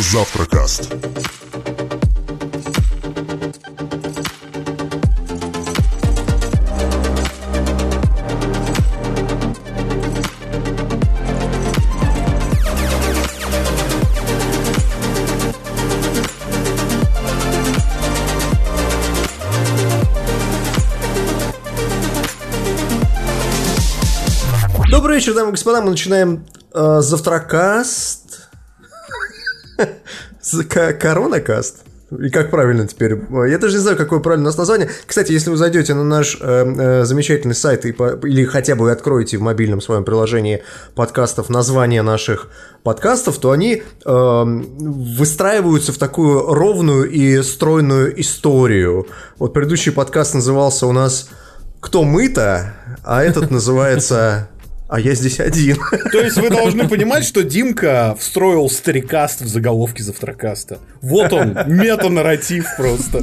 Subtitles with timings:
[0.00, 0.88] Завтракаст.
[24.90, 25.82] Добрый вечер, дамы и господа.
[25.82, 28.09] Мы начинаем э, завтракаст.
[30.50, 31.76] З- ко- Коронакаст.
[32.18, 33.16] И как правильно теперь?
[33.48, 34.88] Я даже не знаю, какое правильно у нас название.
[35.06, 38.90] Кстати, если вы зайдете на наш э, э, замечательный сайт и по- или хотя бы
[38.90, 40.64] откроете в мобильном своем приложении
[40.96, 42.48] подкастов названия наших
[42.82, 49.06] подкастов, то они э, выстраиваются в такую ровную и стройную историю.
[49.38, 51.28] Вот предыдущий подкаст назывался у нас
[51.80, 54.48] «Кто мы-то?», а этот называется
[54.90, 55.78] «А я здесь один».
[56.12, 60.78] То есть вы должны понимать, что Димка встроил старикаст в заголовке завтракаста.
[61.00, 63.22] Вот он, метанарратив просто.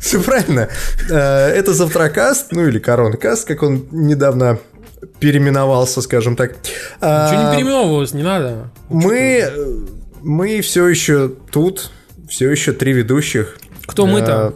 [0.00, 0.68] Все правильно.
[1.10, 4.58] Э, Это завтракаст, ну или коронкаст, как он недавно
[5.20, 6.54] переименовался, скажем так.
[7.00, 8.70] А, Ничего не переименовывалось, не надо.
[8.88, 9.50] Мы, э,
[10.22, 11.90] мы все еще тут,
[12.28, 13.56] все еще три ведущих.
[13.86, 14.54] Кто мы-то?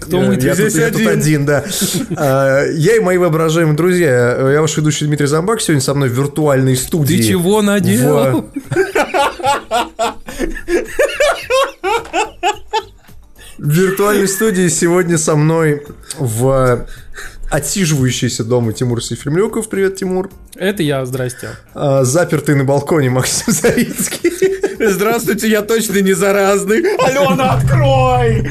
[0.00, 0.46] Кто Я- мы-то?
[0.46, 1.08] Я, Здесь тут, я тут один.
[1.08, 1.64] один, да.
[2.16, 4.50] А, Я и мои воображаемые друзья.
[4.52, 5.60] Я ваш ведущий Дмитрий Замбак.
[5.60, 7.16] Сегодня со мной в виртуальной студии.
[7.16, 8.50] Ты чего наделал?
[13.58, 15.82] В виртуальной студии сегодня со мной
[16.18, 16.86] в
[17.50, 19.68] отсиживающийся дома Тимур Сефремлюков.
[19.68, 20.30] Привет, Тимур.
[20.56, 21.50] Это я, здрасте.
[21.74, 24.55] А, Запертый на балконе Максим Зарицкий.
[24.78, 26.78] Здравствуйте, я точно не заразный.
[26.98, 28.48] Алена, открой!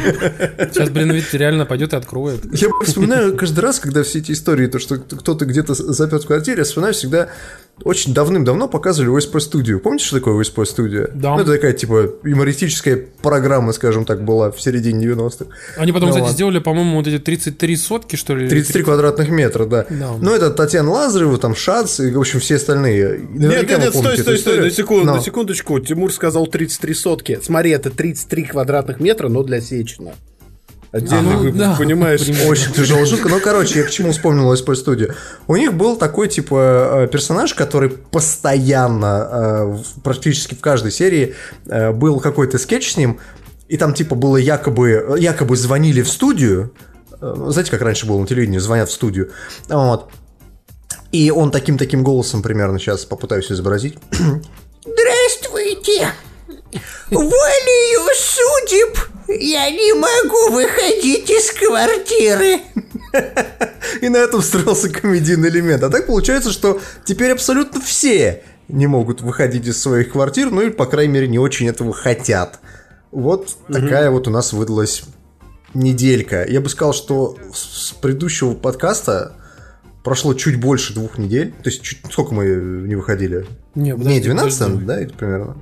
[0.71, 2.41] Сейчас, блин, ведь реально пойдет и откроет.
[2.53, 6.59] Я вспоминаю каждый раз, когда все эти истории, то, что кто-то где-то заперт в квартире,
[6.59, 7.29] я вспоминаю всегда
[7.83, 9.79] очень давным-давно показывали ОСП-студию.
[9.79, 11.09] Помните, что такое ОСП-студия?
[11.13, 11.35] Да.
[11.35, 15.45] Ну, это такая, типа, юмористическая программа, скажем так, была в середине 90-х.
[15.77, 16.33] Они потом, Ну кстати, ладно.
[16.33, 18.47] сделали, по-моему, вот эти 33 сотки, что ли?
[18.47, 19.85] 33 квадратных метра, да.
[19.89, 20.13] Да.
[20.19, 23.19] Ну, это Татьяна Лазарева, там Шац и, в общем, все остальные.
[23.29, 25.79] Нет, Наверняка нет, вы нет, стой, стой, стой, на секунду, Но- на секундочку.
[25.79, 27.39] Тимур сказал 33 сотки.
[27.43, 30.13] Смотри, это 33 квадратных метра, но для Сечина.
[30.95, 32.21] Отдельный А, ну, выпуск, да, понимаешь?
[32.21, 32.49] примерно.
[32.49, 33.29] Очень тяжелая шутка.
[33.29, 35.15] Ну, короче, я к чему вспомнил ОСП студию.
[35.47, 41.35] У них был такой, типа, э, персонаж, который постоянно, э, практически в каждой серии,
[41.67, 43.19] э, был какой-то скетч с ним,
[43.67, 46.71] и там, типа, было якобы, якобы звонили в студию,
[47.21, 49.31] Э, знаете, как раньше было на телевидении, звонят в студию,
[49.69, 50.09] вот,
[51.11, 53.97] и он таким-таким голосом примерно сейчас попытаюсь изобразить.
[54.85, 56.09] Здравствуйте!
[57.11, 62.61] Волею судеб я не могу выходить из квартиры.
[64.01, 65.83] И на этом строился комедийный элемент.
[65.83, 70.69] А так получается, что теперь абсолютно все не могут выходить из своих квартир, ну или,
[70.69, 72.59] по крайней мере, не очень этого хотят.
[73.11, 75.03] Вот такая вот у нас выдалась
[75.73, 76.45] неделька.
[76.49, 79.33] Я бы сказал, что с предыдущего подкаста
[80.03, 81.51] прошло чуть больше двух недель.
[81.63, 83.45] То есть, чуть, сколько мы не выходили?
[83.75, 84.85] Не, подожди, 12, подожди.
[84.85, 85.57] да, это примерно?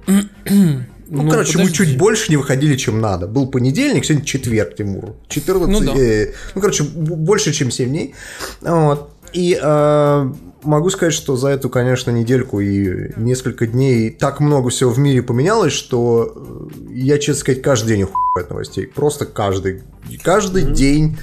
[1.07, 1.77] Ну, Ну, короче, мы подожди.
[1.85, 3.27] чуть больше не выходили, чем надо.
[3.27, 5.15] Был понедельник, сегодня четверг, Тимур.
[5.27, 5.99] 14, Ну да.
[5.99, 8.15] э, ну, короче, больше, чем 7 дней.
[8.61, 9.09] Вот.
[9.33, 10.31] И э,
[10.63, 15.21] могу сказать, что за эту, конечно, недельку и несколько дней так много всего в мире
[15.23, 18.87] поменялось, что э, я, честно сказать, каждый день ухуеваю от новостей.
[18.87, 19.81] Просто каждый.
[20.23, 21.17] Каждый день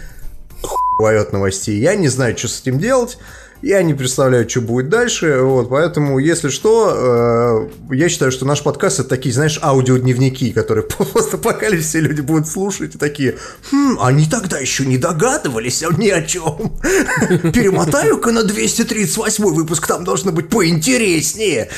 [0.63, 1.79] ухуеваю от новостей.
[1.81, 3.19] Я не знаю, что с этим делать.
[3.63, 8.63] Я не представляю, что будет дальше, вот, поэтому, если что, э, я считаю, что наш
[8.63, 13.37] подкаст это такие, знаешь, аудиодневники, которые просто пока все люди будут слушать и такие,
[13.71, 16.73] «Хм, они тогда еще не догадывались ни о чем.
[17.53, 21.69] Перемотаю-ка на 238 выпуск, там должно быть поинтереснее.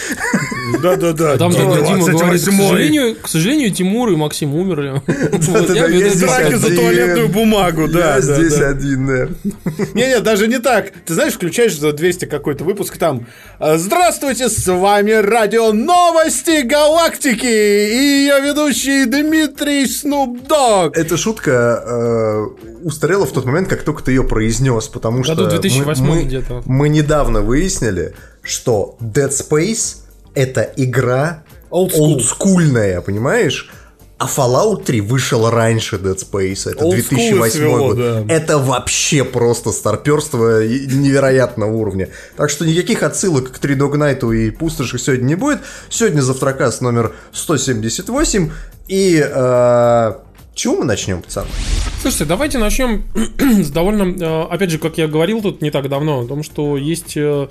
[0.81, 1.37] Да-да-да.
[1.37, 2.69] Там тогда Дима говорит, к 28-й.
[2.69, 5.03] сожалению, к сожалению, Тимур и Максим умерли.
[5.07, 8.17] Я здесь за туалетную бумагу, да.
[8.17, 9.29] Я здесь один, да.
[9.95, 10.93] Не-не, даже не так.
[11.05, 13.27] Ты знаешь, включаешь за 200 какой-то выпуск там.
[13.59, 20.97] «А, Здравствуйте, с вами радио Новости Галактики и ее ведущий Дмитрий Снупдог.
[20.97, 22.47] Эта шутка э,
[22.85, 26.23] устарела в тот момент, как только ты ее произнес, потому что Году мы- 2008 мы,
[26.25, 26.63] где-то.
[26.67, 29.97] мы недавно выяснили, что Dead Space
[30.35, 33.71] это игра олдскульная, понимаешь?
[34.23, 37.97] А Fallout 3 вышел раньше Dead Space, это Old school 2008 свело, год.
[37.97, 38.25] да.
[38.29, 42.09] Это вообще просто старперство невероятного уровня.
[42.37, 45.59] Так что никаких отсылок к 3 Dog Night и пустоши сегодня не будет.
[45.91, 48.53] Сегодня завтракаст номер 178.
[48.87, 50.13] И э,
[50.55, 51.49] чего мы начнем, пацаны?
[52.01, 53.03] Слушайте, давайте начнем
[53.65, 56.77] с довольно, э, опять же, как я говорил тут не так давно, о том, что
[56.77, 57.49] есть э,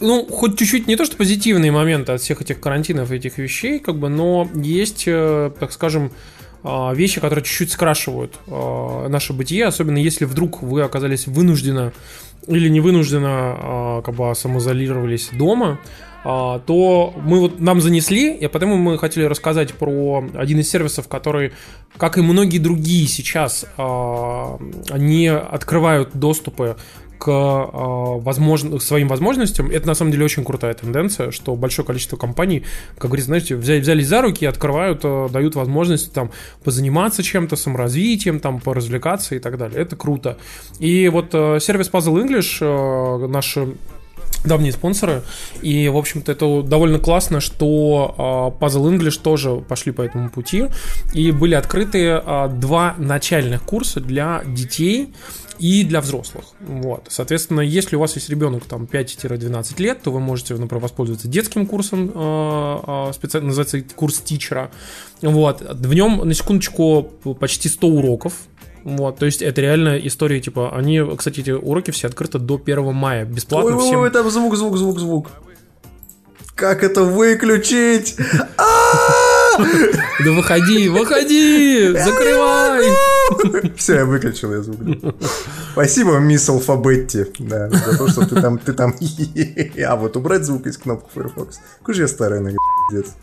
[0.00, 3.78] ну, хоть чуть-чуть не то, что позитивные моменты от всех этих карантинов и этих вещей,
[3.78, 6.12] как бы, но есть, э, так скажем,
[6.62, 11.92] э, вещи, которые чуть-чуть скрашивают э, наше бытие, особенно если вдруг вы оказались вынужденно
[12.46, 15.80] или не вынужденно как бы самоизолировались дома,
[16.24, 21.52] то мы вот нам занесли, и поэтому мы хотели рассказать про один из сервисов, который,
[21.98, 26.76] как и многие другие сейчас, они открывают доступы
[27.18, 32.16] к э, возможно, своим возможностям, это на самом деле очень крутая тенденция, что большое количество
[32.16, 32.64] компаний,
[32.96, 36.30] как говорится, знаете, взяли, взялись за руки, открывают, э, дают возможность там
[36.64, 39.80] позаниматься чем-то, саморазвитием, там поразвлекаться и так далее.
[39.80, 40.38] Это круто.
[40.78, 43.74] И вот э, сервис Puzzle English, наши
[44.44, 45.22] давние спонсоры.
[45.62, 50.66] И, в общем-то, это довольно классно, что э, Puzzle English тоже пошли по этому пути.
[51.14, 55.12] И были открыты э, два начальных курса для детей
[55.58, 56.44] и для взрослых.
[56.60, 57.06] Вот.
[57.08, 61.66] Соответственно, если у вас есть ребенок там 5-12 лет, то вы можете, например, воспользоваться детским
[61.66, 64.70] курсом, э, специально называется курс тичера.
[65.20, 65.62] Вот.
[65.62, 67.02] В нем, на секундочку,
[67.40, 68.34] почти 100 уроков.
[68.96, 72.94] Вот, то есть это реально история, типа, они, кстати, эти уроки все открыты до 1
[72.94, 74.00] мая, бесплатно ой, всем.
[74.00, 75.28] Ой, там звук, звук, звук, звук.
[76.54, 78.16] Как это выключить?
[78.56, 82.86] Да выходи, выходи, закрывай.
[83.76, 84.78] Все, я выключил я звук.
[85.72, 88.94] Спасибо, мисс Алфабетти, да, за то, что ты там, ты там...
[89.88, 91.60] А вот убрать звук из кнопки Firefox.
[91.80, 92.58] Какой же я старый, нога,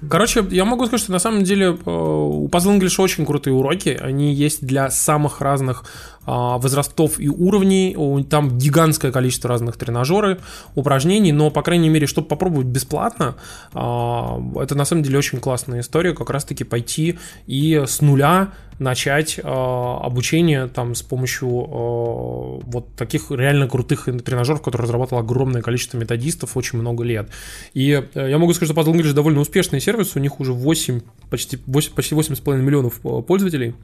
[0.10, 3.90] Короче, я могу сказать, что на самом деле э, у Puzzle English очень крутые уроки.
[3.90, 5.84] Они есть для самых разных
[6.26, 7.96] возрастов и уровней.
[8.30, 10.40] Там гигантское количество разных тренажеров,
[10.76, 13.36] упражнений, но, по крайней мере, чтобы попробовать бесплатно,
[13.74, 19.40] а, это на самом деле очень классная история, как раз-таки пойти и с нуля начать
[19.40, 25.98] э, обучение там с помощью э, вот таких реально крутых тренажеров, которые разрабатывало огромное количество
[25.98, 27.30] методистов очень много лет.
[27.74, 31.02] И э, я могу сказать, что Puzzle English довольно успешный сервис, у них уже 8,
[31.30, 33.76] почти 8, почти 8,5 миллионов пользователей.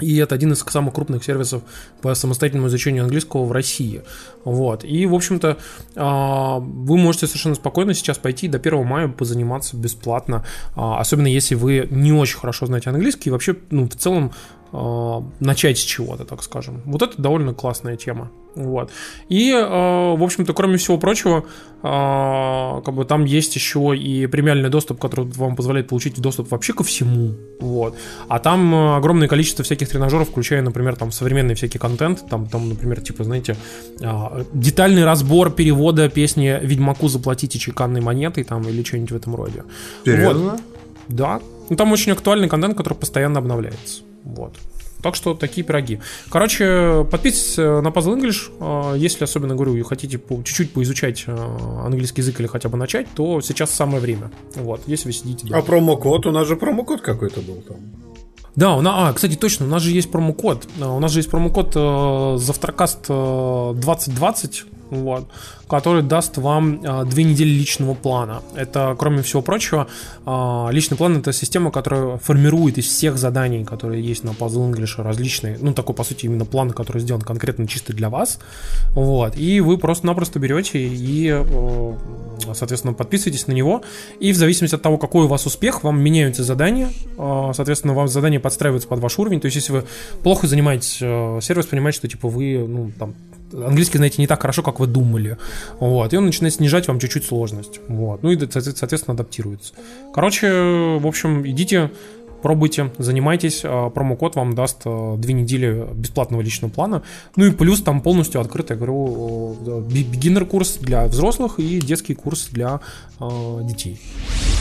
[0.00, 1.62] И это один из самых крупных сервисов
[2.02, 4.02] по самостоятельному изучению английского в России.
[4.44, 4.84] Вот.
[4.84, 5.58] И, в общем-то,
[5.96, 10.44] а, вы можете совершенно спокойно сейчас пойти до 1 мая позаниматься бесплатно,
[10.76, 14.32] а, особенно если вы не очень хорошо знаете английский и вообще, ну, в целом
[14.72, 16.82] а, начать с чего-то, так скажем.
[16.84, 18.30] Вот это довольно классная тема.
[18.54, 18.90] Вот.
[19.28, 21.44] И, э, в общем-то, кроме всего прочего,
[21.82, 26.72] э, как бы там есть еще и премиальный доступ, который вам позволяет получить доступ вообще
[26.72, 27.34] ко всему.
[27.60, 27.96] Вот.
[28.28, 32.68] А там э, огромное количество всяких тренажеров, включая, например, там современный всякий контент, там, там
[32.68, 33.56] например, типа, знаете,
[34.52, 39.64] детальный разбор перевода песни «Ведьмаку заплатите чеканной монетой» там или что-нибудь в этом роде.
[40.04, 40.50] Серьезно?
[40.52, 40.60] Вот.
[41.08, 41.40] Да.
[41.68, 44.02] Ну, там очень актуальный контент, который постоянно обновляется.
[44.24, 44.56] Вот.
[45.02, 46.00] Так что такие пироги.
[46.30, 48.52] Короче, подписывайтесь на Puzzle English.
[48.60, 53.40] А, если, особенно говорю, хотите чуть-чуть поизучать а, английский язык или хотя бы начать, то
[53.40, 54.30] сейчас самое время.
[54.56, 55.58] Вот, если вы сидите дома.
[55.58, 56.26] А промокод?
[56.26, 57.78] У нас же промокод какой-то был там.
[58.56, 60.68] Да, у нас, а, кстати, точно, у нас же есть промокод.
[60.80, 65.28] У нас же есть промокод э, Завтракаст э, 2020 вот,
[65.68, 68.42] который даст вам а, две недели личного плана.
[68.54, 69.86] Это, кроме всего прочего,
[70.26, 75.00] а, личный план это система, которая формирует из всех заданий, которые есть на Puzzle English,
[75.02, 78.38] различные, ну, такой, по сути, именно план, который сделан конкретно чисто для вас,
[78.90, 81.44] вот, и вы просто-напросто берете и,
[82.52, 83.82] соответственно, подписываетесь на него,
[84.18, 88.08] и в зависимости от того, какой у вас успех, вам меняются задания, а, соответственно, вам
[88.08, 89.84] задания подстраиваются под ваш уровень, то есть, если вы
[90.22, 90.96] плохо занимаетесь,
[91.44, 93.14] сервис понимает, что, типа, вы, ну, там,
[93.52, 95.38] английский знаете не так хорошо, как вы думали.
[95.78, 97.80] Вот, и он начинает снижать вам чуть-чуть сложность.
[97.88, 99.74] Вот, ну и, соответственно, адаптируется.
[100.12, 100.50] Короче,
[100.98, 101.90] в общем, идите,
[102.42, 107.02] пробуйте, занимайтесь, а, промокод вам даст а, две недели бесплатного личного плана,
[107.36, 109.56] ну и плюс там полностью открытый, я говорю,
[109.88, 112.80] beginner курс для взрослых и детский курс для
[113.20, 113.28] э,
[113.62, 114.00] детей.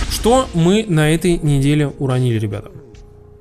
[0.10, 2.72] Что мы на этой неделе уронили, ребята?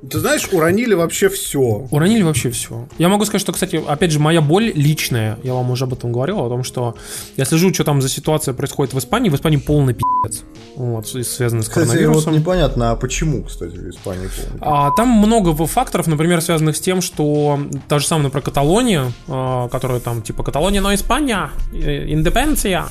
[0.08, 1.60] Ты знаешь, уронили вообще все.
[1.90, 2.86] Уронили вообще все.
[2.98, 6.12] Я могу сказать, что, кстати, опять же, моя боль личная, я вам уже об этом
[6.12, 6.94] говорил, о том, что
[7.36, 9.28] я слежу, что там за ситуация происходит в Испании.
[9.28, 10.42] В Испании полный пи***ц.
[10.76, 12.32] Вот, связанный с кстати, коронавирусом.
[12.32, 16.80] вот непонятно, а почему, кстати, в Испании полный а, Там много факторов, например, связанных с
[16.80, 22.86] тем, что та же самая, например, Каталония, а, которая там, типа, Каталония, но Испания, индепенденция,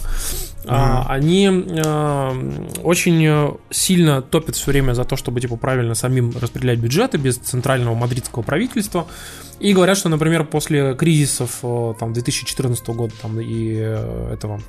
[0.68, 1.04] Mm-hmm.
[1.08, 7.18] Они э, очень сильно топят все время за то, чтобы типа правильно самим распределять бюджеты
[7.18, 9.08] без центрального мадридского правительства.
[9.60, 14.62] И говорят, что, например, после кризисов э, там, 2014 года там, и э, этого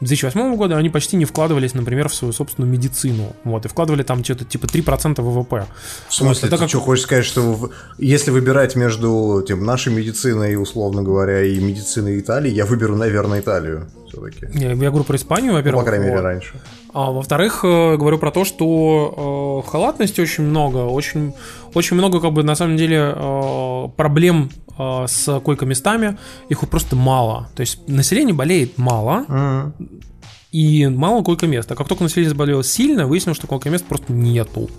[0.00, 3.34] 2008 года они почти не вкладывались, например, в свою собственную медицину.
[3.44, 5.66] Вот, и вкладывали там что-то типа 3% ВВП.
[6.08, 6.68] В смысле, вот, ты как...
[6.68, 12.50] что, хочешь сказать, что если выбирать между тем, нашей медициной, условно говоря, и медициной Италии,
[12.50, 13.88] я выберу, наверное, Италию.
[14.08, 14.46] все-таки.
[14.52, 15.84] Я, я говорю про Испанию, По во-первых.
[15.84, 16.22] крайней мере, вот.
[16.22, 16.54] раньше.
[16.94, 21.34] А во-вторых, э, говорю про то, что э, халатности очень много, очень,
[21.74, 26.16] очень много, как бы, на самом деле, э, проблем э, с койко-местами,
[26.48, 27.48] их вот просто мало.
[27.56, 29.74] То есть население болеет мало, Мгм.
[30.52, 31.70] и мало койко-мест.
[31.72, 34.70] А как только население заболело сильно, выяснилось, что койко-мест просто нету.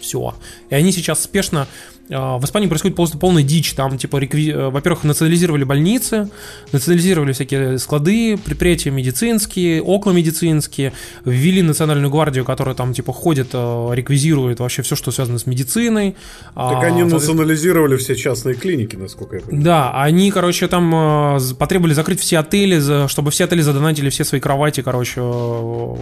[0.00, 0.34] Все.
[0.70, 1.66] И они сейчас спешно...
[2.10, 3.72] э, В Испании происходит просто полная дичь.
[3.74, 6.28] Там, типа, рекви- э, во-первых, национализировали больницы,
[6.72, 10.92] национализировали всякие склады, предприятия медицинские, окна медицинские,
[11.24, 16.12] ввели национальную гвардию, которая там, типа, ходит, э, реквизирует вообще все, что связано с медициной.
[16.12, 16.18] Так
[16.56, 19.64] А, они соответственно, национализировали все частные клиники, насколько я понимаю.
[19.64, 20.92] да, они, короче, там
[21.36, 25.20] э, потребовали закрыть все отели, чтобы все отели задонатили все свои кровати, короче,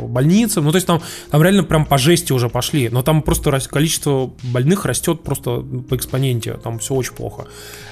[0.08, 0.64] больницам.
[0.64, 2.88] Ну, то есть там, там реально прям по жести уже пошли.
[2.88, 6.54] Но там просто количество больных растет просто по экспоненте.
[6.54, 7.46] Там все очень плохо.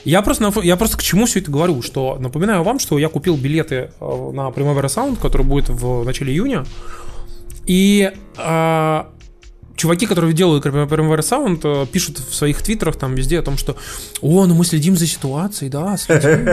[0.05, 3.37] Я просто, я просто к чему все это говорю, что напоминаю вам, что я купил
[3.37, 6.65] билеты э, на Primavera Sound, который будет в начале июня.
[7.67, 9.05] И э,
[9.77, 13.77] чуваки, которые делают Primavera Sound, э, пишут в своих твиттерах там везде о том, что
[14.21, 16.49] «О, ну мы следим за ситуацией, да, следим».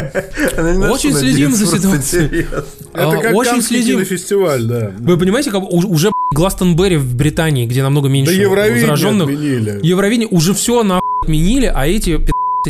[0.92, 2.46] Очень следим за ситуацией.
[2.94, 3.98] Это А, как очень следим.
[3.98, 4.92] кинофестиваль, да.
[5.00, 9.30] Вы понимаете, как уже Гластонберри в Британии, где намного меньше зараженных.
[9.30, 12.20] Евровидение уже все на отменили, а эти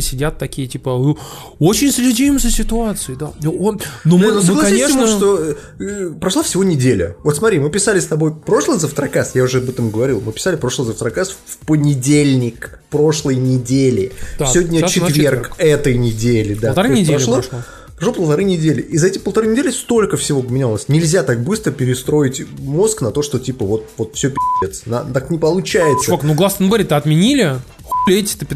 [0.00, 1.20] сидят такие, типа, «Э,
[1.58, 3.32] очень следим за ситуацией, да.
[3.42, 5.06] Ну, он- ну, мы, ну мы, конечно...
[5.06, 7.16] Что э, э, прошла всего неделя.
[7.24, 10.56] Вот смотри, мы писали с тобой прошлый завтракаст, я уже об этом говорил, мы писали
[10.56, 14.12] прошлый завтракаст в понедельник прошлой недели.
[14.38, 15.52] Так, Сегодня четверг, четверг.
[15.58, 16.54] этой недели.
[16.54, 16.68] Да.
[16.68, 17.58] Полторы недели прошло, прошло.
[17.96, 18.80] прошло полторы недели.
[18.82, 20.88] И за эти полторы недели столько всего поменялось.
[20.88, 24.82] Нельзя так быстро перестроить мозг на то, что типа вот, вот все пи***ц.
[24.86, 26.06] На- так не получается.
[26.06, 28.46] Чувак, ну Гластонберри-то отменили, хули эти-то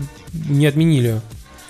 [0.49, 1.20] не отменили.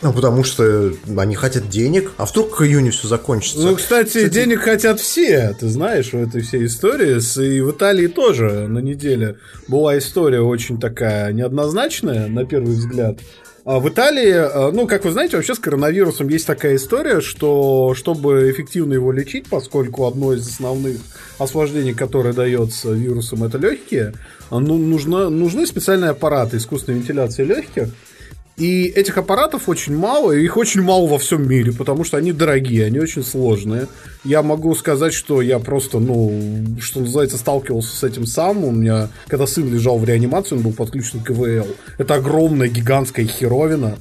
[0.00, 3.58] Ну, потому что они хотят денег, а вдруг к июню все закончится.
[3.58, 7.18] Ну, кстати, денег хотят все, ты знаешь, в этой всей истории.
[7.56, 13.18] И в Италии тоже на неделе была история очень такая неоднозначная, на первый взгляд.
[13.64, 17.92] А в Италии, э, ну, как вы знаете, вообще с коронавирусом есть такая история, что
[17.94, 20.96] чтобы эффективно его лечить, поскольку одно из основных
[21.38, 24.14] осложнений, которое дается вирусом, это легкие,
[24.50, 27.88] ну, нужно, нужны специальные аппараты искусственной вентиляции легких.
[28.58, 32.86] И этих аппаратов очень мало, их очень мало во всем мире, потому что они дорогие,
[32.86, 33.86] они очень сложные.
[34.24, 38.64] Я могу сказать, что я просто, ну, что называется, сталкивался с этим сам.
[38.64, 41.68] У меня, когда сын лежал в реанимации, он был подключен к КВЛ.
[41.98, 43.96] Это огромная гигантская херовина.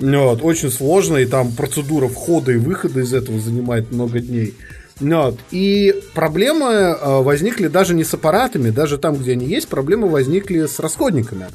[0.00, 4.54] Вот, очень сложно, и там процедура входа и выхода из этого занимает много дней.
[4.98, 5.38] Вот.
[5.50, 10.66] И проблемы э, возникли даже не с аппаратами, даже там, где они есть, проблемы возникли
[10.66, 11.46] с расходниками.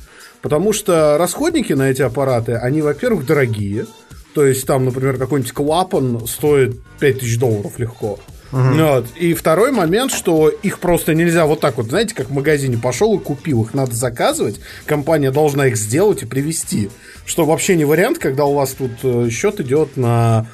[0.46, 3.88] Потому что расходники на эти аппараты, они, во-первых, дорогие.
[4.36, 8.20] То есть там, например, какой-нибудь клапан стоит 5000 долларов легко.
[8.52, 9.08] Вот.
[9.16, 13.18] И второй момент, что их просто нельзя вот так вот, знаете, как в магазине пошел
[13.18, 16.92] и купил, их надо заказывать, компания должна их сделать и привезти.
[17.26, 20.46] Что вообще не вариант, когда у вас тут э, счет идет на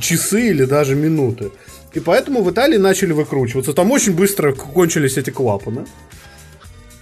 [0.00, 1.50] часы или даже минуты.
[1.92, 3.72] И поэтому в Италии начали выкручиваться.
[3.72, 5.86] Там очень быстро кончились эти клапаны.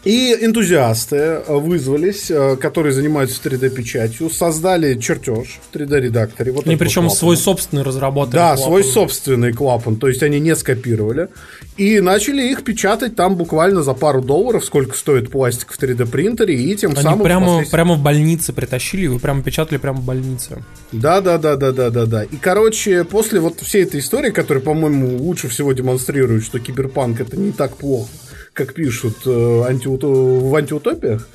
[0.09, 6.51] И энтузиасты э, вызвались, э, которые занимаются 3D-печатью, создали чертеж в 3D-редакторе.
[6.53, 7.19] Вот Они этого причем клапана.
[7.19, 8.35] свой собственный разработали.
[8.37, 8.65] Да, клапан.
[8.65, 11.29] свой собственный клапан, то есть они не скопировали.
[11.77, 16.55] И начали их печатать там буквально за пару долларов, сколько стоит пластик в 3D принтере,
[16.55, 17.25] и тем Они самым...
[17.25, 20.65] прямо, впоследствии- прямо в больнице притащили, вы прямо печатали прямо в больнице.
[20.91, 22.23] Да, да, да, да, да, да, да.
[22.25, 27.37] И, короче, после вот всей этой истории, которая, по-моему, лучше всего демонстрирует, что киберпанк это
[27.37, 28.09] не так плохо,
[28.59, 29.31] как пишут э,
[29.71, 31.29] антиуто- в антиутопиях,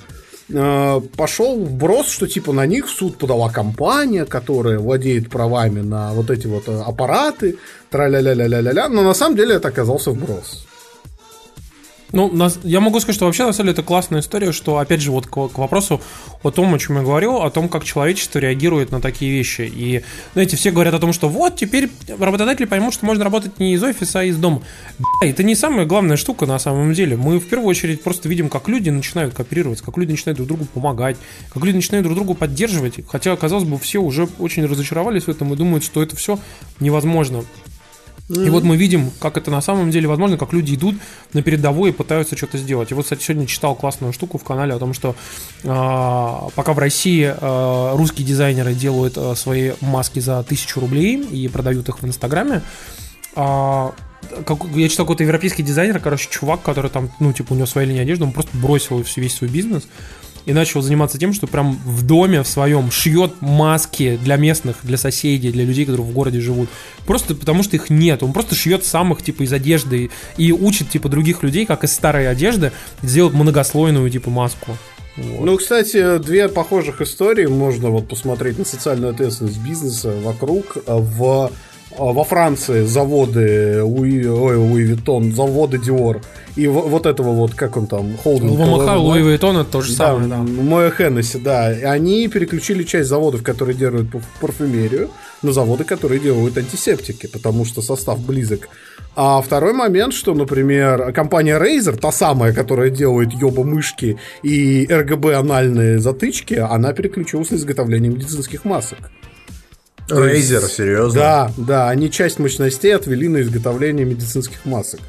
[0.49, 6.11] э, пошел вброс, что типа на них в суд подала компания, которая владеет правами на
[6.13, 7.55] вот эти вот э, аппараты,
[7.89, 10.65] тра-ля-ля-ля-ля-ля-ля, но на самом деле это оказался вброс.
[12.13, 12.31] Ну,
[12.63, 15.25] я могу сказать, что вообще, на самом деле, это классная история, что, опять же, вот
[15.25, 15.99] к, вопросу
[16.43, 19.61] о том, о чем я говорил, о том, как человечество реагирует на такие вещи.
[19.61, 20.03] И,
[20.33, 21.89] знаете, все говорят о том, что вот, теперь
[22.19, 24.61] работодатели поймут, что можно работать не из офиса, а из дома.
[24.99, 27.17] Бля, это не самая главная штука на самом деле.
[27.17, 30.65] Мы, в первую очередь, просто видим, как люди начинают кооперироваться, как люди начинают друг другу
[30.65, 31.17] помогать,
[31.51, 32.99] как люди начинают друг другу поддерживать.
[33.07, 36.37] Хотя, казалось бы, все уже очень разочаровались в этом и думают, что это все
[36.79, 37.43] невозможно.
[38.35, 40.95] И вот мы видим, как это на самом деле возможно, как люди идут
[41.33, 42.91] на передовой и пытаются что-то сделать.
[42.91, 45.15] И вот, кстати, сегодня читал классную штуку в канале о том, что
[45.63, 51.47] а, пока в России а, русские дизайнеры делают а, свои маски за тысячу рублей и
[51.47, 52.61] продают их в Инстаграме,
[53.35, 53.93] а,
[54.45, 57.87] как, я читал какой-то европейский дизайнер, короче, чувак, который там, ну, типа, у него своя
[57.87, 59.83] линия одежды, он просто бросил весь свой бизнес
[60.45, 64.97] и начал заниматься тем, что прям в доме в своем шьет маски для местных, для
[64.97, 66.69] соседей, для людей, которые в городе живут.
[67.05, 68.23] Просто потому что их нет.
[68.23, 72.29] Он просто шьет самых типа из одежды и учит типа других людей, как из старой
[72.29, 72.71] одежды
[73.01, 74.77] сделать многослойную типа маску.
[75.15, 75.45] Вот.
[75.45, 80.77] Ну, кстати, две похожих истории можно вот посмотреть на социальную ответственность бизнеса вокруг.
[80.87, 81.51] А, В,
[81.97, 86.21] во Франции заводы Луи, ой, Louis Vuitton, заводы Диор.
[86.55, 88.51] И вот этого вот, как он там, холдинг.
[88.51, 90.37] LVMH, Louis Vuitton это то же Да, самое, да.
[90.37, 91.67] Moët Hennessy, да.
[91.67, 95.09] Они переключили часть заводов, которые делают пар- парфюмерию,
[95.41, 98.69] на заводы, которые делают антисептики, потому что состав близок.
[99.15, 105.99] А второй момент, что, например, компания Razer, та самая, которая делает ёба-мышки и РГБ анальные
[105.99, 109.11] затычки, она переключилась на изготовление медицинских масок.
[110.09, 111.19] Рейзер, серьезно?
[111.19, 114.99] Да, да, они часть мощностей отвели на изготовление медицинских масок.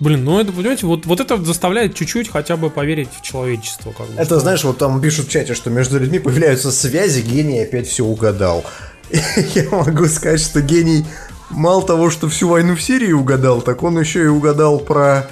[0.00, 3.92] Блин, ну это, понимаете, вот, вот это заставляет чуть-чуть хотя бы поверить в человечество.
[3.92, 4.20] Как бы.
[4.20, 8.04] Это, знаешь, вот там пишут в чате, что между людьми появляются связи, гений опять все
[8.04, 8.64] угадал.
[9.10, 11.06] Я могу сказать, что гений
[11.50, 15.30] мало того, что всю войну в Сирии угадал, так он еще и угадал про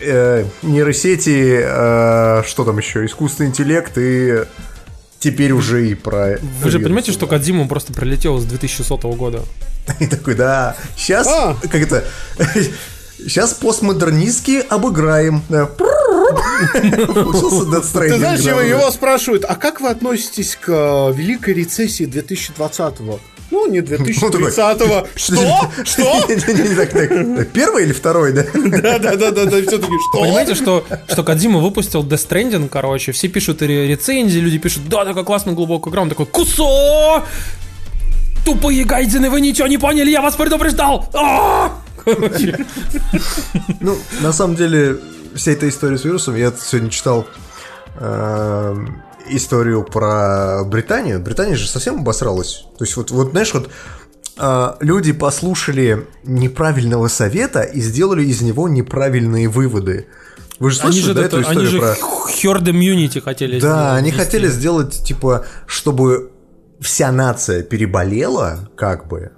[0.00, 4.44] э, нейросети, э, что там еще, искусственный интеллект и
[5.22, 6.38] теперь уже и про...
[6.62, 7.36] Вы же понимаете, что да.
[7.36, 9.42] Кадзима просто прилетел с 2100 года?
[10.00, 11.56] И такой, да, сейчас, А.
[11.62, 12.04] как это,
[13.18, 15.42] сейчас постмодернистски обыграем.
[18.12, 23.20] Ты знаешь, его, спрашивают, а как вы относитесь к э, великой рецессии 2020-го?
[23.52, 25.06] Ну, не 2030-го.
[25.14, 25.70] Что?
[25.84, 26.26] Что?
[26.72, 27.48] Так.
[27.52, 28.44] Первый или второй, да?
[28.54, 30.20] Да-да-да, все-таки что?
[30.22, 35.04] Понимаете, что, что Кадзима выпустил Death Stranding, короче, все пишут ре- рецензии, люди пишут, да,
[35.04, 37.24] такая классная глубокая игра, он такой, кусо!
[38.46, 41.08] Тупые гайдзины, вы ничего не поняли, я вас предупреждал!
[41.14, 41.72] А!
[42.04, 42.64] Короче,
[43.80, 44.96] Ну, на самом деле,
[45.34, 47.26] вся эта история с вирусом, я сегодня читал
[48.00, 48.76] э,
[49.36, 51.20] историю про Британию.
[51.20, 52.64] Британия же совсем обосралась.
[52.78, 53.70] То есть, вот, вот знаешь, вот
[54.38, 60.06] э, люди послушали неправильного совета и сделали из него неправильные выводы.
[60.58, 61.94] Вы же Они слышали, же, да, это- эту они историю же про...
[62.30, 64.24] herd immunity хотели Да, сделать, они ввести.
[64.24, 66.30] хотели сделать, типа, чтобы
[66.80, 69.32] вся нация переболела, как бы.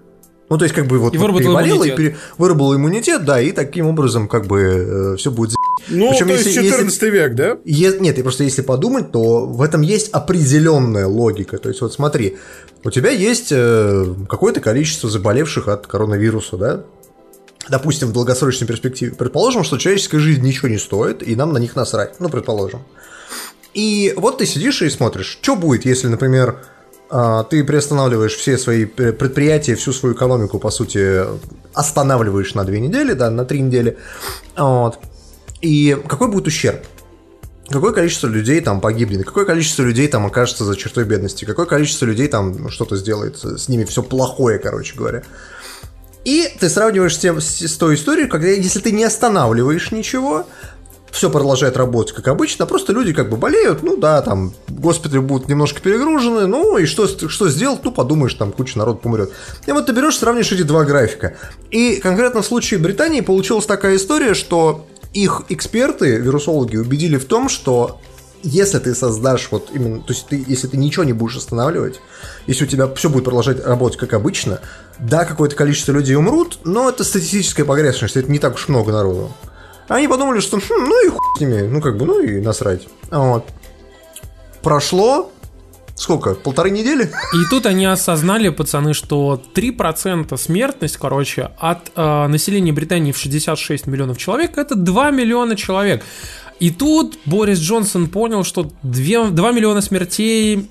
[0.50, 1.96] Ну, то есть, как бы вот, И вот выработала переболела и иммунитет.
[1.96, 5.56] пере- выработала иммунитет, да, и таким образом, как бы, все будет за***.
[5.88, 7.58] Ну, Причем, то есть если- 14 век, да?
[7.64, 11.56] Е- Нет, и просто если подумать, то в этом есть определенная логика.
[11.58, 12.36] То есть, вот смотри,
[12.84, 16.80] у тебя есть э, какое-то количество заболевших от коронавируса, да?
[17.70, 19.12] Допустим, в долгосрочной перспективе.
[19.12, 22.16] Предположим, что человеческая жизнь ничего не стоит, и нам на них насрать.
[22.20, 22.80] Ну, предположим.
[23.72, 26.58] И вот ты сидишь и смотришь, что будет, если, например,
[27.50, 31.24] ты приостанавливаешь все свои пре- предприятия, всю свою экономику, по сути,
[31.72, 33.98] останавливаешь на две недели, да, на три недели.
[34.56, 34.98] Вот.
[35.60, 36.84] И какой будет ущерб?
[37.70, 39.24] Какое количество людей там погибнет?
[39.24, 41.44] Какое количество людей там окажется за чертой бедности?
[41.44, 45.22] Какое количество людей там что-то сделает с ними все плохое, короче говоря?
[46.24, 50.46] И ты сравниваешь с, тем, с, с той историей, когда если ты не останавливаешь ничего,
[51.14, 55.48] все продолжает работать как обычно, просто люди как бы болеют, ну да, там госпитали будут
[55.48, 59.30] немножко перегружены, ну и что, что сделать, ну подумаешь, там куча народ помрет.
[59.66, 61.36] И вот ты берешь, сравнишь эти два графика.
[61.70, 67.48] И конкретно в случае Британии получилась такая история, что их эксперты, вирусологи, убедили в том,
[67.48, 68.00] что
[68.42, 72.00] если ты создашь вот именно, то есть ты, если ты ничего не будешь останавливать,
[72.48, 74.60] если у тебя все будет продолжать работать как обычно,
[74.98, 79.32] да, какое-то количество людей умрут, но это статистическая погрешность, это не так уж много народу.
[79.88, 82.88] Они подумали, что хм, ну и хуй с ними, ну как бы, ну и насрать.
[83.10, 83.44] Вот.
[84.62, 85.30] Прошло
[85.94, 87.04] сколько, полторы недели?
[87.04, 93.86] И тут они осознали, пацаны, что 3% смертность, короче, от э, населения Британии в 66
[93.86, 96.02] миллионов человек, это 2 миллиона человек.
[96.60, 100.68] И тут Борис Джонсон понял, что 2, 2 миллиона смертей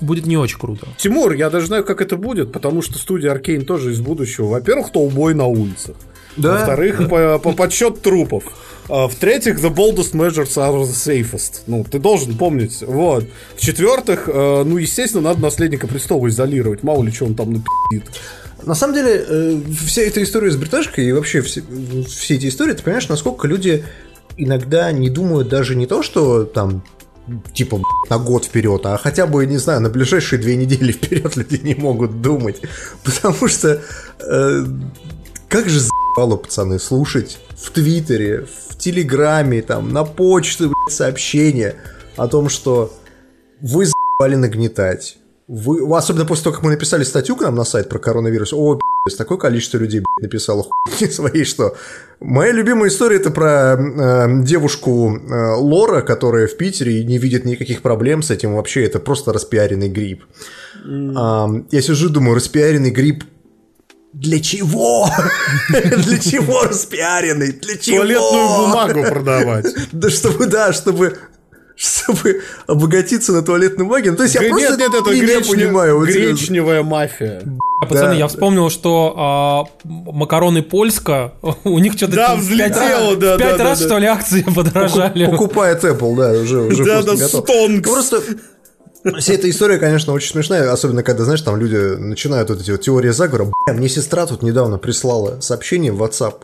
[0.00, 0.86] будет не очень круто.
[0.98, 4.46] Тимур, я даже знаю, как это будет, потому что студия Аркейн тоже из будущего.
[4.46, 5.96] Во-первых, толбой на улицах.
[6.36, 6.54] Да.
[6.54, 8.44] Во-вторых, по, по подсчет трупов.
[8.88, 11.62] А, В-третьих, the boldest measures are the safest.
[11.66, 12.82] Ну, ты должен помнить.
[12.82, 13.24] Вот.
[13.56, 16.82] В-четвертых, э, ну, естественно, надо наследника престола изолировать.
[16.82, 18.04] Мало ли, что он там напи***ит.
[18.64, 21.62] На самом деле, э, вся эта история с бриташкой и вообще все,
[22.06, 23.84] все эти истории, ты понимаешь, насколько люди
[24.36, 26.82] иногда не думают даже не то, что там
[27.52, 31.60] типа на год вперед, а хотя бы, не знаю, на ближайшие две недели вперед люди
[31.62, 32.60] не могут думать.
[33.04, 33.82] Потому что
[34.20, 34.64] э,
[35.48, 41.76] как же заебало, пацаны, слушать в Твиттере, в Телеграме, там, на почту, блядь, сообщения
[42.16, 42.92] о том, что
[43.60, 45.18] вы заебали нагнетать.
[45.48, 48.52] Вы, особенно после того, как мы написали статью к нам на сайт про коронавирус.
[48.52, 48.80] О,
[49.16, 51.76] такое количество людей блядь, написало хуйни своей, что
[52.18, 57.44] моя любимая история это про э, девушку э, Лора, которая в Питере и не видит
[57.44, 60.24] никаких проблем с этим вообще, это просто распиаренный грипп.
[61.16, 63.22] А, я сижу, думаю, распиаренный грипп
[64.18, 65.08] для чего?
[65.68, 67.52] Для чего распиаренный?
[67.52, 67.98] Для чего?
[67.98, 69.66] Туалетную бумагу продавать.
[69.92, 71.18] Да чтобы, да, чтобы
[71.78, 74.10] чтобы обогатиться на туалетной бумаге.
[74.12, 75.98] Ну, то есть я Нет, просто нет, это не, не гречне- понимаю.
[75.98, 77.42] вот гречневая мафия.
[77.82, 78.14] А, Пацаны, Да.
[78.14, 83.64] я вспомнил, что а, макароны Польска, у них что-то Да, взлетело, раз- да, пять да,
[83.64, 85.26] раз, да, что ли, акции подорожали.
[85.26, 87.44] Покупает Apple, да, уже, уже Да, просто да, готов.
[87.44, 87.90] стонкс.
[87.90, 88.22] Просто
[89.18, 92.80] вся эта история, конечно, очень смешная, особенно когда, знаешь, там люди начинают вот эти вот
[92.80, 93.52] теории заговора.
[93.66, 96.36] Бля, мне сестра тут недавно прислала сообщение в WhatsApp,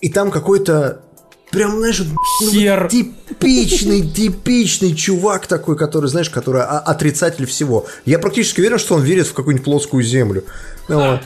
[0.00, 1.02] и там какой-то
[1.50, 2.88] Прям, знаешь, ну, Хер.
[2.88, 7.86] типичный, типичный чувак такой, который, знаешь, который отрицатель всего.
[8.04, 10.44] Я практически уверен, что он верит в какую-нибудь плоскую землю.
[10.88, 11.20] Вот.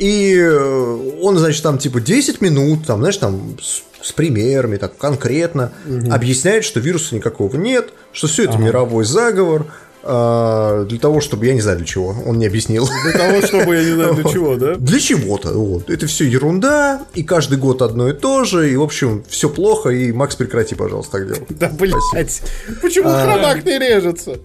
[0.00, 3.58] И э, он, значит, там типа 10 минут, там, знаешь, там
[4.02, 5.72] с, примерами, так конкретно
[6.10, 9.66] объясняет, что вируса никакого нет, что все это мировой заговор.
[10.02, 12.88] а, для того, чтобы, я не знаю для чего, он не объяснил.
[13.04, 14.74] Для того, чтобы я не знаю для чего, да?
[14.76, 15.50] Для чего-то.
[15.52, 15.90] Вот.
[15.90, 19.90] Это все ерунда, и каждый год одно и то же, и, в общем, все плохо,
[19.90, 21.42] и Макс, прекрати, пожалуйста, так делать.
[21.50, 22.42] Да, блядь.
[22.80, 24.38] Почему хромак не режется?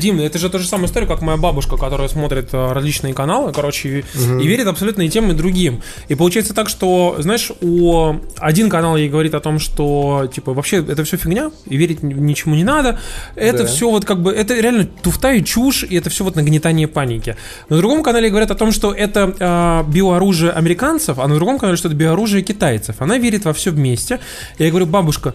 [0.00, 3.52] Дим, это же та же самая история, как моя бабушка, которая смотрит э, различные каналы,
[3.52, 4.04] короче, и,
[4.42, 5.80] и верит абсолютно и тем, и другим.
[6.08, 10.76] И получается так, что, знаешь, у один канал ей говорит о том, что, типа, вообще
[10.78, 12.98] это все фигня, и верить ни- ничему не надо.
[13.34, 13.66] Это Да.
[13.66, 17.36] все вот как бы, это реально туфта и чушь, и это все вот нагнетание паники.
[17.68, 21.76] На другом канале говорят о том, что это э, биооружие американцев, а на другом канале,
[21.76, 22.96] что это биооружие китайцев.
[23.00, 24.20] Она верит во все вместе.
[24.58, 25.34] Я говорю, бабушка,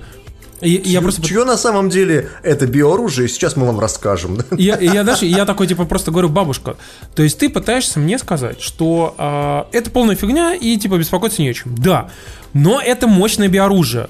[0.68, 4.40] и- я просто Чье на самом деле это биооружие, сейчас мы вам расскажем.
[4.58, 6.76] я, я, знаешь, я такой, типа, просто говорю, бабушка,
[7.16, 11.50] то есть ты пытаешься мне сказать, что а, это полная фигня и, типа, беспокоиться не
[11.50, 11.76] о чем.
[11.76, 12.10] Да,
[12.54, 14.10] но это мощное биоружие.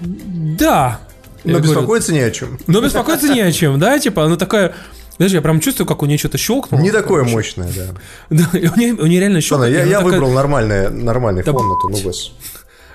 [0.00, 1.00] Да.
[1.44, 2.58] Я Но говорю, беспокоиться не о чем.
[2.66, 4.74] но беспокоиться не о чем, да, типа, она такая...
[5.16, 6.80] Знаешь, я прям чувствую, как у нее что-то щелкнуло.
[6.80, 7.88] Не такое мощное, да.
[8.30, 9.68] Да, у нее, у нее реально Ладно, щелкнуло.
[9.70, 12.32] я, я такая- выбрал нормальное, нормальный Да фон на ту, ну, гос.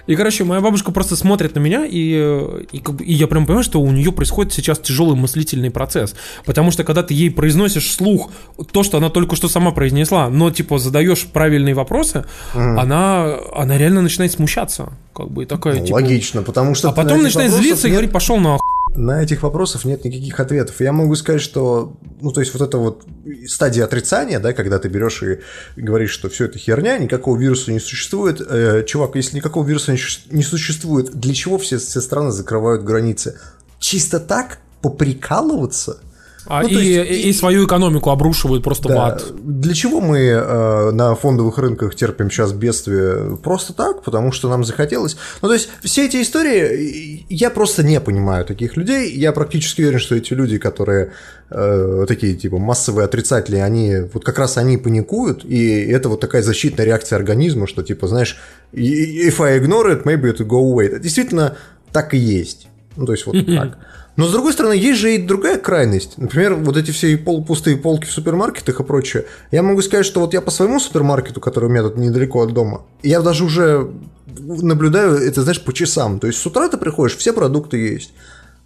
[0.08, 3.46] И, короче, моя бабушка просто смотрит на меня, и, и, как бы- и я прям
[3.46, 6.16] понимаю, что у нее происходит сейчас тяжелый мыслительный процесс.
[6.46, 8.30] Потому что когда ты ей произносишь вслух
[8.72, 14.02] то, что она только что сама произнесла, но, типа, задаешь правильные вопросы, она, она реально
[14.02, 14.94] начинает смущаться.
[15.14, 15.96] Как бы и такая, Ну, типа...
[15.96, 18.58] Логично, потому что А потом начинает злиться и говорить, пошел на
[18.96, 20.80] На этих вопросов нет никаких ответов.
[20.80, 23.04] Я могу сказать, что, ну, то есть вот эта вот
[23.46, 25.40] стадия отрицания, да, когда ты берешь и
[25.76, 28.42] говоришь, что все это херня, никакого вируса не существует.
[28.42, 32.84] Э, чувак, если никакого вируса не сущ- не существует, для чего все, все страны закрывают
[32.84, 33.38] границы?
[33.80, 34.60] Чисто так?
[34.82, 36.00] Поприкалываться?
[36.48, 39.06] А, Ну, и, есть- и- и свою экономику обрушивают просто в Да.
[39.08, 39.26] ад.
[39.44, 43.38] Для чего мы э, на фондовых рынках терпим сейчас бедствие?
[43.38, 45.18] Просто так, потому что нам захотелось.
[45.42, 49.12] Ну, то есть, все эти истории, я просто не понимаю таких людей.
[49.12, 51.12] Я практически уверен, что эти люди, которые
[51.52, 56.42] э, такие, типа, массовые отрицатели, они, вот как раз они паникуют, и это вот такая
[56.42, 58.38] защитная реакция организма, что, типа, знаешь,
[58.74, 60.86] if I ignore it, maybe it will go away.
[60.88, 61.56] Это действительно
[61.92, 62.68] так и есть.
[62.98, 63.78] Ну, то есть, вот так.
[64.18, 66.18] Но, с другой стороны, есть же и другая крайность.
[66.18, 69.26] Например, вот эти все полупустые полки в супермаркетах и прочее.
[69.52, 72.54] Я могу сказать, что вот я по своему супермаркету, который у меня тут недалеко от
[72.54, 73.92] дома, я даже уже
[74.38, 76.20] наблюдаю это, знаешь, по часам.
[76.20, 78.14] То есть, с утра ты приходишь, все продукты есть.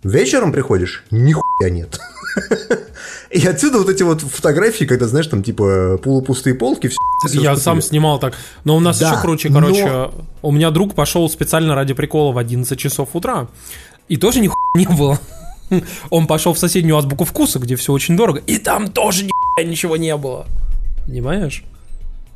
[0.04, 2.00] Вечером приходишь, нихуя нет.
[3.32, 7.42] И отсюда вот эти вот фотографии, когда, знаешь, там типа полупустые полки, все.
[7.42, 8.34] Я сам снимал так.
[8.64, 12.32] Но у нас Да, еще круче, но- короче, у меня друг пошел специально ради прикола
[12.32, 13.48] в 11 часов утра.
[14.08, 15.20] И тоже нихуя не было.
[16.10, 19.28] Он пошел в соседнюю азбуку вкуса, где все очень дорого, и там тоже
[19.64, 20.48] ничего не было.
[21.06, 21.64] Понимаешь?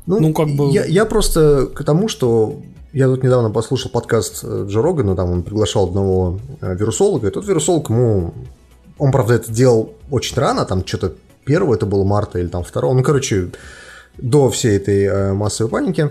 [0.06, 2.56] Ну, Ну, как бы- Я, я просто к тому, что
[2.92, 7.30] я тут недавно послушал подкаст э, Джо Рогана, там он приглашал одного э, вирусолога, и
[7.30, 8.34] тот вирусолог ему...
[8.98, 12.94] Он, правда, это делал очень рано, там что-то первого это было марта или там второго,
[12.94, 13.48] ну, короче,
[14.18, 16.10] до всей этой э, массовой паники.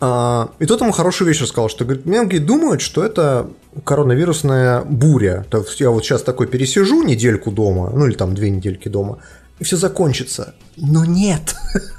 [0.00, 3.50] А, и тот ему хорошую вещь рассказал, что говорит, многие думают, что это
[3.84, 5.46] коронавирусная буря.
[5.50, 9.18] То есть я вот сейчас такой пересижу недельку дома, ну или там две недельки дома,
[9.58, 10.54] и все закончится.
[10.76, 11.54] Но нет.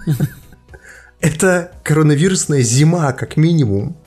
[1.19, 3.98] Это коронавирусная зима, как минимум.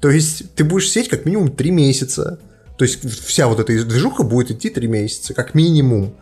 [0.00, 2.40] То есть ты будешь сидеть как минимум три месяца.
[2.76, 6.14] То есть вся вот эта движуха будет идти три месяца, как минимум.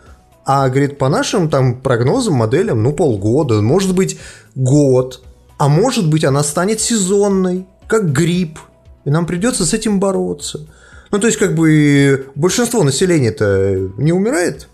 [0.44, 4.18] А, говорит, по нашим там прогнозам, моделям, ну, полгода, может быть,
[4.54, 5.22] год.
[5.58, 8.58] А может быть, она станет сезонной, как грипп.
[9.04, 10.66] И нам придется с этим бороться.
[11.10, 14.68] Ну, то есть, как бы, большинство населения-то не умирает.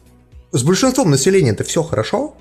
[0.53, 2.35] С большинством населения это все хорошо.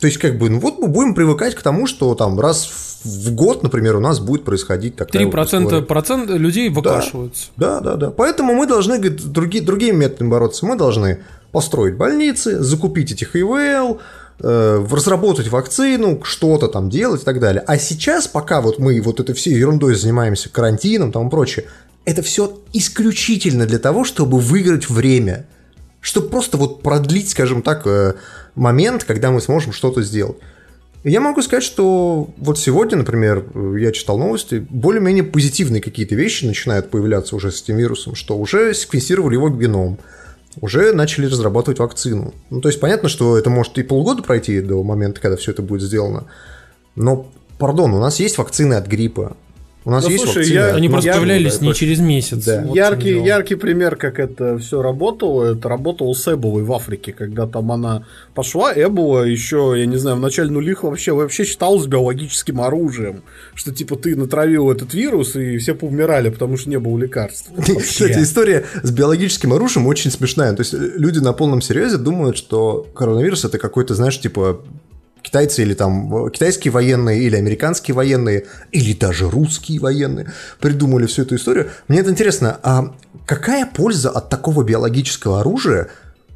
[0.00, 3.34] То есть, как бы, ну вот мы будем привыкать к тому, что там раз в
[3.34, 7.48] год, например, у нас будет происходить такая 3% вот процент людей выкашиваются.
[7.56, 8.10] Да, да, да.
[8.10, 10.66] Поэтому мы должны говорит, други, другими методами бороться.
[10.66, 14.00] Мы должны построить больницы, закупить этих ИВЛ,
[14.40, 17.62] разработать вакцину, что-то там делать и так далее.
[17.66, 21.66] А сейчас, пока вот мы вот этой всей ерундой занимаемся, карантином там и прочее,
[22.04, 25.46] это все исключительно для того, чтобы выиграть время.
[26.00, 28.14] Чтобы просто вот продлить, скажем так, э,
[28.54, 30.36] момент, когда мы сможем что-то сделать.
[31.02, 36.44] Я могу сказать, что вот сегодня, например, э, я читал новости, более-менее позитивные какие-то вещи
[36.44, 39.98] начинают появляться уже с этим вирусом, что уже секвенсировали его геном,
[40.60, 42.34] уже начали разрабатывать вакцину.
[42.50, 45.62] Ну, то есть понятно, что это может и полгода пройти до момента, когда все это
[45.62, 46.24] будет сделано.
[46.96, 47.26] Но,
[47.58, 49.36] пардон, у нас есть вакцины от гриппа.
[49.86, 52.44] У нас Ну, есть слушай, вакцины я- Они просто Я- появлялись не через месяц.
[52.44, 52.62] Да.
[52.66, 57.46] Вот яркий, яркий пример, как это все работало, это работало с Эболой в Африке, когда
[57.46, 62.62] там она пошла, Эбола еще, я не знаю, в начале нулих вообще, вообще считалась биологическим
[62.62, 63.22] оружием,
[63.54, 67.50] что типа ты натравил этот вирус, и все поумирали, потому что не было лекарств.
[67.78, 70.54] Кстати, история с биологическим оружием очень смешная.
[70.54, 74.62] То есть э, люди на полном серьезе думают, что коронавирус это какой-то, знаешь, типа
[75.24, 81.34] китайцы или там китайские военные, или американские военные, или даже русские военные придумали всю эту
[81.34, 81.70] историю.
[81.88, 82.94] Мне это интересно, а
[83.26, 85.88] какая польза от такого биологического оружия,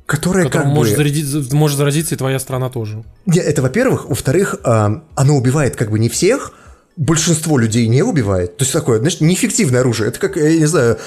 [0.07, 1.03] которое Которым как может, бы...
[1.05, 3.05] зарядить- может заразиться и твоя страна тоже.
[3.27, 4.09] Это во-первых.
[4.09, 6.55] Во-вторых, а, оно убивает как бы не всех,
[6.99, 8.57] большинство людей не убивает.
[8.57, 10.09] То есть такое, знаешь, неэффективное оружие.
[10.09, 10.99] Это как, я не знаю,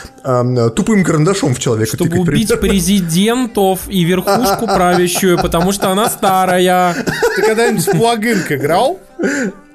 [0.72, 2.70] тупым карандашом в человека Чтобы тыкать убить примерно.
[2.70, 6.96] президентов и верхушку правящую, потому что она старая.
[7.36, 9.00] Ты когда-нибудь в плагинг играл?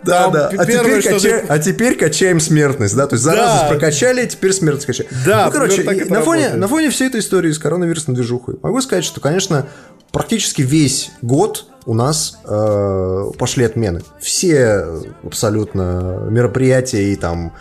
[0.06, 0.48] Да, да.
[0.56, 3.06] А теперь, кача- ты- а теперь качаем смертность, да?
[3.06, 3.68] То есть заразу Да.
[3.68, 5.10] прокачали, теперь смертность качаем.
[5.24, 9.04] Да, ну, короче, на, фоне, на фоне всей этой истории с коронавирусной движухой могу сказать,
[9.04, 9.66] что, конечно,
[10.12, 14.00] практически весь год у нас э, пошли отмены.
[14.20, 14.84] Все
[15.24, 17.52] абсолютно мероприятия и там,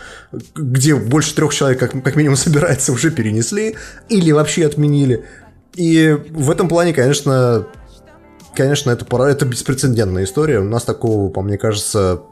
[0.54, 3.76] где больше трех человек как, как минимум собирается, уже перенесли
[4.08, 5.24] или вообще отменили.
[5.74, 7.66] И в этом плане, конечно,
[8.56, 10.60] конечно, это, пора, это беспрецедентная история.
[10.60, 12.22] У нас такого, по мне кажется,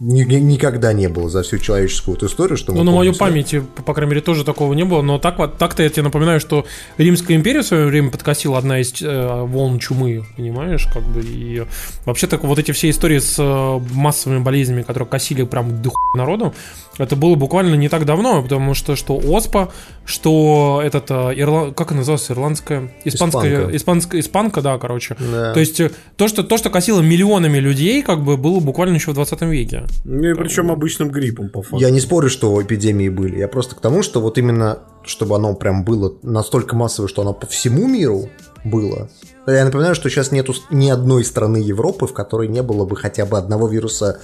[0.00, 3.82] никогда не было за всю человеческую эту историю, что мы Ну, на мою памяти, по,
[3.82, 5.02] по крайней мере, тоже такого не было.
[5.02, 6.64] Но так, вот- так-то я тебе напоминаю, что
[6.98, 10.86] Римская империя в свое время подкосила одна из э, волн чумы, понимаешь?
[10.92, 11.64] Как бы, и
[12.04, 16.54] вообще так вот эти все истории с э, массовыми болезнями, которые косили прям хуя народу,
[16.98, 19.70] это было буквально не так давно, потому что что ОСПА,
[20.08, 23.76] что этот, э, ирла- как она называлась, ирландская, испанская, Испанка.
[23.76, 25.16] испанская, испанка, да, короче.
[25.20, 25.52] Да.
[25.52, 29.10] То есть э, то что, то, что косило миллионами людей, как бы было буквально еще
[29.10, 29.84] в 20 веке.
[30.04, 31.76] Ну и причем обычным гриппом, по факту.
[31.76, 33.36] Я не спорю, что эпидемии были.
[33.38, 37.34] Я просто к тому, что вот именно, чтобы оно прям было настолько массовое, что оно
[37.34, 38.30] по всему миру
[38.64, 39.10] было.
[39.46, 43.26] Я напоминаю, что сейчас нету ни одной страны Европы, в которой не было бы хотя
[43.26, 44.20] бы одного вируса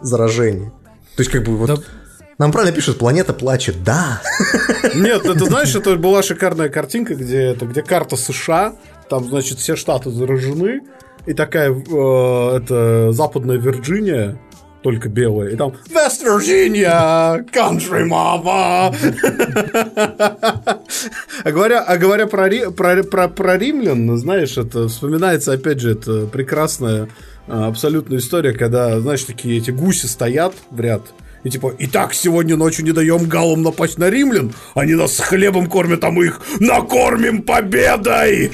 [0.00, 0.72] заражения.
[1.16, 1.68] То есть, как бы вот...
[1.68, 1.76] Да.
[2.38, 3.82] Нам правильно пишут, планета плачет.
[3.82, 4.22] Да.
[4.94, 8.76] Нет, это знаешь, это была шикарная картинка, где это, где карта США,
[9.10, 10.82] там, значит, все штаты заражены,
[11.26, 14.38] и такая, э, это Западная Вирджиния,
[14.82, 18.94] только белая, и там West Virginia, country mama.
[21.44, 25.90] А говоря, а говоря про, Ри- про, про, про римлян, знаешь, это вспоминается, опять же,
[25.92, 27.08] это прекрасная
[27.48, 31.02] а, абсолютная история, когда, знаешь, такие эти гуси стоят в ряд,
[31.44, 35.66] и типа, итак, сегодня ночью не даем галам напасть на римлян, они нас с хлебом
[35.68, 38.52] кормят, а мы их накормим победой!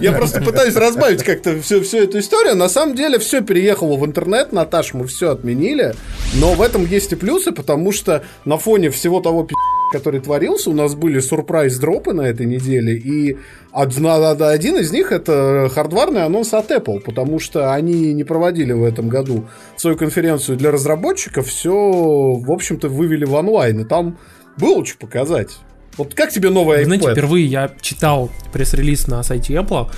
[0.00, 2.56] Я просто пытаюсь разбавить как-то всю, всю эту историю.
[2.56, 5.94] На самом деле все переехало в интернет, Наташ, мы все отменили,
[6.34, 9.54] но в этом есть и плюсы, потому что на фоне всего того пи***,
[9.92, 13.38] который творился, у нас были сюрприз-дропы на этой неделе, и
[13.70, 18.82] одна- один из них это хардварный анонс от Apple, потому что они не проводили в
[18.82, 24.18] этом году свою конференцию для разработчиков, все, в общем-то, вывели в онлайн, и там
[24.56, 25.58] было что показать.
[25.98, 26.84] Вот как тебе новый iPad?
[26.86, 29.90] Знаете, впервые я читал пресс-релиз на сайте Apple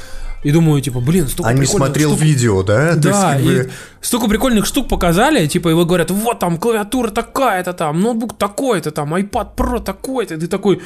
[0.44, 2.22] и думаю, типа, блин, столько А не прикольных смотрел штук.
[2.22, 2.90] видео, да?
[2.90, 6.38] То есть, Да, как и бы- столько прикольных штук показали, типа, и вы говорят, вот
[6.38, 10.80] там клавиатура такая-то там, ноутбук такой-то там, iPad Pro такой-то, и ты такой,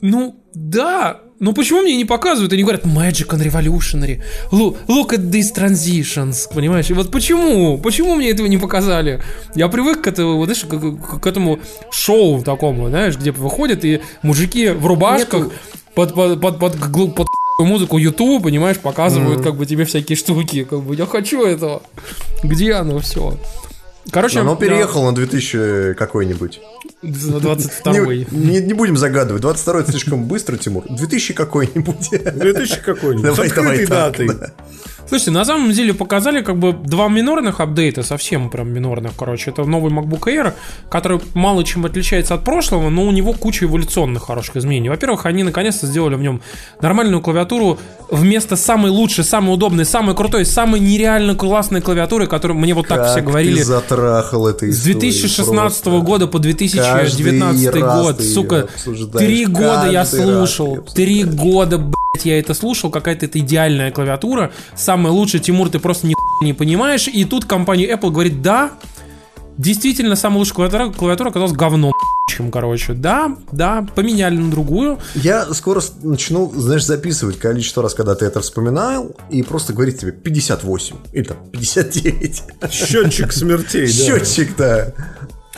[0.00, 2.52] ну, да, но почему мне не показывают?
[2.52, 6.90] Они говорят, Magic and Revolutionary, look, look at these transitions, понимаешь?
[6.90, 7.78] И вот почему?
[7.78, 9.22] Почему мне этого не показали?
[9.54, 11.58] Я привык к этому, вот, знаешь, к, к- к этому
[11.90, 15.50] шоу такому, знаешь, где выходят и мужики в рубашках
[15.94, 17.26] под, под, под, под, гл- под
[17.64, 21.82] музыку YouTube, понимаешь, показывают как бы тебе всякие штуки, как бы я хочу этого.
[22.44, 23.36] Где оно все?
[24.10, 26.60] Короче, Оно я- переехало на 2000 какой-нибудь.
[27.02, 29.42] на 22 Не, не- не будем загадывать.
[29.42, 30.84] 22 это слишком быстро, Тимур.
[30.88, 32.08] 2000 какой-нибудь.
[32.10, 33.22] 2000 какой-нибудь.
[33.24, 34.28] Давай, с открытой давай так, датой.
[34.28, 34.52] да.
[35.08, 39.50] Слушайте, на самом деле показали как бы два минорных апдейта, совсем прям минорных, короче.
[39.50, 40.52] Это новый MacBook Air,
[40.90, 44.90] который мало чем отличается от прошлого, но у него куча эволюционных хороших изменений.
[44.90, 46.42] Во-первых, они наконец-то сделали в нем
[46.82, 47.78] нормальную клавиатуру
[48.10, 52.98] вместо самой лучшей, самой удобной, самой крутой, самой нереально классной клавиатуры, которую мне вот так
[52.98, 53.56] Как все говорили.
[53.56, 58.68] ты затрахал этой С 2016 года по 2019 Каждый год, сука,
[59.16, 64.50] три года я слушал, три года, блядь, я это слушал, какая-то это идеальная клавиатура,
[64.98, 68.72] самая лучшая, Тимур, ты просто ни не понимаешь, и тут компания Apple говорит, да,
[69.56, 71.92] действительно, самая лучшая клавиатура, клавиатура оказалась говном,
[72.28, 78.16] чем, короче, да, да, поменяли на другую, Я скоро начну, знаешь, записывать количество раз, когда
[78.16, 82.42] ты это вспоминал, и просто говорить тебе 58 или там 59.
[82.72, 83.92] Счетчик смертей, да.
[83.92, 84.94] Счетчик, да.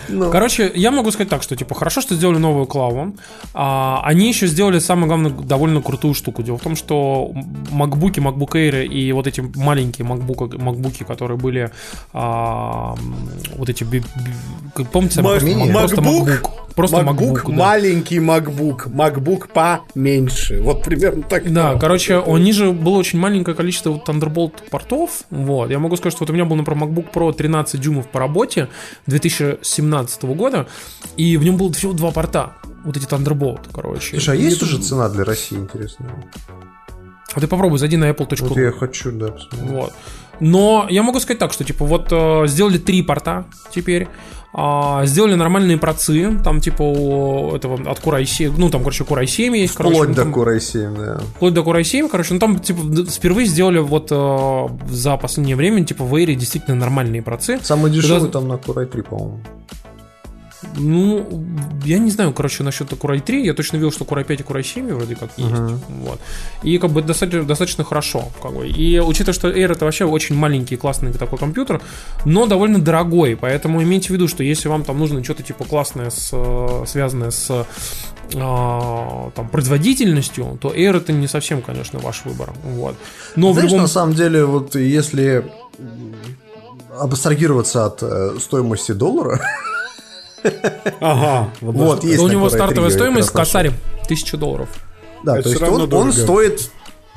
[0.08, 3.14] Ну, Короче, я могу сказать так, что типа хорошо, что сделали новую клаву.
[3.54, 6.42] А, они еще сделали самое главное довольно крутую штуку.
[6.42, 7.32] Дело в том, что
[7.70, 11.70] MacBook, MacBook Air и вот эти маленькие MacBook, MacBook, которые были
[12.12, 12.94] а,
[13.56, 13.84] вот эти,
[14.92, 16.50] помните, просто MacBook?
[16.80, 17.52] MacBook, просто MacBook, MacBook, да.
[17.52, 20.60] маленький MacBook, MacBook поменьше.
[20.60, 21.52] Вот примерно так.
[21.52, 25.24] Да, короче, у них же было очень маленькое количество вот Thunderbolt портов.
[25.30, 25.70] Вот.
[25.70, 28.68] Я могу сказать, что вот у меня был, например, MacBook Pro 13 дюймов по работе
[29.06, 30.66] 2017 года,
[31.16, 32.52] и в нем было всего два порта.
[32.84, 34.10] Вот эти Thunderbolt, короче.
[34.10, 36.06] Слушай, а есть это- уже цена для России, интересно?
[37.32, 38.48] А ты попробуй, зайди на apple.ru.
[38.48, 39.70] Вот я хочу, да, посмотреть.
[39.70, 39.92] Вот.
[40.40, 44.08] Но я могу сказать так, что типа вот э, сделали три порта теперь,
[44.52, 49.22] а, сделали нормальные процы, там типа у этого от Core i7, ну там, короче, Core
[49.24, 51.20] i7 есть, короче, Вплоть ну, до там- Core i7, да.
[51.36, 55.84] Вплоть до Core i7, короче, ну там, типа, впервые сделали вот э, за последнее время,
[55.84, 57.60] типа, в Air действительно нормальные процы.
[57.62, 59.40] Самый дешевый Когда- там на Core i3, по-моему.
[60.76, 61.44] Ну,
[61.84, 64.60] я не знаю, короче, насчет Core i3, я точно видел, что Core i5 и Core
[64.60, 65.82] i7 вроде как есть.
[65.88, 66.20] Вот.
[66.62, 68.28] И как бы достаточно, достаточно хорошо.
[68.42, 68.68] Как бы.
[68.68, 71.80] И учитывая, что Air это вообще очень маленький классный такой компьютер,
[72.24, 76.10] но довольно дорогой, поэтому имейте в виду, что если вам там нужно что-то типа классное,
[76.10, 77.66] с, э, связанное с
[78.36, 82.52] а, там, производительностью, то Air это не совсем, конечно, ваш выбор.
[82.64, 82.96] Вот.
[83.36, 85.44] Но Знаешь, в любом на самом деле, вот если
[86.98, 89.40] абстрагироваться от э, стоимости доллара,
[91.00, 91.50] Ага.
[91.60, 93.72] вот есть у на него Core i3, стартовая стоимость косаре
[94.04, 94.68] 1000 долларов.
[95.24, 96.70] Да, Это то есть он, стоит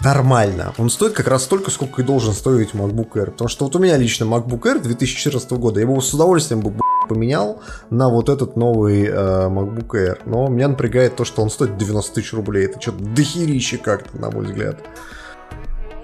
[0.04, 0.74] нормально.
[0.78, 3.32] Он стоит как раз столько, сколько и должен стоить MacBook Air.
[3.32, 6.62] Потому что вот у меня лично MacBook Air 2014 года, я бы его с удовольствием
[6.62, 6.74] бы
[7.08, 10.20] поменял на вот этот новый э, MacBook Air.
[10.26, 12.66] Но меня напрягает то, что он стоит 90 тысяч рублей.
[12.66, 14.78] Это что-то дохерище как-то, на мой взгляд.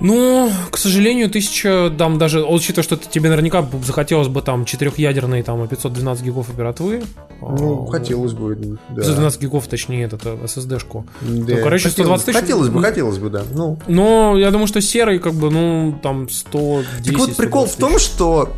[0.02, 5.68] Ну, к сожалению, тысяча, там даже, учитывая, что тебе наверняка захотелось бы там четырехъядерный, там,
[5.68, 7.04] 512 гигов оперативы.
[7.42, 8.96] Ну, а, хотелось бы, да.
[8.96, 11.06] 512 гигов, точнее, этот э, SSD-шку.
[11.22, 12.40] Да, Ну, короче, 120 тысяч.
[12.40, 13.44] Хотелось бы, хотелось бы, да.
[13.52, 17.70] Ну, Но я думаю, что серый, как бы, ну, там 110 Так вот прикол в
[17.70, 18.54] 120 том, что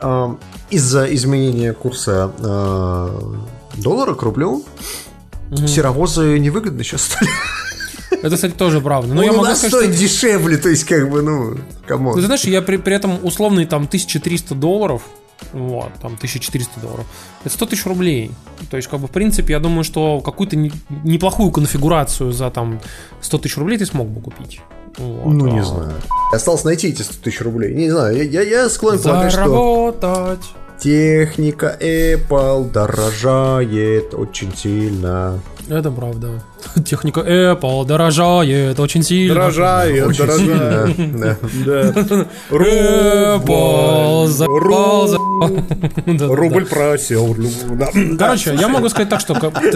[0.00, 0.34] э,
[0.70, 3.20] из-за изменения курса э,
[3.76, 4.64] доллара к рублю
[5.66, 7.30] серовозы невыгодны сейчас стали.
[8.26, 9.14] Это, кстати, тоже правда.
[9.14, 9.86] Но Он я могу сказать, что...
[9.86, 12.10] дешевле, то есть как бы, ну, кому.
[12.10, 15.02] Ну, ты знаешь, я при, при этом условный там 1300 долларов,
[15.52, 17.04] вот, там 1400 долларов,
[17.44, 18.30] это 100 тысяч рублей.
[18.70, 20.72] То есть, как бы, в принципе, я думаю, что какую-то не-
[21.04, 22.80] неплохую конфигурацию за там
[23.20, 24.60] 100 тысяч рублей ты смог бы купить.
[24.98, 25.64] Вот, Ну, не а.
[25.64, 25.92] знаю.
[26.32, 27.74] Осталось найти эти 100 тысяч рублей.
[27.74, 30.46] Не знаю, я, я, я склонен полагать, что Заработать.
[30.80, 35.38] техника Apple дорожает очень сильно.
[35.68, 36.42] Это правда.
[36.84, 39.34] Техника Apple дорожает очень сильно.
[39.34, 40.96] Дорожает, Очень дорожает.
[40.96, 41.92] сильно, Да.
[42.04, 42.26] да.
[42.50, 45.08] Apple заебал,
[46.34, 46.66] Рубль.
[46.66, 47.36] Просел.
[48.18, 49.34] Короче, я могу сказать так, что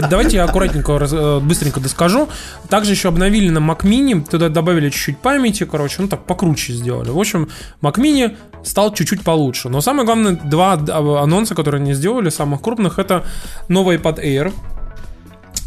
[0.08, 2.28] давайте я аккуратненько, э, быстренько доскажу.
[2.68, 7.10] Также еще обновили на Mac Mini, туда добавили чуть-чуть памяти, короче, ну так покруче сделали.
[7.10, 7.48] В общем,
[7.82, 9.68] Mac Mini стал чуть-чуть получше.
[9.68, 13.24] Но самое главное, два а, анонса, которые они сделали, самых крупных, это
[13.68, 14.52] новый iPad Air.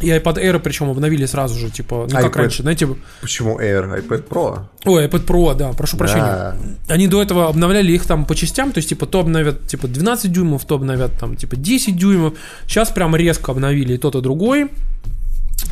[0.04, 2.40] И iPad Air, причем обновили сразу же, типа, ну как iPad.
[2.40, 2.88] раньше, знаете,
[3.22, 4.06] Почему Air?
[4.06, 4.60] iPad Pro?
[4.86, 6.22] ой, iPad Pro, да, прошу прощения.
[6.24, 6.58] Да.
[6.88, 10.32] Они до этого обновляли их там по частям, то есть, типа, то обновят, типа, 12
[10.32, 12.34] дюймов, то обновят, там, типа, 10 дюймов.
[12.68, 14.70] Сейчас прям резко обновили и тот, и другой.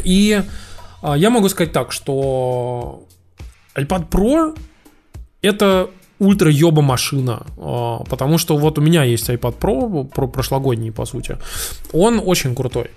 [0.04, 0.42] И
[1.02, 3.04] а, я могу сказать так, что
[3.75, 4.58] iPad Pro
[5.42, 10.92] это ультра ёба машина, а, потому что вот у меня есть iPad Pro, про прошлогодний,
[10.92, 11.38] по сути.
[11.94, 12.92] Он очень крутой.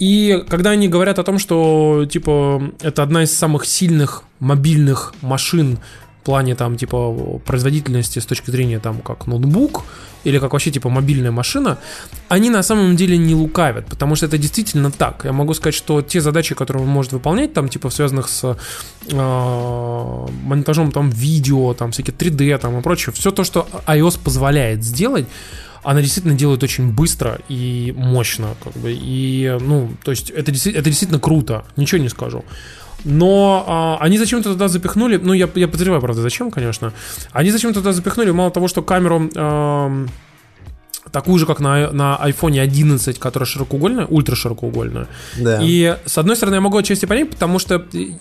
[0.00, 5.78] И когда они говорят о том, что, типа, это одна из самых сильных мобильных машин
[6.20, 9.84] в плане там типа производительности с точки зрения там как ноутбук
[10.24, 11.78] или как вообще типа мобильная машина,
[12.28, 15.24] они на самом деле не лукавят, потому что это действительно так.
[15.24, 18.56] Я могу сказать, что те задачи, которые он может выполнять, там типа связанных с
[19.10, 24.84] э, монтажом там видео, там всякие 3D там и прочее, все то, что iOS позволяет
[24.84, 25.26] сделать,
[25.82, 30.82] она действительно делает очень быстро и мощно, как бы, и, ну, то есть это, это
[30.82, 32.44] действительно круто, ничего не скажу.
[33.04, 36.92] Но а, они зачем-то туда запихнули, ну, я, я подозреваю, правда, зачем, конечно.
[37.32, 39.30] Они зачем-то туда запихнули, мало того, что камеру...
[39.34, 40.08] ам,
[41.12, 45.08] такую же, как на, на iPhone 11, которая широкоугольная, ультра широкоугольная.
[45.38, 45.58] Да.
[45.62, 48.16] И с одной стороны, я могу отчасти понять, потому что и,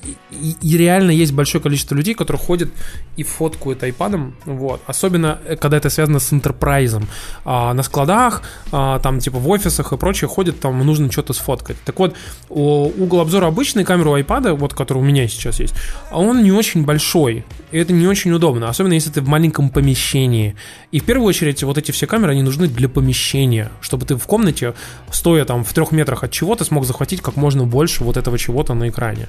[0.62, 2.70] и- реально есть большое количество людей, которые ходят
[3.18, 4.82] и фоткают айпадом, вот.
[4.88, 7.08] Особенно, э, когда это связано с интерпрайзом.
[7.46, 11.78] А, на складах, а, там, типа, в офисах и прочее ходят, там, нужно что-то сфоткать.
[11.86, 12.16] Так вот,
[12.50, 15.74] угол обзора обычной камеры у айпада, вот, который у меня сейчас есть,
[16.12, 17.46] он не очень большой.
[17.72, 20.56] И это не очень удобно, особенно если ты в маленьком помещении.
[20.92, 24.26] И в первую очередь, вот эти все камеры, они нужны для помещения, чтобы ты в
[24.26, 24.74] комнате,
[25.12, 28.74] стоя там в трех метрах от чего-то, смог захватить как можно больше вот этого чего-то
[28.74, 29.28] на экране.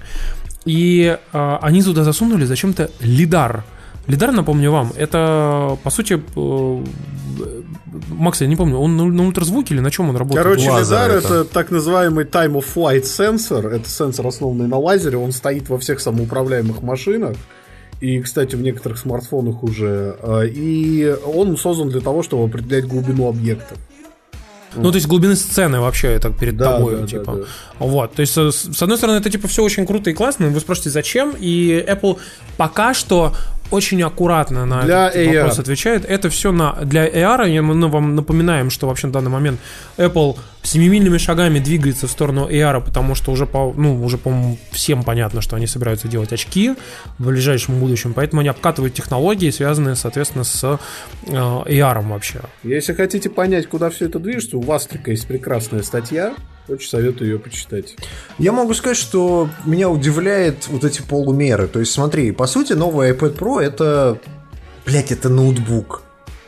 [0.64, 3.64] И э, они туда засунули зачем-то лидар.
[4.06, 6.84] Лидар, напомню вам, это, по сути, э,
[8.08, 10.42] Макс, я не помню, он на, на ультразвуке или на чем он работает?
[10.42, 11.34] Короче, Лазер лидар это.
[11.34, 11.44] это.
[11.44, 13.66] так называемый time of flight сенсор.
[13.66, 15.18] Это сенсор, основанный на лазере.
[15.18, 17.36] Он стоит во всех самоуправляемых машинах.
[18.00, 20.16] И, кстати, в некоторых смартфонах уже.
[20.22, 23.78] А, И он создан для того, чтобы определять глубину объектов.
[24.76, 27.32] Ну, то есть глубины сцены вообще это перед Да, тобой, да, да, типа.
[27.34, 27.42] да.
[27.80, 30.60] Вот, то есть, с с одной стороны, это типа все очень круто и классно, вы
[30.60, 32.18] спросите, зачем, и Apple
[32.56, 33.34] пока что
[33.70, 35.38] очень аккуратно на Для этот AR.
[35.38, 36.04] вопрос отвечает.
[36.04, 39.60] Это все на, для AR, мы ну, вам напоминаем, что вообще на данный момент
[39.96, 45.02] Apple семимильными шагами двигается в сторону AR, потому что уже, по, ну, уже, по-моему, всем
[45.04, 46.74] понятно, что они собираются делать очки
[47.18, 50.78] в ближайшем будущем, поэтому они обкатывают технологии, связанные, соответственно, с
[51.26, 52.40] э, AR вообще.
[52.62, 56.34] Если хотите понять, куда все это движется, у Вастрика есть прекрасная статья.
[56.70, 57.96] Очень советую ее почитать.
[58.38, 61.66] Я могу сказать, что меня удивляет вот эти полумеры.
[61.66, 64.18] То есть, смотри, по сути, новый iPad Pro это,
[64.86, 66.02] блять, это ноутбук.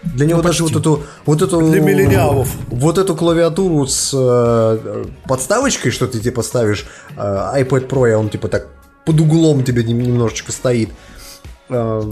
[0.05, 2.49] Для него даже вот эту, вот эту, Для миллениалов.
[2.69, 8.29] вот эту клавиатуру с э, подставочкой, что ты типа ставишь э, iPad Pro, и он
[8.29, 8.67] типа так
[9.07, 10.91] под углом тебе нем- немножечко стоит.
[11.69, 12.03] Э,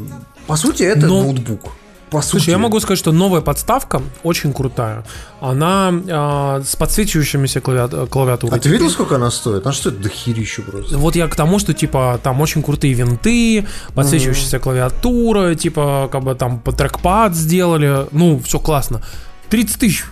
[0.47, 1.73] по сути, это Но- ноутбук.
[2.11, 2.31] По сути.
[2.31, 5.05] Слушай, я могу сказать, что новая подставка очень крутая.
[5.41, 8.59] Она а, с подсвечивающимися клави- клавиатурой.
[8.59, 9.65] А ты видел, сколько она стоит?
[9.67, 10.99] Она стоит дохерищу просто.
[10.99, 16.35] Вот я к тому, что типа там очень крутые винты, подсвечивающаяся клавиатура, типа как бы
[16.35, 19.01] там трекпад сделали, ну все классно.
[19.49, 20.05] 30 тысяч,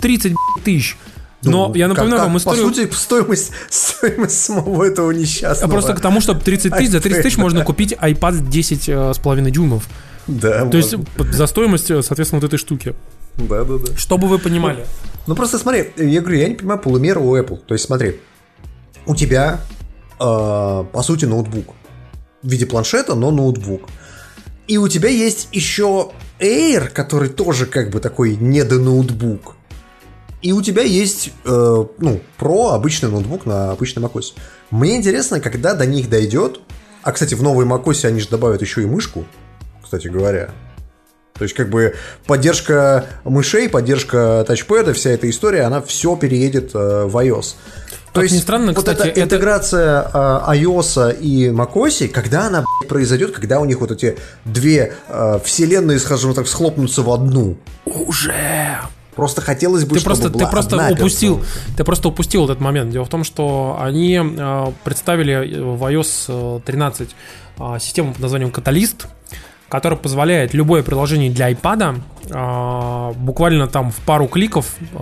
[0.00, 0.96] 30 тысяч.
[1.44, 2.68] Но Ну, я напоминаю как- вам историю.
[2.68, 5.70] По сути, стоимость, стоимость самого этого несчастного.
[5.70, 9.18] просто к тому, что 30 тысяч, за 30 тысяч можно купить iPad 10 э, с
[9.18, 9.88] половиной дюймов.
[10.26, 12.94] Да, То есть за стоимость, соответственно, вот этой штуки.
[13.36, 13.96] да, да, да.
[13.96, 14.86] Чтобы вы понимали.
[15.26, 17.58] Ну просто смотри, я говорю, я не понимаю полумеры у Apple.
[17.66, 18.20] То есть смотри,
[19.06, 19.60] у тебя,
[20.14, 21.74] э, по сути, ноутбук.
[22.42, 23.88] В виде планшета, но ноутбук.
[24.66, 26.10] И у тебя есть еще
[26.40, 29.56] Air, который тоже как бы такой недоноутбук.
[30.40, 34.34] И у тебя есть, э, ну, Pro, обычный ноутбук на обычном macOS.
[34.72, 36.60] Мне интересно, когда до них дойдет.
[37.02, 39.24] А, кстати, в новой macOS они же добавят еще и мышку,
[39.92, 40.48] кстати говоря.
[41.34, 41.94] То есть, как бы,
[42.26, 47.56] поддержка мышей, поддержка тачпэда, вся эта история, она все переедет э, в iOS.
[48.12, 50.08] То Как есть, ни странно, вот кстати, эта это- интеграция э,
[50.56, 54.16] iOS и macOS, когда она блядь, произойдет, когда у них вот эти
[54.46, 57.58] две э, вселенные, скажем так, схлопнутся в одну.
[57.84, 58.32] Уже.
[59.14, 61.76] Просто хотелось бы, Ты чтобы просто, ты была просто одна упустил, операционка.
[61.76, 62.92] ты просто упустил этот момент.
[62.92, 67.10] Дело в том, что они э, представили в iOS э, 13
[67.58, 69.06] э, систему под названием Catalyst,
[69.72, 74.96] которая позволяет любое приложение для iPad э, буквально там в пару кликов э,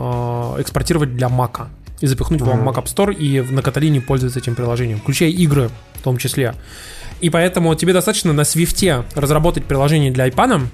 [0.58, 1.66] экспортировать для Mac
[1.98, 6.02] и запихнуть в Mac App Store и на Каталине пользоваться этим приложением, включая игры в
[6.02, 6.54] том числе.
[7.20, 10.68] И поэтому тебе достаточно на Swift разработать приложение для iPad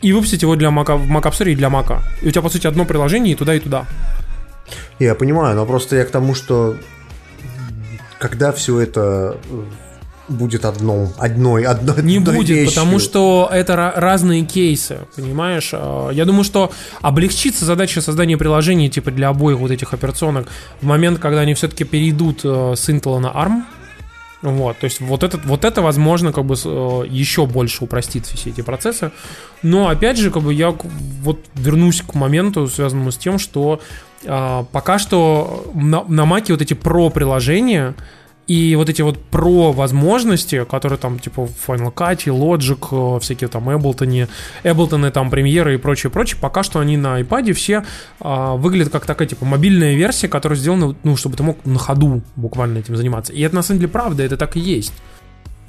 [0.00, 2.00] и выпустить его для Mac, в Mac App Store и для Mac.
[2.22, 3.84] И у тебя, по сути, одно приложение и туда, и туда.
[4.98, 6.76] Я понимаю, но просто я к тому, что
[8.18, 9.64] когда все это э,
[10.28, 12.74] будет одно, одной, одной, Не одной будет, вещью.
[12.74, 15.70] потому что это ра- разные кейсы, понимаешь?
[15.72, 16.72] А, Я думаю, что
[17.02, 20.48] облегчится задача создания приложений типа для обоих вот этих операционок
[20.80, 23.62] в момент, когда они все-таки перейдут э, с Intel на ARM.
[24.42, 28.50] Вот, то есть вот, этот, вот это, возможно, как бы э, еще больше упростит все
[28.50, 29.10] эти процессы.
[29.62, 30.74] Но, опять же, как бы я
[31.22, 33.80] вот вернусь к моменту, связанному с тем, что
[34.72, 37.94] пока что на, на Маке вот эти про-приложения,
[38.46, 43.68] И вот эти вот про возможности, которые там типа Final Cut, Logic, э, всякие там
[43.70, 44.28] Ableton,
[44.64, 47.84] Ableton, там премьеры и прочее, прочее, пока что они на iPad все
[48.20, 52.22] а, выглядят как такая типа мобильная версия, которая сделана, ну, чтобы ты мог на ходу
[52.36, 53.32] буквально этим заниматься.
[53.32, 54.92] И это на самом деле правда, это так и есть.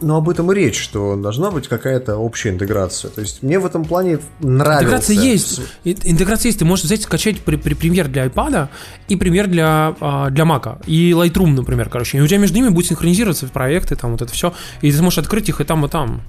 [0.01, 3.09] Но об этом и речь, что должна быть какая-то общая интеграция.
[3.11, 4.83] То есть мне в этом плане нравится.
[4.83, 5.61] Интеграция есть.
[5.85, 6.59] Интеграция есть.
[6.59, 8.67] Ты можешь взять, скачать при, при- премьер для iPad
[9.07, 10.81] и премьер для, а, для Mac.
[10.85, 12.17] И Lightroom, например, короче.
[12.17, 14.53] И у тебя между ними будет синхронизироваться проекты, там вот это все.
[14.81, 16.21] И ты сможешь открыть их и там, и там.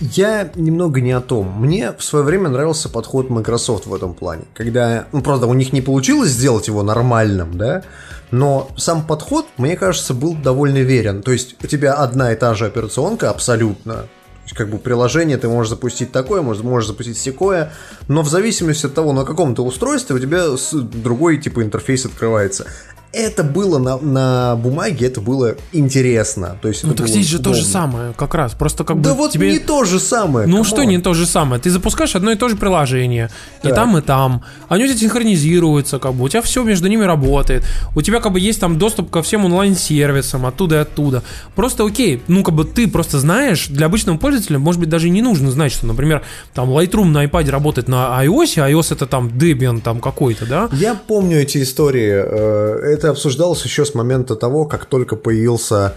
[0.00, 1.52] Я немного не о том.
[1.60, 4.44] Мне в свое время нравился подход Microsoft в этом плане.
[4.54, 7.82] Когда, ну, правда, у них не получилось сделать его нормальным, да,
[8.30, 11.22] но сам подход, мне кажется, был довольно верен.
[11.22, 14.06] То есть у тебя одна и та же операционка абсолютно.
[14.44, 17.72] Есть, как бы приложение ты можешь запустить такое, можешь, можешь запустить сякое,
[18.06, 22.66] но в зависимости от того, на каком ты устройстве, у тебя другой типа интерфейс открывается.
[23.12, 26.58] Это было на, на бумаге, это было интересно.
[26.60, 27.72] То есть Ну так здесь же то же удобно.
[27.72, 28.52] самое, как раз.
[28.54, 29.50] Просто как Да бы вот тебе...
[29.52, 30.46] не то же самое.
[30.46, 30.64] Ну come on.
[30.66, 31.60] что не то же самое?
[31.60, 33.30] Ты запускаешь одно и то же приложение.
[33.62, 33.74] И Так.
[33.76, 34.42] там, и там.
[34.68, 36.24] Они у тебя синхронизируются, как бы.
[36.24, 37.64] У тебя все между ними работает.
[37.96, 41.22] У тебя как бы есть там доступ ко всем онлайн-сервисам, оттуда и оттуда.
[41.54, 45.10] Просто окей, ну как бы ты просто знаешь, для обычного пользователя, может быть, даже и
[45.10, 46.22] не нужно знать, что, например,
[46.54, 50.68] там Lightroom на iPad работает на iOS, а iOS это там Debian там какой-то, да?
[50.72, 52.97] Я помню эти истории.
[52.98, 55.94] Это обсуждалось еще с момента того, как только появился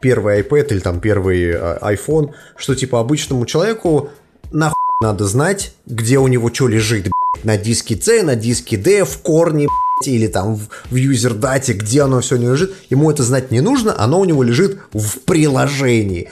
[0.00, 4.10] первый iPad или там первый э, iPhone, что типа обычному человеку
[4.52, 9.04] нахуй надо знать, где у него что лежит, блядь, на диске C, на диске D,
[9.04, 12.74] в корне, блядь, или там в, в юзер-дате, где оно все не лежит.
[12.90, 16.28] Ему это знать не нужно, оно у него лежит в приложении.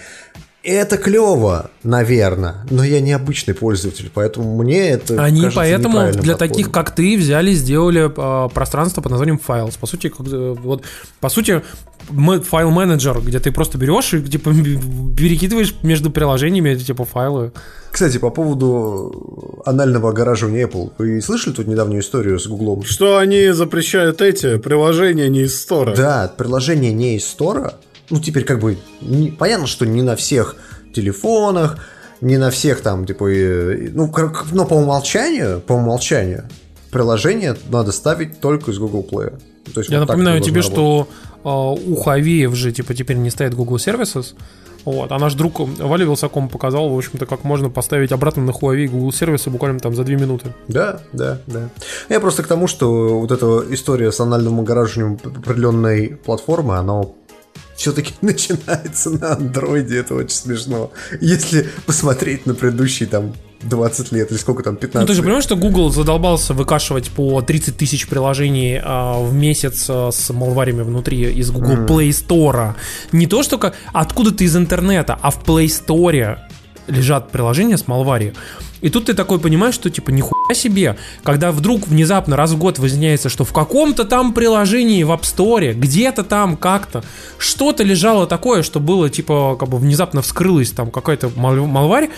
[0.65, 6.07] Это клево, наверное, но я не обычный пользователь, поэтому мне это Они кажется поэтому для
[6.11, 6.39] подходом.
[6.39, 9.79] таких, как ты, взяли, сделали э, пространство под названием Files.
[9.79, 10.83] По сути, как, э, вот,
[11.21, 11.63] по сути,
[12.11, 17.53] файл-менеджер, где ты просто берешь и типа перекидываешь между приложениями эти типа файлы.
[17.91, 20.93] Кстати, по поводу анального огораживания Apple.
[20.99, 22.83] Вы слышали тут недавнюю историю с Гуглом?
[22.85, 25.95] Что они запрещают эти приложения не из стора.
[25.95, 27.75] Да, приложение не из стора.
[28.11, 30.57] Ну, теперь как бы не- понятно, что не на всех
[30.95, 31.79] телефонах,
[32.21, 34.13] не на всех там, типа, э, ну,
[34.53, 36.45] но по умолчанию, по умолчанию,
[36.91, 39.39] приложение надо ставить только из Google Play.
[39.75, 41.09] То есть Я вот напоминаю тебе, что
[41.45, 44.35] э, у Huawei же типа теперь не стоит Google Services.
[44.85, 48.87] Вот, а наш друг Валя Вилсаком показал, в общем-то, как можно поставить обратно на Huawei
[48.87, 50.55] Google сервисы буквально там за 2 минуты.
[50.69, 51.69] Да, да, да.
[52.09, 57.03] Я просто к тому, что вот эта история с анальным огораживанием определенной платформы, она
[57.79, 60.91] все-таки начинается на андроиде, это очень смешно.
[61.21, 65.25] Если посмотреть на предыдущие там 20 лет, или сколько там, 15 Ну ты же лет.
[65.25, 70.83] понимаешь, что Google задолбался выкашивать по 30 тысяч приложений а, в месяц а, с малварями
[70.83, 72.75] внутри из Google Play Store.
[73.13, 76.39] Не то, что как, откуда-то из интернета, а в Play Store
[76.89, 78.35] лежат приложения с малварией.
[78.81, 82.79] И тут ты такой понимаешь, что типа нихуя себе, когда вдруг внезапно раз в год
[82.79, 87.03] выясняется, что в каком-то там приложении в App Store, где-то там как-то,
[87.39, 92.11] что-то лежало такое, что было типа как бы внезапно вскрылось там какая-то мал- малварь,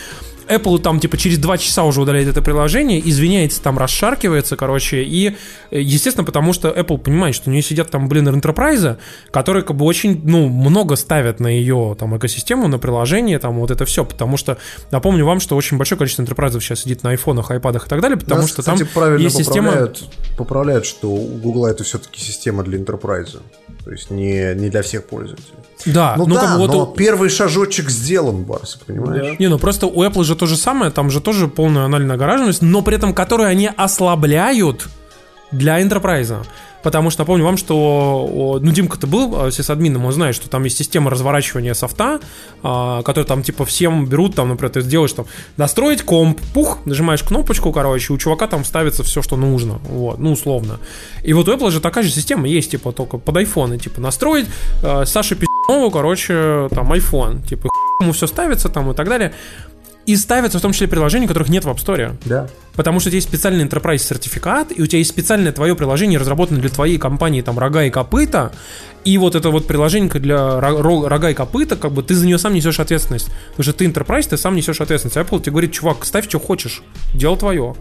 [0.50, 5.36] Apple там типа через два часа уже удаляет это приложение, извиняется, там расшаркивается, короче, и
[5.70, 8.98] естественно, потому что Apple понимает, что у нее сидят там, блин, Enterprise,
[9.30, 13.70] которые как бы очень, ну, много ставят на ее там экосистему, на приложение, там вот
[13.70, 14.58] это все, потому что
[14.90, 18.18] напомню вам, что очень большое количество Enterprise сейчас сидит на айфонах, айпадах и так далее,
[18.18, 19.68] потому Нас, что кстати, там правильно есть система...
[19.68, 20.04] поправляют,
[20.36, 23.40] поправляют, что у Google это все-таки система для enterprise.
[23.84, 25.54] То есть не, не для всех пользователей.
[25.86, 29.38] Да, Ну, ну, да, как бы вот но у- первый шажочек сделан, Барс, понимаешь?
[29.38, 32.60] Не, ну просто у Apple же то же самое, там же тоже полная анальная огораживаемость,
[32.62, 34.88] но при этом которую они ослабляют
[35.52, 36.44] для Enterprise.
[36.82, 40.78] Потому что напомню вам, что, ну, Димка-то был а, сисадмином, он знает, что там есть
[40.78, 42.20] система разворачивания софта,
[42.62, 45.26] а, которая там, типа, всем берут, там, например, ты сделаешь там,
[45.56, 50.32] настроить комп, пух, нажимаешь кнопочку, короче, у чувака там ставится все, что нужно, вот, ну,
[50.32, 50.78] условно.
[51.22, 54.46] И вот у Apple же такая же система есть, типа, только под iPhone, типа, настроить
[54.82, 57.68] э, Саше Пи***нову, короче, там, iPhone, типа,
[58.00, 59.32] ему все ставится там и так далее.
[60.10, 62.16] И ставятся в том числе приложения, которых нет в App Store.
[62.24, 62.48] Да.
[62.74, 66.18] Потому что у тебя есть специальный enterprise сертификат, и у тебя есть специальное твое приложение,
[66.18, 68.50] разработанное для твоей компании, там, рога и копыта,
[69.04, 72.26] и вот это вот приложение для ро- ро- рога и копыта, как бы ты за
[72.26, 73.28] нее сам несешь ответственность.
[73.50, 75.16] Потому что ты enterprise, ты сам несешь ответственность.
[75.16, 76.82] А Apple тебе говорит, чувак, ставь, что хочешь,
[77.14, 77.76] дело твое.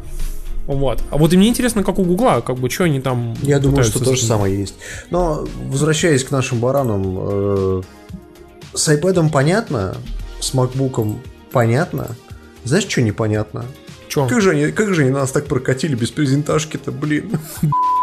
[0.67, 1.01] Вот.
[1.09, 3.83] А вот и мне интересно, как у Гугла, как бы, что они там Я думаю,
[3.83, 4.75] что то же самое есть.
[5.09, 7.81] Но, возвращаясь к нашим баранам, э,
[8.75, 9.97] с iPad понятно,
[10.39, 11.15] с MacBook
[11.51, 12.15] понятно.
[12.63, 13.65] Знаешь, что непонятно?
[14.09, 14.27] Чё?
[14.27, 17.31] Как же, они, как же они нас так прокатили без презентажки-то, блин?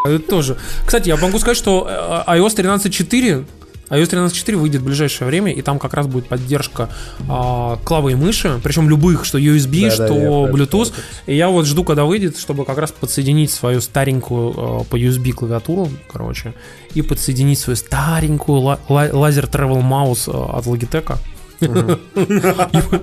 [0.06, 0.56] Это тоже.
[0.84, 1.86] Кстати, я могу сказать, что
[2.26, 3.44] э, iOS 13.4
[3.88, 6.88] iOS 13.4 выйдет в ближайшее время, и там как раз будет поддержка
[7.28, 10.92] а, клавы и мыши, причем любых, что USB, Да-да, что это Bluetooth.
[11.26, 15.30] И я вот жду, когда выйдет, чтобы как раз подсоединить свою старенькую а, по USB
[15.32, 16.52] клавиатуру, короче,
[16.94, 21.16] и подсоединить свою старенькую ла- ла- лазер Travel Mouse а, от Logitech.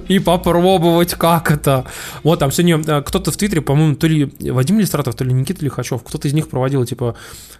[0.07, 1.85] И попробовать, как это.
[2.23, 5.63] Вот там сегодня э, кто-то в Твиттере, по-моему, то ли Вадим Листратов, то ли Никита
[5.63, 7.15] Лихачев, кто-то из них проводил, типа,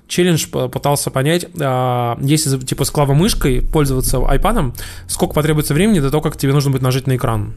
[0.07, 4.73] челлендж, пытался понять, а, если, типа, с клавомышкой пользоваться айпадом,
[5.07, 7.55] сколько потребуется времени до того, как тебе нужно будет нажать на экран.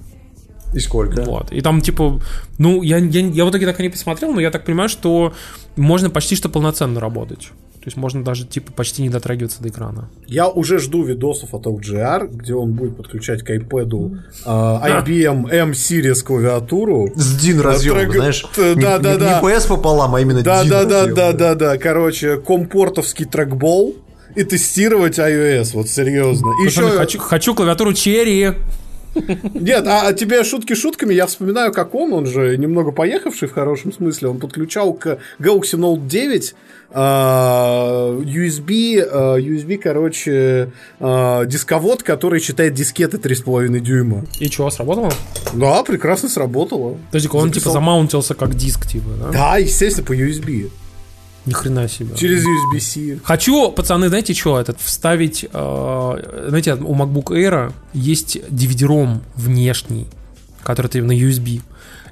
[0.74, 1.22] И сколько?
[1.22, 1.52] Вот.
[1.52, 2.20] И там, типа,
[2.58, 5.32] ну, я, я, я в итоге так и не посмотрел, но я так понимаю, что
[5.76, 7.50] можно почти что полноценно работать.
[7.86, 10.10] То есть можно даже, типа, почти не дотрагиваться до экрана.
[10.26, 15.70] Я уже жду видосов от LGR, где он будет подключать к iPad а, IBM M
[15.70, 17.12] Series клавиатуру.
[17.14, 18.44] С DIN разъемом, Трек- знаешь.
[18.56, 19.40] Т- не- да, да, не, да.
[19.40, 21.78] не PS пополам, а именно Да, DIN да, да, разъем, да, да, да.
[21.78, 23.94] Короче, компортовский трекбол
[24.34, 26.48] и тестировать iOS, вот серьезно.
[26.64, 26.98] Пацаны, еще...
[26.98, 28.56] хочу, хочу клавиатуру Cherry.
[29.54, 33.92] Нет, а, тебе шутки шутками, я вспоминаю, как он, он же немного поехавший в хорошем
[33.92, 36.54] смысле, он подключал к Galaxy Note 9
[36.90, 44.24] а, USB, а, USB, короче, а, дисковод, который читает дискеты 3,5 дюйма.
[44.38, 45.12] И что, сработало?
[45.54, 46.96] Да, прекрасно сработало.
[47.06, 47.72] Подожди, он типа Записал.
[47.72, 49.30] замаунтился как диск, типа, да?
[49.30, 50.70] Да, естественно, по USB.
[51.46, 52.16] Ни хрена себе.
[52.16, 53.20] Через USB-C.
[53.24, 60.06] Хочу, пацаны, знаете что, этот вставить, э, знаете, у MacBook Air есть DVD-ROM внешний,
[60.62, 61.62] который ты на USB.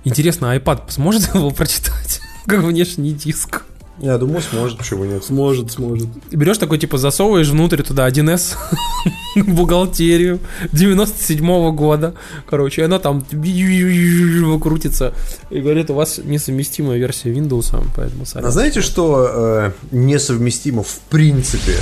[0.05, 3.62] Интересно, iPad сможет его прочитать как внешний диск?
[4.01, 5.24] Я думаю, сможет, почему нет.
[5.24, 6.09] Сможет, сможет.
[6.30, 8.57] И берешь такой, типа, засовываешь внутрь туда 1С
[9.36, 10.40] бухгалтерию
[10.72, 12.14] 97 года.
[12.49, 13.24] Короче, и она там
[14.61, 15.14] крутится
[15.51, 18.24] и говорит, у вас несовместимая версия Windows, поэтому.
[18.34, 21.76] А знаете, что э, несовместимо в принципе?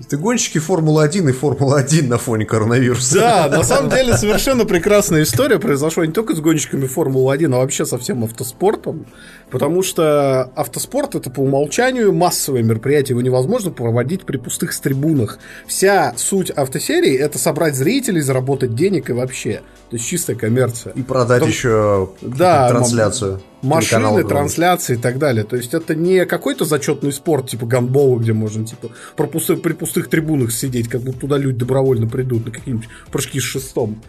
[0.00, 3.14] Это гонщики Формулы-1 и Формула-1 на фоне коронавируса.
[3.20, 7.86] Да, на самом деле совершенно прекрасная история произошла не только с гонщиками Формулы-1, а вообще
[7.86, 9.06] со всем автоспортом.
[9.50, 15.38] Потому что автоспорт это по умолчанию массовое мероприятие, его невозможно проводить при пустых трибунах.
[15.66, 19.62] Вся суть автосерии это собрать зрителей, заработать денег и вообще.
[19.90, 20.92] То есть чистая коммерция.
[20.94, 23.40] И продать Том- еще Да, трансляцию.
[23.64, 25.44] Машины, трансляции и так далее.
[25.44, 29.72] То есть это не какой-то зачетный спорт, типа гандбола, где можно типа про пусты- при
[29.72, 34.02] пустых трибунах сидеть, как будто туда люди добровольно придут на какие-нибудь прыжки с шестом.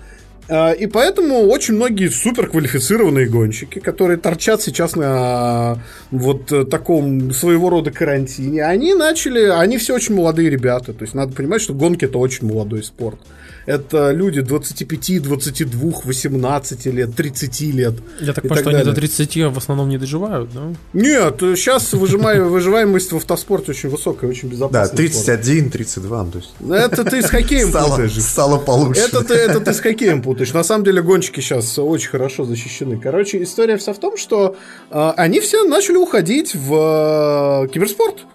[0.47, 5.79] А, И поэтому очень многие суперквалифицированные гонщики, которые торчат сейчас на
[6.11, 10.93] вот таком своего рода карантине, они начали, они все очень молодые ребята.
[10.93, 13.19] То есть надо понимать, что гонки это очень молодой спорт.
[13.65, 17.93] Это люди 25, 22, 18 лет, 30 лет.
[18.19, 18.93] Я так понимаю, что они далее.
[18.93, 20.73] до 30 в основном не доживают, да?
[20.93, 24.97] Нет, сейчас выживаемость в автоспорте очень высокая, очень Да, безопасная.
[24.97, 28.21] 31, 32, ну, то есть Это ты с хоккеем стало, путаешь.
[28.21, 29.01] стало получше.
[29.01, 30.53] Это ты, это ты с хоккеем путаешь.
[30.53, 32.99] На самом деле гонщики сейчас очень хорошо защищены.
[32.99, 34.55] Короче, история вся в том, что
[34.91, 38.25] э, они все начали уходить в э, киберспорт.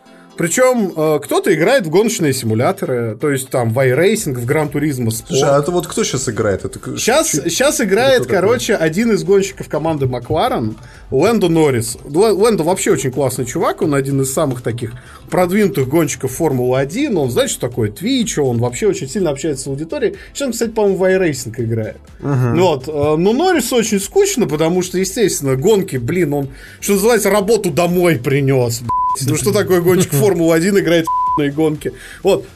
[0.41, 5.11] Причем э, кто-то играет в гоночные симуляторы, то есть там в iRacing, в Гран Туризмо
[5.11, 6.65] Слушай, а это вот кто сейчас играет?
[6.65, 8.37] Это Сейчас, чё- сейчас играет, такой?
[8.37, 10.79] короче, один из гонщиков команды Макларен,
[11.11, 11.99] Лэндо Норрис.
[12.05, 14.93] Лэ- Лэндо вообще очень классный чувак, он один из самых таких
[15.29, 20.17] продвинутых гонщиков Формулы-1, он знает, что такое Twitch, он вообще очень сильно общается с аудиторией.
[20.33, 21.99] Сейчас он, кстати, по-моему, в iRacing играет.
[22.21, 22.89] Ну Вот.
[22.89, 26.49] э, Но Норрису очень скучно, потому что, естественно, гонки, блин, он,
[26.81, 28.81] что называется, работу домой принес.
[28.81, 29.29] блядь.
[29.29, 31.07] Ну что такое гонщик Формулы-1 играет
[31.37, 31.93] в гонки?
[32.23, 32.47] Вот.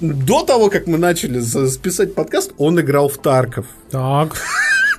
[0.00, 3.66] До того, как мы начали за- записать подкаст, он играл в Тарков.
[3.90, 4.36] Так.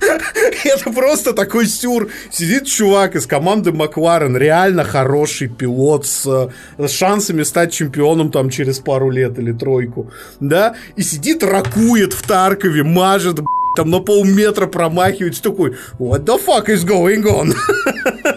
[0.64, 2.10] Это просто такой сюр.
[2.32, 8.78] Сидит чувак из команды Макларен, реально хороший пилот с, с шансами стать чемпионом там через
[8.78, 10.10] пару лет или тройку,
[10.40, 13.40] да, и сидит, ракует в Таркове, мажет,
[13.76, 17.54] там на полметра промахивается, такой, what the fuck is going on?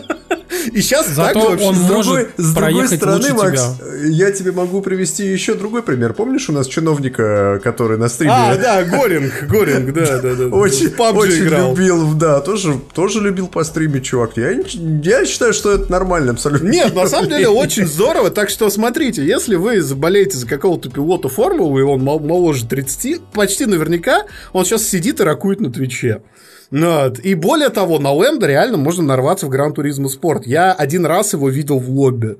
[0.73, 3.95] И сейчас Зато так вообще он с другой- С другой стороны, Макс, тебя.
[4.09, 6.13] я тебе могу привести еще другой пример.
[6.13, 10.45] Помнишь у нас чиновника, который на стриме А, да, Горинг, Горинг, да, да, да.
[10.47, 11.71] очень, очень играл.
[11.75, 14.31] любил, да, тоже, тоже любил постримить, чувак.
[14.35, 16.67] Я, я считаю, что это нормально абсолютно.
[16.69, 18.29] Нет, на самом деле очень здорово.
[18.29, 23.21] Так что смотрите, если вы заболеете за какого-то пилота формулы, и он мол- моложе 30,
[23.33, 26.21] почти наверняка он сейчас сидит и ракует на Твиче.
[26.71, 30.45] И более того, на Лэнда реально можно нарваться в Гран Туризмо Спорт.
[30.45, 32.37] Я один раз его видел в лобби.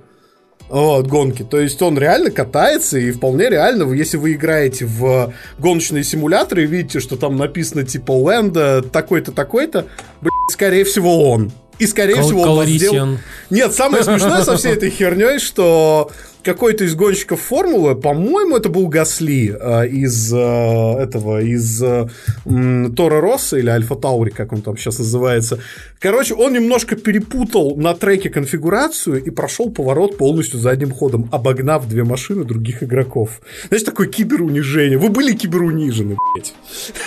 [0.70, 1.44] Вот, гонки.
[1.44, 6.68] То есть он реально катается, и вполне реально, если вы играете в гоночные симуляторы и
[6.68, 9.86] видите, что там написано типа Лэнда такой-то, такой-то,
[10.20, 11.52] блядь, скорее всего он.
[11.80, 13.18] И скорее Кал- всего он вас сделал-
[13.50, 16.12] Нет, самое смешное со всей этой херней, что
[16.48, 22.08] какой-то из гонщиков формулы, по-моему, это был Гасли э, из э, этого, из э,
[22.46, 25.60] м, Тора Росса или Альфа Таури, как он там сейчас называется.
[26.00, 32.06] Короче, он немножко перепутал на треке конфигурацию и прошел поворот полностью задним ходом, обогнав две
[32.06, 33.42] машины других игроков.
[33.68, 34.98] Знаешь, такое киберунижение.
[34.98, 36.54] Вы были киберунижены, блядь.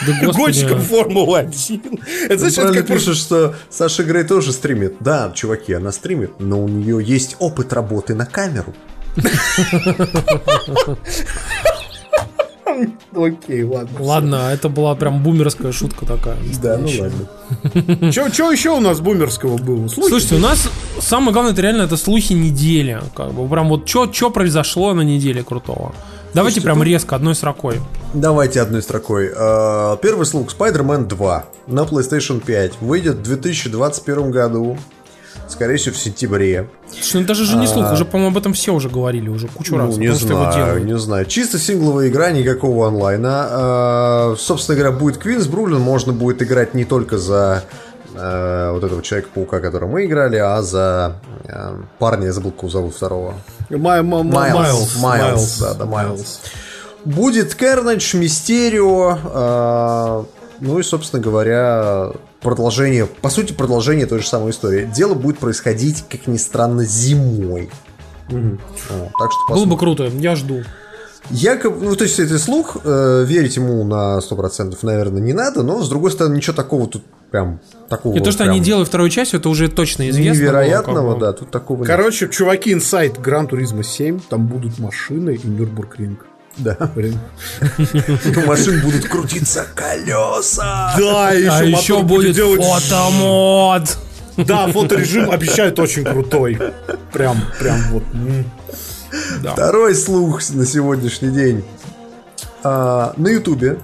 [0.06, 0.32] Да.
[0.32, 2.00] Гонщиком Формулы-1.
[2.28, 4.96] Это Правильно как пишет, что Саша Грей тоже стримит.
[5.00, 8.74] Да, чуваки, она стримит, но у нее есть опыт работы на камеру.
[13.14, 13.98] Окей, ладно.
[13.98, 16.36] Ладно, это была прям бумерская шутка такая.
[16.62, 18.12] Да, ну ладно.
[18.12, 19.88] Что еще у нас бумерского было?
[19.88, 20.08] Слухи?
[20.08, 23.00] Слушайте, у нас самое главное, это реально это слухи недели.
[23.16, 25.92] Как бы прям вот что произошло на неделе крутого.
[26.32, 27.80] Давайте Слушайте, прям тут- резко, одной строкой.
[28.14, 29.32] Давайте одной строкой.
[29.36, 34.78] Э, Первый слух Spider-Man 2 на PlayStation 5 выйдет в 2021 году.
[35.50, 36.68] Скорее всего, в сентябре.
[36.92, 39.76] Слушай, ну даже же не слух, уже, по-моему, об этом все уже говорили, уже кучу
[39.76, 39.88] раз.
[39.88, 39.92] А.
[39.92, 41.26] Ну, не что его знаю, не знаю.
[41.26, 43.48] Чисто сингловая игра, никакого онлайна.
[44.32, 47.64] Э, Собственно говоря, будет Квинс Брулин, можно будет играть не только за
[48.14, 52.70] э, вот этого Человека-паука, которого мы играли, а за э, парня, я забыл, как его
[52.70, 53.34] зовут второго.
[53.70, 54.96] Май- ма- ма- Майлз.
[54.96, 54.96] Майлз.
[55.02, 56.40] Майлз, да, да, Майлз.
[57.04, 60.24] Будет Кернедж, Мистерио, э,
[60.60, 64.90] ну и, собственно говоря, продолжение, по сути, продолжение той же самой истории.
[64.94, 67.70] Дело будет происходить, как ни странно, зимой.
[68.28, 70.62] Вот, так что Было бы круто, я жду.
[71.30, 75.82] Якобы, ну, то есть, это слух, э, верить ему на 100%, наверное, не надо, но,
[75.82, 79.34] с другой стороны, ничего такого тут прям, такого И то, что они делают вторую часть,
[79.34, 80.32] это уже точно известно.
[80.32, 81.26] было, невероятного, как бы.
[81.26, 81.86] да, тут такого нет.
[81.86, 86.26] Короче, чуваки, инсайт Гран Туризма 7, там будут машины и Нюрбургринг.
[86.60, 86.76] Да.
[86.94, 87.18] Блин.
[87.78, 90.94] У машин будут крутиться колеса.
[90.98, 93.98] Да, еще, А еще будет делать- фотомод.
[94.36, 96.58] Да, фоторежим обещают очень крутой.
[97.12, 98.02] Прям, прям вот.
[99.52, 101.64] Второй слух на сегодняшний день.
[102.62, 103.78] А, на Ютубе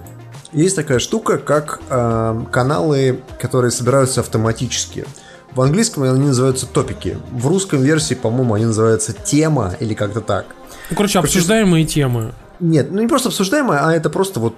[0.53, 5.05] есть такая штука, как а, каналы, которые собираются автоматически.
[5.53, 7.17] В английском они называются топики.
[7.33, 10.47] В русском версии, по-моему, они называются тема или как-то так.
[10.91, 12.33] Ну, короче, обсуждаемые темы.
[12.61, 14.55] Нет, ну не просто обсуждаемое, а это просто вот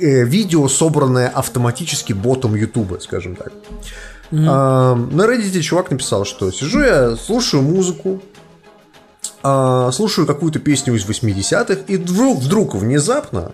[0.00, 3.52] э, видео, собранное автоматически ботом Ютуба, скажем так.
[4.32, 8.20] А, на Reddit чувак написал, что сижу я, слушаю музыку,
[9.42, 13.52] а, слушаю какую-то песню из 80-х, и вдруг, вдруг внезапно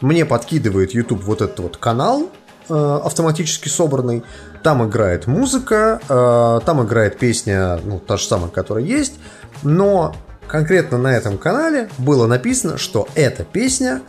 [0.00, 2.28] мне подкидывает YouTube вот этот вот канал
[2.68, 4.22] э, автоматически собранный.
[4.62, 9.14] Там играет музыка, э, там играет песня, ну, та же самая, которая есть,
[9.62, 10.14] но
[10.46, 14.02] конкретно на этом канале было написано, что эта песня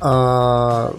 [0.00, 0.92] э, The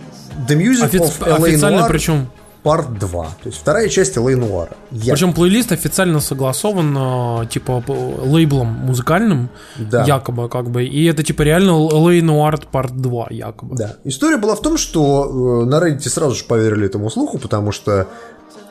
[0.49, 2.27] Music Офи- of LA официально Noir причем.
[2.63, 3.23] Part 2.
[3.43, 4.69] То есть вторая часть LA Noir.
[4.91, 6.95] Я- Причем плейлист официально согласован,
[7.43, 7.83] э, типа,
[8.23, 10.05] лейблом музыкальным, Да.
[10.05, 10.85] якобы, как бы.
[10.85, 13.75] И это, типа, реально LA Noir Part 2, якобы.
[13.75, 13.95] Да.
[14.05, 18.07] История была в том, что э, на Reddit сразу же поверили этому слуху, потому что,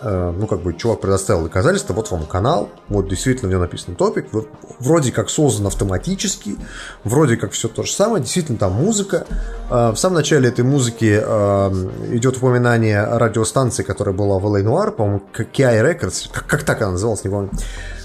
[0.03, 4.27] ну, как бы, чувак предоставил доказательства, вот вам канал, вот действительно в нем написан топик,
[4.79, 6.57] вроде как создан автоматически,
[7.05, 9.27] вроде как все то же самое, действительно там музыка.
[9.71, 14.91] Э, в самом начале этой музыки э, идет упоминание радиостанции, которая была в LA Noir,
[14.91, 17.51] по-моему, KI Records, как, как так она называлась, не помню.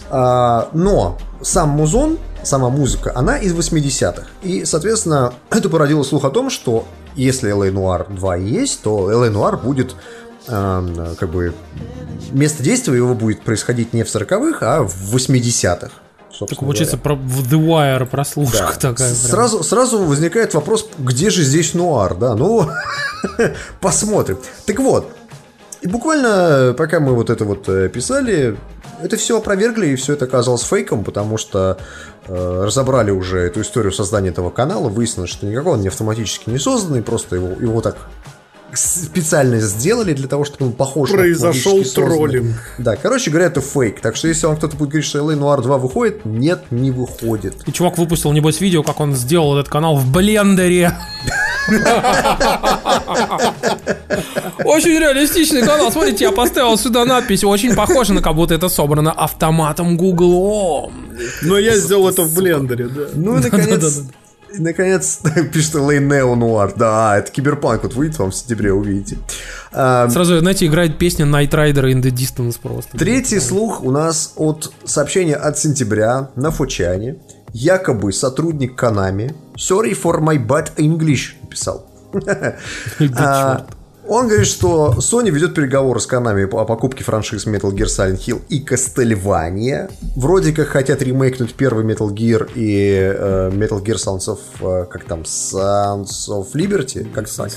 [0.10, 4.24] Но сам музон, сама музыка, она из 80-х.
[4.42, 6.86] И, соответственно, это породило слух о том, что
[7.16, 9.96] если LA Noir 2 и есть, то LA Noir будет
[10.48, 11.54] как бы
[12.32, 15.92] место действия его будет происходить не в 40-х, а в 80-х.
[16.40, 17.16] Так получается, говоря.
[17.20, 18.72] про, в The Wire прослушка Да.
[18.74, 18.96] такая.
[18.96, 19.16] прям.
[19.16, 22.36] Сразу, сразу возникает вопрос, где же здесь нуар, да?
[22.36, 22.70] Ну,
[23.82, 24.38] посмотрим.
[24.66, 25.12] Так вот,
[25.82, 28.56] и буквально пока мы вот это вот э, писали,
[29.02, 31.78] это все опровергли, и все это оказалось фейком, потому что
[32.28, 36.60] э, разобрали уже эту историю создания этого канала, выяснилось, что никакой он не автоматически не
[36.60, 37.98] созданный, просто его, его так
[38.78, 42.08] специально сделали для того, чтобы он похож на Произошел созданный.
[42.08, 42.56] троллинг.
[42.78, 44.00] Да, короче говоря, это фейк.
[44.02, 47.56] Так что если вам кто-то будет говорить, что LA Noir 2 выходит, нет, не выходит.
[47.68, 50.94] И чувак выпустил, небось, видео, как он сделал этот канал в блендере.
[54.66, 55.92] Очень реалистичный канал.
[55.92, 57.44] Смотрите, я поставил сюда надпись.
[57.44, 60.92] Очень похоже на как будто это собрано автоматом Google.
[61.42, 63.02] Но я сделал это в блендере, да.
[63.16, 64.04] Ну и наконец,
[64.54, 65.20] и, наконец
[65.54, 66.74] пишет LA Neo Noir.
[66.76, 69.18] Да, это киберпанк, вот выйдет вам в сентябре, увидите.
[69.72, 72.98] А, Сразу, знаете, играет песня Night Rider in the Distance просто.
[72.98, 77.18] Третий слух у нас от сообщения от сентября на Фучане.
[77.54, 81.86] Якобы сотрудник Канами Sorry for my bad English написал.
[83.16, 83.66] А,
[84.10, 88.42] Он говорит, что Sony ведет переговоры с Konami о покупке франшиз Metal Gear Silent Hill
[88.48, 89.92] и Castlevania.
[90.16, 94.40] Вроде как хотят ремейкнуть первый Metal Gear и э, Metal Gear Sounds of...
[94.62, 95.22] э, как там?
[95.22, 97.06] Sounds of Liberty?
[97.14, 97.52] Как так?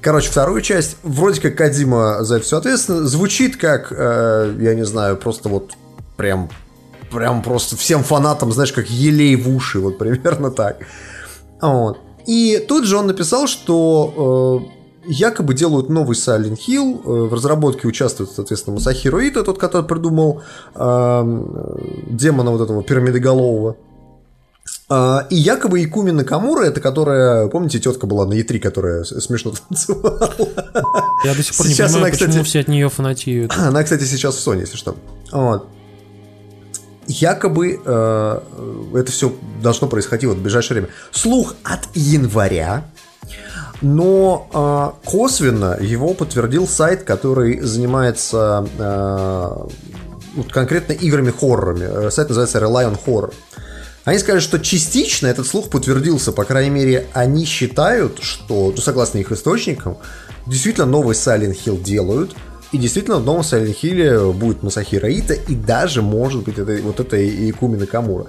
[0.00, 0.96] Короче, вторую часть.
[1.02, 3.06] Вроде как Кадима за это все ответственно.
[3.06, 5.72] Звучит как, э, я не знаю, просто вот
[6.16, 6.48] прям
[7.10, 10.78] прям просто всем фанатам, знаешь, как елей в уши, вот примерно так.
[11.60, 11.98] Вот.
[12.26, 14.77] И тут же он написал, что э,
[15.08, 20.42] якобы делают новый Silent Hill, э, в разработке участвует, соответственно, Масахиро Ита, тот, который придумал
[20.74, 21.44] э,
[22.10, 23.76] демона вот этого пирамидоголового.
[24.90, 30.32] А, и якобы Икуми Накамура, это которая, помните, тетка была на Е3, которая смешно танцевала.
[31.24, 33.52] Я до сих пор Сейчас не понимаю, она, кстати- почему все от нее фанатеют.
[33.58, 34.96] Она, кстати, сейчас в Sony, если что.
[35.30, 35.66] Вот.
[37.06, 38.40] Якобы э,
[38.94, 39.32] это все
[39.62, 40.92] должно происходить вот в ближайшее время.
[41.10, 42.84] Слух от января,
[43.80, 49.56] но э, косвенно его подтвердил сайт, который занимается э,
[50.34, 52.06] вот конкретно играми-хоррорами.
[52.06, 53.32] Э, Сайт называется Rely on Horror.
[54.04, 59.18] Они сказали, что частично этот слух подтвердился, по крайней мере, они считают, что, ну, согласно
[59.18, 59.98] их источникам,
[60.46, 62.34] действительно новый Silent Hill делают,
[62.72, 67.00] и действительно в новом Silent Hill будет Масахира Ита, и даже, может быть, это, вот
[67.00, 68.26] это и Куми Накамура.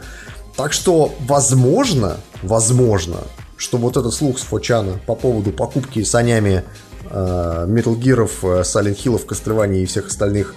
[0.58, 3.20] Так что, возможно, возможно,
[3.60, 6.64] что вот этот слух с Фочана по поводу покупки санями
[7.10, 8.28] э, Metal Gear,
[8.64, 10.55] Silent Hill, Castlevania и всех остальных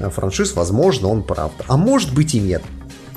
[0.00, 1.64] э, франшиз, возможно, он правда.
[1.68, 2.62] А может быть и нет.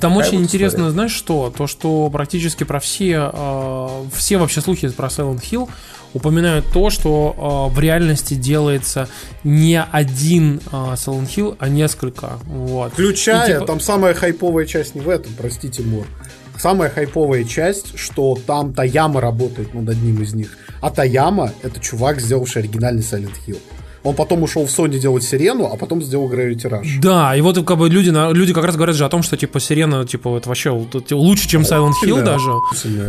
[0.00, 0.92] Там Такая очень вот интересно, история.
[0.92, 1.52] знаешь что?
[1.56, 5.68] То, что практически про все, э, все вообще слухи про Silent Hill
[6.12, 9.08] упоминают то, что э, в реальности делается
[9.42, 12.38] не один э, Silent Hill, а несколько.
[12.44, 12.92] Вот.
[12.92, 16.06] Включая, И, типа, там самая хайповая часть не в этом, прости, Тимур.
[16.64, 20.56] Самая хайповая часть, что там Таяма работает над одним из них.
[20.80, 23.58] А Таяма— это чувак, сделавший оригинальный Silent Hill.
[24.04, 27.00] Он потом ушел в Sony делать Сирену, а потом сделал Gravity Rush.
[27.00, 29.60] Да, и вот как бы люди, люди как раз говорят же о том, что типа
[29.60, 30.70] Сирена, типа, это вообще
[31.10, 32.50] лучше, чем Silent Hill Да, даже.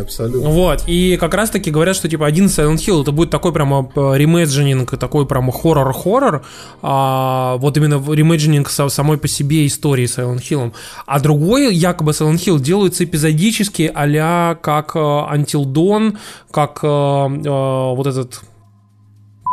[0.00, 0.48] Абсолютно.
[0.48, 3.90] Вот, и как раз таки говорят, что типа один Silent Hill это будет такой прямо
[3.94, 6.44] э, reimagining, такой прямо хоррор-хоррор,
[6.82, 10.72] а, вот именно reimagining самой по себе истории Silent Hill.
[11.04, 16.16] А другой якобы Silent Hill делается эпизодически а как э, Until Dawn,
[16.50, 18.40] как э, э, вот этот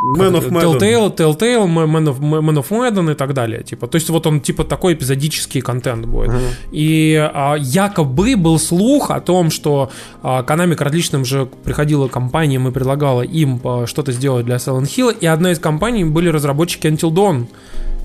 [0.04, 0.80] Man of Medan.
[0.80, 3.64] Telltale, Telltale, Man of, Man of Medan и так далее.
[3.64, 3.88] Типа.
[3.88, 6.32] То есть вот он типа такой эпизодический контент будет.
[6.72, 9.90] И а, якобы был слух о том, что
[10.22, 14.84] а, Konami к различным же приходила компаниям и предлагала им а, что-то сделать для Silent
[14.84, 17.48] Hill, и одна из компаний были разработчики Until Dawn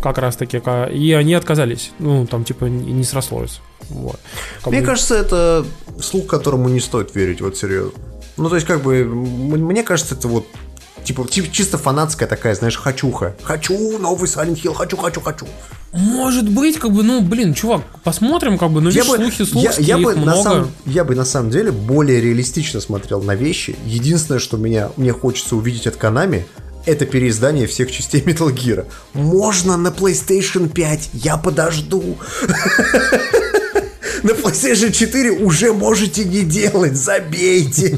[0.00, 1.90] как раз таки, и они отказались.
[1.98, 3.60] Ну, там, типа, не срослось.
[3.90, 4.20] Вот.
[4.62, 5.66] Как Мне бы- кажется, это
[6.00, 7.98] слух, которому не стоит верить, вот серьезно.
[8.36, 10.46] Ну, то есть, как бы, мне кажется, это вот
[11.04, 13.34] Типа, типа чисто фанатская такая, знаешь, хочуха.
[13.42, 15.46] Хочу новый Silent Hill, хочу, хочу, хочу.
[15.92, 19.64] Может быть, как бы, ну, блин, чувак, посмотрим, как бы, ну, Я видишь, бы, слухи,
[19.64, 20.42] я, слухи, я их бы на много.
[20.42, 23.74] самом, я бы на самом деле более реалистично смотрел на вещи.
[23.86, 26.44] Единственное, что меня, мне хочется увидеть от Konami,
[26.84, 28.86] это переиздание всех частей Metal Gear.
[29.14, 32.18] Можно на PlayStation 5, я подожду.
[34.22, 37.96] На PlayStation 4 уже можете не делать, забейте.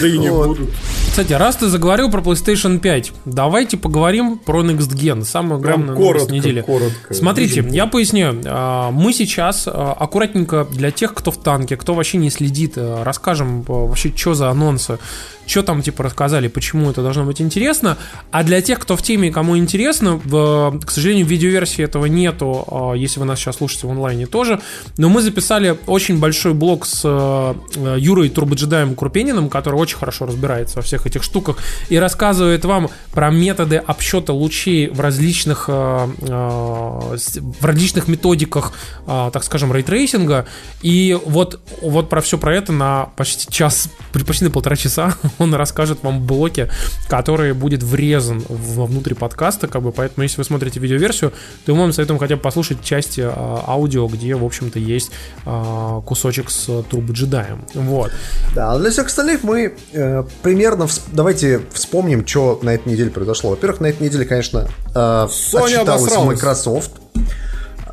[0.00, 0.48] Да и не Вот.
[0.48, 0.70] будут.
[1.10, 5.24] Кстати, раз ты заговорил про PlayStation 5, давайте поговорим про Next Gen.
[5.24, 6.62] Самая Прям главная новость недели.
[6.62, 7.12] коротко.
[7.14, 8.40] Смотрите, я поясню.
[8.46, 13.04] А, Мы сейчас а, аккуратненько для тех, кто в танке, кто вообще не следит, а,
[13.04, 14.98] расскажем вообще, что за анонсы,
[15.46, 17.98] что там типа рассказали, почему это должно быть интересно.
[18.30, 22.92] А для тех, кто в теме, кому интересно, в- к сожалению, видеоверсии этого нету, а,
[22.94, 24.60] если вы нас сейчас слушаете в онлайне тоже.
[24.96, 27.54] Но мы записали очень большой блок с э,
[27.98, 31.56] Юрой Турбоджедаем Крупениным, который очень хорошо разбирается во всех этих штуках
[31.88, 37.16] и рассказывает вам про методы обсчета лучей в различных, э, э,
[37.60, 38.72] в различных методиках,
[39.06, 40.46] э, так скажем, ray tracing а.
[40.82, 43.88] И вот, вот про все про это на почти час,
[44.26, 46.70] почти на полтора часа он расскажет вам в блоке,
[47.08, 51.32] который будет врезан внутрь подкаста, как бы, поэтому если вы смотрите видеоверсию,
[51.64, 55.10] то мы вам советуем хотя бы послушать части э, аудио, где, в общем-то, есть
[55.44, 57.64] э, кусочек с турбо-джедаем.
[57.74, 58.12] Вот.
[58.54, 63.10] Да, а для всех остальных мы э, примерно вс- давайте вспомним, что на этой неделе
[63.10, 63.50] произошло.
[63.50, 66.12] Во-первых, на этой неделе, конечно, э, отчиталась.
[66.16, 66.90] Microsoft.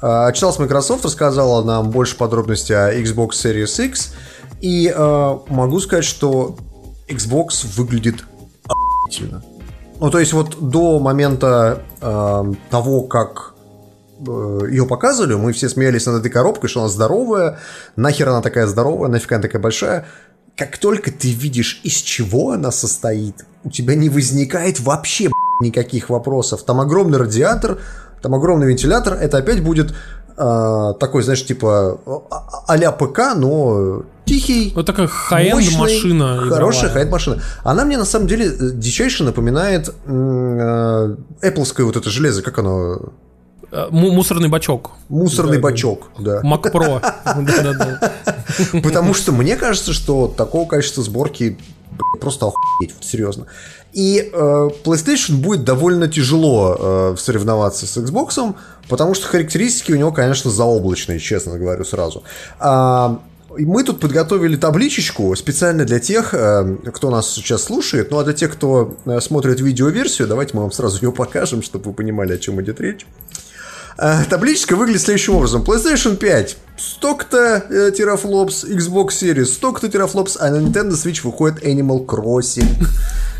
[0.01, 4.13] Э, Отчиталась Microsoft, рассказала нам больше подробностей о Xbox Series X.
[4.61, 6.57] И э, могу сказать, что
[7.10, 8.24] Xbox выглядит
[8.68, 9.43] охуительно.
[9.99, 13.53] Ну, то есть вот до момента э, того, как
[14.20, 17.60] ее показывали, мы все смеялись над этой коробкой, что она здоровая,
[17.95, 20.05] нахер она такая здоровая, нафиг она такая большая.
[20.57, 25.30] Как только ты видишь, из чего она состоит, у тебя не возникает вообще
[25.62, 26.64] никаких вопросов.
[26.64, 27.80] Там огромный радиатор,
[28.22, 29.14] там огромный вентилятор.
[29.14, 29.93] Это опять будет
[30.38, 31.99] э, такой, знаешь, типа
[32.30, 34.71] а- а-ля ПК, но тихий.
[34.75, 36.38] Вот такая high-end машина.
[36.49, 37.03] Хорошая игровая.
[37.03, 37.41] хай машина.
[37.63, 43.11] Она мне на самом деле э, дичайше напоминает э, Apple вот это железо, как оно?
[43.71, 44.91] Э, му- Мусорный бачок.
[45.09, 46.41] Мусорный бачок, да.
[46.41, 47.01] Mac Pro.
[47.25, 48.11] Да-да-да.
[48.82, 51.57] Потому что мне кажется, что такого качества сборки
[52.21, 53.45] просто охуеть, вот серьезно.
[53.91, 58.55] И э, PlayStation будет довольно тяжело э, соревноваться с Xbox,
[58.88, 62.23] потому что характеристики у него, конечно, заоблачные, честно говорю сразу.
[62.59, 63.19] А,
[63.57, 68.11] и мы тут подготовили табличечку специально для тех, э, кто нас сейчас слушает.
[68.11, 71.85] Ну а для тех, кто э, смотрит видеоверсию, давайте мы вам сразу ее покажем, чтобы
[71.85, 73.05] вы понимали, о чем идет речь.
[74.01, 75.61] Э, Табличка выглядит следующим образом.
[75.63, 82.05] PlayStation 5 столько-то э, терафлопс, Xbox Series столько-то терафлопс, а на Nintendo Switch выходит Animal
[82.05, 82.85] Crossing.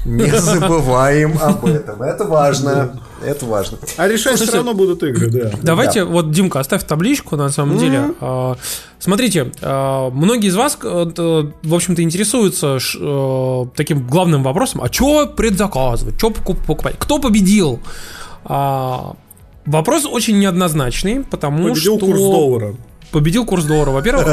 [0.05, 2.01] Не забываем об этом.
[2.01, 2.99] Это важно.
[3.26, 3.78] Это важно.
[3.97, 5.51] А решать все равно будут игры, да.
[5.62, 8.14] Давайте, вот, Димка, оставь табличку, на самом деле.
[8.20, 8.55] А,
[8.97, 10.88] Смотрите, а, многие из вас, э,
[11.64, 17.80] в общем-то, интересуются ш- э, таким главным вопросом, а что предзаказывать, что покупать, кто победил?
[19.70, 22.06] Вопрос очень неоднозначный, потому Победил что...
[22.08, 22.76] курс доллара.
[23.12, 24.26] Победил курс доллара, во-первых.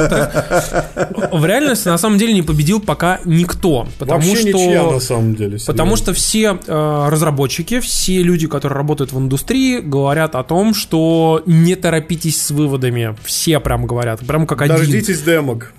[1.33, 3.87] В реальности, на самом деле, не победил пока никто.
[3.99, 4.49] Потому Вообще что...
[4.49, 5.59] ничья, на самом деле.
[5.67, 5.97] Потому серьезно.
[5.97, 11.75] что все э, разработчики, все люди, которые работают в индустрии, говорят о том, что не
[11.75, 13.15] торопитесь с выводами.
[13.23, 14.77] Все прям говорят, прям как один.
[14.77, 15.75] Дождитесь демок.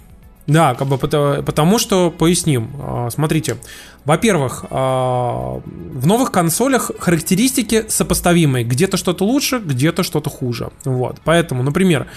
[0.48, 2.70] Да, как бы пото- потому что поясним.
[2.80, 3.58] А, Смотрите,
[4.06, 8.64] во-первых, а, в новых консолях характеристики сопоставимые.
[8.64, 10.70] Где-то что-то лучше, где-то что-то хуже.
[10.86, 11.18] Вот.
[11.26, 12.08] Поэтому, например,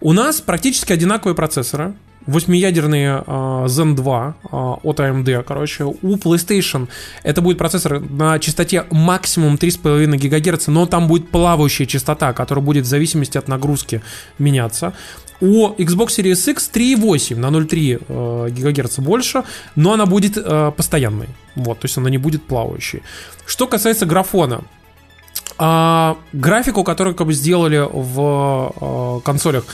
[0.00, 1.94] у нас практически одинаковые процессоры.
[2.26, 6.88] Восьмиядерные а, Zen 2 а, от AMD, короче, у PlayStation
[7.22, 12.86] это будет процессор на частоте максимум 3,5 ГГц, но там будет плавающая частота, которая будет
[12.86, 14.00] в зависимости от нагрузки
[14.38, 14.94] меняться.
[15.40, 19.44] У Xbox Series X 3,8 на 0,3 э, ГГц больше,
[19.76, 21.28] но она будет э, постоянной.
[21.56, 23.02] Вот, то есть она не будет плавающей.
[23.46, 24.62] Что касается графона,
[25.56, 29.64] а, графику, которую как бы сделали в э, консолях,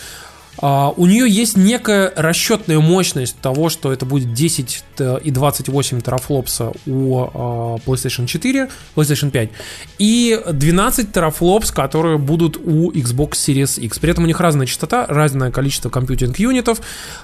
[0.63, 6.73] у нее есть некая расчетная мощность того, что это будет 10 т- и 28 терафлопса
[6.87, 9.51] у а, PlayStation 4, PlayStation 5,
[9.99, 13.99] и 12 терафлопс, которые будут у Xbox Series X.
[13.99, 16.81] При этом у них разная частота, разное количество компьютинг-юнитов.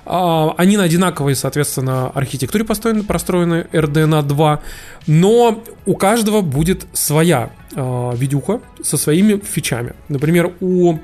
[0.07, 4.61] А, Они на одинаковой, соответственно, архитектуре построены, простроены RDNA 2,
[5.09, 9.93] но у каждого будет своя а, видюха со своими фичами.
[10.09, 10.99] Например, у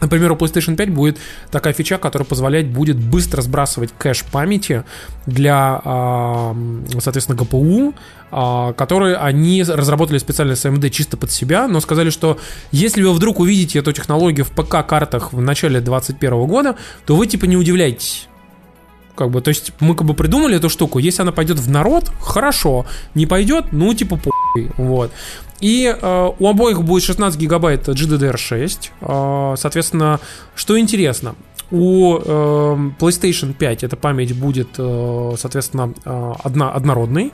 [0.00, 1.18] Например, у PlayStation 5 будет
[1.50, 4.84] такая фича, которая позволяет будет быстро сбрасывать кэш памяти
[5.26, 5.80] для,
[7.00, 7.94] соответственно, GPU,
[8.36, 12.38] а, которые они разработали специально с AMD чисто под себя, но сказали, что
[12.72, 16.76] если вы вдруг увидите эту технологию в ПК-картах в начале 2021 года,
[17.06, 18.26] то вы типа не удивляйтесь.
[19.14, 22.10] Как бы, то есть мы как бы придумали эту штуку, если она пойдет в народ,
[22.20, 25.12] хорошо, не пойдет, ну типа похуй, вот.
[25.64, 30.20] И э, у обоих будет 16 гигабайт GDDR6, э, соответственно,
[30.54, 31.34] что интересно,
[31.70, 37.32] у э, PlayStation 5 эта память будет, э, соответственно, э, одна, однородной.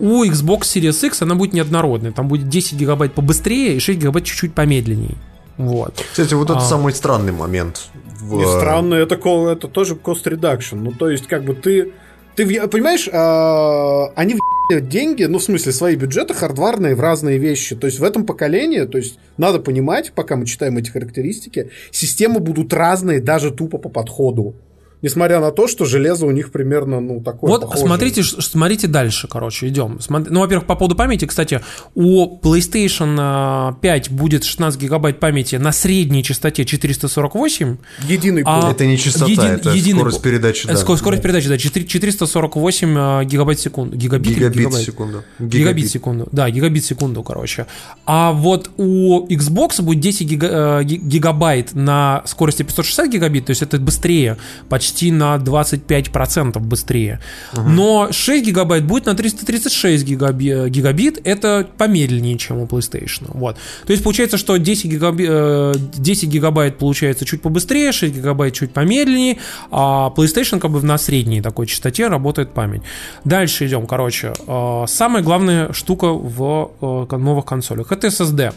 [0.00, 2.10] У Xbox Series X она будет неоднородной.
[2.12, 5.14] Там будет 10 гигабайт побыстрее и 6 гигабайт чуть-чуть помедленнее.
[5.56, 6.04] Вот.
[6.10, 6.60] Кстати, вот это А.
[6.60, 7.88] самый странный момент.
[8.20, 10.76] в- Не странно, это, ко- это тоже cost reduction.
[10.82, 11.92] Ну, то есть, как бы ты...
[12.34, 14.38] Ты понимаешь, а, они в
[14.70, 17.74] деньги, ну, в смысле, свои бюджеты хардварные в разные вещи.
[17.74, 22.40] То есть в этом поколении, то есть надо понимать, пока мы читаем эти характеристики, системы
[22.40, 24.54] будут разные даже тупо по подходу.
[25.00, 27.86] Несмотря на то, что железо у них примерно, ну, такое Вот похожее.
[27.86, 29.98] смотрите, смотрите дальше, короче, идем.
[30.08, 31.60] Ну, во-первых, по поводу памяти, кстати,
[31.94, 37.76] у PlayStation а, 5 будет 16 гигабайт памяти на средней частоте 448.
[38.08, 38.70] Единый а пул.
[38.70, 40.22] Это не частота, это скорость пул.
[40.24, 40.76] передачи, Э, да.
[40.76, 43.96] скорость, скорость передачи, да, 4- 448 а, гигабайт в секунду.
[43.96, 44.84] Гигабит, Гигабит гигабайт?
[44.84, 45.22] секунду.
[45.38, 46.28] Гигабит в секунду.
[46.32, 47.66] Да, гигабит в секунду, короче.
[48.04, 53.50] А вот у Xbox будет 10 гига- э, ги- гигабайт на скорости 560 гигабит, то
[53.50, 54.36] есть это быстрее,
[54.68, 57.20] почти на 25% быстрее.
[57.56, 63.26] Но 6 гигабайт будет на 336 гигаби- гигабит, это помедленнее, чем у PlayStation.
[63.34, 63.56] Вот.
[63.86, 68.70] То есть получается, что 10, гигаби- э, 10 гигабайт получается чуть побыстрее, 6 гигабайт чуть
[68.72, 69.38] помедленнее,
[69.70, 72.82] а PlayStation как бы на средней такой частоте работает память.
[73.24, 74.32] Дальше идем, короче.
[74.46, 78.52] Э, Самая главная штука в э, новых консолях это SSD.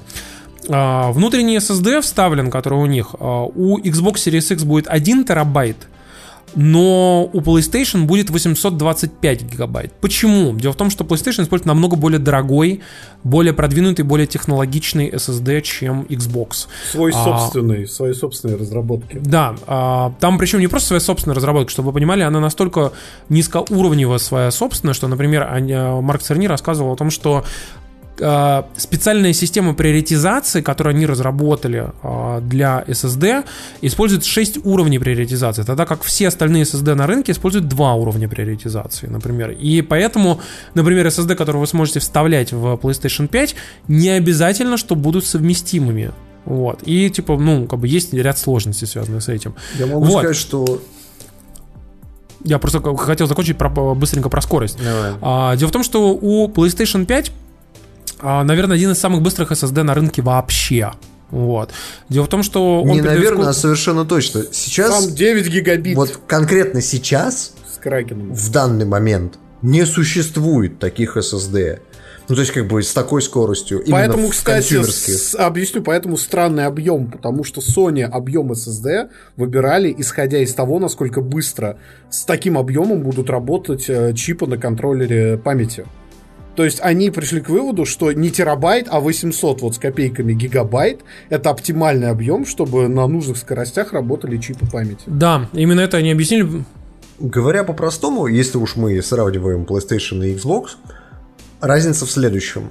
[0.68, 3.16] Внутренний SSD вставлен, который у них.
[3.20, 5.76] У Xbox Series X будет 1 терабайт,
[6.56, 9.94] но у PlayStation будет 825 гигабайт.
[10.02, 10.54] Почему?
[10.54, 12.82] Дело в том, что PlayStation использует намного более дорогой,
[13.24, 16.68] более продвинутый, более технологичный SSD, чем Xbox.
[16.92, 19.20] Свой А, собственный, свои собственные разработки.
[19.24, 22.92] Да, а, там причем не просто своя собственная разработка, чтобы вы понимали, она настолько
[23.30, 27.46] низкоуровневая своя собственная, что, например, а, Марк Церни рассказывал о том, что
[28.78, 33.44] специальная система приоритизации, которую они разработали а, для SSD,
[33.82, 39.08] использует 6 уровней приоритизации, тогда как все остальные SSD на рынке используют 2 уровня приоритизации,
[39.08, 39.52] например.
[39.52, 40.40] И поэтому,
[40.76, 43.56] например, SSD, который вы сможете вставлять в PlayStation 5,
[43.88, 46.12] не обязательно, что будут совместимыми.
[46.46, 46.82] Вот.
[46.86, 49.56] И, типа, ну, как бы есть ряд сложностей, связанных с этим.
[49.78, 50.20] Я могу Вот.
[50.20, 50.82] сказать, что...
[52.44, 54.78] Я просто хотел закончить про- быстренько про скорость.
[54.84, 55.12] Давай.
[55.22, 57.34] А, дело в том, что у PlayStation 5, а,
[58.22, 60.92] наверное, один из самых быстрых SSD на рынке вообще.
[61.30, 61.72] Вот.
[62.10, 64.44] Дело в том, что он Не наверное, а совершенно точно.
[64.52, 68.34] Сейчас, Там 9 гигабит вот конкретно сейчас, с кракеном.
[68.34, 71.80] в данный момент, не существует таких SSD.
[72.28, 73.80] Ну, то есть, как бы с такой скоростью.
[73.80, 80.38] именно Поэтому, кстати, с- объясню, поэтому странный объем, потому что Sony объем SSD выбирали, исходя
[80.40, 81.78] из того, насколько быстро
[82.10, 85.86] с таким объемом будут работать э, чипы на контроллере памяти.
[86.56, 91.02] То есть они пришли к выводу, что не терабайт, а 800 вот с копейками гигабайт
[91.30, 95.04] это оптимальный объем, чтобы на нужных скоростях работали чипы памяти.
[95.08, 96.64] Да, именно это они объяснили.
[97.20, 100.72] Говоря по-простому, если уж мы сравниваем PlayStation и Xbox,
[101.62, 102.70] разница в следующем.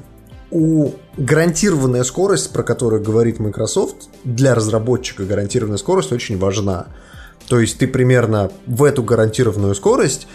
[0.50, 6.88] У гарантированная скорость, про которую говорит Microsoft, для разработчика гарантированная скорость очень важна.
[7.48, 10.26] То есть ты примерно в эту гарантированную скорость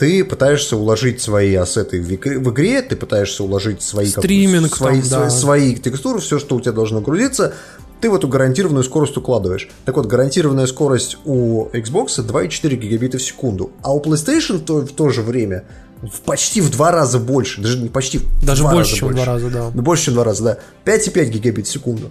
[0.00, 5.02] ты пытаешься уложить свои ассеты в игре, в игре, ты пытаешься уложить свои, Стриминг свои,
[5.02, 5.30] там, свои, да.
[5.30, 7.52] свои текстуры, все, что у тебя должно грузиться,
[8.00, 9.68] ты в эту гарантированную скорость укладываешь.
[9.84, 14.92] Так вот, гарантированная скорость у Xbox 2,4 гигабита в секунду, а у PlayStation то, в
[14.92, 15.64] то же время
[16.00, 19.08] в почти в два раза больше, даже не почти, в Даже два больше, раза чем
[19.08, 19.70] в два раза, да.
[19.74, 20.58] Ну, больше, чем в два раза, да.
[20.90, 22.10] 5,5 гигабит в секунду.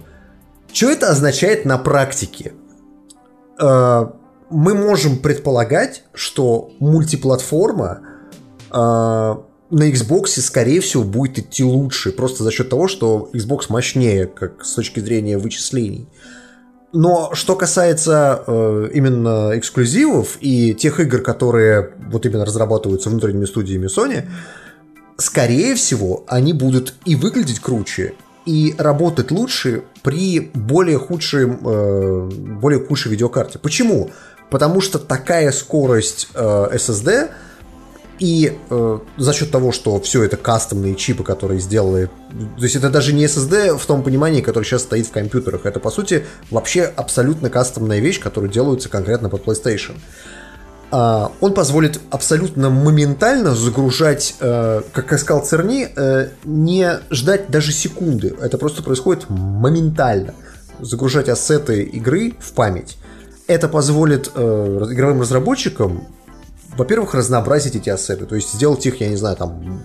[0.72, 2.52] Что это означает на практике?
[3.58, 4.06] Э,
[4.50, 8.00] Мы можем предполагать, что мультиплатформа
[8.70, 14.26] э, на Xbox, скорее всего, будет идти лучше, просто за счет того, что Xbox мощнее,
[14.26, 16.08] как с точки зрения вычислений.
[16.92, 23.86] Но что касается э, именно эксклюзивов и тех игр, которые вот именно разрабатываются внутренними студиями
[23.86, 24.28] Sony,
[25.16, 28.14] скорее всего, они будут и выглядеть круче,
[28.46, 32.30] и работать лучше при более худшей, э,
[32.60, 33.60] более худшей видеокарте.
[33.60, 34.10] Почему?
[34.50, 37.30] Потому что такая скорость э, SSD
[38.18, 42.10] и э, за счет того, что все это кастомные чипы, которые сделали,
[42.56, 45.80] то есть это даже не SSD в том понимании, который сейчас стоит в компьютерах, это
[45.80, 49.94] по сути вообще абсолютно кастомная вещь, которая делается конкретно под PlayStation.
[50.92, 58.34] А, он позволит абсолютно моментально загружать, э, как сказал Церни, э, не ждать даже секунды.
[58.40, 60.34] Это просто происходит моментально.
[60.80, 62.98] Загружать ассеты игры в память.
[63.50, 66.06] Это позволит э, игровым разработчикам,
[66.76, 68.24] во-первых, разнообразить эти ассеты.
[68.24, 69.82] То есть сделать их, я не знаю, там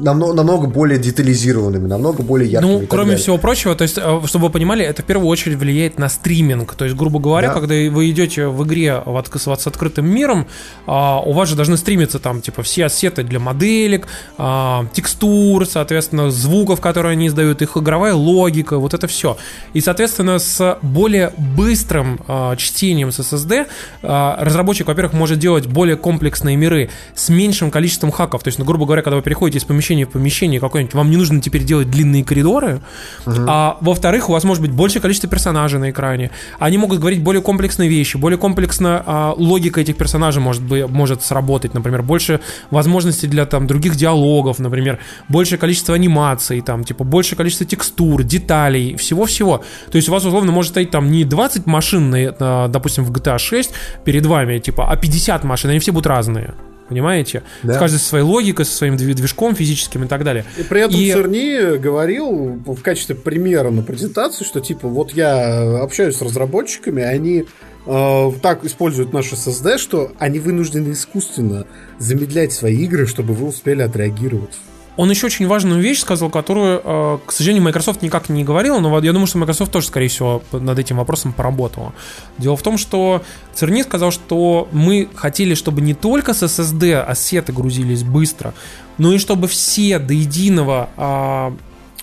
[0.00, 2.70] намного, намного более детализированными, намного более яркими.
[2.70, 3.18] Ну, кроме далее.
[3.22, 6.74] всего прочего, то есть, э, чтобы вы понимали, это в первую очередь влияет на стриминг.
[6.74, 7.54] То есть, грубо говоря, Да.
[7.54, 10.46] когда вы идете в игре в отк- с, с открытым миром,
[10.86, 16.30] а, у вас же должны стримиться там, типа, все ассеты для моделек, а, текстур, соответственно,
[16.30, 19.36] звуков, которые они издают, их игровая логика, вот это все.
[19.74, 23.66] И, соответственно, с более быстрым а, чтением с SSD
[24.02, 28.42] а, разработчик, во-первых, может делать более комплексные миры с меньшим количеством хаков.
[28.42, 31.16] То есть, ну, грубо говоря, когда вы переходите из помещения в помещение какое-нибудь, вам не
[31.16, 32.80] нужно теперь делать длинные коридоры,
[33.26, 36.30] а во-вторых, у вас может быть большее количество персонажей на экране.
[36.58, 41.22] Они могут говорить более комплексные вещи, более комплексно а, логика этих персонажей может, быть, может
[41.22, 47.36] сработать, например, больше возможностей для там других диалогов, например, большее количество анимаций, там, типа, большее
[47.36, 49.62] количество текстур, деталей, всего-всего.
[49.90, 53.12] То есть у вас условно может стоять там не 20 машин, на, а, допустим, в
[53.12, 53.70] GTA 6
[54.04, 56.54] перед вами, типа, а 50 машин, они все будут разные.
[56.88, 57.42] Понимаете?
[57.62, 57.74] Да.
[57.74, 60.44] С каждой своей логикой, со своим дви- движком физическим и так далее.
[60.58, 65.80] И при этом И- Церни говорил в качестве примера на презентации, что типа вот я
[65.82, 67.44] общаюсь с разработчиками, они
[67.86, 71.66] э, так используют наш SSD, что они вынуждены искусственно
[71.98, 74.56] замедлять свои игры, чтобы вы успели отреагировать.
[74.98, 78.98] Он еще очень важную вещь сказал, которую, э, к сожалению, Microsoft никак не говорила, но
[78.98, 81.92] я думаю, что Microsoft тоже, скорее всего, над этим вопросом поработала.
[82.36, 83.22] Дело в том, что
[83.54, 88.54] Церни сказал, что мы хотели, чтобы не только с SSD ассеты грузились быстро,
[88.98, 91.54] но и чтобы все до единого а,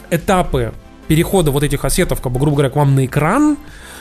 [0.10, 0.74] этапы
[1.10, 3.58] перехода вот этих ассетов, как бы, грубо говоря, к вам на экран,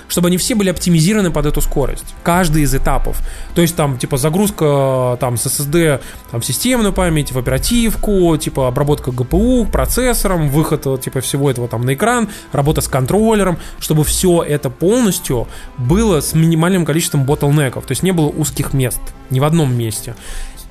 [0.09, 2.15] чтобы они все были оптимизированы под эту скорость.
[2.23, 3.21] Каждый из этапов.
[3.55, 6.01] То есть там, типа, загрузка там с SSD
[6.31, 11.95] там, системную память, в оперативку, типа, обработка GPU, процессором, выход типа, всего этого там на
[11.95, 15.49] экран, работа с контроллером, чтобы все это полностью
[15.79, 17.87] было с минимальным количеством ботлнеков.
[17.87, 19.01] То есть не было узких мест
[19.31, 20.15] ни в одном месте.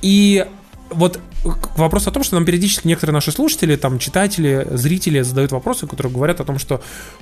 [0.02, 0.44] И
[0.94, 1.20] вот
[1.76, 6.12] вопрос о том, что нам периодически некоторые наши слушатели, там, читатели, зрители задают вопросы, которые
[6.12, 6.80] говорят о том, что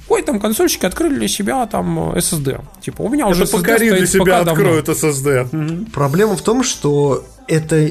[0.09, 2.61] ой, там консольщики открыли для себя там SSD.
[2.81, 4.53] Типа, у меня уже Это SSD покори стоит для себя пока давно.
[4.53, 5.91] откроют SSD.
[5.91, 7.91] Проблема в том, что это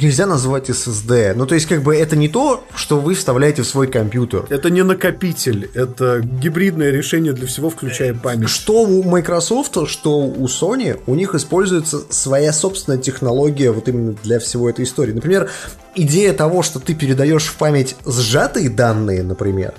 [0.00, 1.34] нельзя назвать SSD.
[1.34, 4.46] Ну, то есть, как бы, это не то, что вы вставляете в свой компьютер.
[4.48, 8.48] Это не накопитель, это гибридное решение для всего, включая память.
[8.48, 14.38] Что у Microsoft, что у Sony, у них используется своя собственная технология вот именно для
[14.38, 15.12] всего этой истории.
[15.12, 15.50] Например,
[15.94, 19.74] идея того, что ты передаешь в память сжатые данные, например,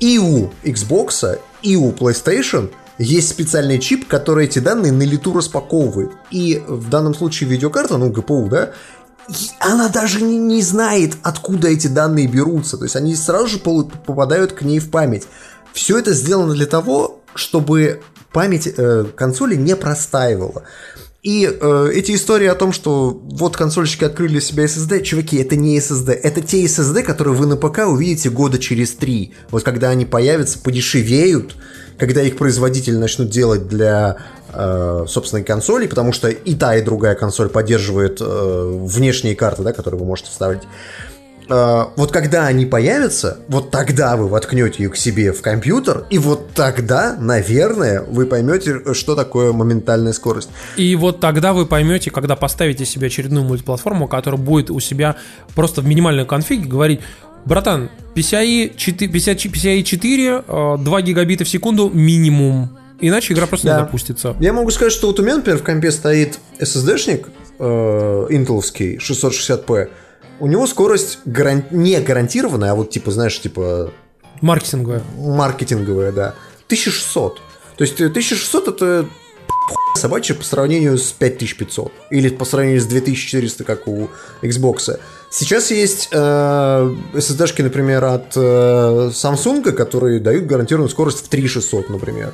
[0.00, 6.12] и у Xbox, и у PlayStation есть специальный чип, который эти данные на лету распаковывает.
[6.30, 8.70] И в данном случае видеокарта, ну, ГПУ, да,
[9.58, 12.76] она даже не, не знает, откуда эти данные берутся.
[12.76, 15.24] То есть они сразу же попадают к ней в память.
[15.72, 18.02] Все это сделано для того, чтобы
[18.32, 20.64] память э, консоли не простаивала.
[21.22, 25.78] И э, эти истории о том, что вот консольщики открыли себя SSD, чуваки, это не
[25.78, 29.32] SSD, это те SSD, которые вы на ПК увидите года через три.
[29.50, 31.56] Вот когда они появятся, подешевеют,
[31.98, 34.18] когда их производители начнут делать для
[35.08, 40.00] собственной консоли, потому что и та, и другая консоль поддерживает э, внешние карты, да, которые
[40.00, 40.62] вы можете вставить.
[41.48, 46.18] Э, вот когда они появятся, вот тогда вы воткнете их к себе в компьютер, и
[46.18, 50.50] вот тогда, наверное, вы поймете, что такое моментальная скорость.
[50.76, 55.16] И вот тогда вы поймете, когда поставите себе очередную мультиплатформу, которая будет у себя
[55.54, 57.00] просто в минимальной конфиге говорить,
[57.44, 62.78] братан, PCIe 4, PCIe 4 э, 2 гигабита в секунду минимум.
[63.00, 63.74] Иначе игра просто Да.
[63.80, 64.36] не запустится.
[64.40, 69.88] Я могу сказать, что вот у меня, например, в компе стоит SSD-шник э, интеловский 660p.
[70.40, 73.92] У него скорость гаран- не гарантированная, а вот типа, знаешь, типа
[74.40, 75.02] Маркетинговая.
[75.16, 76.34] маркетинговая, да.
[76.66, 77.40] 1600.
[77.76, 79.06] То есть э, 1600 это
[79.66, 81.92] хуйня собачья по сравнению с 5500.
[82.10, 84.08] Или по сравнению с 2400, как у
[84.42, 84.98] Xbox.
[85.30, 86.16] Сейчас есть э,
[87.14, 92.32] SSD-шки, например, от э, Samsung, которые дают гарантированную скорость в 3600, например.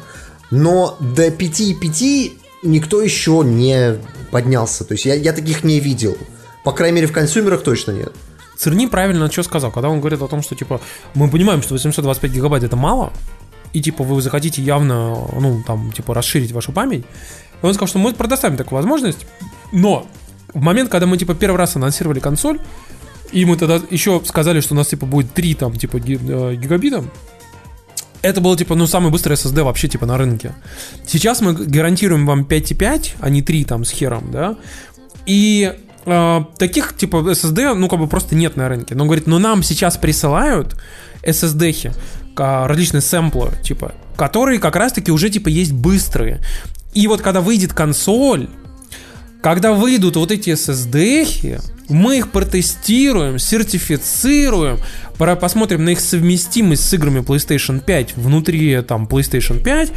[0.50, 2.32] Но до 5,5
[2.62, 3.98] никто еще не
[4.30, 4.84] поднялся.
[4.84, 6.16] То есть я, я таких не видел.
[6.64, 8.12] По крайней мере, в консюмерах точно нет.
[8.56, 10.80] Церни правильно что сказал, когда он говорит о том, что типа
[11.14, 13.10] мы понимаем, что 825 гигабайт это мало,
[13.72, 17.04] и типа вы захотите явно, ну там типа расширить вашу память.
[17.62, 19.26] Он сказал, что мы предоставим такую возможность,
[19.72, 20.06] но
[20.52, 22.60] в момент, когда мы типа первый раз анонсировали консоль,
[23.32, 27.04] и мы тогда еще сказали, что у нас типа будет 3 там типа э, гигабита,
[28.22, 30.54] это было типа, ну, самый быстрый SSD вообще типа на рынке.
[31.06, 34.56] Сейчас мы гарантируем вам 5,5, а не 3 там с хером, да.
[35.26, 35.72] И
[36.04, 38.94] э, таких типа SSD, ну, как бы просто нет на рынке.
[38.94, 40.76] Но говорит, но нам сейчас присылают
[41.22, 41.92] SSD-хи,
[42.34, 46.40] ка- различные сэмплы, типа, которые как раз-таки уже типа есть быстрые.
[46.92, 48.48] И вот когда выйдет консоль,
[49.42, 54.78] когда выйдут вот эти SSD, мы их протестируем, сертифицируем,
[55.18, 59.92] пора посмотрим на их совместимость с играми PlayStation 5 внутри там PlayStation 5,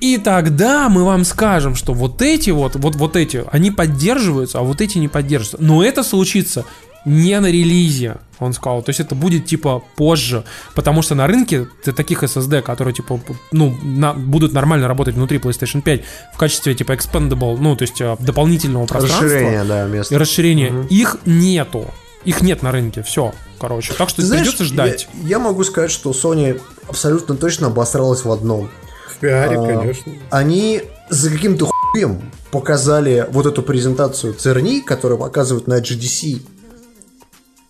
[0.00, 4.62] и тогда мы вам скажем, что вот эти вот, вот, вот эти, они поддерживаются, а
[4.62, 5.56] вот эти не поддерживаются.
[5.60, 6.64] Но это случится
[7.08, 8.82] не на релизе, он сказал.
[8.82, 10.44] То есть это будет типа позже,
[10.74, 11.66] потому что на рынке
[11.96, 13.20] таких SSD, которые типа,
[13.52, 16.02] ну, на- будут нормально работать внутри PlayStation 5
[16.34, 20.18] в качестве типа expandable, ну, то есть э, дополнительного пространства Расширение, да, и место.
[20.18, 21.86] расширения, их нету.
[22.24, 23.94] Их нет на рынке, все, короче.
[23.94, 25.08] Так что Ты знаешь, придется ждать.
[25.22, 28.70] Я, я могу сказать, что Sony абсолютно точно обосралась в одном.
[29.14, 30.12] В пиаре, А, конечно.
[30.30, 32.20] Они за каким-то хуем
[32.50, 36.42] показали вот эту презентацию CERNI, которую показывают на GDC,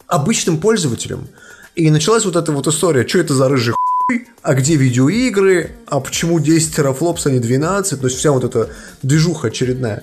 [0.08, 1.28] обычным пользователям.
[1.76, 3.74] И началась вот эта вот история, что это за рыжий
[4.08, 8.42] хуй, а где видеоигры, а почему 10 терафлопс, а не 12, то есть вся вот
[8.42, 8.70] эта
[9.02, 10.02] движуха очередная.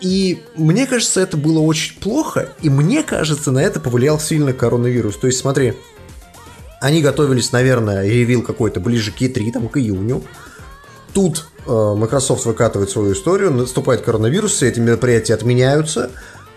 [0.00, 5.16] И мне кажется, это было очень плохо, и мне кажется, на это повлиял сильно коронавирус.
[5.16, 5.74] То есть смотри,
[6.80, 10.22] они готовились, наверное, ревил какой-то ближе к E3, там, к июню.
[11.14, 16.10] Тут э, Microsoft выкатывает свою историю, наступает коронавирус, все эти мероприятия отменяются,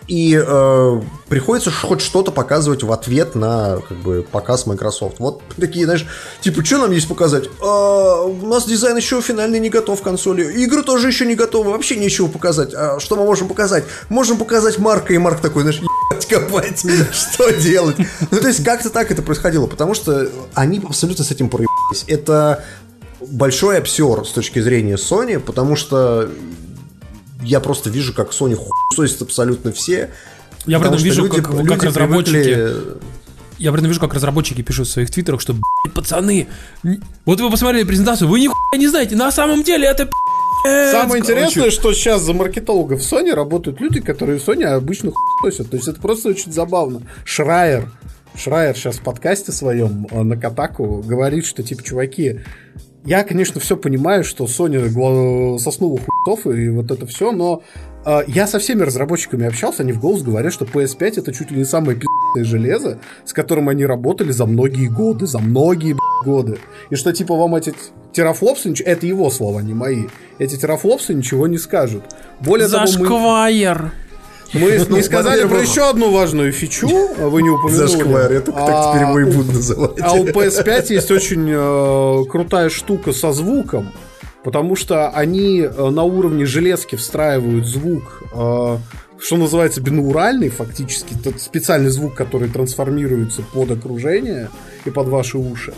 [0.08, 5.20] и э, приходится хоть что-то показывать в ответ на как бы, показ Microsoft.
[5.20, 6.06] Вот такие, знаешь,
[6.42, 7.50] типа, что нам есть показать?
[7.62, 11.98] А, у нас дизайн еще финальный не готов консоли, игры тоже еще не готовы, вообще
[11.98, 12.74] нечего показать.
[12.74, 13.84] А что мы можем показать?
[14.10, 17.98] Можем показать Марка, и Марк такой, знаешь, ебать копать, что делать?
[18.32, 22.06] Ну, то есть, как-то так это происходило, потому что они абсолютно с этим проебались.
[22.08, 22.64] Это
[23.20, 26.30] большой обсер с точки зрения Sony, потому что
[27.42, 30.10] я просто вижу, как Sony хуесосит абсолютно все.
[30.66, 32.36] Я при этом вижу, люди- как, люди как разработчики...
[32.36, 32.98] привыкли-
[33.60, 36.48] Я при этом вижу, как разработчики пишут в своих твиттерах, что, «Блядь, пацаны,
[37.26, 40.92] вот вы посмотрели презентацию, вы нихуя не знаете, на самом деле это пи***ц».
[40.92, 45.70] Самое Короче, интересное, что сейчас за маркетологов Sony работают люди, которые в Sony обычно хуесосят.
[45.70, 47.02] То есть это просто очень забавно.
[47.24, 47.90] Шрайер,
[48.36, 52.42] Шрайер сейчас в подкасте своем э, на Катаку говорит, что типа, чуваки,
[53.08, 57.64] я, конечно, все понимаю, что Sony соснула хуйтов и вот это все, но
[58.06, 61.60] э, я со всеми разработчиками общался, они в голос говорят, что PS5 это чуть ли
[61.60, 66.58] не самое пи***ное железо, с которым они работали за многие годы, за многие годы.
[66.90, 67.74] И что типа вам эти
[68.12, 70.08] терафлопсы, это его слова, не мои,
[70.38, 72.04] эти терафлопсы ничего не скажут.
[72.42, 73.94] Более того, мы, Зашквайер.
[74.54, 77.88] Мы Ну, не сказали про еще одну важную фичу, а вы не упомянули.
[77.88, 79.92] Зашквар, я только так теперь его и буду называть.
[80.02, 83.92] А у PS5 есть очень э, крутая штука со звуком,
[84.44, 88.78] потому что они э, на уровне железки встраивают звук, э,
[89.20, 94.50] что называется бинауральный, фактически, тот специальный звук, который трансформируется под окружение
[94.86, 95.74] и под ваши уши.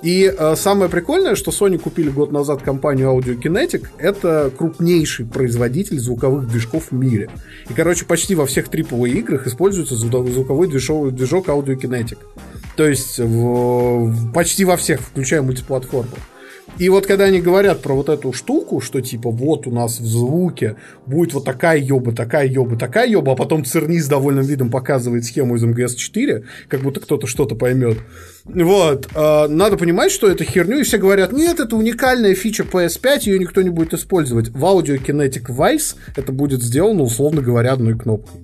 [0.00, 5.98] И э, самое прикольное, что Sony купили год назад компанию Audio Kinetic, это крупнейший производитель
[5.98, 7.28] звуковых движков в мире.
[7.68, 12.18] И, короче, почти во всех AAA играх используется зву- звуковой движок, движок Audio Kinetic.
[12.76, 13.24] То есть в-
[14.06, 16.12] в- почти во всех, включая мультиплатформу.
[16.78, 20.06] И вот когда они говорят про вот эту штуку, что типа вот у нас в
[20.06, 20.76] звуке
[21.06, 25.24] будет вот такая ёба, такая ёба, такая ёба, а потом Церни с довольным видом показывает
[25.24, 27.98] схему из МГС-4, как будто кто-то что-то поймет.
[28.44, 29.08] Вот.
[29.14, 33.38] э, надо понимать, что это херню, и все говорят, нет, это уникальная фича PS5, ее
[33.38, 34.48] никто не будет использовать.
[34.48, 38.40] В Audio Kinetic Vice это будет сделано, условно говоря, одной кнопкой.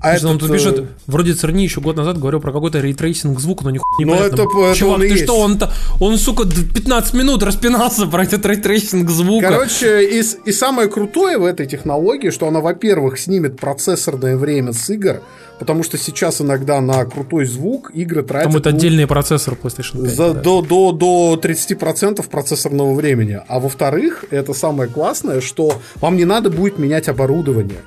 [0.00, 2.97] А Слушай, он тут пишет, э, вроде Церни еще год назад говорил про какой-то ray
[2.97, 4.34] tracing звука, но нихуя не Ну, понятно.
[4.34, 5.24] это- это Чувак, он и ты есть.
[5.24, 9.48] что, он-то, он, сука, д- 15 минут распинался про этот ray tracing звука.
[9.48, 14.90] Короче, и, и самое крутое в этой технологии, что она, во-первых, снимет процессорное время с
[14.90, 15.22] игр,
[15.58, 20.02] потому что сейчас иногда на крутой звук игры тратят Там это ну, отдельный процессор PlayStation
[20.02, 20.14] 5.
[20.14, 20.40] за, да.
[20.40, 23.40] до, до, до 30% процессорного времени.
[23.48, 27.78] А во-вторых, это самое классное, что вам не надо будет менять оборудование.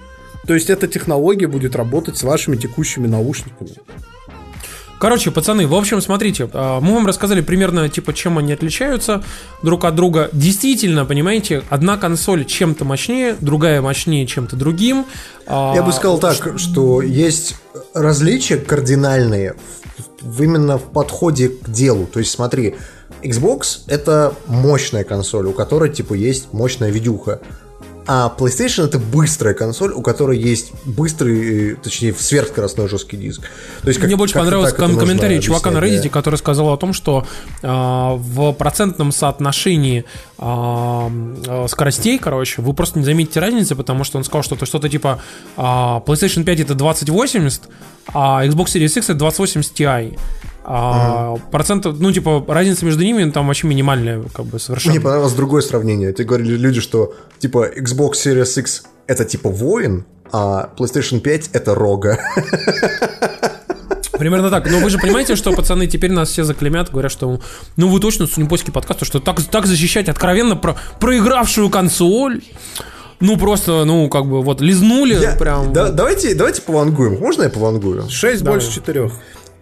[0.48, 3.72] То есть эта технология будет работать с вашими текущими наушниками.
[5.00, 9.24] Короче, пацаны, в общем, смотрите, а, мы вам рассказали примерно, типа, чем они отличаются
[9.62, 10.30] друг от друга.
[10.34, 15.06] Действительно, понимаете, одна консоль чем-то мощнее, другая мощнее чем-то другим.
[15.46, 17.56] А, Я бы сказал так, что есть
[17.94, 19.56] различия кардинальные
[20.40, 22.08] именно в подходе к делу.
[22.08, 22.76] То есть смотри,
[23.22, 27.40] Xbox это мощная консоль, у которой типа есть мощная видюха.
[28.08, 33.42] А PlayStation это быстрая консоль, у которой есть быстрый, э, точнее, сверхскоростной жесткий диск.
[33.82, 36.10] То есть, как- Мне больше как-то понравился ком- комментарий чувака на Reddit, да.
[36.10, 37.28] который сказал о том, что
[37.64, 40.06] а, в процентном соотношении
[40.38, 41.12] а,
[41.68, 45.22] скоростей, короче, вы просто не заметите разницы, потому что он сказал, что это что-то типа
[45.58, 47.64] а, PlayStation 5 это 2080,
[48.14, 50.18] а Xbox Series X это 2080 Ti.
[50.70, 54.92] А, процентов, ну, типа, разница между ними ну, там вообще минимальная, как бы, совершенно.
[54.96, 56.12] Мне понравилось другое сравнение.
[56.12, 61.74] Тебе говорили люди, что типа Xbox Series X это типа воин, а PlayStation 5 это
[61.74, 62.20] рога.
[64.20, 64.70] Примерно так.
[64.70, 67.40] Но вы же понимаете, что, пацаны, теперь нас все заклемят, говорят, что
[67.78, 72.42] ну вы точно сунепойский подкаст, что так, так защищать откровенно про проигравшую консоль.
[73.20, 75.74] Ну, просто, ну, как бы, вот, лизнули Я- прям.
[75.74, 77.18] да- давайте, давайте повангуем.
[77.20, 78.08] Можно я повангую?
[78.10, 78.60] 6 Давай.
[78.60, 79.10] больше 4.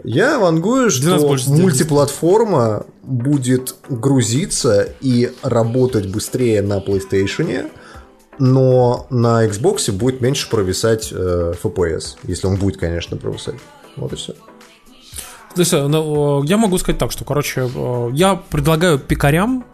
[0.06, 1.64] Я вангую, 12 что больше 11.
[1.64, 7.72] мультиплатформа будет грузиться и работать быстрее на PlayStation,
[8.38, 13.56] но на Xbox будет меньше провисать э, FPS, если он будет, конечно, провисать.
[13.96, 14.34] Вот и все.
[15.56, 19.66] То есть, э, ну, я могу сказать так, что, короче, э, я предлагаю пикарям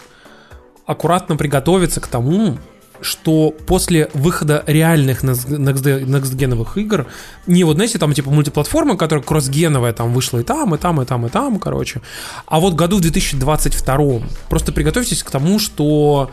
[0.86, 2.58] аккуратно приготовиться к тому,
[3.02, 7.08] что после выхода реальных next-геновых игр,
[7.48, 11.06] не вот, знаете, там типа мультиплатформа, которая кроссгеновая, там вышла и там, и там, и
[11.06, 12.02] там, и там, короче,
[12.46, 16.32] а вот году в 2022 просто приготовьтесь к тому, что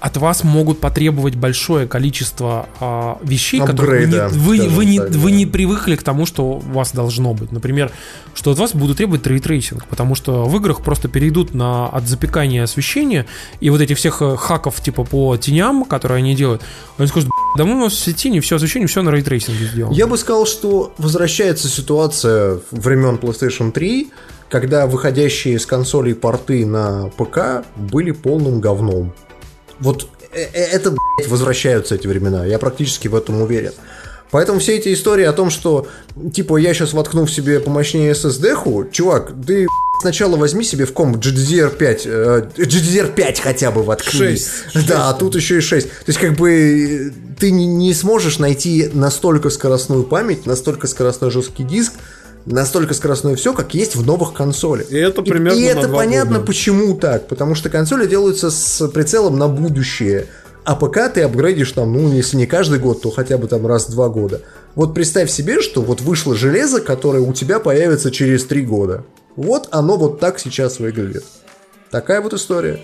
[0.00, 4.98] от вас могут потребовать большое количество а, вещей, которые вы не, Апгрейда, вы, вы не,
[4.98, 5.36] так, вы да.
[5.36, 7.52] не привыкли к тому, что у вас должно быть.
[7.52, 7.90] Например,
[8.34, 12.06] что от вас будут требовать ray tracing, потому что в играх просто перейдут на от
[12.06, 13.26] запекания освещения
[13.60, 16.62] и вот этих всех э, хаков типа по теням, которые они делают,
[16.98, 19.66] они скажут, да мы у нас все тени, все освещение, все на ray tracing е
[19.66, 19.94] сделано.
[19.94, 24.10] Я бы сказал, что возвращается ситуация времен PlayStation 3,
[24.48, 29.12] когда выходящие из консолей порты на ПК были полным говном.
[29.80, 32.44] Вот э- э- это, блядь, возвращаются эти времена.
[32.46, 33.72] Я практически в этом уверен.
[34.30, 35.86] Поэтому все эти истории о том, что,
[36.32, 39.66] типа, я сейчас воткну в себе помощнее SSD-ху, чувак, ты
[40.00, 44.18] сначала возьми себе в комп GDDR5, э, GDDR5 хотя бы воткни.
[44.18, 44.48] Шесть.
[44.88, 45.88] Да, а тут еще и 6.
[45.88, 51.64] То есть, как бы, ты не, не сможешь найти настолько скоростную память, настолько скоростной жесткий
[51.64, 51.92] диск,
[52.46, 54.90] настолько скоростное все, как есть в новых консолях.
[54.90, 56.46] И это примерно И, на это понятно, года.
[56.46, 57.28] почему так.
[57.28, 60.26] Потому что консоли делаются с прицелом на будущее.
[60.64, 63.86] А ПК ты апгрейдишь там, ну, если не каждый год, то хотя бы там раз
[63.88, 64.40] в два года.
[64.74, 69.04] Вот представь себе, что вот вышло железо, которое у тебя появится через три года.
[69.36, 71.24] Вот оно вот так сейчас выглядит.
[71.90, 72.80] Такая вот история.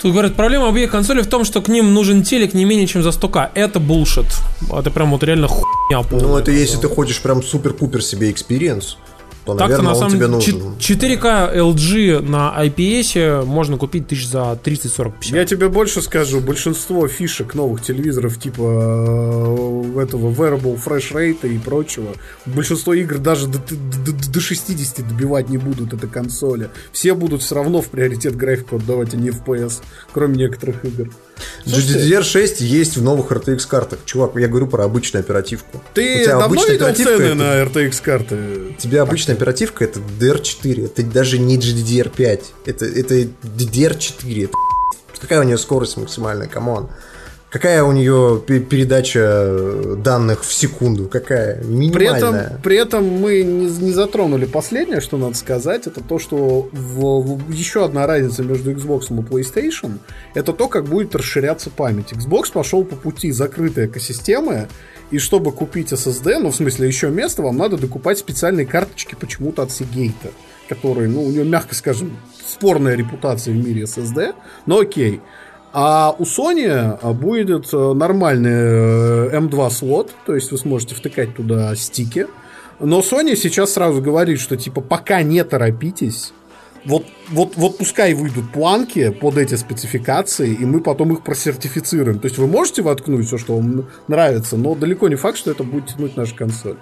[0.00, 3.02] Тут говорят, проблема обеих консолей в том, что к ним нужен телек не менее чем
[3.02, 3.50] за 100к.
[3.54, 4.26] Это булшит.
[4.70, 6.26] Это прям вот реально хуйня полная.
[6.26, 8.96] Ну, это если ты хочешь прям супер-пупер себе experience,
[9.44, 10.76] то, Так-то наверное, на он самом тебе деле нужен.
[10.78, 15.36] 4К LG на IPS можно купить тысяч за 30, 40, 50.
[15.36, 21.58] Я тебе больше скажу, большинство фишек новых телевизоров типа э, этого Variable Refresh Rate и
[21.58, 22.08] прочего,
[22.46, 26.70] большинство игр даже до, до- до- до 60 добивать не будут это консоли.
[26.92, 29.82] Все будут все равно в приоритет графику отдавать, а не FPS,
[30.12, 31.10] кроме некоторых игр.
[31.64, 34.00] Слушайте, GDDR6 есть в новых RTX картах.
[34.04, 35.82] Чувак, я говорю про обычную оперативку.
[35.94, 38.36] Ты давно видел цены это- на RTX карты?
[38.70, 44.44] У тебя обычная оперативка это DDR4, это даже не GDDR5, это, это DDR4.
[44.44, 46.88] Это какая у нее скорость максимальная, come on?
[47.52, 51.06] Какая у нее пе- передача данных в секунду?
[51.06, 51.56] Какая?
[51.56, 52.60] При этом, Минимальная.
[52.62, 57.50] при этом мы не, не затронули последнее, что надо сказать, это то, что в- в-
[57.52, 59.98] еще одна разница между Xbox и PlayStation,
[60.34, 62.12] это то, как будет расширяться память.
[62.14, 64.68] Xbox пошел по пути закрытой экосистемы,
[65.10, 69.60] и чтобы купить SSD, ну, в смысле, еще место, вам надо докупать специальные карточки почему-то
[69.62, 70.32] от Seagate,
[70.70, 72.16] которые, ну, у нее, мягко скажем,
[72.46, 74.34] спорная репутация в мире SSD,
[74.64, 75.20] но окей.
[75.72, 81.34] А у Sony а, будет э, нормальный э, M2 слот, то есть вы сможете втыкать
[81.34, 82.26] туда стики.
[82.78, 86.34] Но Sony сейчас сразу говорит, что типа пока не торопитесь,
[86.84, 92.18] вот, вот, вот пускай выйдут планки под эти спецификации, и мы потом их просертифицируем.
[92.18, 95.62] То есть вы можете воткнуть все, что вам нравится, но далеко не факт, что это
[95.62, 96.76] будет тянуть наша консоль.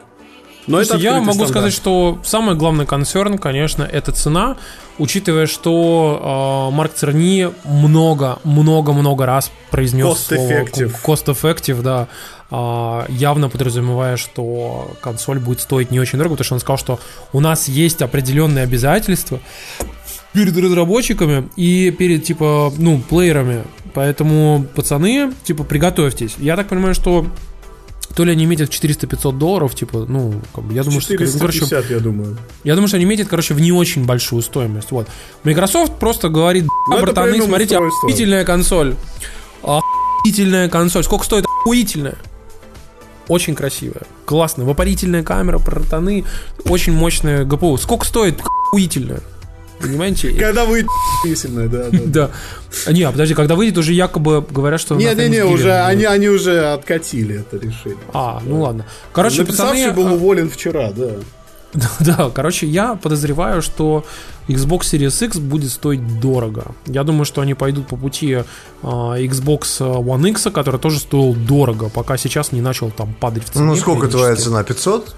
[0.66, 1.50] Но Слушайте, я открытый могу стандарт.
[1.50, 4.56] сказать, что самый главный концерн, конечно, это цена,
[4.98, 10.94] учитывая, что э, Марк Церни много, много, много раз произнес Cost слово effective.
[11.02, 12.08] cost effective, да,
[12.52, 17.00] а, явно подразумевая, что консоль будет стоить не очень дорого, потому что он сказал, что
[17.32, 19.38] у нас есть определенные обязательства
[20.32, 23.64] перед разработчиками и перед, типа, ну, плеерами.
[23.94, 26.34] Поэтому, пацаны, типа, приготовьтесь.
[26.38, 27.26] Я так понимаю, что
[28.14, 31.60] то ли они метят 400-500 долларов, типа, ну, как бы, я думаю, что, ну, короче,
[31.60, 32.36] 450, я думаю.
[32.64, 34.90] я думаю, что они метят, короче, в не очень большую стоимость.
[34.90, 35.08] Вот.
[35.44, 38.08] Microsoft просто говорит, Ну, «Да, это братаны, смотрите, устройство».
[38.08, 38.96] охуительная консоль.
[39.62, 41.04] Охуительная консоль.
[41.04, 42.16] Сколько стоит охуительная?
[43.28, 44.02] Очень красивая.
[44.24, 44.66] Классная.
[44.66, 46.24] Вапорительная камера, братаны.
[46.64, 47.76] Очень мощная ГПУ.
[47.76, 49.20] Сколько стоит охуительная?
[49.80, 50.32] Понимаете?
[50.32, 50.86] Когда вы
[51.24, 51.98] писельная, да, да.
[52.06, 52.30] Да.
[52.86, 54.94] А, Не, а подожди, когда выйдет, уже якобы говорят, что...
[54.96, 57.98] Не-не-не, уже, они, они уже откатили это решение.
[58.12, 58.84] А, ну ладно.
[59.12, 59.92] Короче, пацаны...
[59.92, 61.10] был а, уволен вчера, да.
[62.00, 64.04] Да, короче, я подозреваю, что
[64.48, 66.74] Xbox Series X будет стоить дорого.
[66.86, 68.42] Я думаю, что они пойдут по пути
[68.82, 73.50] а, Xbox One X, который тоже стоил дорого, пока сейчас не начал там падать в
[73.50, 73.64] цене.
[73.64, 74.62] Ну, сколько твоя цена?
[74.62, 75.14] 500?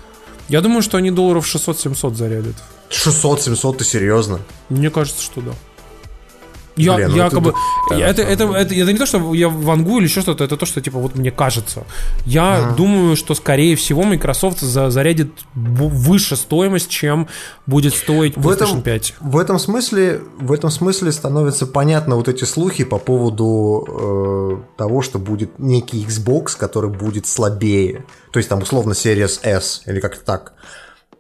[0.53, 2.55] Я думаю, что они долларов 600-700 зарядят.
[2.91, 4.39] 600-700, ты серьезно?
[4.69, 5.53] Мне кажется, что да.
[6.77, 9.99] Я, Блин, ну я это да, это, это, это, это не то, что я вангую
[9.99, 11.85] или еще что-то, это то, что типа вот мне кажется.
[12.24, 17.28] Я думаю, что скорее всего Microsoft за- зарядит выше стоимость, чем
[17.66, 19.15] будет стоить В PlayStation этом, 5.
[19.20, 25.03] в этом смысле, в этом смысле становятся понятны вот эти слухи по поводу э, того,
[25.03, 28.05] что будет некий Xbox, который будет слабее.
[28.32, 30.53] То есть там условно Series S или как-то так.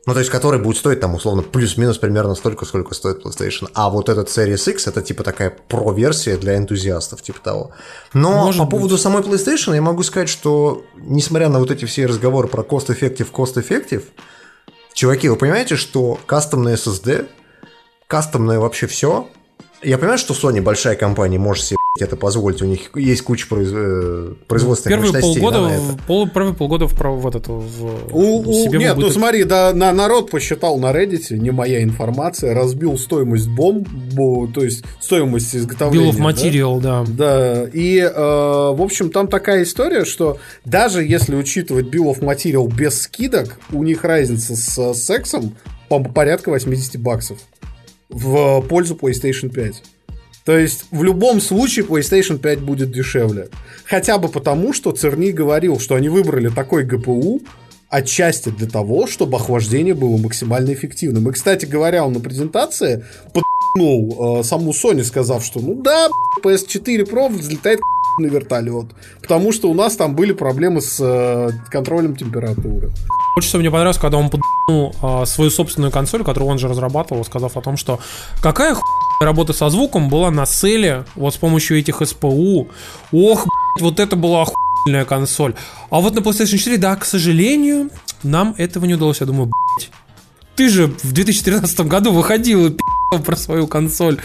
[0.04, 3.68] Ну, то есть, который будет стоить там условно плюс-минус примерно столько, сколько стоит PlayStation.
[3.72, 7.70] А вот этот Series X это типа такая про-версия для энтузиастов, типа того.
[8.12, 8.70] Но Может по быть.
[8.72, 13.30] поводу самой PlayStation я могу сказать, что несмотря на вот эти все разговоры про cost-effective,
[13.30, 14.02] cost-effective,
[14.92, 17.28] чуваки, вы понимаете, что кастомный SSD,
[18.08, 19.28] кастомное вообще все.
[19.82, 23.70] Я понимаю, что Sony большая компания, может себе это позволить, у них есть куча произ-
[23.70, 25.82] э, производственных Первые мощностей полгода, да, на это.
[25.82, 27.84] в- пол, первые полгода в, прав- в, этот, в,
[28.16, 31.82] У- у- себе нет, будет- ну смотри, да, на, народ посчитал на Reddit, не моя
[31.82, 36.12] информация, разбил стоимость бомбу, то есть стоимость изготовления.
[36.12, 36.24] Bill of да?
[36.30, 37.04] Material, да.
[37.06, 42.72] Да, и, э, в общем, там такая история, что даже если учитывать Bill of Material
[42.72, 45.56] без скидок, у них разница с э, сексом
[45.90, 47.36] по порядка 80 баксов
[48.08, 49.82] в пользу PlayStation 5.
[50.44, 53.48] То есть в любом случае PlayStation 5 будет дешевле.
[53.84, 57.40] Хотя бы потому, что Церни говорил, что они выбрали такой ГПУ,
[57.88, 61.28] отчасти для того, чтобы охлаждение было максимально эффективным.
[61.28, 63.04] И, кстати говоря, он на презентации
[63.74, 66.08] поднул э, саму Sony, сказав, что ну да,
[66.42, 67.80] PS4 Pro взлетает
[68.18, 68.86] на вертолет.
[69.20, 72.90] Потому что у нас там были проблемы с э, контролем температуры.
[73.36, 77.24] Очень что мне понравилось, когда он поднул э, свою собственную консоль, которую он же разрабатывал,
[77.24, 78.00] сказав о том, что
[78.40, 78.86] какая хуйня
[79.20, 82.68] работа со звуком была на селе, вот с помощью этих СПУ.
[83.12, 85.54] Ох, блядь, вот это была охуительная консоль.
[85.90, 87.90] А вот на PlayStation 4, да, к сожалению,
[88.22, 89.20] нам этого не удалось.
[89.20, 89.90] Я думаю, блядь,
[90.56, 94.18] ты же в 2013 году выходил и пи***л про свою консоль.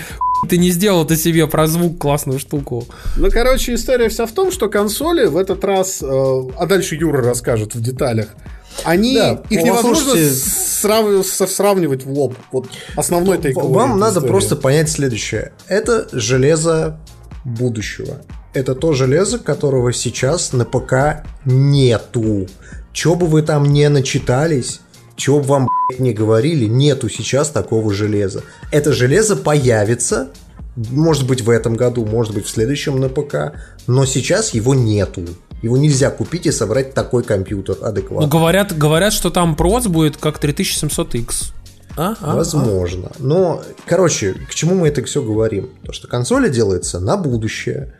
[0.47, 2.85] Ты не сделал ты себе про звук классную штуку.
[3.15, 7.23] Ну, короче, история вся в том, что консоли в этот раз, э, а дальше Юра
[7.23, 8.35] расскажет в деталях,
[8.83, 12.35] они, Да, их невозможно слушайте- срав- сравнивать в лоб.
[12.51, 14.31] Вот основной тейковой Вам этой надо истории.
[14.31, 15.53] просто понять следующее.
[15.67, 16.99] Это железо
[17.45, 18.21] будущего.
[18.53, 22.47] Это то железо, которого сейчас на ПК нету.
[22.93, 24.81] Че бы вы там не начитались,
[25.15, 28.43] чего бы вам блядь, не говорили, нету сейчас такого железа.
[28.71, 30.29] Это железо появится,
[30.75, 33.53] может быть в этом году, может быть в следующем на ПК,
[33.85, 35.25] но сейчас его нету.
[35.61, 38.27] Его нельзя купить и собрать такой компьютер Ну, адекватно.
[38.27, 41.51] говорят, говорят, что там проц будет как 3700X.
[41.97, 42.13] А?
[42.21, 42.35] А?
[42.35, 43.11] Возможно.
[43.17, 45.69] Но, короче, к чему мы это все говорим?
[45.83, 47.95] То, что консоли делается на будущее.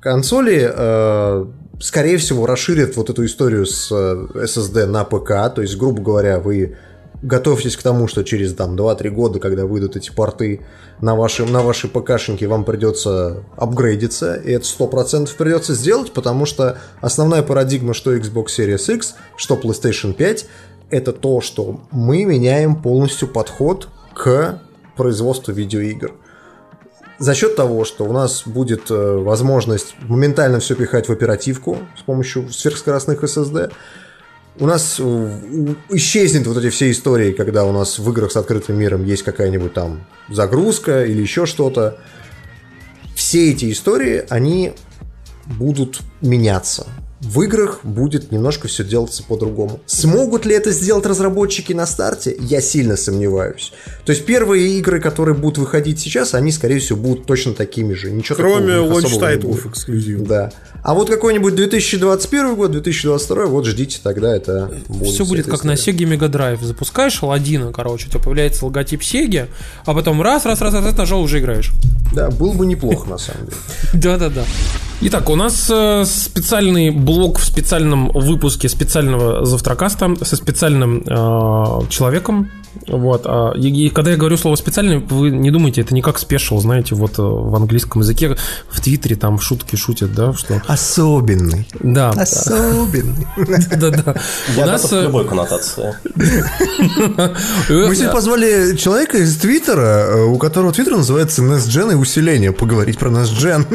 [0.00, 1.46] Консоли, э,
[1.80, 5.54] скорее всего, расширят вот эту историю с э, SSD на ПК.
[5.54, 6.76] То есть, грубо говоря, вы
[7.24, 10.60] готовьтесь к тому, что через там 2-3 года, когда выйдут эти порты
[11.00, 16.78] на ваши, на ваши ПКшники, вам придется апгрейдиться, и это 100% придется сделать, потому что
[17.00, 20.46] основная парадигма, что Xbox Series X, что PlayStation 5,
[20.90, 24.60] это то, что мы меняем полностью подход к
[24.96, 26.12] производству видеоигр.
[27.18, 32.02] За счет того, что у нас будет э, возможность моментально все пихать в оперативку с
[32.02, 33.72] помощью сверхскоростных SSD,
[34.58, 38.78] у нас э, исчезнет вот эти все истории, когда у нас в играх с открытым
[38.78, 41.98] миром есть какая-нибудь там загрузка или еще что-то.
[43.14, 44.72] Все эти истории, они
[45.46, 46.86] будут меняться.
[47.24, 49.80] В играх будет немножко все делаться по-другому.
[49.86, 52.36] Смогут ли это сделать разработчики на старте?
[52.38, 53.72] Я сильно сомневаюсь.
[54.04, 58.10] То есть первые игры, которые будут выходить сейчас, они, скорее всего, будут точно такими же.
[58.10, 59.72] Ничего Кроме такого в них launch особого не title ов будет.
[59.72, 60.28] эксклюзивных.
[60.28, 60.52] Да.
[60.82, 65.14] А вот какой-нибудь 2021 год, 2022, вот ждите, тогда это будет.
[65.14, 65.72] Все будет как на.
[65.72, 66.62] Sega Mega Drive.
[66.62, 69.48] Запускаешь Аладдина, короче, у тебя появляется логотип Sega,
[69.86, 71.72] а потом раз, раз, раз, раз, раз нажал, уже играешь.
[72.12, 73.56] Да, было бы неплохо, на самом деле.
[73.94, 74.44] Да-да-да.
[75.00, 82.50] Итак, у нас э, специальный блок в специальном выпуске специального завтракаста со специальным э, человеком.
[82.86, 83.22] Вот.
[83.24, 86.58] а, и, и когда я говорю слово специальный, вы не думайте, это не как спешл,
[86.58, 88.36] знаете, вот э, в английском языке,
[88.68, 90.60] в Твиттере там шутки шутят, да, что...
[90.66, 91.66] Особенный.
[91.80, 93.26] Да, Особенный.
[93.76, 94.14] да-да.
[94.56, 94.92] У нас...
[94.92, 95.94] э, любой коннотации.
[96.14, 102.98] Мы сегодня позвали человека из Твиттера, э, у которого Твиттер называется NestGen и усиление, поговорить
[102.98, 103.66] про NestGen.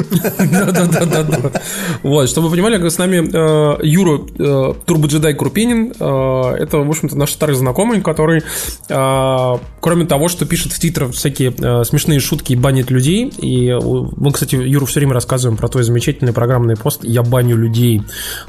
[0.51, 1.61] Да-да-да-да.
[2.03, 5.93] Вот, чтобы вы понимали, с нами э, Юра э, Турбоджедай Крупинин.
[5.99, 8.43] э, это, в общем-то, наш старый знакомый, который,
[8.87, 13.71] э, кроме того, что пишет в Твиттер всякие э, смешные шутки и банит людей, и
[14.17, 18.01] мы, кстати, Юру все время рассказываем про твой замечательный программный пост «Я баню людей»,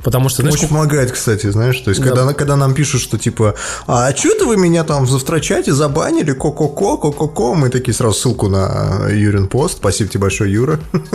[0.02, 3.18] потому что, знаешь, Очень сколько- помогает, кстати, знаешь, то есть, когда, когда нам пишут, что
[3.18, 3.54] типа,
[3.86, 8.48] а что это вы меня там в завтрачате забанили, ко-ко-ко, ко-ко-ко, мы такие сразу ссылку
[8.48, 10.80] на Юрин пост, спасибо тебе большое, Юра.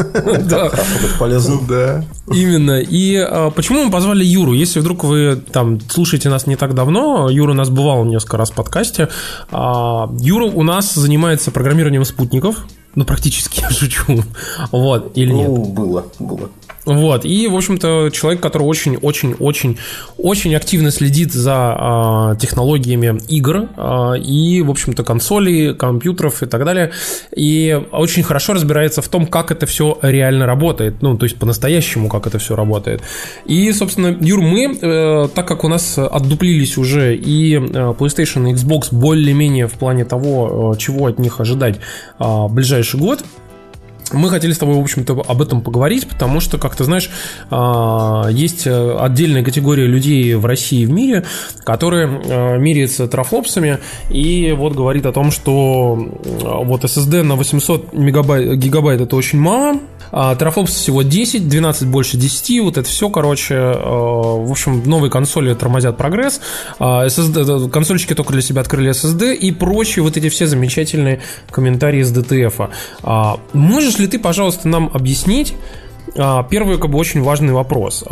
[0.46, 0.72] Да.
[1.20, 1.66] Полезным.
[1.68, 2.06] Да.
[2.32, 2.80] Именно.
[2.82, 4.54] И а, почему мы позвали Юру?
[4.54, 8.52] Если вдруг вы там слушаете нас не так давно, Юра у нас бывал несколько раз
[8.52, 9.10] в подкасте.
[9.52, 12.66] А, Юра у нас занимается программированием спутников.
[12.96, 14.24] Ну, практически, я шучу.
[14.72, 15.50] Вот, или нет?
[15.50, 16.50] Ну, было, было.
[16.86, 19.78] Вот, и, в общем-то, человек, который очень-очень-очень
[20.18, 26.64] очень активно следит за а, технологиями игр а, и, в общем-то, консолей, компьютеров и так
[26.64, 26.92] далее,
[27.36, 32.08] и очень хорошо разбирается в том, как это все реально работает, ну, то есть по-настоящему,
[32.08, 33.02] как это все работает.
[33.46, 37.60] И, собственно, Юр, мы, э, так как у нас отдуплились уже и э,
[37.98, 41.80] PlayStation и Xbox более-менее в плане того, э, чего от них ожидать
[42.20, 43.24] в ближайший год,
[44.14, 47.10] мы хотели с тобой, в общем-то, об этом поговорить, потому что, как ты знаешь,
[47.50, 51.26] а, есть э, отдельная категория людей в России и в мире,
[51.64, 53.80] которые э, меряются трафлопсами
[54.10, 59.80] и вот говорит о том, что вот SSD на 800 мегабайт, гигабайт это очень мало,
[60.12, 65.12] а трафлопс всего 10, 12 больше 10, вот это все, короче, э, в общем, новые
[65.12, 66.42] консоли тормозят прогресс,
[66.80, 72.04] а SSD, консольщики только для себя открыли SSD и прочие вот эти все замечательные комментарии
[72.04, 72.70] с DTF.
[73.04, 75.54] А, можешь ли ты, пожалуйста, нам объяснить
[76.18, 78.04] а, первый, как бы, очень важный вопрос.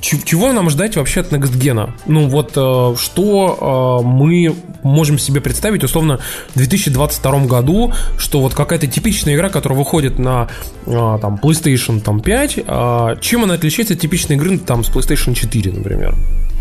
[0.00, 1.90] Чего нам ждать вообще от Next Gen?
[2.06, 6.20] Ну вот э, что э, мы можем себе представить условно
[6.54, 10.48] в 2022 году, что вот какая-то типичная игра, которая выходит на
[10.86, 15.34] э, там PlayStation там, 5, э, чем она отличается от типичной игры там с PlayStation
[15.34, 16.14] 4, например?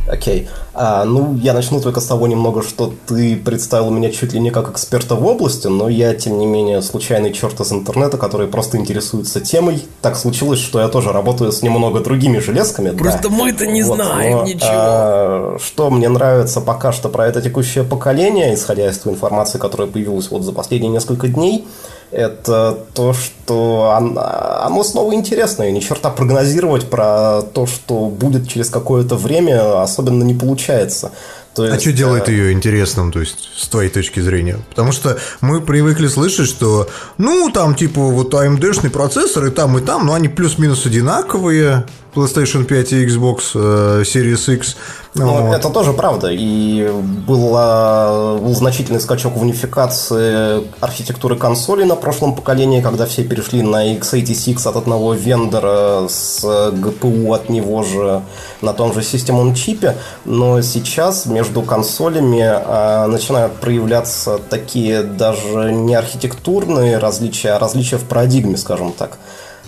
[0.09, 0.49] Окей.
[0.73, 4.49] А, ну, я начну только с того немного, что ты представил меня чуть ли не
[4.49, 8.77] как эксперта в области, но я, тем не менее, случайный черт из интернета, который просто
[8.77, 9.85] интересуется темой.
[10.01, 12.89] Так случилось, что я тоже работаю с немного другими железками.
[12.89, 13.29] Просто да.
[13.29, 14.67] мы-то не Вот, знаем но, ничего.
[14.71, 19.87] а, что мне нравится пока что про это текущее поколение, исходя из той информации, которая
[19.87, 21.67] появилась вот за последние несколько дней,
[22.11, 24.21] это то, что оно,
[24.63, 25.71] оно снова интересное.
[25.71, 31.11] Ни черта прогнозировать про то, что будет через какое-то время, особенно не получается.
[31.55, 34.59] То А есть, что делает э, ее интересным, то есть, с твоей точки зрения?
[34.69, 36.87] Потому что мы привыкли слышать, что,
[37.17, 42.63] ну, там, типа, вот AMD-шный процессор и там, и там, но они плюс-минус одинаковые, PlayStation
[42.63, 44.75] 5 и Xbox э, Series X.
[45.15, 45.55] Ну, Вот.
[45.55, 46.29] это тоже правда.
[46.31, 46.87] И
[47.27, 53.95] было, был значительный скачок в унификации архитектуры консолей на прошлом поколении, когда все перешли на
[53.95, 58.21] x86 от одного вендора с GPU от него же
[58.61, 59.95] на том же системном чипе.
[60.25, 68.57] Но сейчас между консолями начинают проявляться такие даже не архитектурные различия, а различия в парадигме,
[68.57, 69.17] скажем так.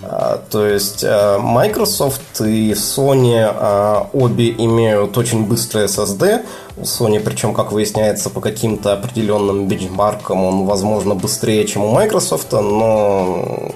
[0.04, 6.44] А, То есть а, Microsoft и Sony а, обе имеют очень быстрый SSD.
[6.78, 12.52] У Sony, причем, как выясняется, по каким-то определенным бенчмаркам он, возможно, быстрее, чем у Microsoft,
[12.52, 13.72] но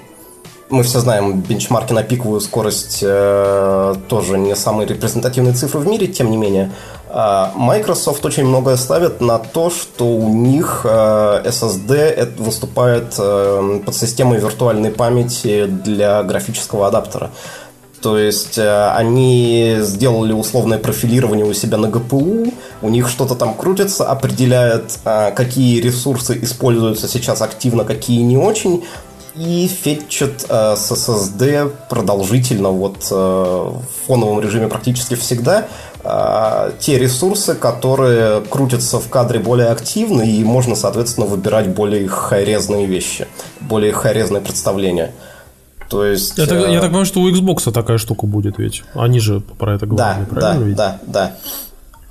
[0.68, 6.08] мы все знаем, бенчмарки на пиковую скорость э, тоже не самые репрезентативные цифры в мире,
[6.08, 6.72] тем не менее.
[7.18, 13.96] А Microsoft очень многое ставит на то, что у них э, SSD выступает э, под
[13.96, 17.30] системой виртуальной памяти для графического адаптера.
[18.02, 22.52] То есть они сделали условное профилирование у себя на GPU,
[22.82, 28.84] у них что-то там крутится, определяет, какие ресурсы используются сейчас активно, какие не очень,
[29.36, 35.68] и фетчит э, с SSD продолжительно, вот э, в фоновом режиме практически всегда,
[36.02, 42.86] э, те ресурсы, которые крутятся в кадре более активно, и можно, соответственно, выбирать более хайрезные
[42.86, 43.26] вещи,
[43.60, 45.12] более хайрезные представления.
[45.88, 46.36] То есть...
[46.38, 48.84] Я так, э, я так понимаю, что у Xbox такая штука будет ведь.
[48.94, 50.76] Они же про это да, говорили, да, правильно ведь?
[50.76, 51.36] да, да.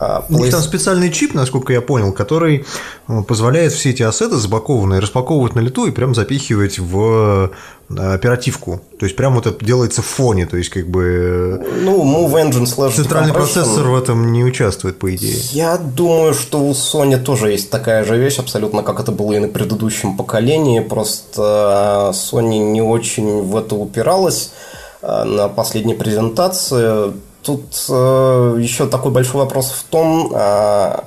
[0.05, 2.65] А, У них там специальный чип, насколько я понял, который
[3.07, 7.51] э, позволяет все эти ассеты запакованные распаковывать на лету и прям запихивать в
[7.89, 8.81] э, оперативку.
[8.99, 12.33] То есть прям вот это делается в фоне, то есть как бы э, Ну, Move
[12.33, 15.37] Engine slash центральный процессор в этом не участвует, по идее.
[15.51, 19.39] Я думаю, что у Sony тоже есть такая же вещь, абсолютно как это было и
[19.39, 20.81] на предыдущем поколении.
[20.81, 24.51] Просто Sony не очень в это упиралась
[25.01, 27.11] на последней презентации.
[27.45, 30.99] Тут э, еще такой большой вопрос в том, э,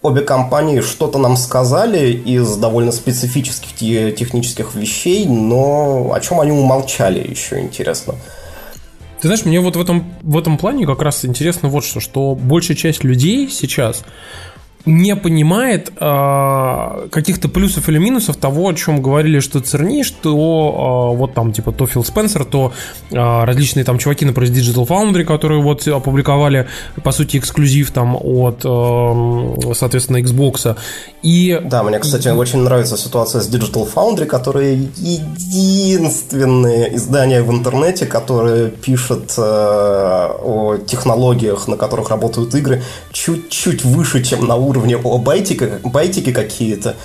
[0.00, 6.52] обе компании что-то нам сказали из довольно специфических те- технических вещей, но о чем они
[6.52, 8.14] умолчали, еще интересно.
[9.20, 12.34] Ты знаешь, мне вот в этом, в этом плане как раз интересно вот что, что
[12.36, 14.04] большая часть людей сейчас
[14.84, 21.14] не понимает а, каких-то плюсов или минусов того, о чем говорили, что Церни, что а,
[21.14, 22.72] вот там типа то Фил Спенсер, то
[23.12, 26.68] а, различные там чуваки, например, из Digital Foundry, которые вот опубликовали,
[27.02, 30.76] по сути, эксклюзив там от, а, соответственно, Xbox.
[31.22, 38.06] И Да, мне, кстати, очень нравится ситуация с Digital Foundry, которые единственные издания в интернете,
[38.06, 42.82] которые пишут э, о технологиях, на которых работают игры,
[43.12, 46.96] чуть-чуть выше, чем на уровне о байтика, байтики какие-то.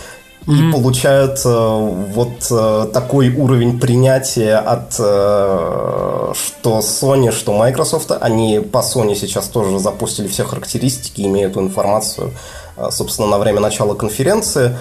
[0.48, 8.14] И получают э, вот э, такой уровень принятия от э, что Sony, что Microsoft.
[8.22, 12.32] Они по Sony сейчас тоже запустили все характеристики, имеют эту информацию,
[12.78, 14.78] э, собственно, на время начала конференции.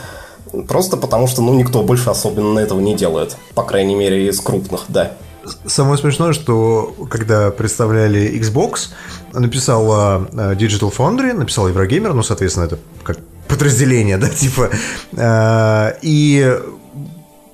[0.69, 3.37] Просто потому, что ну, никто больше особенно этого не делает.
[3.57, 5.15] По крайней мере, из крупных, да.
[5.67, 8.89] Самое смешное, что когда представляли Xbox,
[9.33, 13.19] написала э, Digital Foundry, написал Еврогеймер, ну, соответственно, это как
[13.49, 14.71] подразделение, да, типа,
[15.13, 16.59] э, и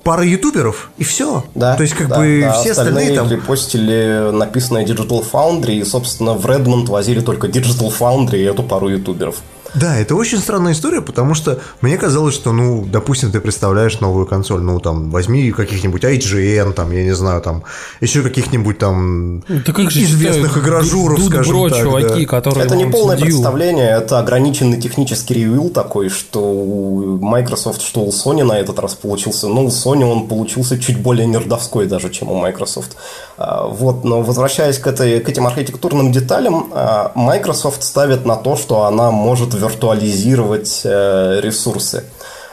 [0.03, 1.43] пара ютуберов, и все.
[1.55, 3.29] Да, То есть, как да, бы да, все остальные там...
[3.29, 8.89] репостили написанное Digital Foundry, и, собственно, в Redmond возили только Digital Foundry и эту пару
[8.89, 9.37] ютуберов.
[9.73, 14.25] Да, это очень странная история, потому что мне казалось, что, ну, допустим, ты представляешь новую
[14.25, 17.63] консоль, ну, там, возьми каких-нибудь IGN, там, я не знаю, там,
[17.99, 21.79] еще каких-нибудь там Да как же известных игражуров, скажем Бро, так.
[21.79, 22.29] чуваки, да.
[22.29, 23.25] которые Это не полное Due.
[23.25, 28.93] представление, это ограниченный технический ревью такой, что у Microsoft, что у Sony на этот раз
[28.93, 29.47] получился.
[29.47, 32.95] Ну, у Sony он получился чуть более нердовской даже, чем у Microsoft.
[33.37, 38.55] А, Вот, но возвращаясь к, этой, к этим архитектурным деталям, а, Microsoft ставит на то,
[38.55, 42.03] что она может виртуализировать э, ресурсы,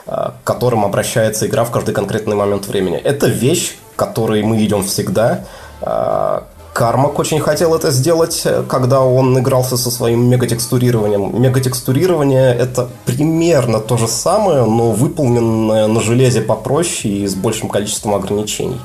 [0.07, 2.97] а, к которым обращается игра в каждый конкретный момент времени.
[2.97, 5.45] Это вещь, к которой мы идем всегда.
[5.83, 11.43] А, Кармак очень хотел это сделать, э, когда он игрался со своим мегатекстурированием.
[11.43, 18.15] Мегатекстурирование– это примерно то же самое, но выполненное на железе попроще и с большим количеством
[18.15, 18.81] ограничений.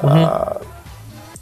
[0.00, 0.60] А,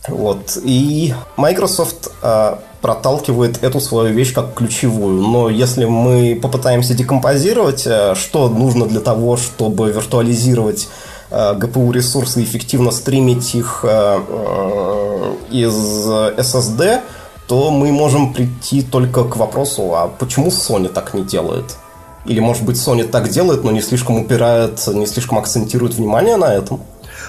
[0.08, 0.58] вот.
[0.64, 5.20] И Microsoft а, проталкивает эту свою вещь как ключевую.
[5.20, 10.88] Но если мы попытаемся декомпозировать, а, что нужно для того, чтобы виртуализировать
[11.32, 14.20] а, GPU-ресурсы и эффективно стримить их э,
[15.50, 17.00] из SSD,
[17.48, 21.64] то мы можем прийти только к вопросу, а почему Sony так не делает?
[22.24, 26.54] Или, может быть, Sony так делает, но не слишком упирает, не слишком акцентирует внимание на
[26.54, 26.80] этом?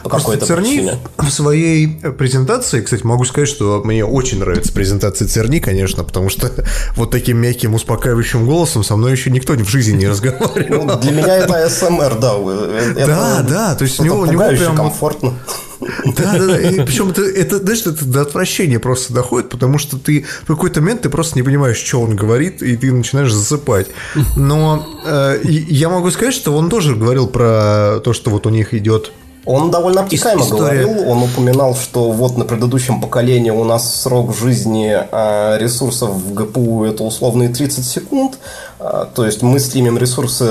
[0.04, 0.98] Просто какой-то Церни причине.
[1.18, 1.88] в своей
[2.18, 6.52] презентации, кстати, могу сказать, что мне очень нравится презентация Церни, конечно, потому что
[6.96, 10.86] вот таким мягким, успокаивающим голосом со мной еще никто в жизни не разговаривал.
[10.86, 12.34] Ну, для меня это СМР, да.
[12.38, 15.34] э, это Да, да, то есть у него- у него прям- комфортно.
[15.80, 16.60] Да, да, да.
[16.60, 20.82] И причем это, это, знаешь, это до отвращения просто доходит, потому что ты в какой-то
[20.82, 23.88] момент ты просто не понимаешь, что он говорит, и ты начинаешь засыпать.
[24.36, 28.74] Но э, я могу сказать, что он тоже говорил про то, что вот у них
[28.74, 29.12] идет
[29.48, 30.84] Он довольно обтекаемо История.
[30.84, 31.10] говорил.
[31.10, 36.84] Он упоминал, что вот на предыдущем поколении у нас срок жизни а, ресурсов в ГПУ
[36.84, 38.38] это условные 30 секунд.
[38.80, 40.44] А, То есть мы стримим ресурсы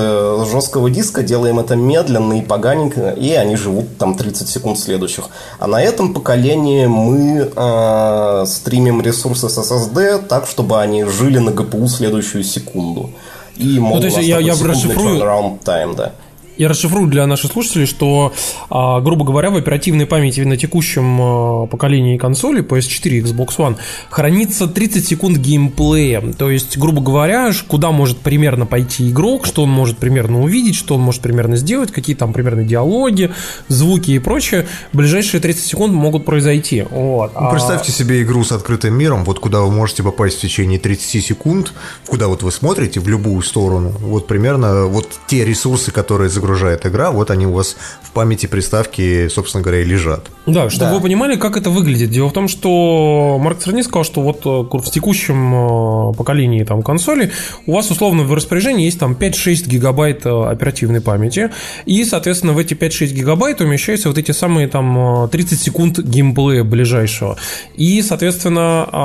[0.51, 5.25] жесткого диска, делаем это медленно и поганенько, и они живут там 30 секунд следующих.
[5.59, 11.51] А на этом поколении мы а, стримим ресурсы с SSD так, чтобы они жили на
[11.51, 13.11] ГПУ следующую секунду.
[13.57, 15.19] И, мол, Ну, то есть я- я расшифрую.
[15.65, 16.13] time, да.
[16.57, 18.33] Я расшифрую для наших слушателей, что,
[18.71, 23.77] а, грубо говоря, в оперативной памяти на текущем а, поколении консоли PS4 и Xbox One
[24.09, 26.23] хранится 30 секунд геймплея.
[26.39, 30.95] То есть, грубо говоря, куда может примерно пойти игрок, что он может примерно увидеть, что
[30.95, 33.33] он может примерно сделать, какие там примерно диалоги,
[33.69, 36.87] звуки и прочее, ближайшие 30 секунд могут произойти.
[36.91, 37.33] Вот.
[37.35, 40.79] Ну, А- Представьте себе игру с открытым миром, вот куда вы можете попасть в течение
[40.79, 41.73] 30 секунд,
[42.07, 43.93] куда вот вы смотрите в любую сторону.
[44.01, 49.29] Вот примерно вот те ресурсы, которые загружает игра, вот они у вас в памяти приставки,
[49.29, 50.27] собственно говоря, и лежат.
[50.47, 50.95] Да, чтобы Да.
[50.95, 52.11] вы понимали, как это выглядит.
[52.11, 56.83] Дело в том, что Марк Церни сказал, что вот э, в текущем э, поколении там,
[56.83, 57.33] консоли
[57.67, 61.51] у вас условно в распоряжении есть там 5-6 гигабайт э, оперативной памяти,
[61.85, 66.63] и, соответственно, в эти 5-6 гигабайт умещаются вот эти самые там э, 30 секунд геймплея
[66.63, 67.37] ближайшего.
[67.75, 68.97] И, соответственно, э,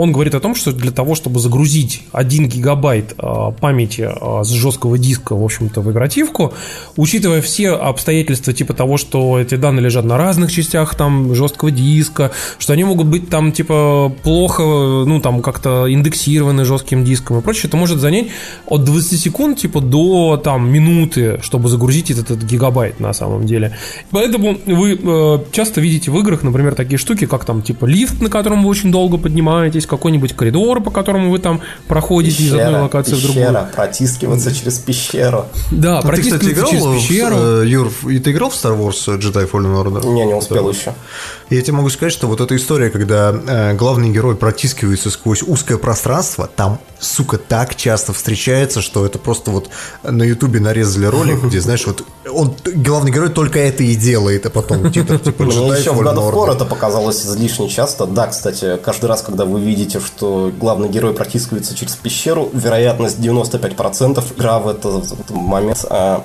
[0.00, 3.14] он говорит о том, что для того, чтобы загрузить 1 гигабайт
[3.60, 4.08] памяти
[4.42, 6.52] с жесткого диска, в общем-то, в игротивку,
[6.98, 12.32] учитывая все обстоятельства типа того, что эти данные лежат на разных частях там жесткого диска,
[12.58, 17.68] что они могут быть там типа плохо, ну там как-то индексированы жестким диском и прочее,
[17.68, 18.26] это может занять
[18.66, 23.76] от 20 секунд типа до там минуты, чтобы загрузить этот, этот гигабайт на самом деле.
[24.10, 28.28] Поэтому вы э, часто видите в играх, например, такие штуки, как там типа лифт, на
[28.28, 33.14] котором вы очень долго поднимаетесь, какой-нибудь коридор, по которому вы там проходите из одной локации
[33.14, 33.46] в другую.
[33.46, 35.46] пещера, протискиваться через пещеру.
[35.70, 37.36] Да, А ты, кстати, протискиваться играл через в, пещеру.
[37.36, 40.06] э, Юр, и ты играл в Star Wars Jedi Fallen Order?
[40.06, 40.94] Не, не успел еще.
[41.50, 45.78] Я тебе могу сказать, что вот эта история, когда э, главный герой протискивается сквозь узкое
[45.78, 49.70] пространство, там, сука, так часто встречается, что это просто вот
[50.02, 54.50] на Ютубе нарезали ролик, где, знаешь, вот он, главный герой только это и делает, а
[54.50, 58.06] потом титр, типа, Мне Jedi еще в God of War это показалось излишне часто.
[58.06, 64.22] Да, кстати, каждый раз, когда вы видите, что главный герой протискивается через пещеру, вероятность 95%
[64.36, 66.24] игра в этот, в этот момент а,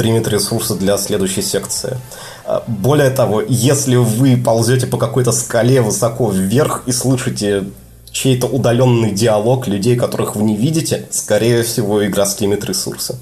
[0.00, 1.98] стримит ресурсы для следующей секции.
[2.46, 7.64] А, Более того, если вы ползете по какой-то скале высоко вверх и слышите
[8.10, 13.18] чей-то удаленный диалог людей, которых вы не видите, скорее всего, игра стримит ресурсы.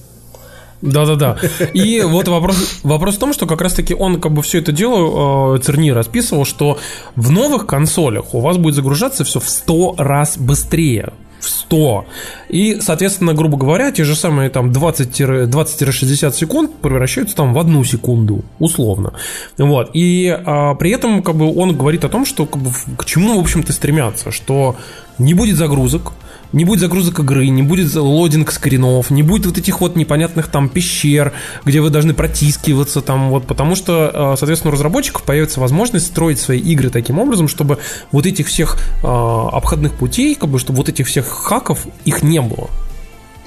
[0.81, 1.39] Да-да-да.
[1.75, 5.57] И вот вопрос, вопрос в том, что как раз-таки он как бы все это дело,
[5.57, 6.79] э, Церни расписывал, что
[7.17, 11.13] в новых консолях у вас будет загружаться все в 100 раз быстрее.
[11.41, 12.07] В 100.
[12.49, 17.85] И, соответственно, грубо говоря, те же самые там 20-60 20-60 секунд превращаются там в одну
[17.85, 19.13] секунду, условно.
[19.57, 19.91] Вот.
[19.95, 23.37] И а, при этом как бы он говорит о том, что как бы, к чему,
[23.37, 24.77] в общем-то, стремятся, что
[25.19, 26.13] не будет загрузок,
[26.53, 30.69] не будет загрузок игры, не будет лодинг скринов, не будет вот этих вот непонятных там
[30.69, 31.33] пещер,
[31.65, 36.41] где вы должны протискиваться там вот, потому что, э, соответственно, у разработчиков появится возможность строить
[36.41, 37.79] свои игры таким образом, чтобы
[38.13, 42.41] вот этих всех э, обходных путей, как бы, чтобы вот этих всех хаков их не
[42.41, 42.69] было.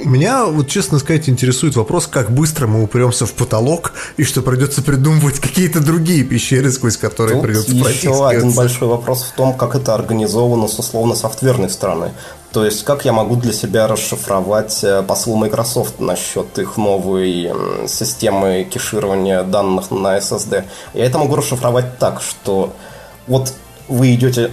[0.06, 4.82] Меня, вот честно сказать, интересует вопрос, как быстро мы упремся в потолок и что придется
[4.82, 9.76] придумывать какие-то другие пещеры, сквозь которые Тут придется еще один большой вопрос в том, как
[9.76, 12.12] это организовано с условно-софтверной стороны.
[12.52, 17.50] То есть, как я могу для себя расшифровать э, посыл Microsoft насчет их новой
[17.88, 20.66] системы кеширования данных на SSD?
[20.94, 22.74] Я это могу расшифровать так, что
[23.28, 23.54] вот
[23.88, 24.52] вы идете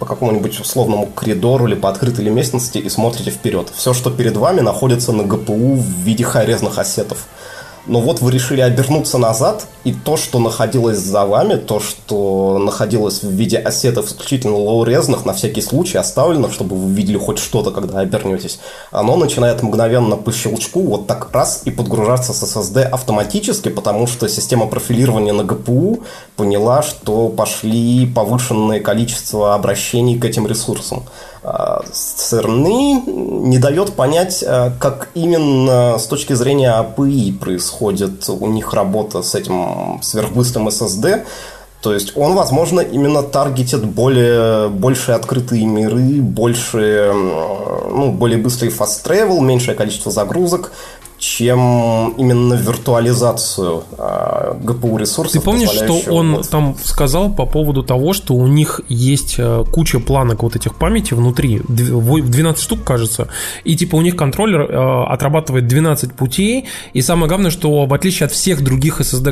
[0.00, 3.70] по какому-нибудь условному коридору или по открытой местности и смотрите вперед.
[3.72, 7.26] Все, что перед вами, находится на ГПУ в виде хайрезных ассетов–
[7.86, 13.22] но вот вы решили обернуться назад, и то, что находилось за вами, то, что находилось
[13.22, 18.00] в виде ассетов исключительно лоурезных, на всякий случай оставлено, чтобы вы видели хоть что-то, когда
[18.00, 24.06] обернетесь, оно начинает мгновенно по щелчку вот так раз и подгружаться с SSD автоматически, потому
[24.06, 26.02] что система профилирования на GPU
[26.36, 31.04] поняла, что пошли повышенное количество обращений к этим ресурсам.
[31.42, 33.02] CERN
[33.48, 39.34] не дает понять, а, как именно с точки зрения API происходит у них работа с
[39.34, 41.24] этим сверхбыстрым SSD.
[41.80, 49.02] То есть он, возможно, именно таргетит более, больше открытые миры, больше, ну, более быстрый fast
[49.02, 50.72] travel, меньшее количество загрузок,
[51.20, 55.32] чем именно виртуализацию э, ГПУ ресурсов.
[55.34, 56.48] Ты помнишь, что он вот...
[56.48, 61.12] там сказал по поводу того, что у них есть э, куча планок вот этих памяти
[61.12, 63.28] внутри, 12 штук, кажется,
[63.64, 66.64] и типа у них контроллер э, отрабатывает 12 путей,
[66.94, 69.28] и самое главное, что в отличие от всех других SSD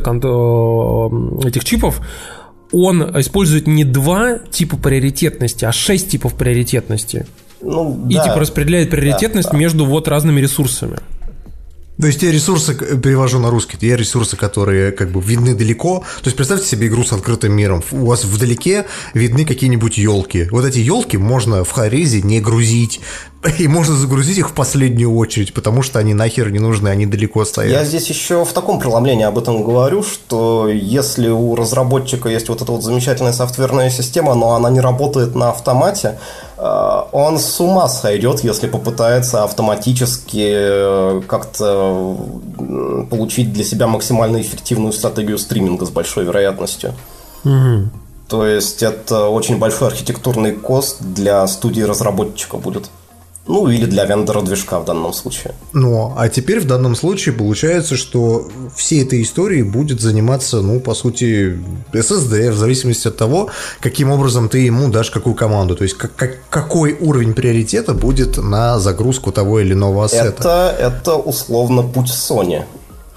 [1.42, 2.02] э, этих чипов,
[2.70, 7.26] он использует не два типа приоритетности, а шесть типов приоритетности.
[7.62, 9.58] Ну, и да, типа распределяет приоритетность да, да.
[9.58, 10.98] между вот разными ресурсами.
[12.00, 16.04] То есть те ресурсы, перевожу на русский, те ресурсы, которые как бы видны далеко.
[16.22, 17.82] То есть представьте себе игру с открытым миром.
[17.90, 20.46] У вас вдалеке видны какие-нибудь елки.
[20.52, 23.00] Вот эти елки можно в Харезе не грузить.
[23.58, 27.44] И можно загрузить их в последнюю очередь, потому что они нахер не нужны, они далеко
[27.44, 27.70] стоят.
[27.70, 32.62] Я здесь еще в таком преломлении об этом говорю, что если у разработчика есть вот
[32.62, 36.18] эта вот замечательная софтверная система, но она не работает на автомате,
[36.58, 42.16] Э, он с ума сойдет, если попытается автоматически э, как-то
[43.10, 46.94] получить для себя максимально эффективную стратегию стриминга с большой вероятностью.
[47.44, 47.90] Угу.
[48.28, 52.90] То есть это очень большой архитектурный кост для студии разработчика будет.
[53.48, 55.54] Ну, или для вендора движка в данном случае.
[55.72, 58.46] Ну, а теперь в данном случае получается, что
[58.76, 61.58] всей этой историей будет заниматься, ну, по сути,
[61.92, 63.48] SSD, в зависимости от того,
[63.80, 65.76] каким образом ты ему дашь какую команду.
[65.76, 70.34] То есть, как, как, какой уровень приоритета будет на загрузку того или иного ассета.
[70.38, 72.64] Это, это условно путь Sony.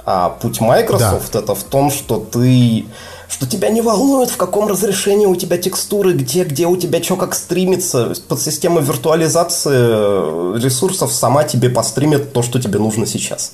[0.06, 1.40] А путь Microsoft да.
[1.40, 2.86] это в том, что ты
[3.32, 7.16] что тебя не волнует, в каком разрешении у тебя текстуры, где, где у тебя что
[7.16, 8.14] как стримится.
[8.28, 13.54] Под система виртуализации ресурсов сама тебе постримит то, что тебе нужно сейчас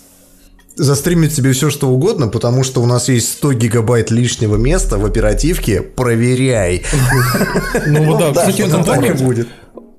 [0.78, 5.06] застримить себе все, что угодно, потому что у нас есть 100 гигабайт лишнего места в
[5.06, 5.82] оперативке.
[5.82, 6.86] Проверяй.
[7.88, 9.48] Ну да, кстати, так и будет.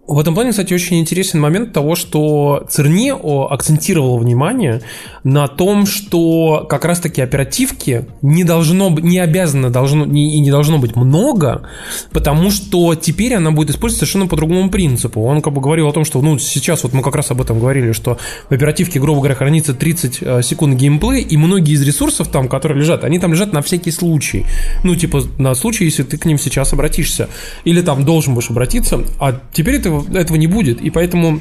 [0.09, 3.13] В этом плане, кстати, очень интересен момент того, что Церни
[3.53, 4.81] акцентировал внимание
[5.23, 10.79] на том, что как раз-таки оперативки не должно, не обязано должно, не, и не должно
[10.79, 11.69] быть много,
[12.11, 15.21] потому что теперь она будет использоваться совершенно по другому принципу.
[15.21, 17.61] Он как бы говорил о том, что ну сейчас вот мы как раз об этом
[17.61, 18.17] говорили, что
[18.49, 22.81] в оперативке, грубо говоря, хранится 30 э, секунд геймплея, и многие из ресурсов там, которые
[22.81, 24.47] лежат, они там лежат на всякий случай.
[24.85, 27.29] Ну, типа, на случай, если ты к ним сейчас обратишься.
[27.65, 30.81] Или там должен будешь обратиться, а теперь это этого не будет.
[30.81, 31.41] И поэтому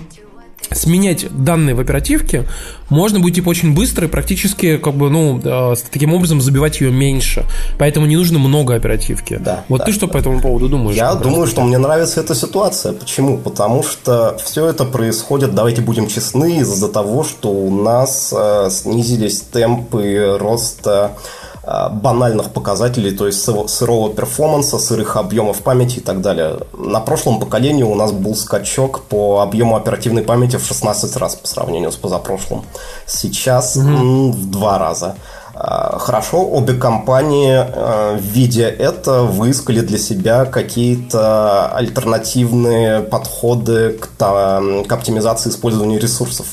[0.72, 2.46] сменять данные в оперативке
[2.90, 6.92] можно будет типа очень быстро и практически как бы ну э, таким образом забивать ее
[6.92, 7.46] меньше.
[7.78, 9.40] Поэтому не нужно много оперативки.
[9.44, 10.14] Да, вот да, ты что да.
[10.14, 10.98] по этому поводу думаешь?
[10.98, 12.94] Я думаю что мне нравится эта ситуация.
[12.94, 13.38] Почему?
[13.38, 19.42] Потому что все это происходит давайте будем честны из-за того что у нас э, снизились
[19.42, 21.12] темпы роста Э,
[21.91, 26.60] банальных показателей, то есть сырого перформанса, сырых объемов памяти и так далее.
[26.77, 31.48] На прошлом поколении у нас был скачок по объему оперативной памяти в 16 раз по
[31.48, 32.64] сравнению с позапрошлым.
[33.06, 34.31] Сейчас угу.
[34.31, 35.15] в два раза.
[35.60, 44.91] Э, хорошо, обе компании, э, видя это, выискали для себя какие-то альтернативные подходы к, к
[44.91, 46.45] оптимизации использования ресурсов.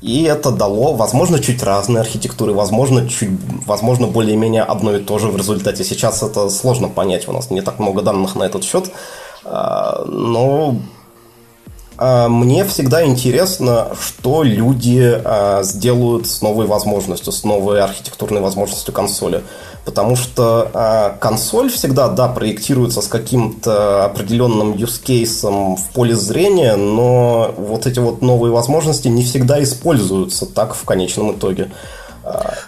[0.00, 3.30] И это дало, возможно, чуть разные архитектуры, возможно, чуть,
[3.66, 5.84] возможно, более-менее одно и то же в результате.
[5.84, 8.90] Сейчас это сложно понять, у нас не так много данных на этот счет,
[9.44, 10.76] а, но
[11.98, 19.42] мне всегда интересно, что люди а, сделают с новой возможностью, с новой архитектурной возможностью консоли.
[19.84, 26.76] Потому что а, консоль всегда, да, проектируется с каким-то определенным use case в поле зрения,
[26.76, 31.70] но вот эти вот новые возможности не всегда используются так в конечном итоге.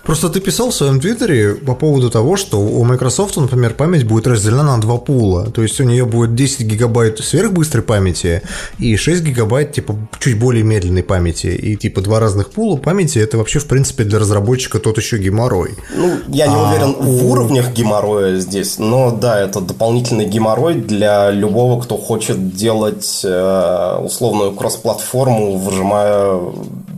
[0.02, 4.26] Просто ты писал в своем твиттере по поводу того, что у Microsoft, например, память будет
[4.26, 5.50] разделена на два пула.
[5.50, 8.42] То есть у нее будет 10 гигабайт сверхбыстрой памяти
[8.78, 11.48] и 6 гигабайт типа чуть более медленной памяти.
[11.48, 15.74] И типа два разных пула памяти это вообще в принципе для разработчика тот еще геморрой.
[15.94, 20.74] Ну, я не А уверен в у- уровнях геморроя здесь, но да, это дополнительный геморрой
[20.74, 26.38] для любого, кто хочет делать э, условную кросс-платформу, выжимая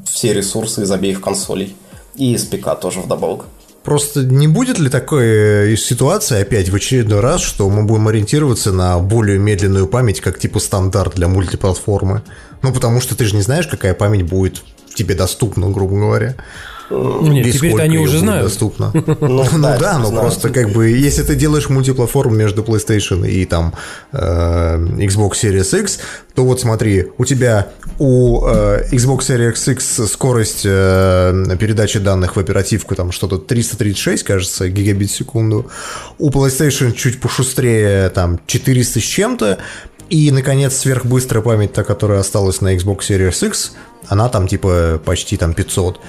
[0.05, 1.75] все ресурсы из обеих консолей.
[2.17, 3.47] И ПК тоже вдобавок.
[3.83, 8.73] Просто не будет ли такой э, ситуации опять в очередной раз, что мы будем ориентироваться
[8.73, 12.23] на более медленную память, как типа стандарт для мультиплатформы?
[12.63, 14.63] Ну, потому что ты же не знаешь, какая память будет
[14.95, 16.37] тебе доступна, грубо говоря.
[16.91, 18.45] Нет, сколько они уже знают.
[18.45, 18.91] Доступно.
[18.95, 20.23] Ну, Ну да, но знаю.
[20.23, 23.75] просто как бы, если ты делаешь мультиплатформу между PlayStation и там
[24.13, 26.01] э, Xbox Series X,
[26.35, 27.69] то вот смотри, у тебя
[27.99, 34.69] у э, Xbox Series X скорость э, передачи данных в оперативку там что-то 336, кажется,
[34.69, 35.71] гигабит в секунду.
[36.19, 39.59] У PlayStation чуть пошустрее там 400 с чем-то.
[40.11, 43.73] И, наконец, сверхбыстрая память, та, которая осталась на Xbox Series X,
[44.09, 46.01] она там типа почти там 500.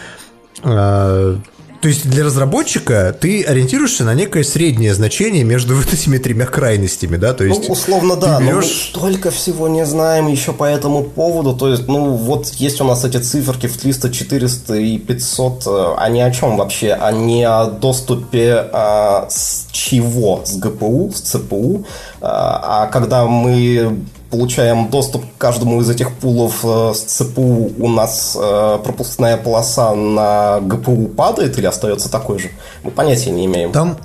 [0.61, 1.37] А,
[1.81, 7.17] То есть для разработчика ты ориентируешься на некое среднее значение между вот этими тремя крайностями,
[7.17, 7.33] да?
[7.33, 10.63] То есть ну, условно, да, ты но мы берешь- столько всего не знаем еще по
[10.63, 11.53] этому поводу.
[11.53, 15.63] То есть, ну, вот есть у нас эти циферки в 300, 400 и 500.
[15.67, 16.93] э, Они о чем вообще?
[16.93, 20.41] Они о доступе а, с чего?
[20.45, 21.85] С ГПУ, с ЦПУ.
[22.21, 23.99] А а когда мы
[24.33, 29.93] получаем доступ к каждому из этих пулов э, с ЦПУ, у нас э, пропускная полоса
[29.93, 32.49] на ГПУ падает или остается такой же?
[32.81, 33.71] Мы понятия не имеем.
[33.71, 33.95] Там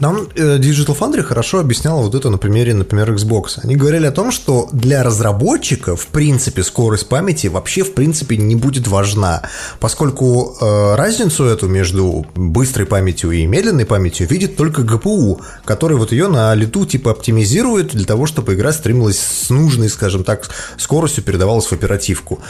[0.00, 3.60] нам э, Digital Foundry хорошо объясняла вот это на примере, например, Xbox.
[3.62, 8.56] Они говорили о том, что для разработчика, в принципе, скорость памяти вообще, в принципе, не
[8.56, 9.42] будет важна,
[9.78, 16.12] поскольку э, разницу эту между быстрой памятью и медленной памятью видит только GPU, который вот
[16.12, 20.48] ее на лету типа оптимизирует для того, чтобы игра стремилась с нужной, скажем так,
[20.78, 22.40] скоростью передавалась в оперативку.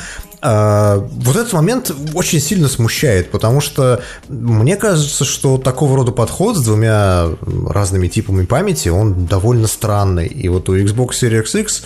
[0.43, 6.57] А, вот этот момент очень сильно смущает, потому что мне кажется, что такого рода подход
[6.57, 10.27] с двумя разными типами памяти, он довольно странный.
[10.27, 11.83] И вот у Xbox Series X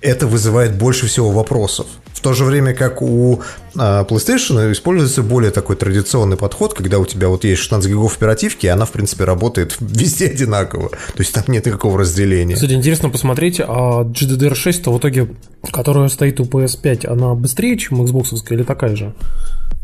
[0.00, 1.86] это вызывает больше всего вопросов.
[2.12, 3.40] В то же время как у
[3.76, 8.66] а, PlayStation используется более такой традиционный подход, когда у тебя вот есть 16 гигов оперативки,
[8.66, 10.90] и она, в принципе, работает везде одинаково.
[10.90, 12.54] То есть там нет никакого разделения.
[12.54, 15.28] Кстати, интересно посмотреть, а GDDR6 в итоге,
[15.72, 19.14] которая стоит у PS5, она быстрее, чем Xbox или такая же?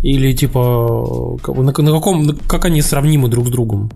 [0.03, 3.91] Или типа на, каком, как они сравнимы друг с другом?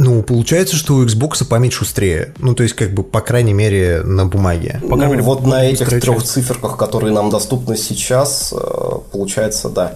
[0.00, 2.32] Ну, получается, что у Xbox память шустрее.
[2.38, 4.78] Ну, то есть, как бы, по крайней мере, на бумаге.
[4.82, 6.28] По крайней Ну, мере, вот на этих трех часть.
[6.32, 8.56] циферках, которые нам доступны сейчас, э,
[9.10, 9.94] получается, да.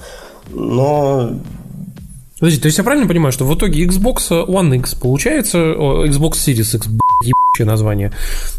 [0.50, 1.30] Но
[2.40, 6.32] Подожди, то есть я правильно понимаю, что в итоге Xbox One X получается, о, Xbox
[6.32, 8.10] Series X, б***ь, ебучее название.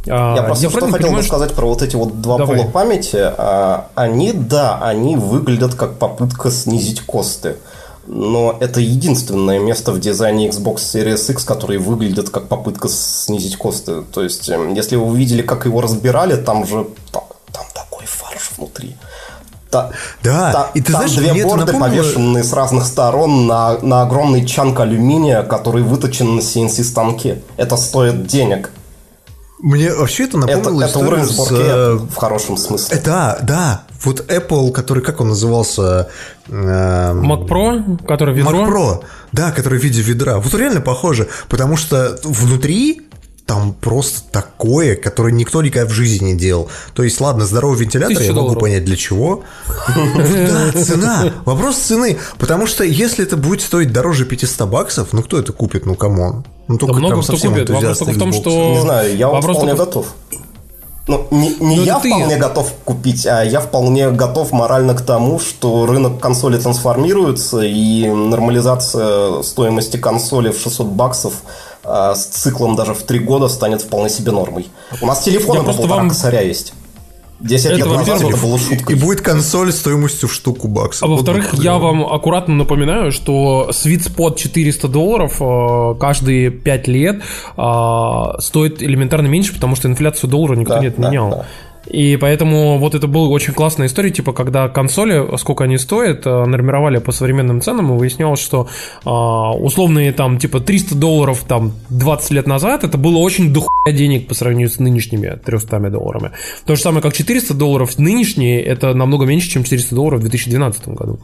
[0.07, 2.38] А, я просто что правильно хотел бы понимаю, что- сказать про вот эти вот два
[2.38, 2.60] Давай.
[2.60, 3.18] пола памяти.
[3.20, 7.57] А, Они, да, они выглядят как попытка снизить косты.
[8.05, 14.01] Но это единственное место в дизайне Xbox Series X, который выглядит как попытка снизить косты.
[14.01, 18.51] То есть, эм, если вы увидели, как его разбирали, там же там, там такой фарш
[18.57, 18.95] внутри.
[19.71, 19.89] Та-
[20.21, 24.01] Да, та- и ты там знаешь, две борды напомнило- повешенные с разных сторон на, на
[24.03, 27.41] огромный чанк алюминия, который выточен на CNC станке.
[27.57, 28.69] Это стоит денег.
[29.59, 32.97] Мне вообще это Это, напомнило это историю уровень с, э, Apple в хорошем смысле.
[32.97, 33.84] Э, Да, да.
[34.03, 36.09] Вот Apple, который, как он назывался?
[36.49, 38.51] Эм, Mac Pro, который ведро.
[38.51, 40.39] Mac Pro, да, который в виде ведра.
[40.39, 43.03] Вот реально похоже, потому что внутри
[43.45, 46.70] там просто такое, которое никто никогда в жизни не делал.
[46.94, 48.61] То есть, ладно, здоровый вентилятор, я могу долларов.
[48.61, 49.44] понять для чего.
[49.88, 51.34] Да, цена.
[51.45, 52.18] Вопрос цены.
[52.38, 55.86] Потому что если это будет стоить дороже 500 баксов, ну кто это купит?
[55.86, 56.45] Ну, come on.
[56.68, 57.70] Ну, только Да много кто совсем купит.
[57.70, 58.49] Вопрос только в том, что...
[58.49, 60.07] Не знаю, я Вопрос вполне только готов.
[61.06, 62.07] Ну, не, не Ну, я ты.
[62.07, 68.07] вполне готов купить, а я вполне готов морально к тому, что рынок консоли трансформируется, и
[68.07, 71.34] нормализация стоимости консоли в 600 баксов
[71.84, 74.68] а, с циклом даже в 3 года станет вполне себе нормой.
[75.01, 76.73] У нас телефоны Я по просто полтора вам- косаря есть.
[77.39, 78.95] 10 Это, лет назад это было И шуткой.
[78.95, 81.03] будет консоль стоимостью в штуку баксов.
[81.03, 86.88] А Вот во-вторых, я вам аккуратно напоминаю, что Sweet Spot 400 долларов э, каждые 5
[86.88, 87.22] лет
[87.57, 91.30] э, стоит элементарно меньше, потому что инфляцию доллара никто Да, не да, отменял.
[91.31, 91.45] да.
[91.88, 96.45] И поэтому вот это была очень классная история, типа, когда консоли, сколько они стоят, э,
[96.45, 98.69] нормировали по современным ценам, и выяснялось, что
[99.03, 104.27] а, условные там, типа, 300 долларов там 20 лет назад, это было очень дохуя денег
[104.27, 106.31] по сравнению с нынешними 300 долларами.
[106.65, 110.88] То же самое, как 400 долларов нынешние, это намного меньше, чем 400 долларов в 2012
[110.89, 111.19] году.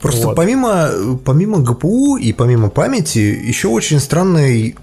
[0.00, 0.36] Просто Вот.
[0.36, 0.88] помимо,
[1.24, 4.76] помимо ГПУ и помимо памяти, еще очень странный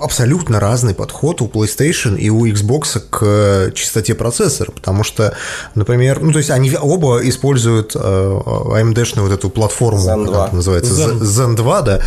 [0.00, 5.34] абсолютно разный подход у PlayStation и у Xbox к э, чистоте процессора, потому что,
[5.74, 10.34] например, ну то есть они оба используют э, AMD-шную вот эту платформу, Zen 2.
[10.34, 11.20] как это называется, Zen.
[11.20, 12.00] Zen 2, да,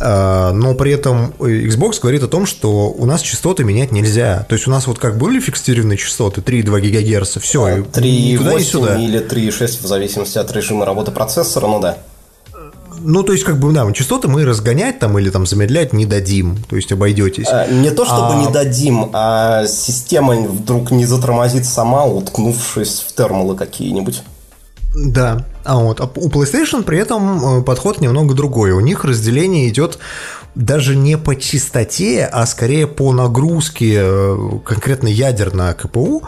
[0.00, 4.54] э, но при этом Xbox говорит о том, что у нас частоты менять нельзя, то
[4.54, 8.96] есть у нас вот как были фиксированные частоты 3,2 ГГц, все, ни туда, ни сюда.
[8.96, 11.98] 3.8 или 3.6 в зависимости от режима работы процессора, ну да.
[13.02, 16.58] Ну, то есть, как бы, да, частоты мы разгонять там или там замедлять не дадим,
[16.68, 17.46] то есть обойдетесь.
[17.50, 23.14] А, Не то чтобы А- не дадим, а система вдруг не затормозит сама, уткнувшись в
[23.14, 24.22] термалы какие-нибудь.
[24.94, 28.72] Да, а вот а у PlayStation при этом э, подход немного другой.
[28.72, 29.98] У них разделение идет
[30.56, 36.24] даже не по частоте, а скорее по нагрузке э, конкретно ядер на КПУ.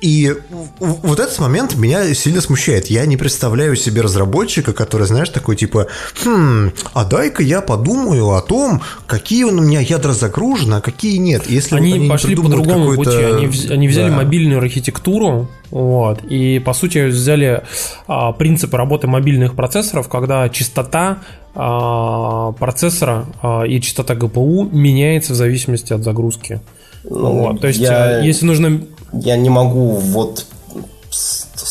[0.00, 0.32] И
[0.78, 2.86] вот этот момент меня сильно смущает.
[2.86, 5.88] Я не представляю себе разработчика, который, знаешь, такой типа,
[6.24, 11.50] хм, а дай-ка я подумаю о том, какие у меня ядра загружены, а какие нет.
[11.50, 13.10] Если вот Они, не пошли по другому пути.
[13.16, 14.16] Они, они взяли Да.
[14.16, 17.64] мобильную архитектуру, вот, и по сути взяли
[18.06, 21.18] а, принципы работы мобильных процессоров, когда частота
[21.54, 26.60] а, процессора а, и частота ГПУ меняется в зависимости от загрузки.
[27.04, 28.80] Ну, вот, то есть, я- э, если нужно
[29.12, 30.46] Я не могу вот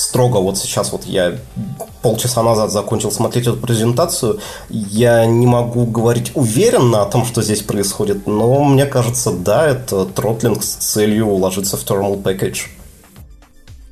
[0.07, 1.37] строго вот сейчас вот я
[2.01, 4.39] полчаса назад закончил смотреть эту презентацию,
[4.69, 10.05] я не могу говорить уверенно о том, что здесь происходит, но мне кажется, да, это
[10.05, 12.67] тротлинг с целью уложиться в thermal package.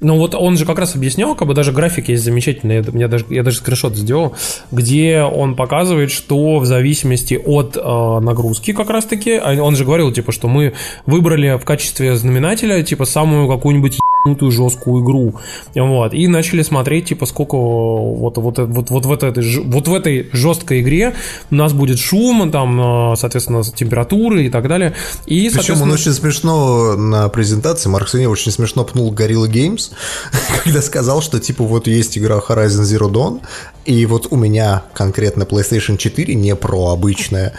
[0.01, 3.25] Ну вот он же как раз объяснял, как бы даже график есть замечательный, я, даже,
[3.29, 4.35] я даже скриншот сделал,
[4.71, 9.85] где он показывает, что в зависимости от э, нагрузки как раз таки, а он же
[9.85, 10.73] говорил, типа, что мы
[11.05, 15.35] выбрали в качестве знаменателя, типа, самую какую-нибудь ебанутую жесткую игру,
[15.75, 20.29] вот, и начали смотреть, типа, сколько вот, вот, вот, вот, в, этой, вот в этой
[20.33, 21.15] жесткой игре
[21.51, 24.93] у нас будет шум, там, э, соответственно, температуры и так далее,
[25.27, 29.91] и, Причем он соответственно, очень смешно на презентации, Марк Суни очень смешно пнул Gorilla Games,
[30.63, 33.41] когда сказал, что типа вот есть игра Horizon Zero Dawn,
[33.85, 37.53] и вот у меня конкретно PlayStation 4, не про обычная,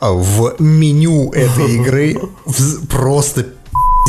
[0.00, 2.16] в меню этой игры
[2.88, 3.46] просто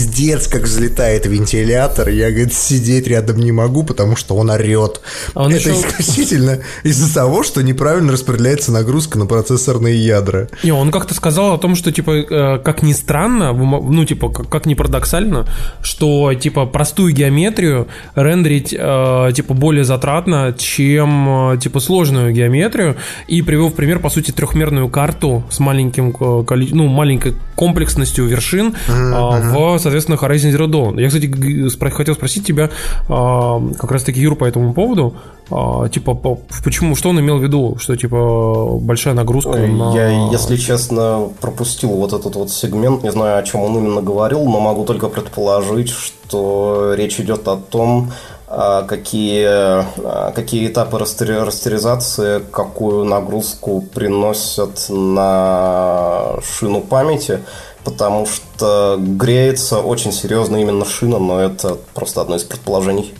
[0.06, 2.10] пиздец, как взлетает вентилятор.
[2.10, 5.02] Я, говорит, сидеть рядом не могу, потому что он орет.
[5.34, 10.48] А он Это еще- исключительно из-за того, что неправильно распределяется нагрузка на процессорные ядра.
[10.64, 14.66] Не, он как-то сказал о том, что, типа, э, как ни странно, ну, типа, как,
[14.66, 15.46] ни парадоксально,
[15.84, 22.96] что, типа, простую геометрию рендерить, э, типа, более затратно, чем, э, типа, сложную геометрию,
[23.28, 28.26] и привел в пример, по сути, трехмерную карту с маленьким, э, коли- ну, маленькой комплексностью
[28.26, 31.00] вершин э, в, соответственно, Horizon Zero Dawn.
[31.02, 32.70] Я, кстати, спро- хотел спросить тебя,
[33.10, 35.14] э, как раз-таки, Юр, по этому поводу,
[35.50, 39.94] э, типа, по- почему, что он имел в виду, что, типа, большая нагрузка Ой, на...
[39.94, 44.44] Я, если честно, пропустил вот этот вот сегмент, не знаю, о чем он именно говорил,
[44.46, 48.12] но могу только предположить, что речь идет о том,
[48.54, 57.40] а, какие, а, какие этапы растери- растеризации, какую нагрузку приносят на шину памяти,
[57.84, 63.14] потому что греется очень серьезно именно шина, но это просто одно из предположений.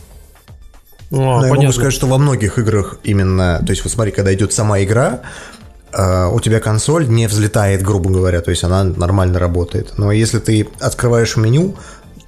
[1.10, 1.72] А, Но я могу понятно.
[1.72, 5.20] сказать, что во многих играх именно, то есть вот смотри, когда идет сама игра,
[5.92, 9.98] э, у тебя консоль не взлетает, грубо говоря, то есть она нормально работает.
[9.98, 11.76] Но если ты открываешь меню,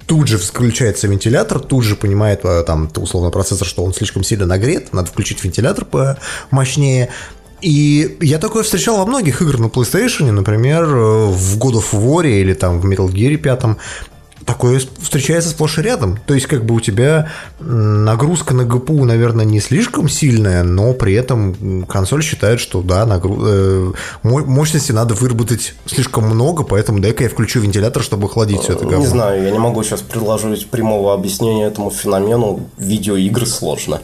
[0.05, 4.45] тут же включается вентилятор, тут же понимает э, там условно процессор, что он слишком сильно
[4.45, 5.85] нагрет, надо включить вентилятор
[6.49, 7.09] помощнее.
[7.65, 12.27] И я такое встречал во многих играх на PlayStation, например, э, в God of War
[12.27, 13.77] или там в Metal Gear 5.
[14.45, 16.19] Такое встречается сплошь и рядом.
[16.27, 21.15] То есть, как бы у тебя нагрузка на ГПУ, наверное, не слишком сильная, но при
[21.15, 27.23] этом консоль считает, что да, нагру- э, мо- мощности надо выработать слишком много, поэтому дай-ка
[27.23, 28.99] я включу вентилятор, чтобы охладить все это говно.
[28.99, 32.69] Не знаю, я не могу сейчас предложить прямого объяснения этому феномену.
[32.77, 34.01] Видеоигры сложно.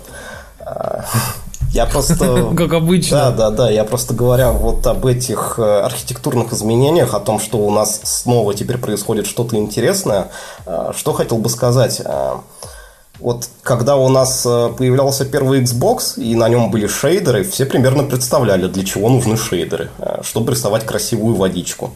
[1.73, 2.51] Я просто...
[2.57, 3.17] Как обычно.
[3.17, 3.69] Да, да, да.
[3.69, 8.53] Я просто говоря вот об этих э, архитектурных изменениях, о том, что у нас снова
[8.53, 10.27] теперь происходит что-то интересное,
[10.65, 12.01] э, что хотел бы сказать.
[12.03, 12.35] Э,
[13.19, 14.41] Вот когда у нас
[14.77, 19.89] появлялся первый Xbox, и на нем были шейдеры, все примерно представляли, для чего нужны шейдеры.
[20.23, 21.91] Чтобы рисовать красивую водичку.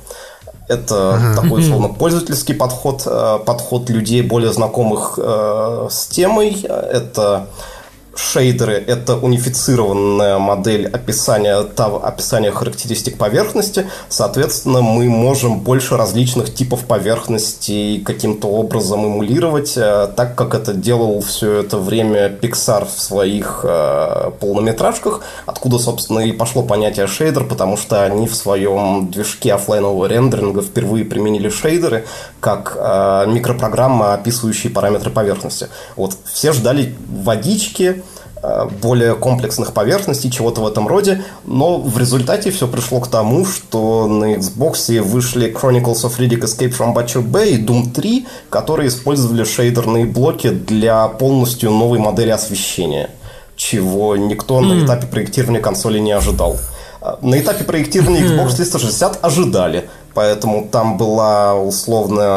[0.68, 3.04] Это такой условно пользовательский подход,
[3.46, 5.18] подход людей более знакомых
[5.90, 6.62] с темой.
[6.62, 7.48] Это
[8.16, 13.90] шейдеры– это унифицированная модель описания, того, описания характеристик поверхности.
[14.10, 21.22] Соответственно, мы можем больше различных типов поверхностей каким-то образом эмулировать, э, так как это делал
[21.22, 27.78] все это время Pixar в своих э, полнометражках, откуда, собственно, и пошло понятие шейдер, потому
[27.78, 32.06] что они в своем движке офлайнового рендеринга впервые применили шейдеры
[32.40, 35.68] как э, микропрограмма, описывающие параметры поверхности.
[35.96, 38.04] Вот все ждали водички,
[38.82, 44.08] более комплексных поверхностей, чего-то в этом роде, но в результате все пришло к тому, что
[44.08, 49.44] на Xbox вышли Chronicles of Riddick Escape from Butcher Bay и Doom 3, которые использовали
[49.44, 53.10] шейдерные блоки для полностью новой модели освещения,
[53.56, 54.66] чего никто mm.
[54.66, 56.58] на этапе проектирования консоли не ожидал.
[57.02, 62.30] Э, на этапе проектирования Xbox 360 ожидали, поэтому там была условно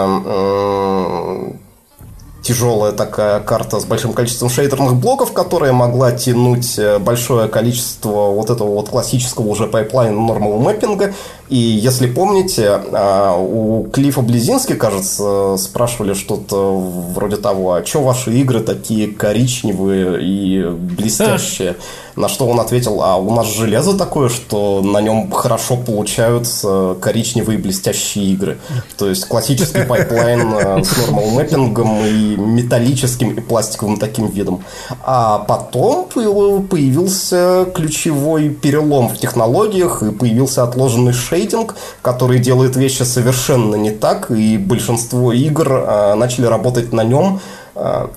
[2.49, 8.49] тяжелая такая карта с большим количеством шейдерных блоков, которая могла тянуть э, большое количество вот
[8.49, 11.12] этого вот классического уже пайплайна normal mapping а.
[11.49, 18.33] И если помните, а, у Клифа Близински, кажется, спрашивали что-то вроде того, а что ваши
[18.35, 21.77] игры такие коричневые и блестящие?
[22.16, 27.59] На что он ответил, а у нас железо такое, что на нем хорошо получаются коричневые
[27.59, 28.59] блестящие игры.
[28.99, 34.65] То есть классический пайплайн э, с normal mapping ом и металлическим и пластиковым таким видом.
[35.05, 43.77] А потом появился ключевой перелом в технологиях и появился отложенный шейдинг, который делает вещи совершенно
[43.77, 47.40] не так, и большинство игр э, начали работать на нем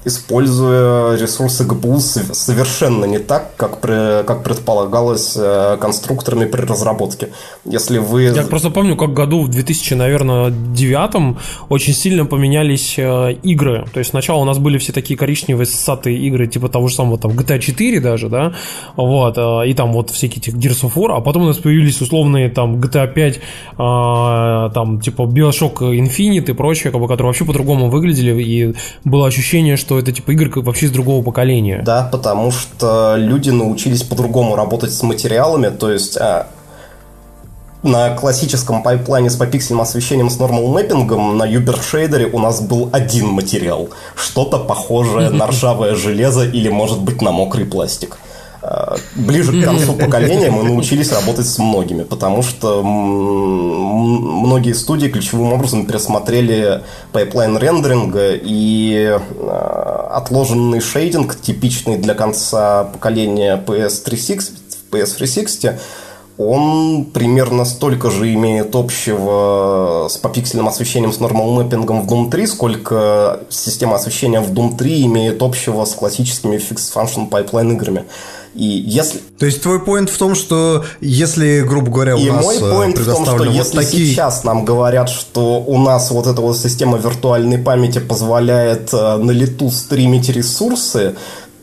[0.05, 7.29] используя ресурсы GPU совершенно не так, как, при, как предполагалось э, конструкторами при разработке.
[7.63, 8.23] Если вы...
[8.23, 11.37] Я просто помню, как году в 2000, наверное, девятом
[11.69, 13.85] очень сильно поменялись э, игры.
[13.93, 17.19] То есть сначала у нас были все такие коричневые ссатые игры, типа того же самого
[17.19, 18.53] там GTA 4 даже, да,
[18.95, 22.49] вот, и там вот всякие этих Gears of War, а потом у нас появились условные
[22.49, 23.39] там GTA 5,
[24.73, 28.73] там типа Bioshock Infinite и прочее, как бы, которые вообще по-другому выглядели, и
[29.03, 31.81] было ощущение ощущение, что это типа игры вообще из другого поколения.
[31.83, 36.47] Да, потому что люди научились по-другому работать с материалами, то есть а,
[37.83, 42.61] на классическом пайплайне с попиксельным освещением с normal mapping ом на Uber шейдере у нас
[42.61, 43.89] был один материал.
[44.15, 48.19] Что-то похожее на ржавое железо или, может быть, на мокрый пластик.
[48.63, 55.53] Э, ближе к концу поколения мы научились работать с многими, потому что многие студии ключевым
[55.53, 56.81] образом пересмотрели
[57.11, 64.51] пайплайн рендеринга и э, отложенный шейдинг, типичный для конца поколения PS360,
[64.91, 65.79] PS360
[66.37, 72.47] он примерно столько же имеет общего с попиксельным освещением с нормал мэппингом в Doom 3,
[72.47, 78.05] сколько система освещения в Doom 3 имеет общего с классическими Fixed Function Pipeline играми.
[78.53, 79.19] И если...
[79.39, 82.97] То есть твой поинт в том, что если, грубо говоря, у и нас мой поинт
[82.97, 84.11] в том, что вот если такие...
[84.11, 89.31] сейчас нам говорят, что у нас вот эта вот система виртуальной памяти позволяет э, на
[89.31, 91.15] лету стримить ресурсы,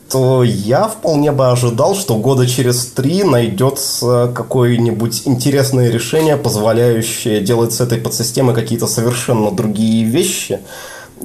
[0.09, 7.73] то я вполне бы ожидал, что года через три найдется какое-нибудь интересное решение, позволяющее делать
[7.73, 10.59] с этой подсистемой какие-то совершенно другие вещи.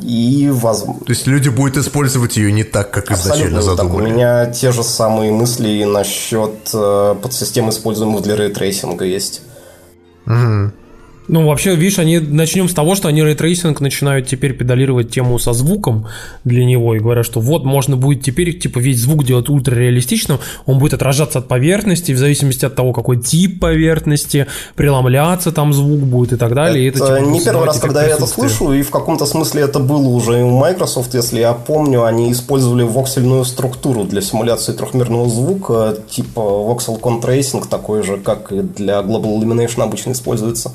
[0.00, 1.04] И возможно.
[1.04, 4.08] То есть люди будут использовать ее не так, как изначально задумали.
[4.08, 4.12] Так.
[4.12, 9.42] У меня те же самые мысли насчет э, подсистем, используемых для рейтрейсинга, есть.
[10.26, 10.72] Угу.
[11.26, 15.54] Ну, вообще, видишь, они начнем с того, что они рейтрейсинг начинают теперь педалировать тему со
[15.54, 16.06] звуком
[16.44, 20.78] для него и говорят, что вот можно будет теперь типа весь звук делать ультрареалистичным, он
[20.78, 26.34] будет отражаться от поверхности, в зависимости от того, какой тип поверхности, преломляться там звук будет
[26.34, 26.88] и так далее.
[26.88, 29.62] Это, и это типа, не первый раз, когда я это слышу, и в каком-то смысле
[29.62, 34.72] это было уже и у Microsoft, если я помню, они использовали воксельную структуру для симуляции
[34.72, 40.72] трехмерного звука, типа voxel contrasting, такой же, как и для Global Illumination обычно используется.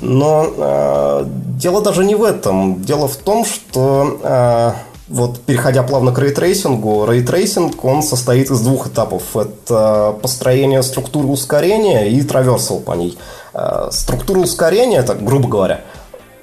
[0.00, 1.24] Но э,
[1.58, 2.82] дело даже не в этом.
[2.82, 4.72] Дело в том, что э,
[5.08, 9.36] вот переходя плавно к рейтрейсингу, рейтрейсинг, он состоит из двух этапов.
[9.36, 13.18] Это построение структуры ускорения и траверсал по ней.
[13.52, 15.80] Э, структура ускорения, это грубо говоря,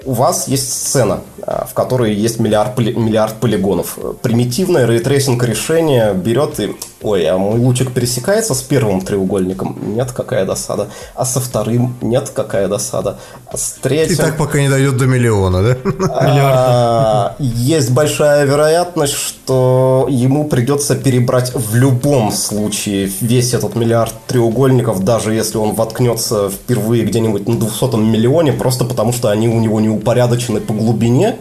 [0.05, 3.97] у вас есть сцена, э, в которой есть миллиард, миллиард полигонов.
[4.21, 9.75] Примитивное рейтрейсинг решение берет и Ой, а мой лучик пересекается с первым треугольником?
[9.95, 10.87] Нет, какая досада.
[11.15, 11.95] А со вторым?
[12.01, 13.17] Нет, какая досада.
[13.47, 14.17] А с И третьим...
[14.17, 15.77] так пока не дойдет до миллиона, да?
[16.11, 25.03] А, Есть большая вероятность, что ему придется перебрать в любом случае весь этот миллиард треугольников,
[25.03, 29.81] даже если он воткнется впервые где-нибудь на 200 миллионе, просто потому что они у него
[29.81, 31.35] не упорядочены по глубине.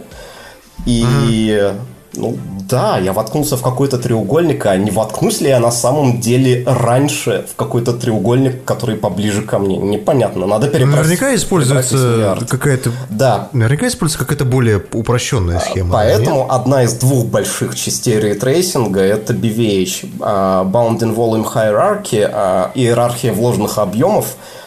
[0.85, 1.73] И,
[2.13, 2.37] ну
[2.71, 7.45] да, я воткнулся в какой-то треугольник, а не воткнусь ли я на самом деле раньше
[7.51, 9.77] в какой-то треугольник, который поближе ко мне?
[9.77, 10.95] Непонятно, надо перебрать.
[10.95, 12.91] Наверняка используется какая-то...
[13.09, 15.93] Да, Наверняка используется какая-то более упрощенная схема.
[15.93, 23.33] Поэтому одна из двух больших частей рейтрейсинга это BVH, а, Bounding Volume Hierarchy, а, иерархия
[23.33, 24.60] вложенных объемов, а,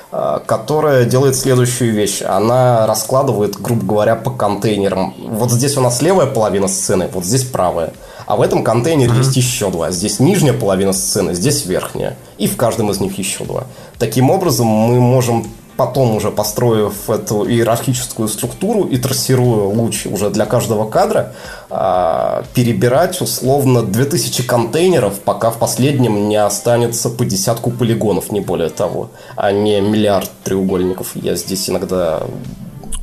[0.47, 2.23] которая делает следующую вещь.
[2.23, 5.15] Она раскладывает, грубо говоря, по контейнерам.
[5.19, 7.93] Вот здесь у нас левая половина сцены, вот здесь правая.
[8.27, 9.91] А в этом контейнере есть еще два.
[9.91, 12.17] Здесь нижняя половина сцены, здесь верхняя.
[12.39, 13.65] И в каждом из них еще два.
[13.99, 15.47] Таким образом, мы можем
[15.77, 21.33] потом уже построив эту иерархическую структуру и трассируя луч уже для каждого кадра,
[21.71, 28.71] а, перебирать условно 2000 контейнеров, пока в последнем не останется по десятку полигонов, не более
[28.71, 31.13] того, а не миллиард треугольников.
[31.15, 32.23] Я здесь иногда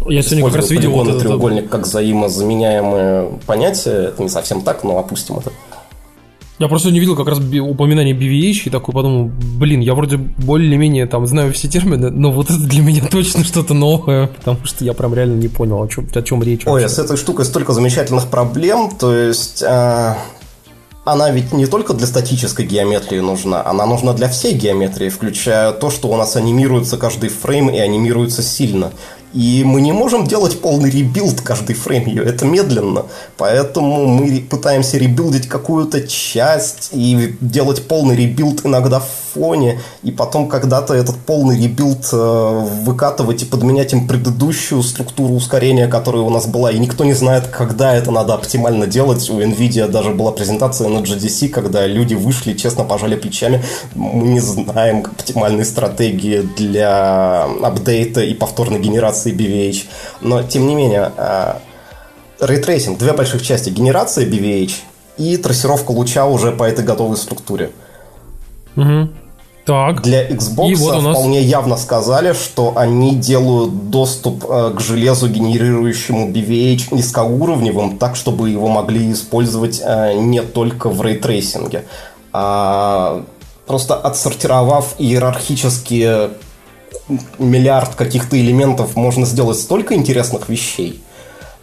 [0.08, 4.08] Я сегодня как раз видел вот полигон и это- треугольник как взаимозаменяемые понятия.
[4.10, 5.52] Это не совсем так, но опустим это.
[6.62, 11.08] Я просто не видел как раз упоминание BVH и такой подумал, блин, я вроде более-менее
[11.08, 14.94] там знаю все термины, но вот это для меня точно что-то новое, потому что я
[14.94, 16.62] прям реально не понял, о чем, о чем речь.
[16.68, 16.88] Ой, вообще.
[16.88, 20.20] с этой штукой столько замечательных проблем, то есть а,
[21.04, 25.90] она ведь не только для статической геометрии нужна, она нужна для всей геометрии, включая то,
[25.90, 28.92] что у нас анимируется каждый фрейм и анимируется сильно.
[29.34, 33.06] И мы не можем делать полный ребилд каждый фрейм ее, это медленно.
[33.38, 40.48] Поэтому мы пытаемся ребилдить какую-то часть и делать полный ребилд иногда в фоне, и потом
[40.48, 46.48] когда-то этот полный ребилд э, выкатывать и подменять им предыдущую структуру ускорения, которая у нас
[46.48, 49.30] была, и никто не знает, когда это надо оптимально делать.
[49.30, 53.64] У NVIDIA даже была презентация на GDC, когда люди вышли, честно пожали плечами.
[53.96, 59.86] Мы не знаем оптимальной стратегии для апдейта и повторной генерации BVH.
[60.22, 61.12] Но, тем не менее,
[62.40, 63.70] рейтрейсинг, две больших части.
[63.70, 64.74] Генерация BVH
[65.18, 67.72] и трассировка луча уже по этой готовой структуре.
[68.76, 69.14] Мгм.
[69.66, 70.02] Так.
[70.02, 76.32] Для Xbox вот нас- вполне явно сказали, что они делают доступ э, к железу, генерирующему
[76.32, 81.86] BVH низкоуровневым, так, чтобы его могли использовать э, не только в рейтрейсинге,
[82.34, 83.24] а
[83.68, 86.30] просто отсортировав иерархически
[87.40, 91.02] миллиард каких-то элементов, можно сделать столько интересных вещей.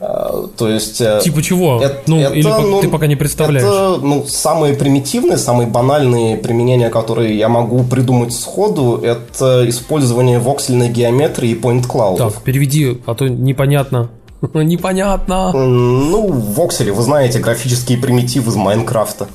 [0.01, 1.01] Э, То есть...
[1.01, 1.81] э, Типа чего?
[1.83, 3.67] это- ну, это, или ну, ты пока не представляешь.
[3.67, 10.89] Это ну, самые примитивные, самые банальные применения, которые я могу придумать сходу, это использование воксельной
[10.89, 12.19] геометрии и point cloud.
[12.19, 14.11] Так, переведи, а то непонятно.
[14.55, 15.53] непонятно.
[15.53, 19.27] Ну, воксели, вы знаете, графические примитивы из Майнкрафта.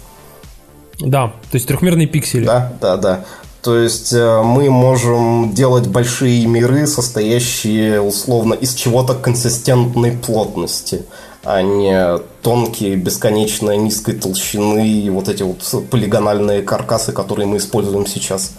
[0.99, 2.45] Да, то есть трехмерные пиксели.
[2.45, 3.26] Да, да, да.
[3.64, 11.06] То есть э, мы можем делать большие миры, состоящие условно из чего-то консистентной плотности,
[11.45, 15.60] а не тонкие, бесконечно низкой толщины и вот эти вот
[15.90, 18.52] полигональные каркасы, которые мы используем сейчас.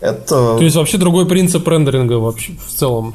[0.00, 3.14] Это То есть вообще другой принцип рендеринга вообще в целом.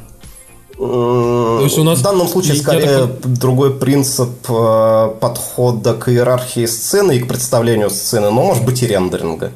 [0.77, 6.65] То есть у нас- в данном случае скорее так другой принцип э, подхода к иерархии
[6.65, 9.51] сцены и к представлению сцены, но может быть и рендеринга.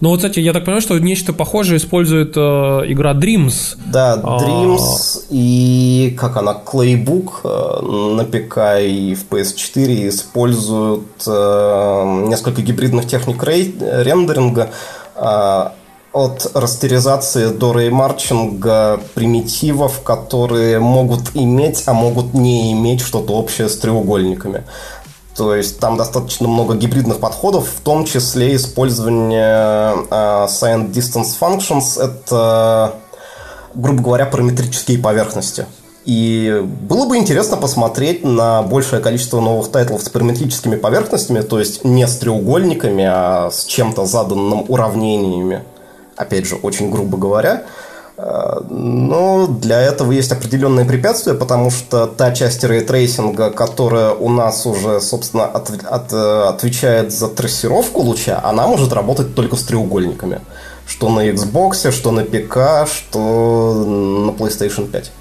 [0.00, 2.40] Ну вот, кстати, я так понимаю, что нечто похожее использует э,
[2.86, 3.76] игра Dreams.
[3.86, 4.38] Да, А.
[4.38, 13.06] Dreams и как она, Claybook э, на ПК и в PS4 используют э, несколько гибридных
[13.08, 14.70] техник рей- рендеринга
[15.16, 15.64] э,
[16.12, 23.76] от растеризации до реймарчинга примитивов, которые могут иметь, а могут не иметь что-то общее с
[23.76, 24.64] треугольниками.
[25.38, 32.02] То есть там достаточно много гибридных подходов, в том числе использование э, Signed Distance Functions.
[32.02, 32.96] Это,
[33.72, 35.66] грубо говоря, параметрические поверхности.
[36.04, 41.84] И было бы интересно посмотреть на большее количество новых тайтлов с параметрическими поверхностями, то есть
[41.84, 45.62] не с треугольниками, а с чем-то заданным уравнениями.
[46.16, 47.62] Опять же, очень грубо говоря.
[48.18, 54.66] Э, Но для этого есть определенные препятствия, потому что та часть рейтрейсинга, которая у нас
[54.66, 60.40] уже, собственно, от- от- э, отвечает за трассировку луча, она может работать только с треугольниками.
[60.86, 65.12] Что на Xbox, что на ПК, что на PlayStation 5.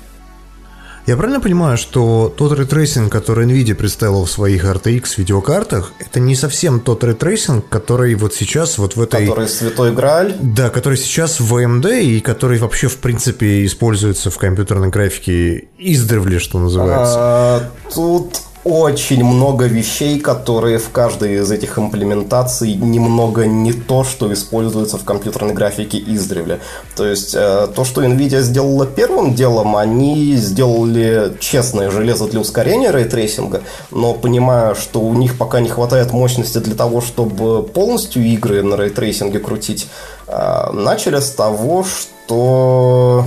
[1.08, 6.36] Я правильно понимаю, что тот рейтрейсинг, который NVIDIA представила в своих RTX видеокартах, это не
[6.36, 9.26] совсем тот рейтрейсинг, который вот сейчас вот в этой...
[9.26, 10.36] Который святой Грааль.
[10.42, 16.40] Да, который сейчас в AMD и который вообще, в принципе, используется в компьютерной графике издревле,
[16.40, 17.16] что называется.
[17.18, 24.32] А, тут очень много вещей, которые в каждой из этих имплементаций немного не то, что
[24.34, 26.60] используется в компьютерной графике издревле.
[26.96, 32.92] То есть э, то, что Nvidia сделала первым делом, они сделали честное железо для ускорения
[32.92, 33.62] рейтрейсинга,
[33.92, 38.76] но понимая, что у них пока не хватает мощности для того, чтобы полностью игры на
[38.76, 39.88] рейтрейсинге крутить,
[40.28, 43.26] э, начали с того, что то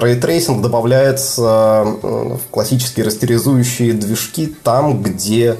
[0.00, 5.56] рейтрейсинг добавляется в классические растеризующие движки там, где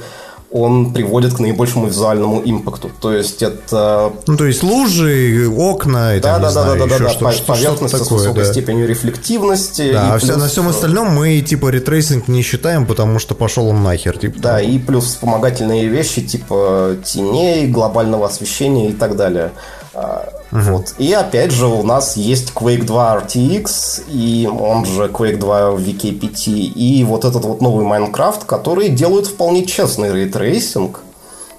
[0.50, 2.90] он приводит к наибольшему визуальному impact у.
[3.00, 4.12] То есть это...
[4.26, 7.04] Ну, то есть лужи, окна и да, там, да, не да, знаю, да, да, еще
[7.04, 8.52] да, что, по- что, поверхности что с высокой да.
[8.52, 9.92] степенью рефлективности.
[9.92, 13.82] Да, а плюс- на всем остальном мы типа рейтрейсинг не считаем, потому что пошел он
[13.82, 14.16] нахер.
[14.16, 19.50] Типа, Да, и плюс вспомогательные вещи типа теней, глобального освещения и так далее.
[19.98, 20.94] А, Вот.
[20.98, 26.50] И опять же у нас есть Quake 2 RTX, и он же Quake 2 VKPT,
[26.50, 31.00] и вот этот вот новый Minecraft, которые делают вполне честный рейтрейсинг,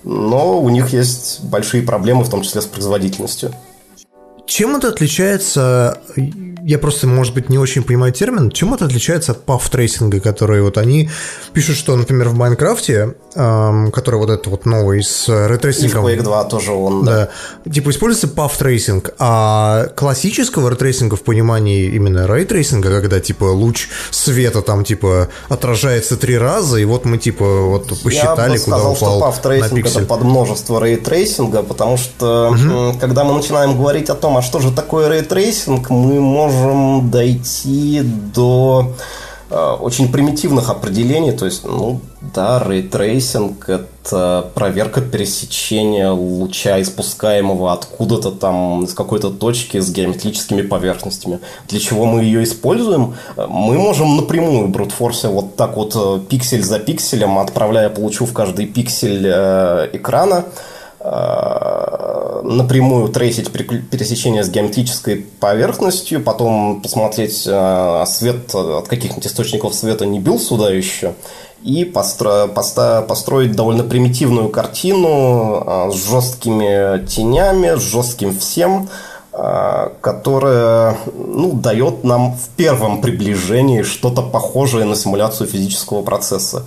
[0.04, 3.54] но у них есть большие проблемы, в том числе с производительностью.
[4.46, 6.00] Чем это отличается?
[6.64, 8.52] Я просто, может быть, не очень понимаю термин.
[8.52, 11.10] Чем это отличается от path tracing а, который вот они
[11.54, 16.06] пишут, что, например, в Майнкрафте, эм, который вот этот вот новый с И в рейтрейсингом,
[16.06, 17.30] Quake 2 тоже он, да.
[17.66, 23.88] да, типа используется path tracing, а классического рейтрейсинга в понимании именно рейтрейсинга, когда типа луч
[24.12, 28.78] света там типа отражается три раза, и вот мы типа вот посчитали, Я бы куда
[28.78, 33.78] сказал, упал что path tracing это под множество рейтрейсинга, потому что м, когда мы начинаем
[33.78, 36.49] говорить о том, а что же такое рейтрейсинг, мы можем
[37.04, 38.02] дойти
[38.34, 38.94] до
[39.50, 42.02] э, очень примитивных определений, то есть, ну
[42.34, 51.40] да, рейтрейсинг это проверка пересечения луча, испускаемого откуда-то там из какой-то точки с геометрическими поверхностями.
[51.68, 53.16] Для чего мы ее используем?
[53.36, 58.00] Э, Мы можем напрямую brute force вот так вот э, пиксель за пикселем, отправляя по
[58.00, 60.46] лучу в каждый пиксель экрана,
[62.44, 70.20] напрямую трейсить пересечение с геометрической поверхностью, потом посмотреть, э, свет от каких-нибудь источников света не
[70.20, 71.14] бил сюда еще,
[71.64, 78.90] и постро- поста- построить довольно примитивную картину э, с жесткими тенями, с жестким всем,
[79.34, 86.64] э, которая ну, дает нам в первом приближении что-то похожее на симуляцию физического процесса.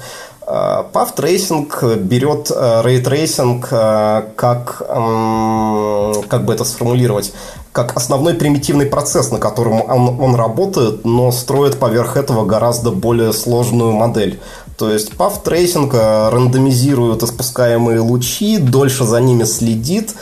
[0.53, 7.33] Path Tracing берет рейтрейсинг как, эм, как бы это сформулировать,
[7.73, 13.33] как основной примитивный процесс, на котором он, он работает, но строит поверх этого гораздо более
[13.33, 14.41] сложную модель.
[14.77, 20.15] То есть Path Tracing рандомизирует испускаемые лучи, дольше за ними следит,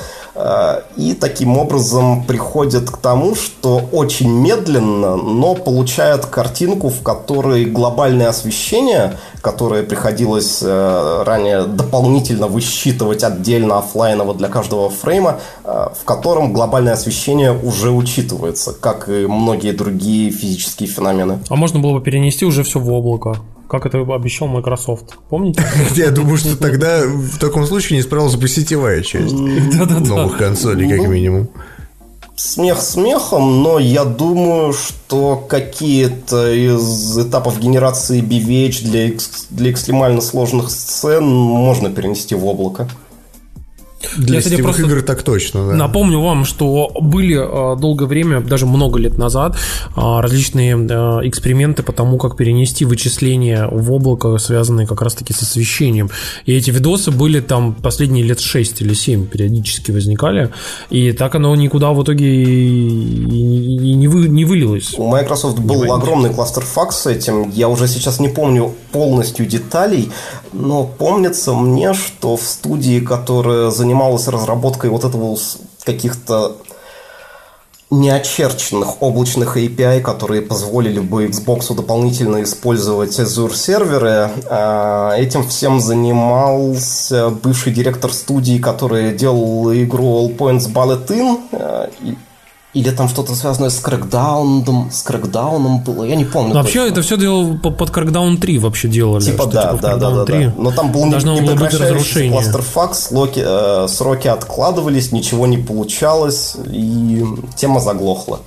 [0.97, 8.29] и таким образом приходит к тому, что очень медленно, но получает картинку, в которой глобальное
[8.29, 16.53] освещение, которое приходилось э, ранее дополнительно высчитывать отдельно оффлайново для каждого фрейма, э, в котором
[16.53, 21.41] глобальное освещение уже учитывается, как и многие другие физические феномены.
[21.49, 23.37] А можно было бы перенести уже все в облако.
[23.71, 25.17] Как это обещал Microsoft.
[25.29, 25.63] Помните?
[25.95, 31.09] Я думаю, что тогда в таком случае не справилась бы сетевая часть новых консолей, как
[31.09, 31.49] минимум.
[32.35, 40.23] Смех смехом, но я думаю, что какие-то из этапов генерации BVH для, экс- для экстремально
[40.23, 42.89] сложных сцен можно перенести в облако.
[44.17, 45.75] Для Я, кстати, сетевых просто игр так точно, да.
[45.75, 49.57] Напомню вам, что были э, долгое время, даже много лет назад,
[49.97, 55.43] э, различные э, эксперименты по тому, как перенести вычисления в облако, связанные как раз-таки с
[55.43, 56.09] освещением.
[56.47, 60.51] И эти видосы были там последние лет 6 или 7 периодически возникали.
[60.89, 64.95] И так оно никуда в итоге и, и- и не, вы, не вылилось.
[64.97, 67.51] У Microsoft был огромный кластер факс с этим.
[67.51, 70.11] Я уже сейчас не помню полностью деталей,
[70.53, 73.90] но помнится мне, что в студии, которая занималась
[74.29, 75.37] разработкой вот этого
[75.85, 76.57] каких-то
[77.91, 84.31] неочерченных облачных API, которые позволили бы Xbox дополнительно использовать Azure серверы.
[84.49, 92.17] А, Этим всем занимался бывший директор студии, который делал игру All Points Bullet In.
[92.73, 96.55] Или там что-то связанное с крэкдауном, с крэкдауном было, я не помню.
[96.55, 96.93] Но вообще точно.
[96.93, 99.25] это все делал по- под Crackdown 3 вообще делали.
[99.25, 100.55] Типа да, в да, да, да, 3 да.
[100.57, 102.33] Но там был не- должно было быть непрекращающийся разрушение.
[102.33, 107.25] кластер факс, локи- э, сроки откладывались, ничего не получалось, и
[107.57, 108.39] тема заглохла.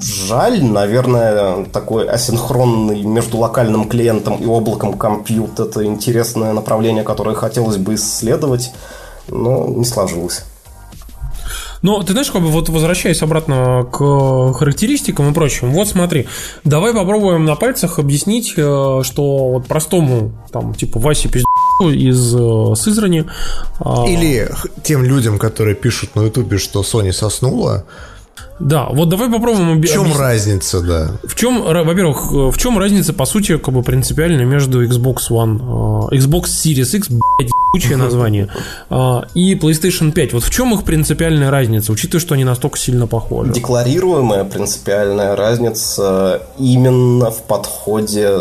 [0.00, 7.78] Жаль, наверное, такой асинхронный между локальным клиентом и облаком компьют– это интересное направление, которое хотелось
[7.78, 8.72] бы исследовать,
[9.28, 10.44] но не сложилось.
[11.84, 13.98] Но ты знаешь, как бы вот возвращаясь обратно к
[14.54, 16.26] характеристикам и прочему, вот смотри,
[16.64, 21.46] давай попробуем на пальцах объяснить, э, что вот простому, там, типа Васе пизду
[21.82, 23.26] из э, Сызрани.
[23.80, 24.50] а, Или
[24.82, 27.84] тем людям, которые пишут на Ютубе, что Sony соснула,
[28.60, 30.20] Да, вот давай попробуем в чем объяснить.
[30.20, 31.10] разница, да?
[31.24, 36.10] В чем, во-первых, э, в чем разница, по сути, как бы принципиальная между Xbox One,
[36.12, 38.48] э, Xbox Series X, блядь, ебучее название,
[38.90, 40.32] э, и PlayStation 5?
[40.34, 43.52] Вот в чем их принципиальная разница, учитывая, что они настолько сильно похожи?
[43.52, 48.40] Декларируемая принципиальная разница именно в подходе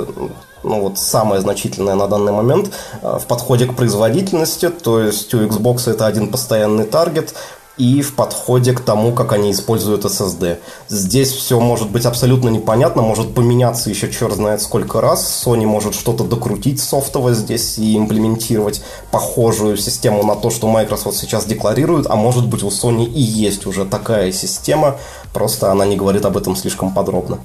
[0.65, 2.71] ну вот самая значительная на данный момент
[3.01, 7.33] в подходе к производительности, то есть у Xbox это один постоянный таргет,
[7.77, 10.59] и в подходе к тому, как они используют SSD.
[10.89, 15.43] Здесь все может быть абсолютно непонятно, может поменяться еще черт знает сколько раз.
[15.45, 21.45] Sony может что-то докрутить софтово здесь и имплементировать похожую систему на то, что Microsoft сейчас
[21.45, 24.97] декларирует, а может быть у Sony и есть уже такая система,
[25.33, 27.39] просто она не говорит об этом слишком подробно.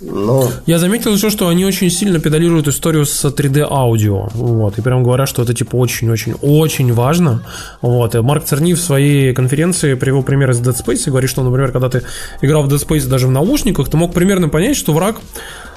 [0.00, 4.28] Ну, Я заметил еще, что они очень сильно педалируют историю с 3D аудио.
[4.32, 7.44] Вот, и прям говорят, что это типа очень-очень-очень важно.
[7.82, 8.14] Вот.
[8.14, 11.70] И Марк Церни в своей конференции привел пример из Dead Space и говорит, что, например,
[11.72, 12.02] когда ты
[12.40, 15.20] играл в Dead Space даже в наушниках, ты мог примерно понять, что враг,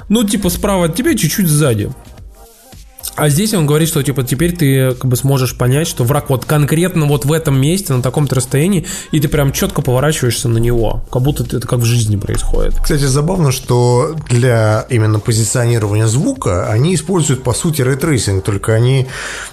[0.08, 1.90] ну, типа, справа от тебя, чуть-чуть сзади.
[3.16, 6.44] А здесь он говорит, что типа теперь ты как бы сможешь понять, что враг вот
[6.44, 11.04] конкретно вот в этом месте, на таком-то расстоянии, и ты прям четко поворачиваешься на него,
[11.10, 12.74] как будто это как в жизни происходит.
[12.80, 19.06] Кстати, забавно, что для именно позиционирования звука они используют, по сути, рейтрейсинг, только они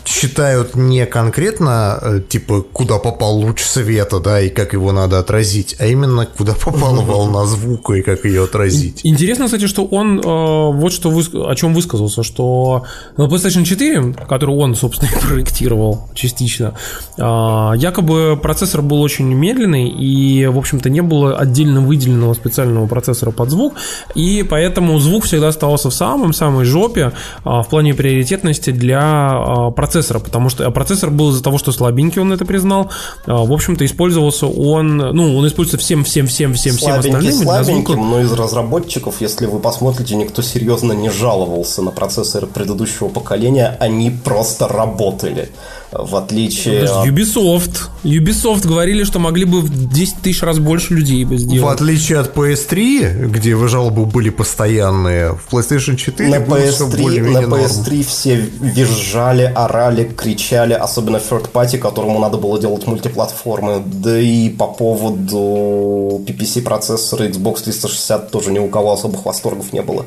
[0.06, 5.76] считают не конкретно, э, типа, куда попал луч света, да, и как его надо отразить,
[5.80, 9.02] а именно, куда попала волна звука и как ее отразить.
[9.04, 12.86] Интересно, кстати, что он э, вот что выс- о чем высказался, что
[13.18, 16.74] на PlayStation 4, который он, собственно, и проектировал частично,
[17.18, 23.32] э, якобы процессор был очень медленный и, в общем-то, не было отдельно выделенного специального процессора
[23.32, 23.74] под звук,
[24.16, 27.12] и поэтому звук всегда оставался в самом-самой жопе
[27.44, 31.72] э, в плане приоритетности для э, процессора, потому что а процессор был из-за того, что
[31.72, 32.90] слабенький, он это признал,
[33.26, 37.44] в общем-то, использовался он, ну, он используется всем-всем-всем-всем-всем слабенький остальным.
[37.44, 43.41] слабеньким, но из разработчиков, если вы посмотрите, никто серьезно не жаловался на процессоры предыдущего поколения,
[43.50, 45.50] они просто работали.
[45.92, 47.10] В отличие Подожди.
[47.10, 47.90] Ubisoft.
[48.06, 51.76] Ubisoft говорили, что могли бы в 10 тысяч раз больше людей бы В сделать.
[51.76, 56.92] отличие от PS3, где вы жалобы были постоянные, в PlayStation 4 На было всё PS3,
[56.92, 57.62] на более-менее норм.
[57.62, 63.84] PS3 все визжали, орали, кричали, особенно third party, которому надо было делать мультиплатформы.
[63.86, 69.82] Да и по поводу PPC процессора Xbox 360 тоже ни у кого особых восторгов не
[69.82, 70.06] было.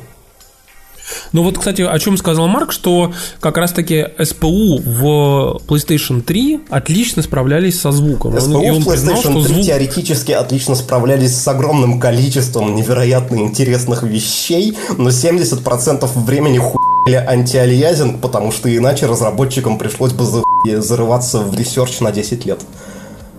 [1.31, 7.21] Ну вот, кстати, о чем сказал Марк, что как раз-таки SPU в PlayStation 3 отлично
[7.21, 8.35] справлялись со звуком.
[8.37, 9.65] И он в признал, PlayStation что 3 звук...
[9.65, 18.51] теоретически отлично справлялись с огромным количеством невероятно интересных вещей, но 70% времени хуяли anti-aliasing, потому
[18.51, 22.61] что иначе разработчикам пришлось бы за- зарываться в research на 10 лет.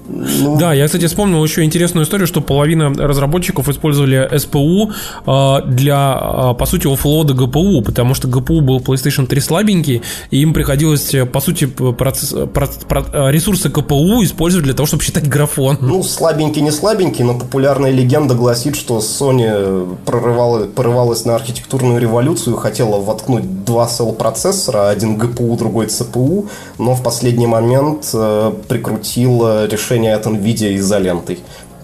[0.09, 4.93] Ну, Да, я, кстати, вспомнил еще интересную историю, что половина разработчиков использовали SPU
[5.27, 6.19] э, для,
[6.53, 10.53] э, по сути, offload а GPU, потому что GPU был PlayStation 3 слабенький, и им
[10.55, 15.29] приходилось, э, по сути, процесс, проц- про- э, ресурсы CPU использовать для того, чтобы считать
[15.29, 15.79] графон.
[15.81, 22.57] Ну, слабенький, не слабенький, но популярная легенда гласит, что Sony прорывала, порывалась на архитектурную революцию,
[22.57, 29.96] хотела воткнуть два сел-процессора, один GPU, другой CPU, но в последний момент э, прикрутила решение
[30.05, 31.39] от NVIDIA изолентой.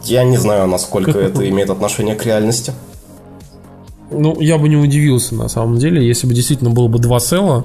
[0.04, 2.72] Я не знаю, насколько это имеет отношение к реальности.
[4.14, 7.64] Ну, я бы не удивился, на самом деле, если бы действительно было бы два села,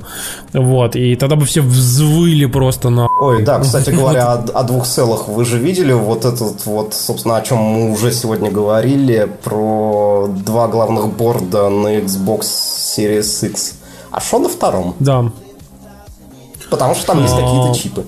[0.54, 3.08] вот, и тогда бы все взвыли просто на...
[3.20, 7.38] Ой, да, кстати говоря, о, о двух селах вы же видели вот этот вот, собственно,
[7.38, 12.46] о чем мы уже сегодня говорили, про два главных борда на Xbox
[12.98, 13.74] Series X.
[14.12, 14.96] А что на втором?
[15.00, 15.32] Да.
[16.70, 17.42] Потому что там есть А.
[17.42, 18.06] какие-то чипы.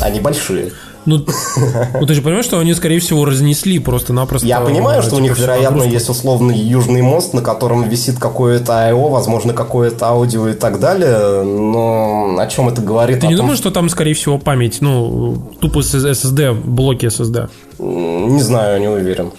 [0.00, 0.72] Они большие.
[1.06, 1.24] Ну,
[2.00, 4.46] ну, ты же понимаешь, что они, скорее всего, разнесли просто-напросто...
[4.46, 8.18] Я понимаю, что у типа, них, всю вероятно, есть условный южный мост, на котором висит
[8.18, 13.20] какое-то I.O., возможно, какое-то аудио и так далее, но о чем это говорит?
[13.20, 17.48] Ты не думаешь, что там, скорее всего, память, ну, тупо SSD, блоки SSD?
[17.78, 19.32] Не знаю, не уверен.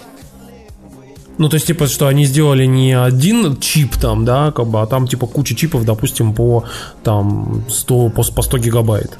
[1.38, 4.85] Ну, то есть, типа, что они сделали не один чип там, да, как бы, а
[4.85, 6.65] там, типа, куча чипов, допустим, по,
[7.03, 9.17] там, 100, по, по 100 гигабайт.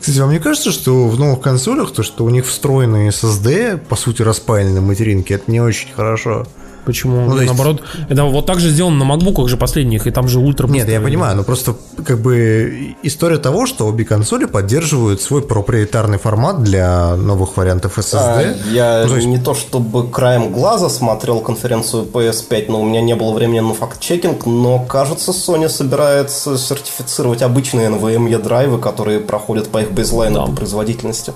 [0.00, 3.96] Кстати, вам не кажется, что в новых консолях то, что у них встроенный SSD, по
[3.96, 6.46] сути, распаянный на материнке, это не очень хорошо?
[6.88, 7.20] Почему?
[7.26, 10.38] Ну, есть- Наоборот, это вот так же сделано на MacBook же последних, и там же
[10.38, 15.42] ультра Нет, я понимаю, но просто как бы история того, что обе консоли поддерживают свой
[15.42, 18.16] проприетарный формат для новых вариантов SSD.
[18.16, 22.84] А, Я Ну, то есть- не то чтобы краем глаза смотрел конференцию PS5, но у
[22.86, 29.20] меня не было времени на факт-чекинг, но кажется, Sony собирается сертифицировать обычные NVMe драйвы, которые
[29.20, 30.46] проходят по их бейзлайну Да.
[30.46, 31.34] по производительности.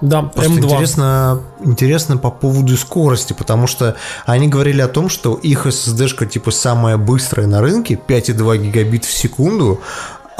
[0.00, 0.64] Да, Просто M2.
[0.64, 6.50] интересно, интересно по поводу скорости, потому что они говорили о том, что их SSD-шка типа
[6.50, 9.80] самая быстрая на рынке, 5,2 гигабит в секунду,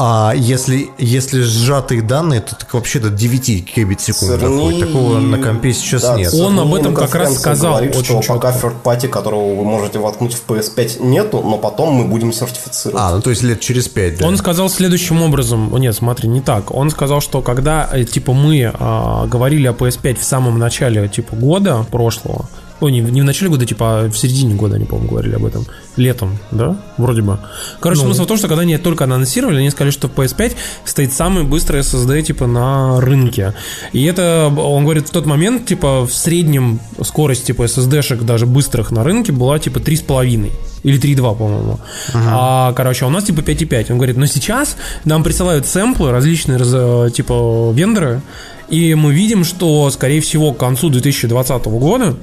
[0.03, 4.87] а если, если сжатые данные, то так вообще до 9 гигабит в секунду Cerny- доходит.
[4.87, 6.33] Такого на компе сейчас Да, нет.
[6.33, 9.63] Он Cerny об этом как раз сказал говорит, очень что пока third party, которого вы
[9.63, 12.99] можете воткнуть в PS5, нету, но потом мы будем сертифицировать.
[12.99, 14.27] А, ну то есть лет через 5, да?
[14.27, 16.75] Он сказал следующим образом, нет, смотри, не так.
[16.75, 21.37] Он сказал, что когда, э, типа, мы а, говорили о PS5 в самом начале, типа,
[21.37, 22.49] года прошлого,
[22.81, 25.35] Ой, не, в- не в начале года, типа, а в середине года, они, по-моему, говорили
[25.35, 25.67] об этом.
[25.97, 26.77] Летом, да?
[26.97, 27.39] Вроде бы.
[27.81, 30.55] Короче, смысл в том, что когда они только анонсировали, они сказали, что в PS5
[30.85, 33.53] стоит самый быстрый SSD, типа, на рынке.
[33.93, 38.91] И это, он говорит, в тот момент, типа, в среднем скорость, типа, SSD-шек даже быстрых
[38.91, 40.51] на рынке была, типа, 3,5.
[40.83, 41.79] Или 3,2, по-моему.
[42.15, 43.91] А, короче, а у нас типа 5,5.
[43.93, 48.23] Он говорит, но сейчас нам присылают сэмплы, различные раз- э, типа вендоры,
[48.71, 52.17] и мы видим, что, скорее всего, к концу 2020 года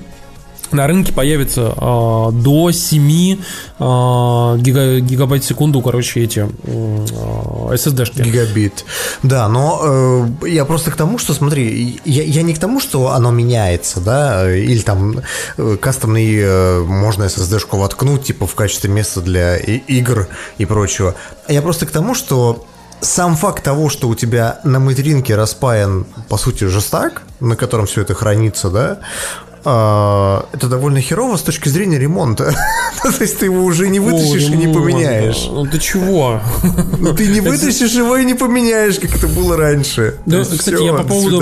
[0.72, 3.38] на рынке появится а, до 7
[3.80, 8.22] а, гига- гигабайт в секунду, короче, эти а, SSD-шки.
[8.22, 8.86] Гигабит.
[9.24, 13.12] Да, но э, я просто к тому, что, смотри, я, я не к тому, что
[13.12, 15.22] оно меняется, да, э, или там
[15.58, 20.28] э, кастомный э, можно SSD-шку воткнуть, типа, в качестве места для и- игр
[20.58, 21.16] и прочего.
[21.48, 22.66] Я просто к тому, что
[23.00, 28.02] сам факт того, что у тебя на материнке распаян, по сути, жестак, на котором все
[28.02, 29.00] это хранится, да,
[29.68, 32.56] это довольно херово с точки зрения ремонта.
[33.04, 35.48] То есть ты его уже не вытащишь О, и не ну, поменяешь.
[35.50, 36.42] Ну ты чего?
[37.00, 40.16] Ну, ты не вытащишь его и не поменяешь, как это было раньше.
[40.26, 41.40] Да, есть кстати, я по поводу-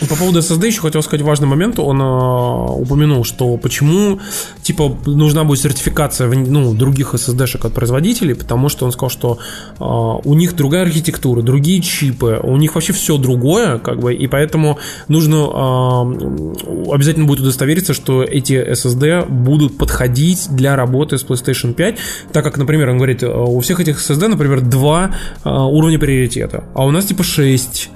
[0.00, 1.78] По поводу SSD еще хотел сказать важный момент.
[1.78, 4.20] Он э, упомянул, что почему
[4.62, 9.38] типа нужна будет сертификация ну, других SSD-шек от производителей, потому что он сказал, что
[9.78, 14.26] э, у них другая архитектура, другие чипы, у них вообще все другое, как бы, и
[14.28, 21.74] поэтому нужно э, обязательно будет удостовериться, что эти SSD будут подходить для работы с PlayStation
[21.74, 21.96] 5,
[22.32, 25.10] так как, например, он говорит, у всех этих SSD, например, два
[25.44, 27.90] э, уровня приоритета, а у нас типа 6.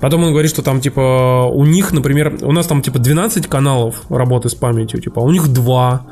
[0.00, 4.02] Потом он говорит, что там, типа, у них, например, у нас там, типа, 12 каналов
[4.08, 6.06] работы с памятью, типа, у них 2.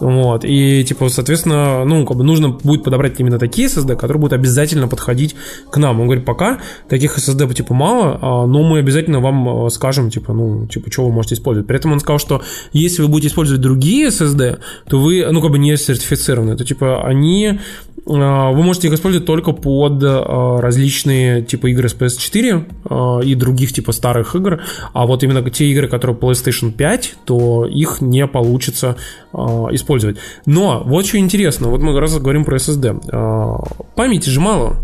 [0.00, 4.32] Вот, и, типа, соответственно, ну, как бы нужно будет подобрать именно такие SSD, которые будут
[4.32, 5.36] обязательно подходить
[5.70, 6.00] к нам.
[6.00, 6.58] Он говорит, пока
[6.88, 11.06] таких SSD, типа, мало, а, но мы обязательно вам а, скажем, типа, ну, типа, что
[11.06, 11.68] вы можете использовать.
[11.68, 12.42] При этом он сказал, что
[12.72, 14.58] если вы будете использовать другие SSD,
[14.88, 17.60] то вы, ну, как бы не сертифицированы, то, типа, они
[18.06, 23.72] вы можете их использовать только под а, различные типа игры с PS4 а, и других
[23.72, 24.60] типа старых игр,
[24.92, 28.96] а вот именно те игры, которые PlayStation 5, то их не получится
[29.32, 30.18] а, использовать.
[30.44, 33.08] Но вот что интересно, вот мы раз говорим про SSD.
[33.10, 33.56] А,
[33.96, 34.76] Памяти же мало.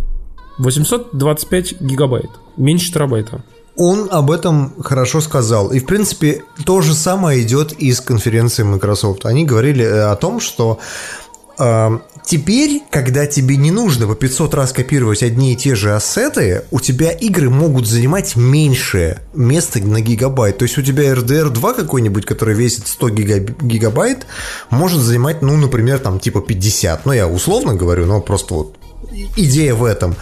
[0.59, 3.43] 825 гигабайт, меньше терабайта.
[3.77, 5.71] Он об этом хорошо сказал.
[5.71, 9.25] И, в принципе, то же самое идет из конференции Microsoft.
[9.25, 10.79] Они говорили э, о том, что
[11.61, 16.65] э, теперь, когда тебе не нужно по 500 раз копировать одни и те же ассеты,
[16.71, 20.59] у тебя игры могут занимать меньше места на гигабайт.
[20.59, 24.27] То есть у тебя RDR 2 какой-нибудь, который весит 100 гигаб- гигабайт,
[24.71, 27.07] может занимать, ну, например, там типа 50.
[27.07, 28.77] Ну, я условно говорю, но просто вот
[29.37, 30.15] идея в этом.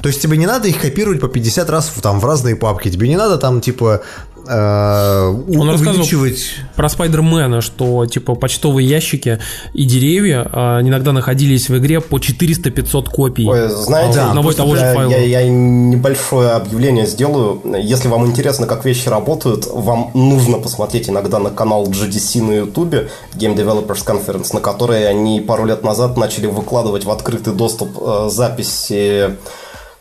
[0.00, 2.90] То есть тебе не надо их копировать по 50 раз в, там, в разные папки.
[2.90, 4.02] Тебе не надо там типа
[4.48, 5.28] э,
[5.58, 6.54] Он рассказывал увеличивать...
[6.74, 9.38] про Спайдермена, что типа почтовые ящики
[9.74, 14.54] и деревья а, иногда находились в игре по 400-500 копий Ой, знаете, а, одного и
[14.54, 15.10] того же я, файла.
[15.10, 17.60] я- я небольшое объявление сделаю.
[17.80, 22.94] Если вам интересно, как вещи работают, вам нужно посмотреть иногда на канал GDC на YouTube,
[23.34, 28.28] Game Developers Conference, на который они пару лет назад начали выкладывать в открытый доступ э,
[28.30, 29.36] записи э,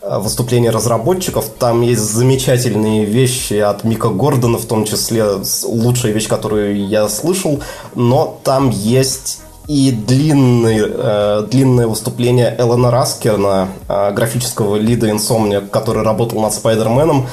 [0.10, 1.50] выступления разработчиков.
[1.60, 5.26] Там есть замечательные вещи от Мика Гордона, в том числе
[5.64, 7.62] лучшая вещь, которую я слышал,
[7.96, 16.04] но там есть и длинный, э, длинное выступление Эллена Раскерна, э, графического лида Insomnia, который
[16.04, 17.28] работал над Спайдерменом,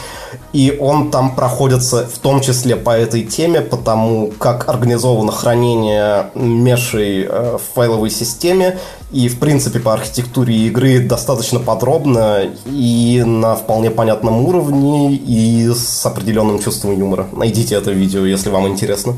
[0.52, 7.26] и он там проходится в том числе по этой теме, потому как организовано хранение мешей
[7.28, 8.78] э, в файловой системе,
[9.10, 16.04] и в принципе по архитектуре игры достаточно подробно и на вполне понятном уровне, и с
[16.06, 17.26] определенным чувством юмора.
[17.32, 19.16] Найдите это видео, если вам интересно.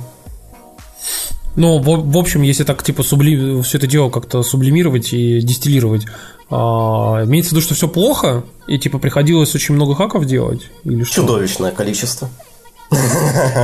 [1.57, 3.62] Ну, в, в общем, если так, типа, субли...
[3.62, 6.07] все это дело как-то сублимировать и дистиллировать,
[6.50, 10.70] а, имеется в виду, что все плохо, и, типа, приходилось очень много хаков делать?
[10.84, 11.23] Или что?
[11.23, 12.28] Чудовищное количество.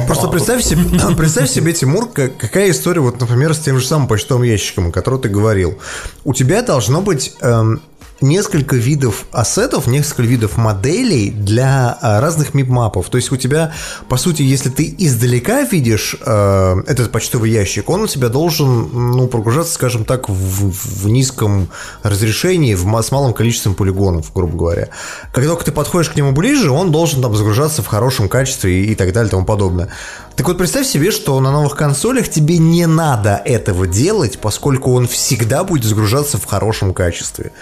[0.07, 0.83] Просто представь себе,
[1.17, 4.93] представь себе, Тимур, как- какая история, вот, например, с тем же самым почтовым ящиком, о
[4.93, 5.79] котором ты говорил.
[6.25, 7.83] У тебя должно быть эм,
[8.21, 13.09] несколько видов ассетов, несколько видов моделей для а, разных мип-мапов.
[13.09, 13.73] То есть у тебя,
[14.09, 19.27] по сути, если ты издалека видишь э, этот почтовый ящик, он у тебя должен, ну,
[19.27, 21.69] прогружаться, скажем так, в, в низком
[22.03, 24.89] разрешении, в, с малым количеством полигонов, грубо говоря.
[25.33, 28.93] Когда только ты подходишь к нему ближе, он должен там загружаться в хорошем качестве и,
[28.93, 29.89] и так далее и тому подобное.
[30.37, 35.07] Так вот, представь себе, что на новых консолях тебе не надо этого делать, поскольку он
[35.07, 37.53] всегда будет загружаться в хорошем качестве.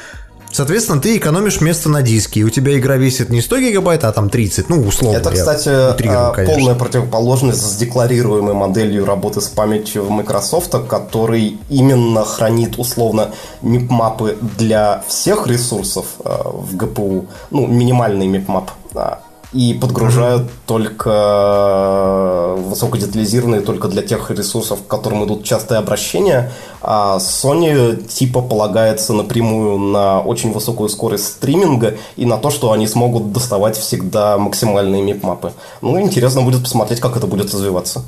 [0.50, 4.12] Соответственно, ты экономишь место на диске, и у тебя игра весит не 100 гигабайт, а
[4.12, 5.16] там 30, ну, условно.
[5.18, 6.54] Это, кстати, утрирую, а, конечно.
[6.54, 13.30] полная противоположность с декларируемой моделью работы с памятью Microsoft, который именно хранит условно
[13.62, 19.20] мипмапы для всех ресурсов а, в GPU, ну, минимальный мипмап, а,
[19.52, 26.52] и подгружают только э, высокодетализированные только для тех ресурсов, к которым идут частые обращения,
[26.82, 32.86] а Sony типа полагается напрямую на очень высокую скорость стриминга и на то, что они
[32.86, 35.52] смогут доставать всегда максимальные мипмапы.
[35.80, 38.04] Ну, интересно будет посмотреть, как это будет развиваться.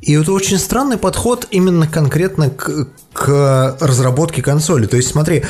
[0.00, 4.86] И это очень странный подход именно конкретно к, к разработке консоли.
[4.86, 5.44] То есть, смотри,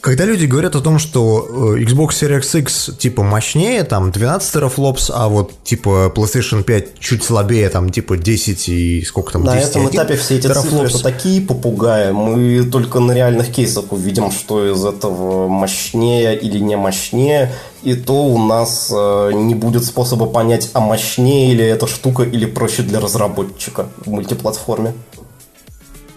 [0.00, 5.10] когда люди говорят о том, что э, Xbox Series X типа мощнее, там 12 терафлопс,
[5.12, 9.70] а вот типа PlayStation 5 чуть слабее, там типа 10 и сколько там, На 10
[9.70, 12.12] этом этапе все эти цифры это такие попугаи.
[12.12, 17.52] Мы только на реальных кейсах увидим, что из этого мощнее или не мощнее.
[17.82, 22.46] И то у нас э, не будет способа понять, а мощнее ли эта штука или
[22.46, 24.94] проще для разработчика в мультиплатформе.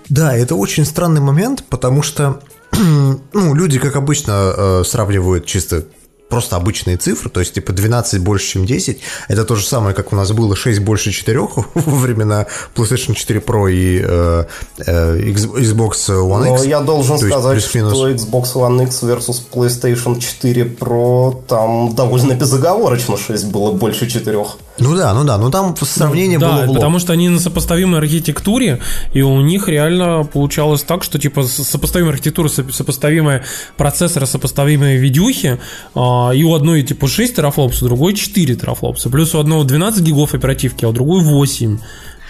[0.10, 2.42] Да, это очень странный момент, потому что
[3.34, 5.86] ну, люди, как обычно, э, сравнивают чисто
[6.32, 9.02] просто обычные цифры, то есть типа 12 больше, чем 10.
[9.28, 11.40] Это то же самое, как у нас было 6 больше 4
[11.76, 14.46] во времена PlayStation 4 Pro и э,
[14.80, 16.66] э, Xbox One Но X.
[16.66, 23.18] я должен То сказать, что Xbox One X versus PlayStation 4 Pro там довольно безоговорочно
[23.18, 24.46] 6 было больше 4.
[24.80, 26.78] Ну да, ну да, ну там сравнение да, было в лоб.
[26.78, 28.82] потому что они на сопоставимой архитектуре,
[29.14, 33.44] и у них реально получалось так, что типа сопоставимая архитектура, соп- сопоставимые
[33.78, 35.60] процессоры, сопоставимые видюхи,
[35.94, 40.04] а, и у одной типа 6 терафлопс, у другой 4 терафлопса, плюс у одного 12
[40.04, 41.80] гигов оперативки, а у другой 8.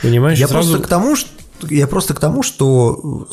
[0.01, 0.39] Понимаешь?
[0.39, 1.29] Я Сразу- просто к тому, что
[1.69, 3.27] я просто к тому, что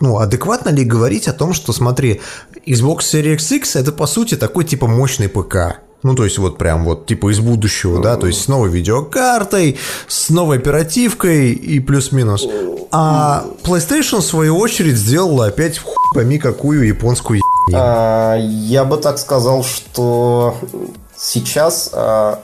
[0.00, 2.20] ну, адекватно ли говорить о том, что, смотри,
[2.66, 5.80] Xbox Series X это по сути такой типа мощный ПК.
[6.02, 9.78] Ну, то есть, вот прям вот типа из будущего, да, то есть с новой видеокартой,
[10.08, 12.46] с новой оперативкой и плюс-минус.
[12.90, 17.82] А PlayStation, в свою очередь, сделала опять хуй пойми какую японскую ебанину.
[17.82, 20.56] А, Я бы так сказал, что
[21.16, 22.40] сейчас а,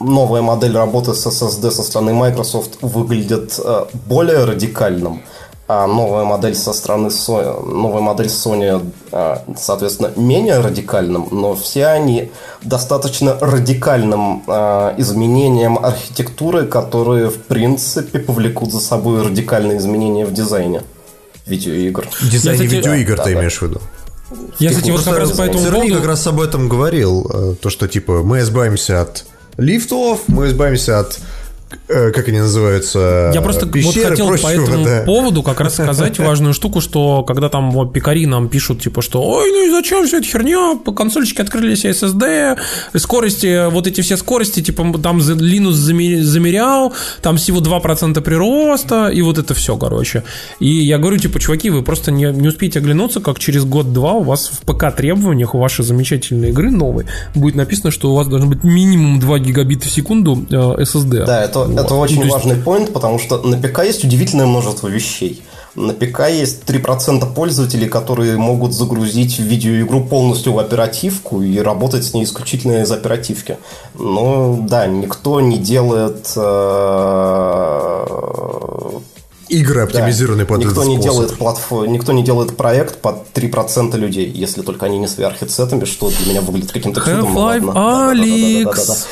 [0.00, 5.22] новая модель работы с SSD со стороны Microsoft выглядит а, более радикальным,
[5.68, 11.86] а новая модель со стороны Sony, новая модель Sony, а, соответственно, менее радикальным, но все
[11.86, 12.30] они
[12.62, 20.82] достаточно радикальным а, изменением архитектуры, которые, в принципе, повлекут за собой радикальные изменения в дизайне
[21.46, 22.06] видеоигр.
[22.20, 23.40] В дизайне Я, кстати, видеоигр да, ты да.
[23.40, 23.80] имеешь в виду?
[24.58, 25.94] Я, кстати, вот как раз по этому поводу...
[25.94, 29.24] как раз об этом говорил, э, то, что типа мы избавимся от
[29.56, 31.18] лифтов, мы избавимся от
[31.88, 33.30] как они называются?
[33.34, 35.02] Я просто пещер и вот хотел по прочего, этому да.
[35.04, 39.22] поводу как раз сказать важную штуку, что когда там вот пикари нам пишут, типа, что
[39.22, 42.56] ой, ну и зачем вся эта херня, по консольчики открылись SSD,
[42.96, 49.22] скорости, вот эти все скорости, типа, там Linux замер- замерял, там всего 2% прироста, и
[49.22, 50.22] вот это все, короче.
[50.60, 54.22] И я говорю, типа, чуваки, вы просто не, не успеете оглянуться, как через год-два у
[54.22, 58.48] вас в ПК требованиях у вашей замечательной игры новой будет написано, что у вас должно
[58.48, 61.24] быть минимум 2 гигабита в секунду э, SSD.
[61.26, 61.78] Да, это, Вот.
[61.78, 65.42] это Ну, очень есть- важный поинт, потому что на ПК есть удивительное множество вещей.
[65.74, 72.14] На ПК есть 3% пользователей, которые могут загрузить видеоигру полностью в оперативку и работать с
[72.14, 73.58] ней исключительно из оперативки.
[73.94, 76.32] Но да, никто не делает
[79.48, 81.12] Игры да, оптимизированные под никто этот не способ.
[81.12, 86.10] делает платфо- никто не делает проект под 3% людей, если только они не сверххедсетами, что
[86.10, 87.36] для меня выглядит каким-то чудом.
[87.36, 88.10] Half-Life.
[88.10, 89.06] Алекс.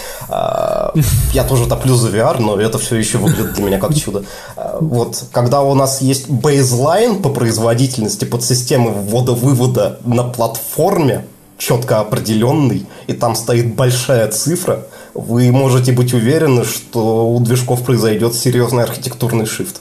[1.32, 4.24] Я тоже топлю за VR, но это все еще выглядит для меня как чудо.
[4.56, 11.26] А, Вот, когда у нас есть бейзлайн по производительности под системы ввода-вывода на платформе,
[11.58, 18.34] четко определенный, и там стоит большая цифра, вы можете быть уверены, что у движков произойдет
[18.34, 19.80] серьезный архитектурный шифт.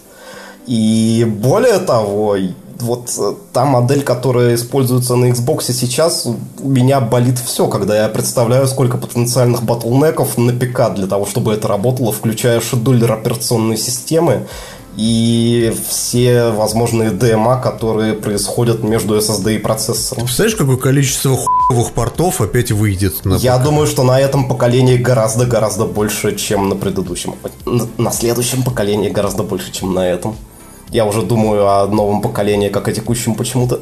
[0.68, 2.38] И более того,
[2.80, 8.10] вот э, та модель, которая используется на Xbox сейчас, у меня болит все, когда я
[8.10, 14.48] представляю, сколько потенциальных батлнеков на ПК для того, чтобы это работало, включая шедулер операционной системы
[14.96, 20.26] и все возможные DMA, которые происходят между SSD и процессором.
[20.26, 25.86] Представляешь, какое количество хуевых портов опять выйдет на Я думаю, что на этом поколении гораздо-гораздо
[25.86, 27.34] больше, чем на предыдущем.
[27.98, 30.36] На следующем поколении гораздо больше, чем на этом.
[30.94, 33.80] Я уже думаю о новом поколении, как о текущем почему-то.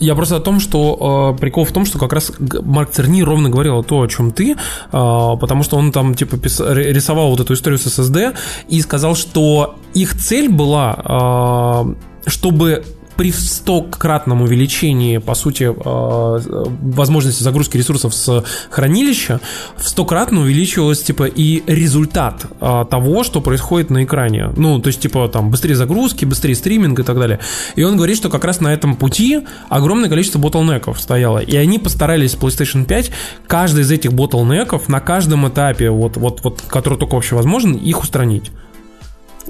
[0.00, 2.30] Я просто о том, что э, прикол в том, что как раз
[2.62, 4.56] Марк Церни ровно говорил то, о чем ты, э,
[4.92, 8.36] потому что он там типа пис- рисовал вот эту историю с SSD
[8.68, 11.94] и сказал, что их цель была,
[12.24, 12.84] э, чтобы
[13.18, 19.40] при 100-кратном увеличении, по сути, э, возможности загрузки ресурсов с хранилища,
[19.76, 24.52] в 100-кратно увеличивалось, типа, и результат э, того, что происходит на экране.
[24.56, 27.40] Ну, то есть, типа, там, быстрее загрузки, быстрее стриминг и так далее.
[27.74, 31.38] И он говорит, что как раз на этом пути огромное количество ботлнеков стояло.
[31.38, 33.10] И они постарались PlayStation 5
[33.48, 38.00] каждый из этих ботлнеков на каждом этапе, вот, вот, вот, который только вообще возможен, их
[38.00, 38.52] устранить.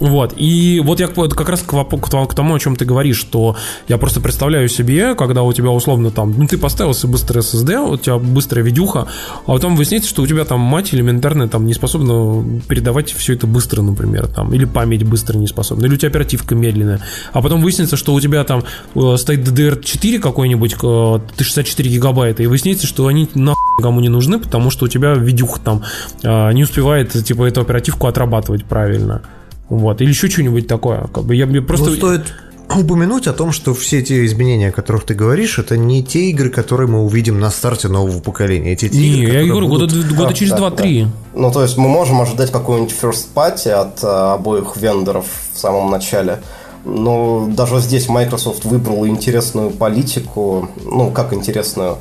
[0.00, 3.56] Вот, и вот я как раз к, к тому- о чем ты говоришь, что
[3.88, 7.78] я просто представляю себе, когда у тебя условно там, ну ты поставил себе быстрый SSD,
[7.78, 9.08] у тебя быстрая видюха,
[9.46, 13.46] а потом выясняется, что у тебя там мать элементарная там не способна передавать все это
[13.46, 17.00] быстро, например, там, или память быстро не способна, или у тебя оперативка медленная,
[17.32, 22.46] а потом выяснится, что у тебя там э, стоит DDR4 какой-нибудь, э, 64 гигабайта, и
[22.46, 25.82] выяснится, что они нахуй никому не нужны, потому что у тебя видюха там
[26.22, 29.22] э, не успевает, типа, эту оперативку отрабатывать правильно.
[29.68, 31.08] Вот, или еще что-нибудь такое.
[31.12, 31.90] Как бы я мне просто.
[31.90, 32.34] Ну, стоит
[32.74, 36.50] упомянуть о том, что все те изменения, о которых ты говоришь, это не те игры,
[36.50, 38.72] которые мы увидим на старте нового поколения.
[38.72, 41.06] Эти те Не, игры, я говорю, года, будут- года Да, через да, 2-3.
[41.34, 45.90] Ну, то есть мы можем ожидать какой-нибудь first party от э, обоих вендоров в самом
[45.90, 46.40] начале.
[46.84, 50.68] Но даже здесь Microsoft выбрала интересную политику.
[50.84, 51.96] Ну, как интересную?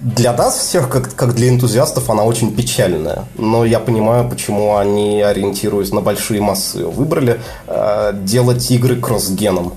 [0.00, 3.24] Для нас всех, как, как для энтузиастов, она очень печальная.
[3.36, 9.72] Но я понимаю, почему они, ориентируясь на большие массы, выбрали э, делать игры кросс-геном.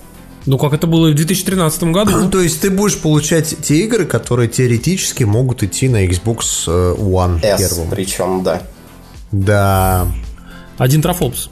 [0.45, 2.11] Ну, как это было в 2013 году.
[2.11, 6.95] Ну, То есть ты будешь получать те игры, которые теоретически могут идти на Xbox э,
[6.99, 7.89] One S, первым.
[7.89, 8.61] причем, да.
[9.31, 10.07] Да.
[10.77, 11.49] Один трафлопс.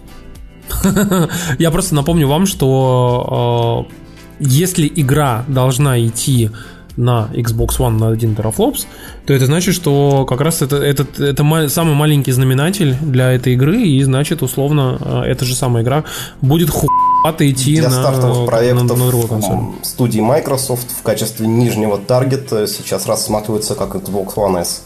[1.59, 3.93] Я просто напомню вам, что э,
[4.39, 6.51] если игра должна идти
[6.99, 8.85] на Xbox One на 1 терафлопс,
[9.25, 13.81] то это значит, что как раз это, этот, это самый маленький знаменатель для этой игры,
[13.81, 16.03] и значит, условно, э, эта же самая игра
[16.41, 19.57] будет хуато идти Для на, стартовых на- проектов на другую консоль.
[19.81, 24.83] студии Microsoft в качестве нижнего таргета сейчас рассматривается как Xbox One S.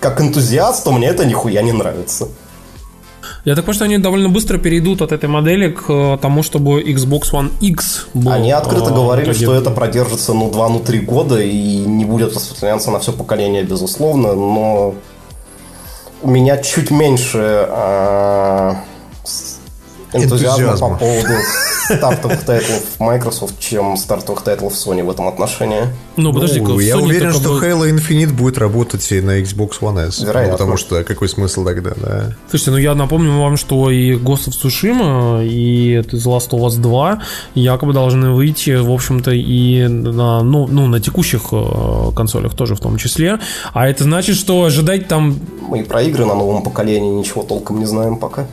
[0.00, 2.28] Как энтузиасту мне это нихуя не нравится.
[3.44, 6.82] Я так понимаю, что они довольно быстро перейдут от этой модели к э, тому, чтобы
[6.82, 8.32] Xbox One X был.
[8.32, 12.34] Они открыто э, говорили, что это продержится ну 2 ну 3 года и не будет
[12.34, 14.94] распространяться на все поколение, безусловно, но
[16.22, 17.38] у меня чуть меньше
[17.70, 18.76] с-
[20.12, 20.88] энтузиазма Энтузиазма.
[20.90, 21.28] по поводу
[21.86, 25.84] стартовых тайтлов Microsoft, чем стартовых тайтлов Sony в этом отношении.
[26.16, 29.80] Ну, подожди, Ну, я Sony уверен, что бы- Halo Infinite будет работать и на Xbox
[29.80, 30.20] One S.
[30.20, 30.52] Вероятно.
[30.52, 32.36] Ну, потому что какой смысл тогда, да?
[32.50, 36.60] Слушайте, ну я напомню вам, что и Ghost of Tsushima, и это The Last of
[36.66, 37.22] Us 2
[37.54, 42.80] якобы должны выйти, в общем-то, и на, ну, ну, на текущих э, консолях тоже в
[42.80, 43.38] том числе.
[43.72, 45.38] А это значит, что ожидать там...
[45.68, 48.46] Мы и про игры на новом поколении ничего толком не знаем пока.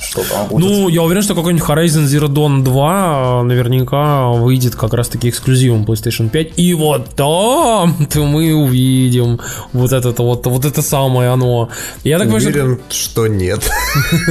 [0.00, 0.64] Что там будет.
[0.64, 6.28] Ну, я уверен, что какой-нибудь Horizon Zero Dawn 2 наверняка выйдет как раз-таки эксклюзивом PlayStation
[6.28, 6.52] 5.
[6.58, 9.40] И вот там-то мы увидим
[9.72, 11.68] вот это вот, вот это самое оно.
[12.04, 13.70] Я так понимаю, что- Уверен, что нет.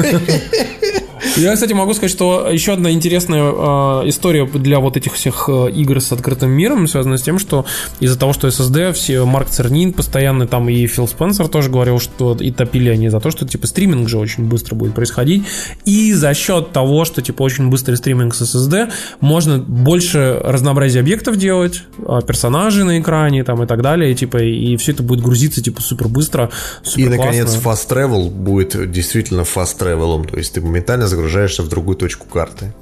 [1.38, 5.70] Я, кстати, могу сказать, что еще одна интересная э, история для вот этих всех э,
[5.70, 7.64] игр с открытым миром связана с тем, что
[8.00, 12.36] из-за того, что SSD, все Марк Цернин постоянно там и Фил Спенсер тоже говорил, что
[12.40, 15.44] и топили они за то, что типа стриминг же очень быстро будет происходить.
[15.86, 21.38] И за счет того, что типа очень быстрый стриминг с SSD, можно больше разнообразия объектов
[21.38, 25.22] делать, э, персонажей на экране там и так далее, и, типа, и все это будет
[25.22, 26.50] грузиться типа супер быстро,
[26.84, 30.28] И, супер наконец, fast travel будет действительно fast travel.
[30.28, 32.74] То есть ты моментально загружаешься в другую точку карты.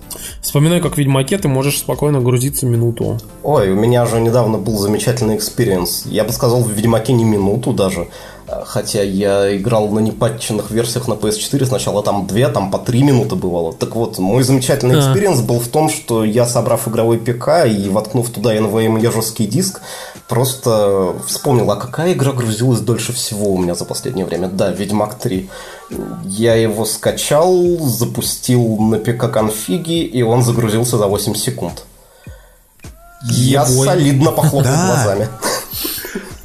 [0.41, 3.17] Вспоминаю, как в Ведьмаке ты можешь спокойно грузиться минуту.
[3.43, 6.05] Ой, у меня же недавно был замечательный experience.
[6.05, 8.07] Я бы сказал, в Ведьмаке не минуту даже.
[8.65, 13.35] Хотя я играл на непатченных версиях на PS4, сначала там 2, там по 3 минуты
[13.35, 13.73] бывало.
[13.73, 14.99] Так вот, мой замечательный А.
[14.99, 19.81] experience был в том, что я, собрав игровой ПК и воткнув туда NVMe жесткий диск,
[20.27, 24.47] просто вспомнил, а какая игра грузилась дольше всего у меня за последнее время?
[24.47, 25.49] Да, Ведьмак 3.
[26.25, 31.83] Я его скачал, запустил на ПК-конфиге, и он загрузился за 8 секунд.
[33.29, 33.85] Я Ебой.
[33.87, 34.85] солидно похлопал Да.
[34.87, 35.29] глазами.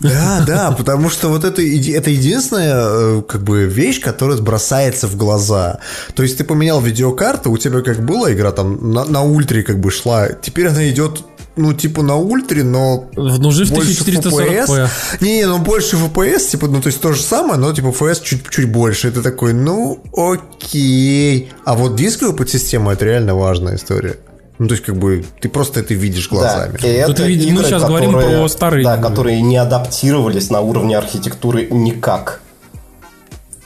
[0.00, 2.72] Да, да, потому что вот это, это единственная
[3.18, 5.80] э, как бы вещь, которая бросается в глаза.
[6.14, 9.78] То есть ты поменял видеокарту, у тебя как была игра там на, на ультре как
[9.78, 11.22] бы шла, теперь она идет
[11.56, 14.66] ну, типа на ультре, но Ну, же в больше 1440p.
[14.66, 14.88] FPS.
[15.20, 18.22] Не, не, ну больше FPS, типа, ну, то есть то же самое, но типа FPS
[18.22, 19.10] чуть-чуть больше.
[19.10, 21.50] Ты такой, ну, окей.
[21.64, 24.16] А вот дисковая подсистема это реально важная история.
[24.58, 26.76] Ну, то есть, как бы, ты просто это видишь глазами.
[26.80, 29.08] Да, это ведь мы игры, сейчас говорим которые- про старые Да, игры.
[29.08, 32.42] которые не адаптировались на уровне архитектуры никак.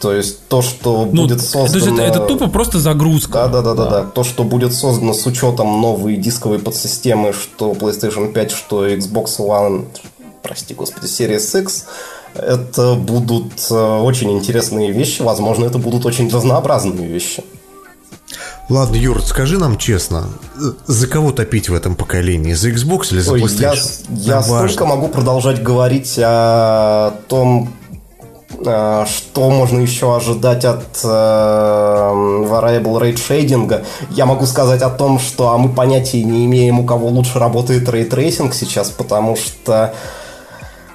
[0.04, 2.02] То есть то, что Ну, будет то есть создано...
[2.02, 3.32] это, это тупо просто загрузка.
[3.32, 4.02] Да, да, да, да, да.
[4.04, 9.86] То, что будет создано с учетом новой дисковой подсистемы, что PlayStation 5, что Xbox One,
[10.42, 11.86] прости господи, Series X,
[12.34, 15.22] это будут э, очень интересные вещи.
[15.22, 17.42] Возможно, это будут очень разнообразные вещи.
[18.68, 22.52] Ладно, Юр, скажи нам честно, э, за кого топить в этом поколении?
[22.52, 24.04] За Xbox или за Ой, PlayStation?
[24.10, 27.72] я, я Нам столько могу продолжать говорить о том,
[28.62, 33.84] что можно еще ожидать от э, Variable Rate Shading.
[34.10, 37.88] Я могу сказать о том, что а мы понятия не имеем, у кого лучше работает
[37.88, 39.94] рейтрейсинг сейчас, потому что...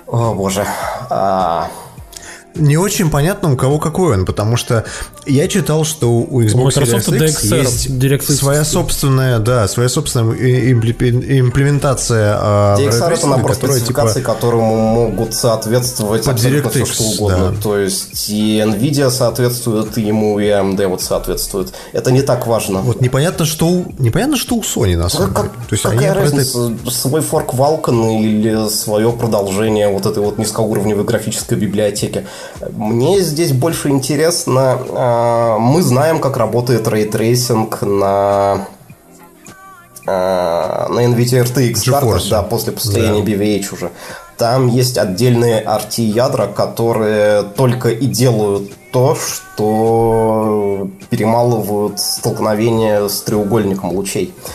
[0.08, 0.66] О боже.
[1.10, 1.68] А,
[2.56, 4.84] Не очень понятно, у кого какой он, потому что
[5.26, 8.32] я читал, что у Xbox Microsoft Series X DXR, есть DirectX.
[8.34, 10.36] своя собственная, да, своя собственная
[11.40, 16.80] имплементация а, DXR это рейтрейсинга, набор которая, спецификаций, типа, которому могут соответствовать Под абсолютно все,
[16.82, 17.52] DirectX, что угодно.
[17.52, 17.62] да.
[17.62, 21.74] То есть и Nvidia соответствует ему, и AMD вот соответствует.
[21.94, 22.80] Это не так важно.
[22.82, 25.56] вот непонятно, что у, непонятно, что у Sony на самом как- деле.
[25.70, 30.24] То есть какая они про это- разница, свой форк Vulkan или свое продолжение вот этой
[30.24, 32.26] вот низкоуровневой графической библиотеки.
[32.72, 38.68] Мне здесь больше интересно, а, мы знаем, как работает рейтрейсинг на
[40.06, 43.32] а, на NVIDIA RTX картах, да, после построения Да.
[43.32, 43.92] BVH уже.
[44.38, 54.34] Там есть отдельные RT-ядра, которые только и делают то, что перемалывают столкновение с треугольником лучей.
[54.38, 54.50] А,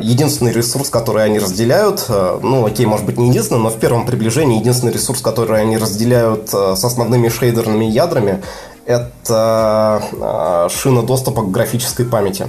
[0.00, 4.06] Единственный ресурс, который они разделяют, э, ну, окей, может быть, не единственный, но в первом
[4.06, 8.42] приближении единственный ресурс, который они разделяют э, с основными шейдерными ядрами,
[8.84, 10.02] это
[10.70, 12.48] шина доступа к графической памяти.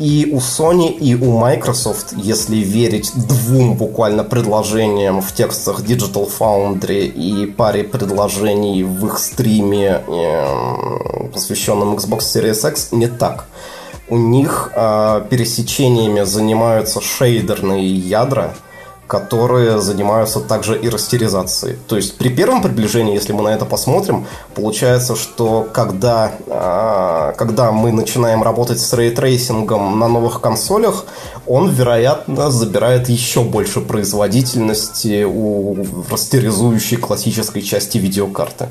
[0.00, 7.04] И у Sony, и у Microsoft, если верить двум буквально предложениям в текстах Digital Foundry
[7.04, 13.44] и паре предложений в их стриме, э, посвященном Xbox Series X, не так.
[14.10, 18.54] У них э, пересечениями занимаются шейдерные ядра,
[19.06, 21.76] которые занимаются также и растеризацией.
[21.88, 27.70] То есть при первом приближении, если мы на это посмотрим, получается, что когда, э, когда
[27.70, 31.04] мы начинаем работать с рейтрейсингом на новых консолях,
[31.46, 35.76] он, вероятно, забирает еще больше производительности у
[36.10, 38.68] растеризующей классической части видеокарты.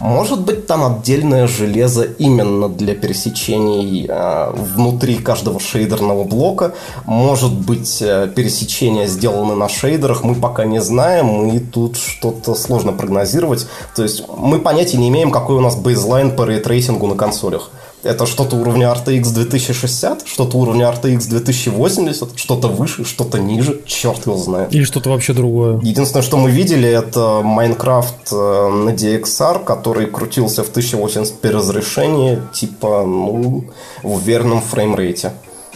[0.00, 6.74] Может быть, там отдельное железо именно для пересечений э, внутри каждого шейдерного блока.
[7.04, 12.92] Может быть, э, пересечения сделаны на шейдерах, мы пока не знаем, и тут что-то сложно
[12.92, 13.66] прогнозировать.
[13.94, 17.70] То есть мы понятия не имеем, какой у нас бейзлайн по рейтрейсингу на консолях.
[18.04, 24.36] Это что-то уровня RTX 2060, что-то уровня RTX 2080, что-то выше, что-то ниже, черт его
[24.36, 24.74] знает.
[24.74, 25.80] Или что-то вообще другое.
[25.82, 33.04] Единственное, что мы видели, это Майнкрафт э, на DXR, который крутился в 1080p разрешении, типа,
[33.06, 33.64] ну,
[34.02, 35.32] неровном фреймрейте.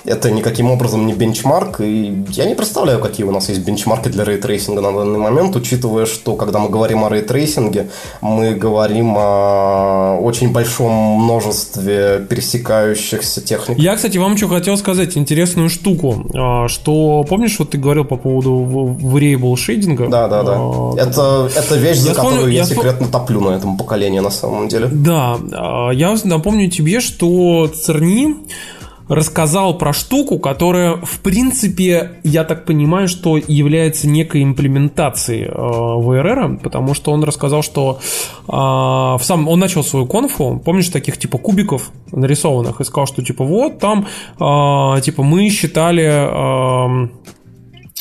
[0.09, 4.25] Это никаким образом не бенчмарк, и я не представляю, какие у нас есть бенчмарки для
[4.25, 7.91] рейтрейсинга на данный момент, учитывая, что когда мы говорим о рейтрейсинге,
[8.23, 13.79] мы говорим о очень большом множестве пересекающихся техник.
[13.79, 18.17] Я, кстати, вам что хотел сказать, интересную штуку, а, что, помнишь, вот ты говорил по
[18.17, 20.09] поводу variable шейдинга?
[20.09, 20.55] Да, да, да.
[20.57, 24.31] А, Это, это вещь, за которую я, я вспом- секретно топлю на этом поколении на
[24.31, 24.89] самом деле.
[24.91, 28.37] Да, а, я напомню тебе, что ЦЕРНИ
[29.09, 36.59] рассказал про штуку, которая, в принципе, я так понимаю, что является некой имплементацией э, VRR,
[36.59, 37.99] потому что он рассказал, что
[38.47, 43.23] э, в сам, он начал свою конфу, помнишь, таких типа кубиков нарисованных, и сказал, что
[43.23, 44.07] типа вот там,
[44.39, 47.07] э, типа мы считали...
[47.07, 47.09] э,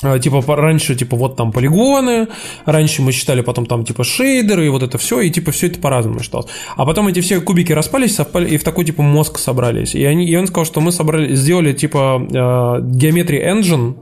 [0.02, 2.28] Типа по- раньше, типа, вот там полигоны,
[2.66, 5.80] раньше мы считали потом там, типа, шейдеры и вот это все, и типа все это
[5.80, 6.48] по-разному считалось.
[6.76, 9.96] А потом эти все кубики распались, совпали, и в такой, типа, мозг собрались.
[9.96, 13.96] И, они, и он сказал, что мы собрали, сделали, типа, э, Geometry Engine,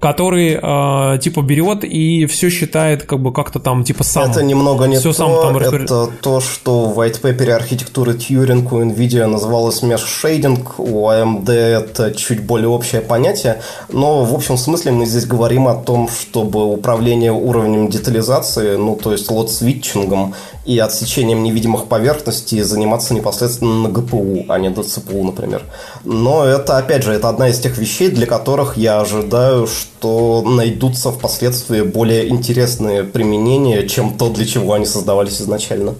[0.00, 4.30] который э, типа берет и все считает как бы как-то там типа сам.
[4.30, 8.12] Это немного не все то, сам там распор- это то, что в white paper архитектуры
[8.12, 14.56] Turing у NVIDIA называлось shading, у AMD это чуть более общее понятие, но в общем
[14.56, 20.34] смысле мы здесь говорим о том, чтобы управление уровнем детализации, ну то есть лот-свитчингом
[20.66, 25.62] и отсечением невидимых поверхностей заниматься непосредственно на GPU, а не на CPU, например.
[26.04, 29.93] Но это, опять же, это одна из тех вещей, для которых я ожидаю, что
[30.42, 35.94] найдутся впоследствии более интересные применения, чем то, для чего они создавались изначально.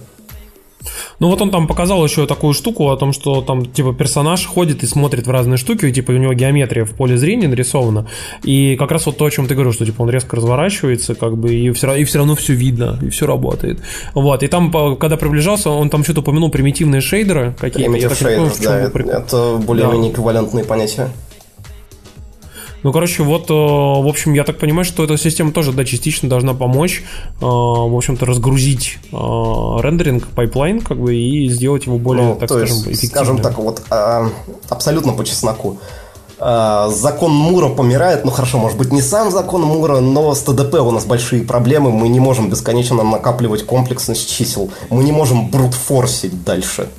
[1.19, 4.83] Ну вот он там показал еще такую штуку о том, что там типа персонаж ходит
[4.83, 8.07] и смотрит в разные штуки, и, типа у него геометрия в поле зрения нарисована.
[8.43, 11.37] И как раз вот то, о чем ты говорил, что типа он резко разворачивается, как
[11.37, 13.79] бы, и все, и все равно все видно, и все работает.
[14.13, 14.43] Вот.
[14.43, 17.91] И там, когда приближался, он там что-то упомянул примитивные шейдеры какие-то.
[17.91, 20.15] Primitive shaders, да, это, это более-менее да.
[20.15, 21.09] эквивалентные понятия.
[22.85, 26.29] Ну, короче, вот, э, в общем, я так понимаю, что эта система тоже, да, частично
[26.29, 32.25] должна помочь, э, в общем-то, разгрузить э, рендеринг, пайплайн, как бы, и сделать его более,
[32.25, 33.09] ну, так скажем, есть, эффективным.
[33.09, 33.81] Скажем так, вот
[34.69, 35.79] абсолютно по чесноку.
[36.37, 40.91] Закон Мура помирает, ну хорошо, может быть не сам закон Мура, но с TDP у
[40.91, 46.89] нас большие проблемы, мы не можем бесконечно накапливать комплексность чипов, мы не можем брутфорсить дальше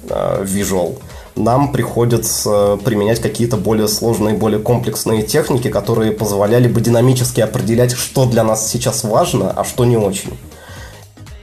[0.43, 0.99] визуал.
[1.37, 8.25] Нам приходится применять какие-то более сложные, более комплексные техники, которые позволяли бы динамически определять, что
[8.25, 10.33] для нас сейчас важно, а что не очень.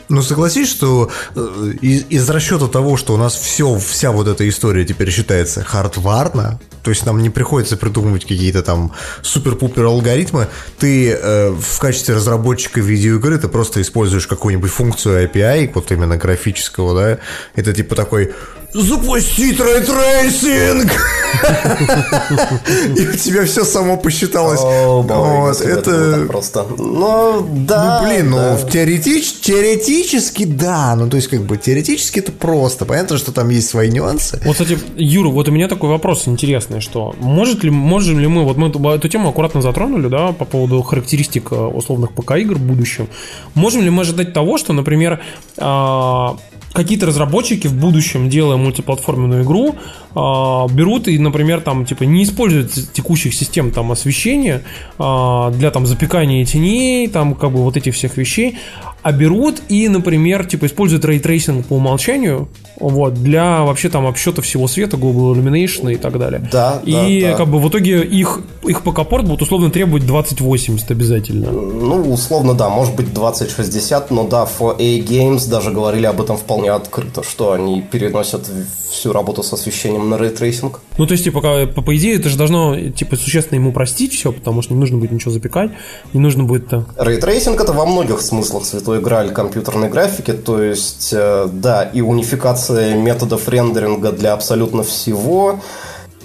[0.09, 4.47] Ну, согласись, что э, из, из расчета того, что у нас все, вся вот эта
[4.47, 8.91] история теперь считается хардварно, то есть нам не приходится придумывать какие-то там
[9.21, 15.91] супер-пупер алгоритмы, ты э, в качестве разработчика видеоигры ты просто используешь какую-нибудь функцию API, вот
[15.91, 17.19] именно графического, да,
[17.55, 18.33] это типа такой
[18.73, 20.91] запустить рейтрейсинг!
[22.97, 24.61] И у тебя все само посчиталось.
[24.61, 26.65] Вот, это просто.
[26.77, 28.01] Ну, да.
[28.01, 30.95] Ну, блин, ну, теоретически, да.
[30.95, 32.85] Ну, то есть, как бы, теоретически это просто.
[32.85, 34.39] Понятно, что там есть свои нюансы.
[34.45, 38.43] Вот, кстати, Юра, вот у меня такой вопрос интересный, что может ли, можем ли мы,
[38.43, 43.07] вот мы эту тему аккуратно затронули, да, по поводу характеристик э, условных ПК-игр в будущем.
[43.53, 45.19] Можем ли мы ожидать того, что, например,
[45.57, 46.37] а,
[46.73, 49.75] какие-то разработчики в будущем, делая мультиплатформенную игру,
[50.15, 54.63] а, берут и, например, там, типа, не используют текущих систем там освещения
[54.97, 58.57] а, для там запекания теней, там, как бы вот этих всех вещей,
[59.03, 62.47] а берут и, например, типа, используют рейтрейсинг по умолчанию,
[62.79, 66.47] вот, для вообще там обсчета всего света, Global Illumination и так далее.
[66.51, 67.37] Да, И да, да.
[67.37, 71.51] как бы в итоге их, их ПК-порт будет условно требовать 2080 обязательно.
[71.51, 76.71] Ну, условно, да, может быть 2060, но да, 4A Games даже говорили об этом вполне
[76.71, 78.49] открыто, что они переносят
[78.93, 80.79] всю работу с освещением на рейтрейсинг.
[80.97, 84.31] Ну, то есть, типа, по, по идее, это же должно, типа, существенно ему упростить все,
[84.31, 85.71] потому что не нужно будет ничего запекать,
[86.13, 86.71] не нужно будет...
[86.71, 86.85] -то...
[86.97, 92.95] Рейтрейсинг это во многих смыслах святой грааль компьютерной графики, то есть, э, да, и унификация
[92.95, 95.59] методов рендеринга для абсолютно всего,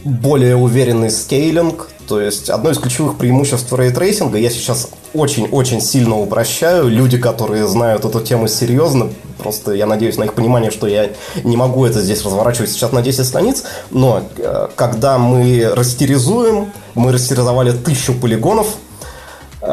[0.05, 6.89] более уверенный скейлинг, то есть одно из ключевых преимуществ рейтрейсинга, я сейчас очень-очень сильно упрощаю,
[6.89, 11.11] люди, которые знают эту тему серьезно, просто я надеюсь на их понимание, что я
[11.45, 17.13] не могу это здесь разворачивать сейчас на 10 страниц, но э, когда мы растеризуем, мы
[17.13, 18.69] растеризовали тысячу полигонов,
[19.61, 19.67] э,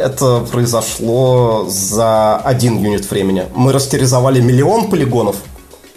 [0.00, 3.44] это произошло за один юнит времени.
[3.54, 5.36] Мы растеризовали миллион полигонов,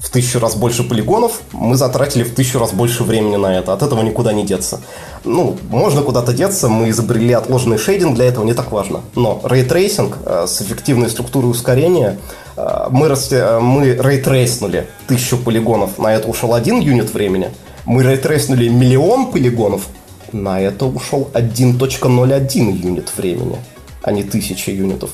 [0.03, 3.71] в тысячу раз больше полигонов, мы затратили в тысячу раз больше времени на это.
[3.71, 4.81] От этого никуда не деться.
[5.23, 8.99] Ну, можно куда-то деться, мы изобрели отложенный шейдинг, для этого не так важно.
[9.15, 12.17] Но рейтрейсинг э, с эффективной структурой ускорения,
[12.57, 17.51] э, мы, расте, э, мы рейтрейснули тысячу полигонов, на это ушел один юнит времени.
[17.85, 19.87] Мы рейтрейснули миллион полигонов,
[20.33, 23.57] на это ушел 1.01 юнит времени,
[24.01, 25.11] а не тысяча юнитов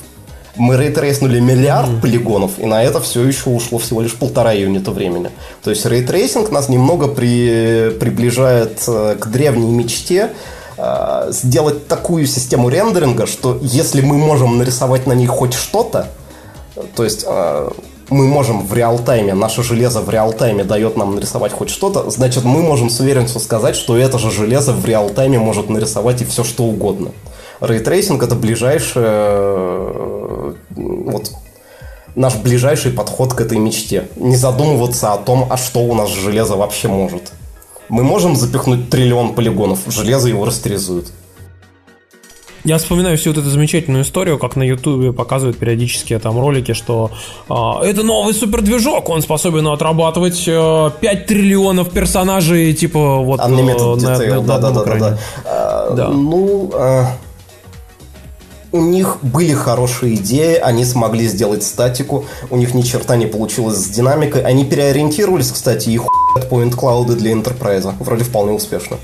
[0.56, 2.00] мы рейтрейснули миллиард mm-hmm.
[2.00, 5.30] полигонов, и на это все еще ушло всего лишь полтора юнита времени.
[5.62, 10.30] То есть рейтрейсинг нас немного при, приближает э, к древней мечте
[10.76, 16.08] э, сделать такую систему рендеринга, что если мы можем нарисовать на ней хоть что-то,
[16.96, 17.70] то есть э,
[18.10, 22.62] мы можем в реал-тайме, наше железо в реал-тайме дает нам нарисовать хоть что-то, значит мы
[22.62, 26.64] можем с уверенностью сказать, что это же железо в реал-тайме может нарисовать и все что
[26.64, 27.12] угодно.
[27.60, 31.32] Рейтрейсинг это ближайшее э, вот
[32.14, 34.08] наш ближайший подход к этой мечте.
[34.16, 37.32] Не задумываться о том, а что у нас железо вообще может.
[37.88, 41.12] Мы можем запихнуть триллион полигонов, железо его растеризует.
[42.62, 47.10] Я вспоминаю всю вот эту замечательную историю, как на Ютубе показывают периодически там ролики, что
[47.48, 47.54] э,
[47.86, 53.96] это новый супердвижок, он способен отрабатывать э, 5 триллионов персонажей, типа вот э, на, detail,
[53.96, 55.90] на, на, да, да, да, да, да.
[55.90, 56.08] да.
[56.10, 57.04] Ну, э,
[58.72, 63.78] у них были хорошие идеи, они смогли сделать статику, у них ни черта не получилось
[63.78, 64.42] с динамикой.
[64.42, 67.92] Они переориентировались, кстати, и хуят point клауды для Enterprise.
[68.00, 68.98] Вроде вполне успешно.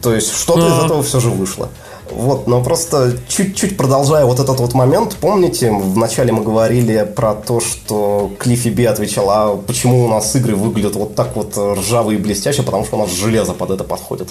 [0.00, 1.68] То есть что-то из этого все же вышло.
[2.14, 7.60] Вот, но просто чуть-чуть продолжая вот этот вот момент, помните, вначале мы говорили про то,
[7.60, 12.22] что Клиффи Би отвечал, а почему у нас игры выглядят вот так вот ржавые и
[12.22, 14.28] блестяще, потому что у нас железо под это подходит.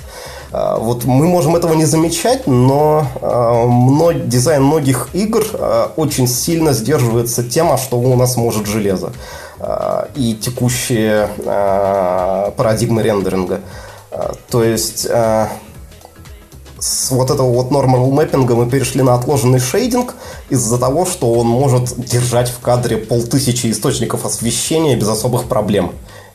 [0.52, 6.74] А, вот мы можем этого не замечать, но а, дизайн многих игр а, очень сильно
[6.74, 9.14] сдерживается тем, что у нас может железо
[10.16, 11.30] и текущие
[12.58, 13.62] парадигмы рендеринга.
[14.50, 15.08] То есть
[16.82, 20.16] с вот этого вот normal мэппинга мы перешли на отложенный шейдинг
[20.50, 25.94] из-за того, что он может держать в кадре полтысячи источников освещения без особых проблем.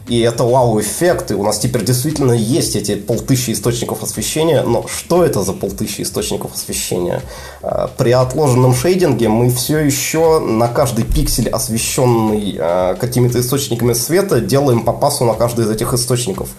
[0.08, 5.24] И это вау-эффект, и у нас теперь действительно есть эти полтысячи источников освещения, но что
[5.24, 7.22] это за полтысячи источников освещения?
[7.60, 14.40] А, при отложенном шейдинге мы все еще на каждый пиксель, освещенный а, какими-то источниками света,
[14.40, 16.50] делаем по пасу на каждый из этих источников.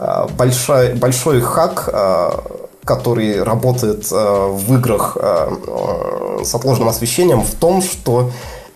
[0.00, 1.88] А, большой, большой хак
[2.88, 8.30] который работает э, в играх э, э, с отложенным освещением, в том, что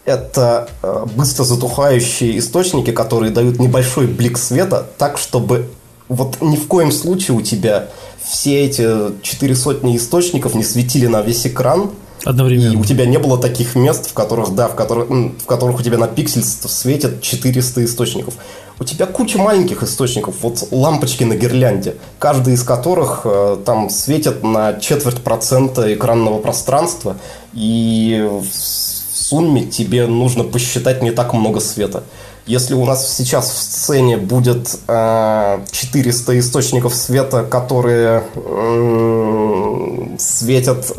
[0.05, 0.69] это
[1.17, 5.71] быстро затухающие источники, которые дают небольшой блик света, так, чтобы
[6.09, 7.89] вот ни в коем случае у тебя
[8.23, 8.87] все эти
[9.23, 11.91] четыре сотни источников не светили на весь экран,
[12.25, 12.75] Одновременно.
[12.75, 15.83] И у тебя не было таких мест, в которых, да, в которых, в которых у
[15.83, 18.35] тебя на пиксель светят 400 источников.
[18.83, 24.43] У тебя куча маленьких источников, вот лампочки на гирлянде, каждый из которых э, там светит
[24.43, 27.17] на четверть процента экранного пространства,
[27.55, 32.03] и в сумме тебе нужно посчитать не так много света.
[32.45, 40.93] Если у нас сейчас в сцене будет э, 400 источников света, которые э, светят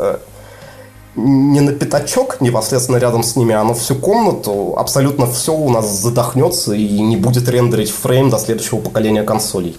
[1.16, 5.88] не на пятачок непосредственно рядом с ними, а на всю комнату, абсолютно все у нас
[5.90, 9.76] задохнется и не будет рендерить фрейм до следующего поколения консолей.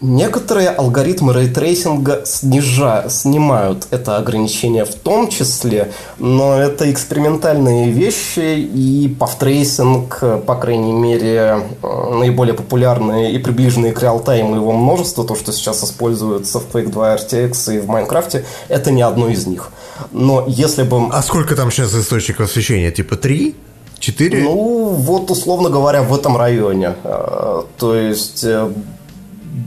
[0.00, 9.08] Некоторые алгоритмы рейтрейсинга снижа, снимают это ограничение в том числе, но это экспериментальные вещи, и
[9.18, 15.34] path tracing, по крайней мере, э, наиболее популярные и приближенные к реалтайму его множество, то,
[15.34, 19.70] что сейчас используется в Quake 2 RTX и в Майнкрафте, это не одно из них.
[20.12, 21.08] Но если бы...
[21.10, 22.92] А сколько там сейчас источников освещения?
[22.92, 23.56] Типа три?
[23.98, 24.44] Четыре?
[24.44, 26.94] Ну, вот, условно говоря, в этом районе.
[27.02, 28.70] Э, то есть э,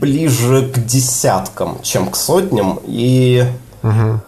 [0.00, 3.44] ближе к десяткам, чем к сотням, и
[3.82, 4.20] угу.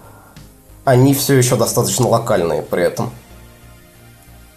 [0.85, 3.11] они все еще достаточно локальные при этом.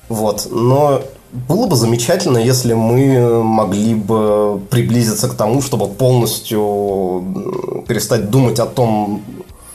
[0.10, 8.30] Вот, но было бы замечательно, если мы могли бы приблизиться к тому, чтобы полностью перестать
[8.30, 9.24] думать о том,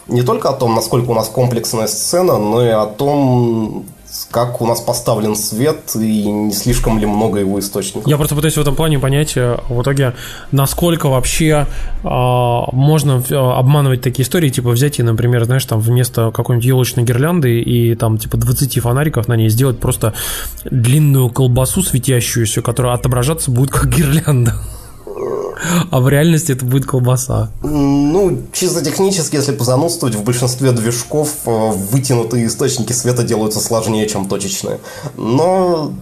[0.09, 3.85] не только о том, насколько у нас комплексная сцена, но и о том,
[4.33, 8.09] как у нас поставлен свет и не слишком ли много его источников.
[8.09, 10.15] Я просто пытаюсь в этом плане понять э, в итоге,
[10.51, 11.67] насколько вообще
[12.03, 12.09] э,
[12.73, 17.61] можно э, обманывать такие истории, типа взять и, например, знаешь, там вместо какой-нибудь елочной гирлянды
[17.61, 20.15] и там типа 20 фонариков на ней сделать просто
[20.65, 24.55] длинную колбасу светящуюся, которая отображаться будет как гирлянда.
[25.91, 27.51] А в реальности это будет колбаса.
[27.63, 34.29] Ну, чисто технически, если позанудствовать, в большинстве движков э, вытянутые источники света делаются сложнее, чем
[34.29, 34.81] точечные.
[35.17, 35.93] Но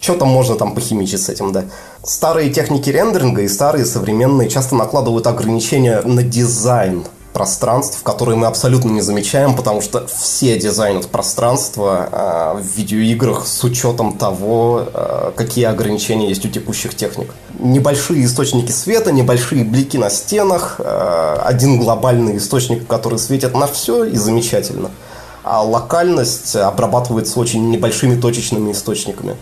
[0.00, 1.64] что-то можно там похимичить с этим, да.
[2.04, 7.04] Старые техники рендеринга и старые современные часто накладывают ограничения на дизайн
[7.36, 13.62] пространств, которые мы абсолютно не замечаем, потому что все дизайнят пространства э, в видеоиграх с
[13.62, 17.28] учетом того, э, какие ограничения есть у текущих техник.
[17.58, 24.04] Небольшие источники света, небольшие блики на стенах, э, один глобальный источник, который светит на все
[24.04, 24.90] и замечательно.
[25.44, 29.36] А локальность обрабатывается очень небольшими точечными источниками.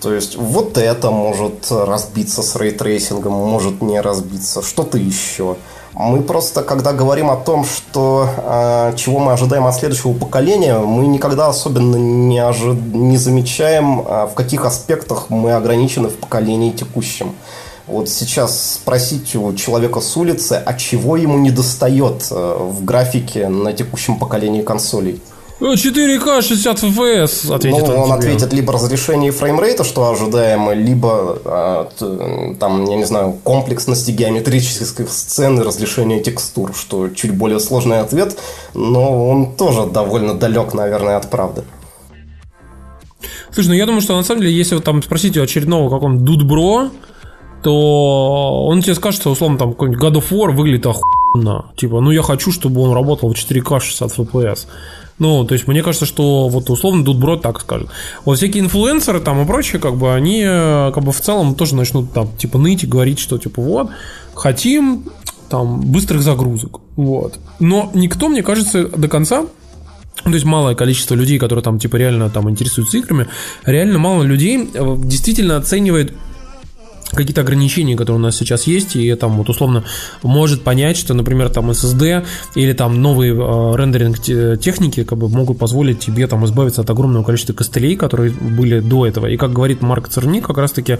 [0.00, 5.56] То есть вот это может разбиться с рейтрейсингом, может не разбиться, что-то еще.
[5.98, 11.06] Мы просто, когда говорим о том, что э, чего мы ожидаем от следующего поколения, мы
[11.06, 12.74] никогда особенно не, ожи...
[12.92, 17.34] не замечаем, э, в каких аспектах мы ограничены в поколении текущем.
[17.86, 23.48] Вот сейчас спросить у человека с улицы, а чего ему не достает э, в графике
[23.48, 25.22] на текущем поколении консолей.
[25.60, 28.10] 4К 60 FPS, ответит ну, он.
[28.10, 35.08] он ответит либо разрешение фреймрейта, что ожидаемо, либо а, там, я не знаю, комплексности геометрических
[35.08, 38.36] сцен и разрешение текстур, что чуть более сложный ответ,
[38.74, 41.62] но он тоже довольно далек, наверное, от правды.
[43.50, 46.22] Слушай, ну я думаю, что на самом деле, если вот там спросить у очередного каком-то
[46.22, 46.90] дудбро,
[47.62, 51.72] то он тебе скажет, что условно там какой-нибудь God of War выглядит охуенно.
[51.76, 54.66] Типа, ну я хочу, чтобы он работал в 4К 60 FPS.
[55.18, 57.88] Ну, то есть, мне кажется, что вот условно Дудброд так скажет.
[58.24, 61.74] Вот всякие инфлюенсеры там и прочее, как бы, они э, как бы в целом тоже
[61.74, 63.90] начнут там, типа, ныть и говорить, что, типа, вот,
[64.34, 65.04] хотим
[65.48, 66.80] там быстрых загрузок.
[66.96, 67.38] Вот.
[67.60, 69.46] Но никто, мне кажется, до конца
[70.24, 73.28] то есть малое количество людей, которые там типа реально там интересуются играми,
[73.64, 76.14] реально мало людей э, действительно оценивает
[77.10, 79.84] какие-то ограничения, которые у нас сейчас есть, и там вот условно
[80.22, 84.20] может понять, что, например, там SSD или там новые э, rendering
[84.60, 89.06] техники как бы могут позволить тебе там избавиться от огромного количества костылей, которые были до
[89.06, 89.26] этого.
[89.26, 90.98] И как говорит Марк Церни, как раз-таки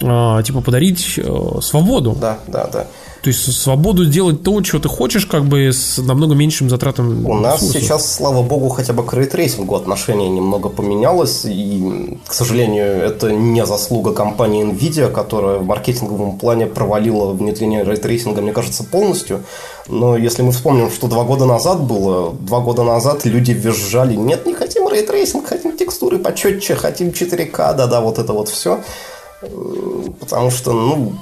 [0.00, 2.16] э, типа подарить э, свободу.
[2.20, 2.86] Да, да, да.
[3.22, 7.26] То есть свободу делать то, что ты хочешь, как бы с намного меньшим затратом.
[7.26, 11.44] У нас сейчас, слава богу, хотя бы к рейтрейсингу отношение немного поменялось.
[11.44, 18.40] И, к сожалению, это не заслуга компании Nvidia, которая в маркетинговом плане провалила внедрение рейтрейсинга,
[18.40, 19.44] мне кажется, полностью.
[19.86, 24.46] Но если мы вспомним, что два года назад было, два года назад люди визжали, нет,
[24.46, 28.80] не хотим рейтрейсинг, хотим текстуры почетче, хотим 4К, да-да, вот это вот все.
[30.20, 31.12] Потому что, ну,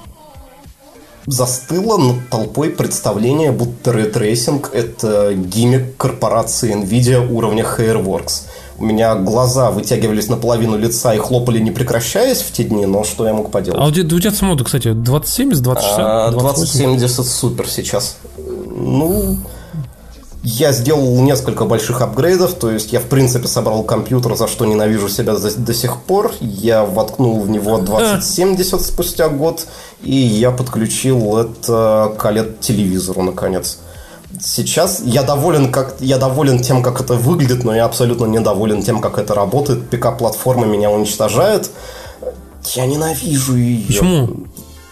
[1.30, 8.46] застыло над толпой представление, будто рейтрейсинг– это gimmick корпорации NVIDIA уровня Hairworks.
[8.78, 13.26] У меня глаза вытягивались наполовину лица и хлопали не прекращаясь в те дни, но что
[13.26, 13.80] я мог поделать?
[13.80, 16.30] А у тебя, у тебя самого, кстати, 2070, 2060?
[16.38, 18.16] 2070 супер сейчас.
[18.36, 19.36] Ну,
[20.42, 25.08] я сделал несколько больших апгрейдов, то есть я в принципе собрал компьютер, за что ненавижу
[25.08, 26.32] себя до, до сих пор.
[26.40, 29.66] Я воткнул в него 2070 спустя год,
[30.02, 33.78] и я подключил это к OLED-телевизору наконец.
[34.40, 39.00] Сейчас я доволен, как, я доволен тем, как это выглядит, но я абсолютно недоволен тем,
[39.00, 39.90] как это работает.
[39.90, 41.70] ПК-платформа меня уничтожает.
[42.74, 43.86] Я ненавижу ее.
[43.86, 44.46] Почему?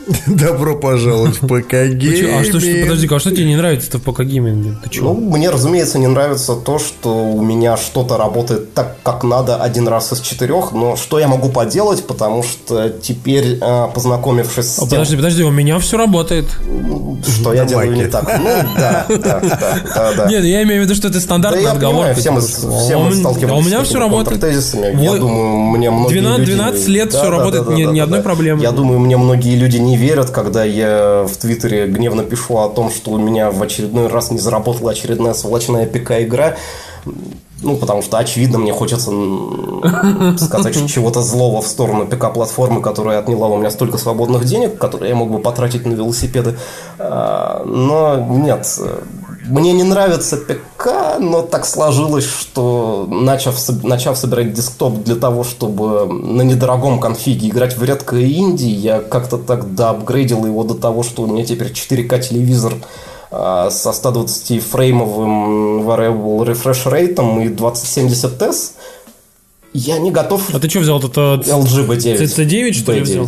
[0.26, 4.22] Добро пожаловать в ПК А что, что, подожди, а что тебе не нравится-то в ПК
[4.22, 4.76] гейминге?
[4.88, 9.56] Ты Ну, мне, разумеется, не нравится то, что у меня что-то работает так, как надо
[9.56, 14.78] один раз из четырех, но что я могу поделать, потому что теперь, а, познакомившись с
[14.78, 14.90] а, тем...
[14.90, 16.46] Подожди, подожди, у меня все работает.
[17.26, 18.24] Что я делаю не так?
[18.38, 20.26] Ну, да, да, да, да.
[20.28, 22.14] Нет, я имею в виду, что это стандартная отговорка.
[22.14, 24.42] все мы, сталкивались А у меня все работает.
[24.42, 28.62] Я думаю, мне многие 12 лет все работает, ни одной проблемы.
[28.62, 32.90] Я думаю, мне многие люди не верят, когда я в Твиттере гневно пишу о том,
[32.90, 36.56] что у меня в очередной раз не заработала очередная сволочная ПК-игра.
[37.62, 39.10] Ну, потому что, очевидно, мне хочется
[40.38, 45.16] сказать чего-то злого в сторону ПК-платформы, которая отняла у меня столько свободных денег, которые я
[45.16, 46.58] мог бы потратить на велосипеды.
[46.98, 48.78] А, но нет,
[49.48, 56.06] мне не нравится ПК, но так сложилось, что начав, начав собирать десктоп для того, чтобы
[56.06, 61.22] на недорогом конфиге играть в редкое инди, я как-то так доапгрейдил его до того, что
[61.22, 62.74] у меня теперь 4К телевизор
[63.30, 68.72] а, со 120 фреймовым variable refresh рейтом и 2070S.
[69.72, 70.42] Я не готов...
[70.54, 70.98] А ты что взял?
[70.98, 72.22] Это LG B9.
[72.22, 73.26] C9, что ли, взял?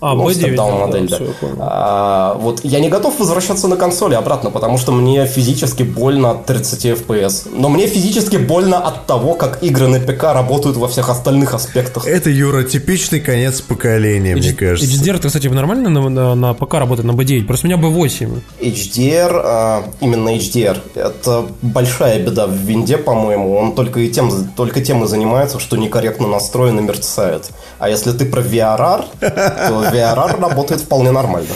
[0.00, 0.56] А, ну, B9.
[0.56, 1.18] Да, модель, да.
[1.58, 6.46] А, вот я не готов возвращаться на консоли обратно, потому что мне физически больно от
[6.46, 7.48] 30 FPS.
[7.54, 12.06] Но мне физически больно от того, как игры на ПК работают во всех остальных аспектах.
[12.06, 14.90] Это, Юра, типичный конец поколения, H- мне кажется.
[14.90, 17.46] HDR, кстати, нормально на, на, на ПК работает на B9?
[17.46, 18.40] Просто у меня B8.
[18.60, 23.54] HDR, а, именно HDR, это большая беда в винде, по-моему.
[23.54, 27.50] Он только, и тем, только тем и занимается, что некорректно настроен и мерцает.
[27.78, 31.48] А если ты про VRR, то VRR работает вполне нормально.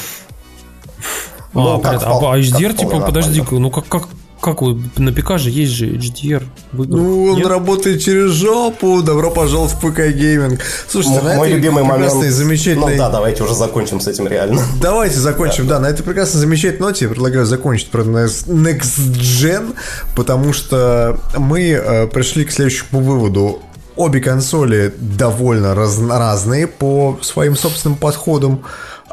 [1.55, 2.31] А, ну, как а, впол...
[2.31, 4.09] а HDR, типа, подожди-ка, ну как, как,
[4.41, 6.43] как вы, на ПК же есть же HDR.
[6.73, 7.47] Ну, он Нет?
[7.47, 9.01] работает через жопу.
[9.03, 10.61] Добро пожаловать в ПК гейминг.
[10.89, 12.13] Слушайте, М- мой любимый момент.
[12.13, 12.93] Замечательный...
[12.93, 14.61] Ну да, давайте уже закончим с этим реально.
[14.83, 15.77] Давайте закончим, да.
[15.77, 15.81] да.
[15.81, 19.75] На этой прекрасной замечательной ноте я предлагаю закончить про Next Gen,
[20.15, 23.63] потому что мы э, пришли к следующему выводу.
[23.97, 28.65] Обе консоли довольно раз, разные по своим собственным подходам.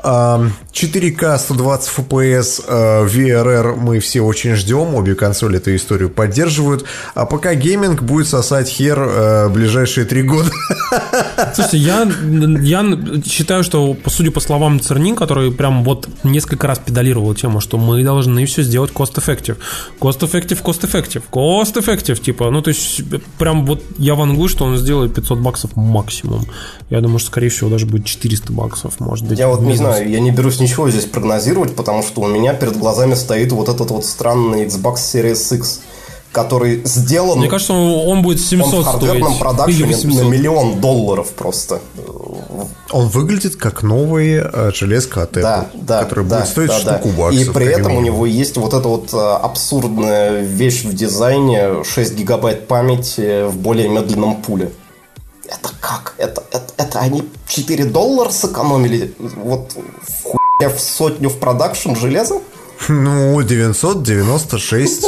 [0.03, 7.53] 4К 120 FPS VRR мы все очень ждем, обе консоли эту историю поддерживают, а пока
[7.53, 10.51] гейминг будет сосать хер э, ближайшие три года.
[11.53, 12.09] Слушайте, я,
[12.61, 17.77] я считаю, что, судя по словам Церни, который прям вот несколько раз педалировал тему, что
[17.77, 19.57] мы должны все сделать cost-effective.
[19.99, 23.01] Cost-effective, cost-effective, cost-effective, типа, ну, то есть,
[23.37, 26.45] прям вот я вангую, что он сделает 500 баксов максимум.
[26.89, 29.39] Я думаю, что, скорее всего, даже будет 400 баксов, может быть.
[29.39, 32.53] Я вот не знаю, знаю, я не берусь ничего здесь прогнозировать, потому что у меня
[32.53, 35.81] перед глазами стоит вот этот вот странный Xbox Series X,
[36.31, 37.39] который сделан...
[37.39, 40.23] Мне кажется, он, он будет 700 он в хардверном продакшене Или 800.
[40.23, 41.81] на миллион долларов просто.
[42.91, 46.79] Он выглядит как новый э, железка от Apple, Да, да, который да, будет стоить да,
[46.79, 47.23] штуку да.
[47.23, 47.41] баксов.
[47.41, 52.15] И при этом у него есть вот эта вот э, абсурдная вещь в дизайне 6
[52.15, 54.71] гигабайт памяти в более медленном пуле.
[55.81, 56.13] Как?
[56.17, 59.13] Это, это, это они 4 доллара сэкономили?
[59.17, 62.35] Вот в хуйня в сотню в продакшн железа?
[62.87, 65.05] Ну, 996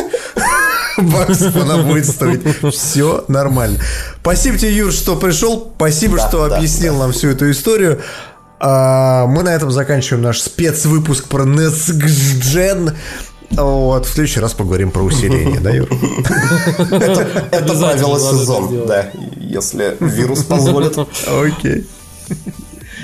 [0.97, 2.41] баксов она будет стоить.
[2.73, 3.79] Все нормально.
[4.21, 5.71] Спасибо тебе, Юр, что пришел.
[5.75, 8.01] Спасибо, Да, что да, объяснил нам всю эту историю.
[8.59, 12.95] А, Мы на этом заканчиваем наш спецвыпуск про Next Gen.
[13.55, 15.87] Вот, в следующий раз поговорим про усиление, да, Юр?
[17.51, 20.97] Это правило сезон, да, если вирус позволит.
[20.97, 21.85] Окей.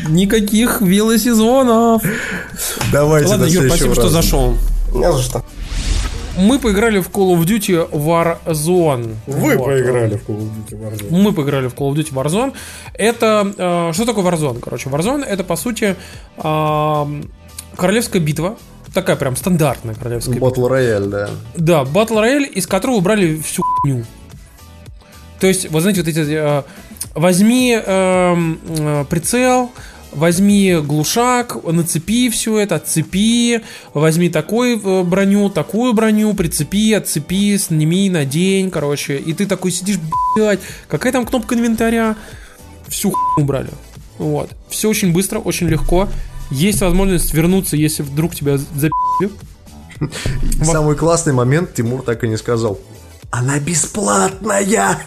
[0.09, 2.01] Никаких велосезонов.
[2.91, 4.55] Давайте Ладно, Юр, спасибо, что зашел.
[4.93, 5.43] Не за что.
[6.37, 9.15] Мы поиграли в Call of Duty Warzone.
[9.27, 9.65] Вы Вот.
[9.65, 11.07] поиграли в Call of Duty Warzone.
[11.11, 12.53] Мы поиграли в Call of Duty Warzone.
[12.93, 13.53] Это...
[13.57, 14.59] э, что такое Warzone?
[14.61, 15.95] Короче, Warzone это, по сути,
[16.37, 17.21] э,
[17.75, 18.55] королевская битва.
[18.99, 20.49] Такая прям стандартная королевская битва.
[20.49, 21.29] Батл рояль, да.
[21.55, 24.03] Да, Battle Royale, из которого убрали всю хуйню.
[25.39, 26.19] То есть, вы знаете, вот эти...
[26.19, 26.63] э,
[27.15, 29.71] возьми эм, э, прицел,
[30.11, 33.61] возьми глушак, нацепи все это, отцепи,
[33.93, 39.15] возьми такую э, броню, такую броню, прицепи, отцепи, сними, надень, короче.
[39.15, 39.97] И ты такой сидишь,
[40.35, 42.17] блядь, какая там кнопка инвентаря?
[42.89, 43.69] Всю хуйню убрали.
[44.17, 44.49] Вот.
[44.67, 46.09] Все очень быстро, очень легко.
[46.51, 49.29] Есть возможность вернуться, если вдруг тебя запи***ли.
[50.63, 52.79] Самый классный момент Тимур так и не сказал.
[53.31, 54.97] Она бесплатная!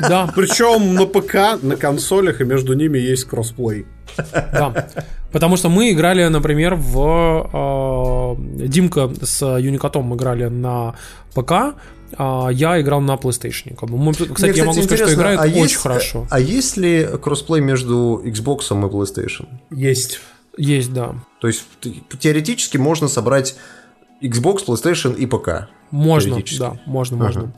[0.00, 3.86] Да, Причем на ПК, на консолях, и между ними есть кроссплей.
[4.32, 4.88] Да.
[5.32, 8.36] Потому что мы играли, например, в...
[8.38, 10.94] э, Димка с Юникотом играли на
[11.34, 11.74] ПК,
[12.16, 13.74] а я играл на PlayStation.
[13.74, 16.26] Как бы мы- кстати, Мне, я могу сказать, что интересно, играет а очень есть- хорошо.
[16.30, 19.48] А есть ли кроссплей между Xbox и PlayStation?
[19.72, 20.20] Есть.
[20.56, 21.14] Есть, да.
[21.40, 21.64] То есть
[22.18, 23.56] теоретически можно собрать
[24.22, 25.68] Xbox, PlayStation и ПК.
[25.90, 27.52] Можно, да, можно, можно.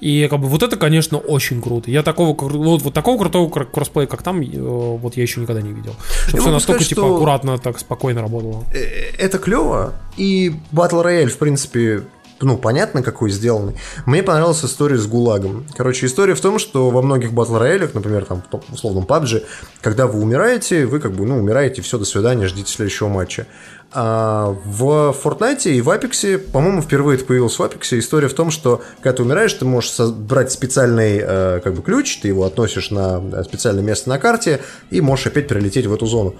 [0.00, 1.90] И как бы вот это, конечно, очень круто.
[1.90, 5.60] Я такого, вот, вот такого крутого кр- кроссплея, как там, э, вот я еще никогда
[5.60, 5.94] не видел.
[6.28, 8.64] Чтобы все настолько, сказать, типа, аккуратно, так спокойно работало.
[8.72, 8.78] Э,
[9.18, 9.94] Это клево.
[10.16, 12.04] И Battle Royale, в принципе,
[12.42, 13.74] ну, понятно, какой сделанный.
[14.06, 15.66] Мне понравилась история с ГУЛАГом.
[15.76, 19.44] Короче, история в том, что во многих Battle роялях, например, там, условном PUBG,
[19.80, 23.46] когда вы умираете, вы как бы, ну, умираете, все, до свидания, ждите следующего матча.
[23.92, 28.50] А в Fortnite и в Apex, по-моему, впервые это появилось в Apex, история в том,
[28.50, 32.90] что когда ты умираешь, ты можешь брать специальный э, как бы ключ, ты его относишь
[32.90, 34.60] на э, специальное место на карте
[34.90, 36.36] и можешь опять прилететь в эту зону.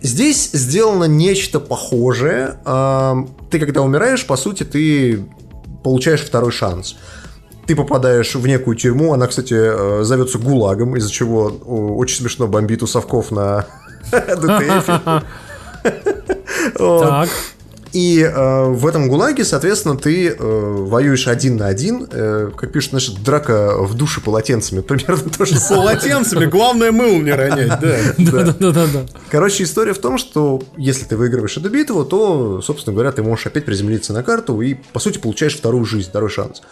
[0.00, 2.58] Здесь сделано нечто похожее.
[3.50, 5.24] Ты, когда умираешь, по сути, ты
[5.84, 6.96] получаешь второй шанс.
[7.66, 12.82] Ты попадаешь в некую тюрьму, она, кстати, э, зовется ГУЛАГом, из-за чего очень смешно бомбит
[12.82, 13.66] у совков на
[14.10, 15.22] ДТФ.
[16.78, 17.28] Так,
[17.94, 22.90] И э, в этом ГУЛАГе, соответственно, ты э, воюешь один на один, э, как пишут,
[22.90, 25.90] значит, драка в душе полотенцами, примерно то же самое.
[25.90, 27.96] Полотенцами, главное мыл не ронять, да.
[28.18, 29.06] да-да-да-да.
[29.30, 33.46] Короче, история в том, что если ты выигрываешь эту битву, то, собственно говоря, ты можешь
[33.46, 36.62] опять приземлиться на карту и, по сути, получаешь вторую жизнь, второй шанс.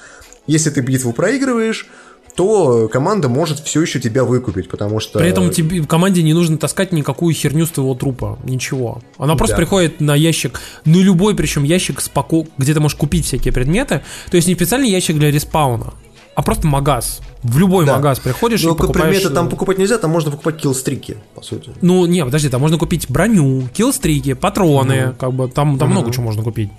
[0.48, 1.86] Если ты битву проигрываешь,
[2.34, 5.18] то команда может все еще тебя выкупить, потому что...
[5.18, 8.38] При этом тебе, команде не нужно таскать никакую херню с твоего трупа.
[8.44, 9.00] Ничего.
[9.18, 9.58] Она просто Да.
[9.58, 14.00] приходит на ящик, ну любой, причем ящик, с паку- где ты можешь купить всякие предметы.
[14.30, 15.92] То есть не специальный ящик для респауна,
[16.34, 17.20] а просто магаз.
[17.42, 17.96] В любой Да.
[17.96, 19.08] магаз приходишь Ну, и покупаешь...
[19.16, 21.70] предметы там э, покупать нельзя, там можно покупать киллстрики, по сути.
[21.82, 26.24] Ну, не, подожди, там можно купить броню, киллстрики, патроны, как бы там, там много чего
[26.24, 26.70] можно купить.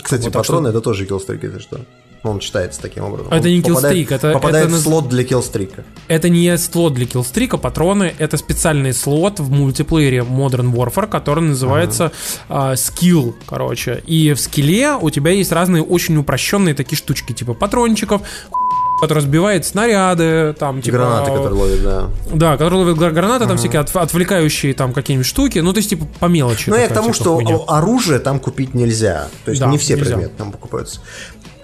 [0.00, 1.80] Кстати, Вот, патроны это тоже киллстрики, это что?
[2.24, 3.32] Ну, Он читается таким образом.
[3.32, 3.64] Это Он не попадает-
[3.96, 5.84] киллстрик, это- Попадает это в слот для киллстрика.
[6.08, 12.12] Это не слот для киллстрика, патроны, это специальный слот в мультиплеере Modern Warfare, который называется
[12.48, 14.02] а, скилл, короче.
[14.06, 18.22] И в скилле у тебя есть разные очень упрощенные такие штучки, типа патрончиков,
[19.00, 20.98] который разбивает снаряды, там, типа...
[20.98, 22.08] Гранаты, которые ловят, да.
[22.32, 25.90] Да, которые ловят гра- гранаты, там всякие отв- отвлекающие там какие-нибудь штуки, ну, то есть,
[25.90, 26.70] типа, по мелочи.
[26.70, 27.58] Ну, я к тому, типа, что хуйня.
[27.66, 29.26] оружие там купить нельзя.
[29.44, 30.10] То есть Да, не все нельзя.
[30.10, 31.00] предметы там покупаются.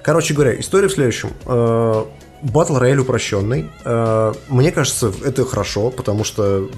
[0.09, 1.35] Короче говоря, история в следующем.
[1.45, 2.05] Э,
[2.41, 3.71] Батл рояль упрощенный.
[3.85, 6.71] Э, Мне кажется, это хорошо, потому что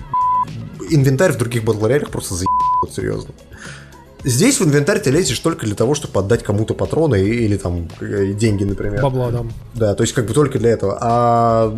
[0.91, 3.33] инвентарь в других батл роялях просто заебет, серьезно.
[4.25, 7.89] Здесь в инвентарь ты лезешь только для того, чтобы отдать кому-то патроны и- или там
[8.01, 9.01] э, деньги, например.
[9.01, 9.45] Бабла, да.
[9.75, 10.99] Да, то есть как бы только для этого.
[11.01, 11.73] А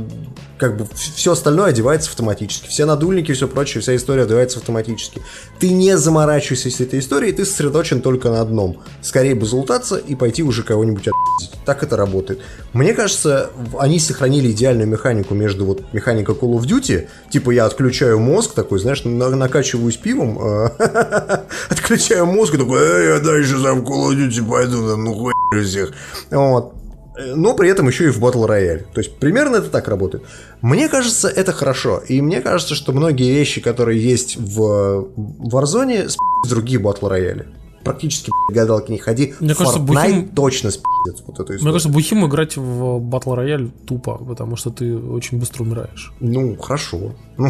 [0.62, 2.68] как бы все остальное одевается автоматически.
[2.68, 5.20] Все надульники, все прочее, вся история одевается автоматически.
[5.58, 8.80] Ты не заморачивайся с этой историей, ты сосредоточен только на одном.
[9.00, 11.50] Скорее бы залутаться и пойти уже кого-нибудь от***ить.
[11.66, 12.42] Так это работает.
[12.74, 18.20] Мне кажется, они сохранили идеальную механику между вот механикой Call of Duty, типа я отключаю
[18.20, 20.68] мозг такой, знаешь, на- накачиваюсь пивом, э,
[21.70, 25.32] отключаю мозг и такой, «Эй, я дальше сам Call of Duty пойду, там, ну хуй
[25.64, 25.92] всех.
[26.30, 26.74] Вот.
[27.16, 28.84] Э, Но при этом еще и в Battle Royale.
[28.92, 30.24] То есть примерно это так работает.
[30.60, 32.02] Мне кажется, это хорошо.
[32.08, 36.16] И мне кажется, что многие вещи, которые есть в Warzone, с
[36.48, 37.46] другие Battle Royale.
[37.84, 39.34] Практически блядь, гадалки не ходи.
[39.40, 41.62] Мне кажется, Бухим- точно спиздец вот эту историю.
[41.62, 46.12] Мне кажется, бухим играть в Battle Royale тупо, потому что ты очень быстро умираешь.
[46.20, 47.14] Ну, хорошо.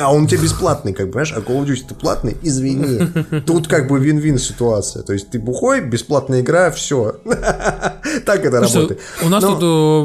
[0.00, 1.32] А он у тебя бесплатный, как бы, понимаешь?
[1.36, 2.36] А Call of Duty ты платный?
[2.42, 3.00] Извини.
[3.46, 5.02] Тут как бы вин-вин ситуация.
[5.02, 7.16] То есть ты бухой, бесплатная игра, все.
[8.26, 9.00] Так это Слушай, работает.
[9.22, 9.58] у нас Но-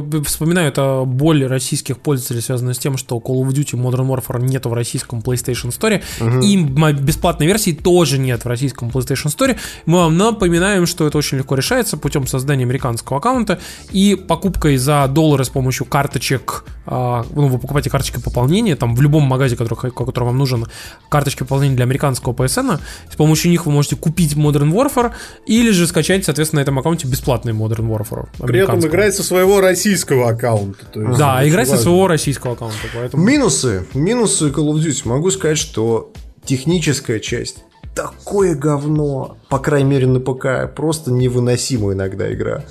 [0.10, 4.08] тут, э, вспоминаю, это боль российских пользователей связана с тем, что Call of Duty Modern
[4.08, 6.02] Warfare нет в российском PlayStation Store,
[6.42, 6.58] и
[6.94, 9.58] бесплатной версии тоже нет в российском PlayStation Store.
[9.86, 13.60] Мы вам напоминаем, что это очень легко решается путем создания американского аккаунта
[13.92, 19.02] и покупкой за доллары с помощью карточек, а, ну, вы покупаете карточки пополнения, там в
[19.02, 20.66] любом магазе, который, который вам нужен,
[21.10, 22.80] карточки пополнения для американского PSN,
[23.12, 25.12] с помощью них вы можете купить Modern Warfare
[25.46, 28.28] или же скачать, соответственно, на этом аккаунте бесплатный Modern Warfare.
[28.40, 30.86] При этом играть со своего российского аккаунта.
[30.86, 32.78] то есть Да, играть со своего российского аккаунта.
[32.94, 33.24] Поэтому...
[33.24, 33.86] Минусы.
[33.94, 35.08] Минусы Call of Duty.
[35.08, 36.12] Могу сказать, что
[36.44, 37.64] техническая часть
[38.04, 42.64] такое говно, по крайней мере на ПК, просто невыносимая иногда игра.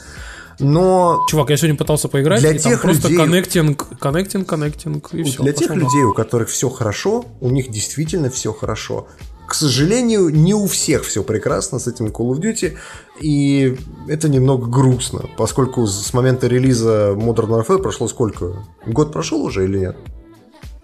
[0.61, 5.15] Но Чувак, я сегодня пытался поиграть, Для и там тех просто людей- коннектинг, коннектинг, коннектинг,
[5.15, 5.43] и все.
[5.43, 9.07] для тех людей, у которых все хорошо, у них действительно все хорошо.
[9.47, 12.77] К сожалению, не у всех все прекрасно с этим Call of Duty,
[13.21, 18.67] и это немного грустно, поскольку с момента релиза Modern Warfare прошло сколько?
[18.85, 19.97] Год прошел уже или нет?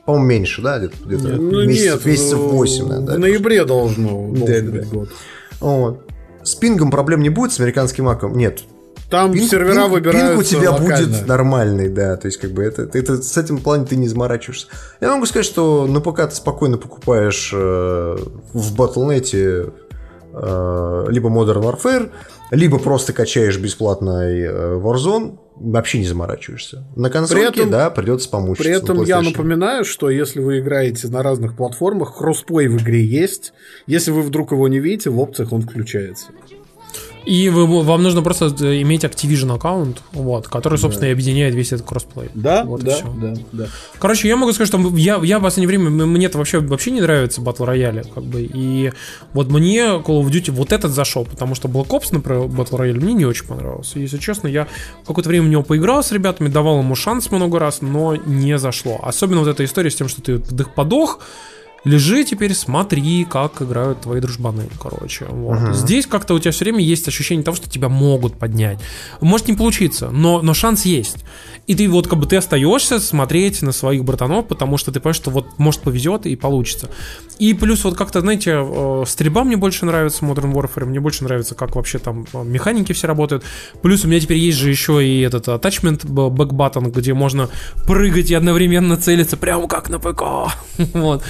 [0.07, 0.79] По-моему, меньше, да?
[0.79, 3.15] Где-то, где-то Ну месяцев, нет, месяцев ну, 8, наверное, да?
[3.15, 4.97] В ноябре должно, должен Да, быть да.
[4.99, 5.09] год.
[5.61, 6.07] Вот.
[6.43, 8.61] С пингом проблем не будет, с американским маком нет.
[9.11, 11.07] Там Пинг, сервера пинг- выбираются пинг у тебя локально.
[11.07, 14.67] будет нормальный, да, то есть как бы это, это с этим плане ты не заморачиваешься.
[15.01, 18.17] Я могу сказать, что на ПК ты спокойно покупаешь э,
[18.53, 18.75] в
[19.35, 19.71] э,
[21.11, 22.11] либо Modern Warfare,
[22.51, 26.85] либо просто качаешь бесплатный э, Warzone, вообще не заморачиваешься.
[26.97, 28.65] На консольке, этом- да, придется помучиться.
[28.65, 33.53] При этом я напоминаю, что если вы играете на разных платформах, кроссплей в игре есть.
[33.87, 36.27] Если вы вдруг его не видите, в опциях он включается.
[37.27, 38.49] И вы- вам нужно просто
[38.83, 42.29] иметь Activision аккаунт, вот, который, собственно, и объединяет весь этот кроссплей.
[42.35, 43.67] Да, Вот да, да, да.
[43.99, 47.01] Короче, я могу сказать, что я, я в последнее время, мне это вообще, вообще не
[47.01, 48.93] нравится Battle Royale, как бы, и
[49.33, 53.01] вот мне Call of Duty вот этот зашел, потому что Black Ops, например, Battle Royale
[53.01, 53.99] мне не очень понравился.
[53.99, 54.67] Если честно, я
[55.07, 59.01] какое-то время в него поиграл с ребятами, давал ему шанс много раз, но не зашло.
[59.03, 61.21] Особенно вот эта история с тем, что ты подох, подох
[61.85, 65.27] Лежи теперь, смотри, как играют твои дружбаны, короче.
[65.27, 65.75] Вот.
[65.75, 68.79] Здесь как-то у тебя все время есть ощущение того, что тебя могут поднять.
[69.21, 71.25] Может не получиться, но, но шанс есть.
[71.67, 75.17] И ты вот как бы ты остаешься смотреть на своих братанов, потому что ты понимаешь,
[75.17, 76.91] что вот может повезет и получится.
[77.39, 81.25] И плюс вот как-то, знаете, э, стрельба мне больше нравится в Modern Warfare, мне больше
[81.25, 83.45] нравится, как вообще там э, механики все работают.
[83.83, 87.49] Плюс у меня теперь есть же еще и этот attachment back button, где можно
[87.87, 90.23] прыгать и одновременно целиться, прямо как на ПК.
[90.95, 91.23] Вот.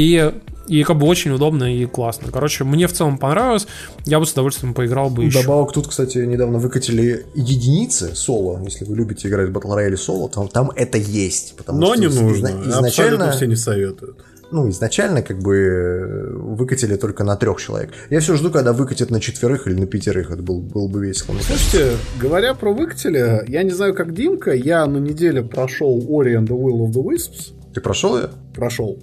[0.00, 0.32] И,
[0.68, 2.30] и как бы очень удобно и классно.
[2.32, 3.66] Короче, мне в целом понравилось.
[4.06, 5.42] Я бы с удовольствием поиграл бы еще.
[5.42, 8.60] Добавок тут, кстати, недавно выкатили единицы соло.
[8.64, 11.54] Если вы любите играть в Battle Royale соло, там, там это есть.
[11.56, 12.46] Потому Но что не из- нужно.
[12.48, 14.16] изна- Абсолютно изначально, все не советуют.
[14.52, 17.90] ну, изначально как бы выкатили только на трех человек.
[18.10, 20.30] Я все жду, когда выкатят на четверых или на пятерых.
[20.30, 21.34] Это был, было бы весело.
[21.40, 26.46] Слушайте, говоря про выкатили, я не знаю, как Димка, я на неделе прошел Ori and
[26.46, 27.52] the Will of the Wisps.
[27.74, 28.30] Ты прошел ее?
[28.54, 28.98] Прошел.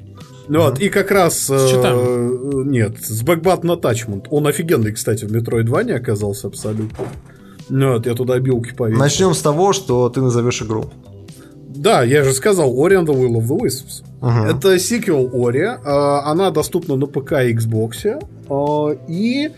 [0.50, 1.50] Ну вот, и как раз...
[1.50, 2.66] э, читами?
[2.70, 4.28] нет, с Backbutton Attachment.
[4.30, 7.06] Он офигенный, кстати, в Metroid 2 не оказался абсолютно.
[7.70, 9.00] Ну вот, я туда билки повесил.
[9.00, 10.86] Начнем с того, что ты назовешь игру.
[11.76, 14.04] Да, я же сказал, Ori and the Will of the Wisps.
[14.22, 14.46] Мгм.
[14.46, 15.62] Это сиквел Ори.
[15.62, 18.20] э, Она доступна на ПК и Xbox.
[18.50, 19.52] э, И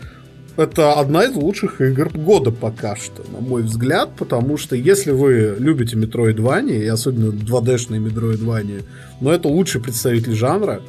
[0.60, 5.56] это одна из лучших игр года пока что, на мой взгляд, потому что если вы
[5.58, 8.84] любите Metroidvania, и особенно 2D-шные Metroidvania,
[9.20, 10.80] но это лучший представитель жанра,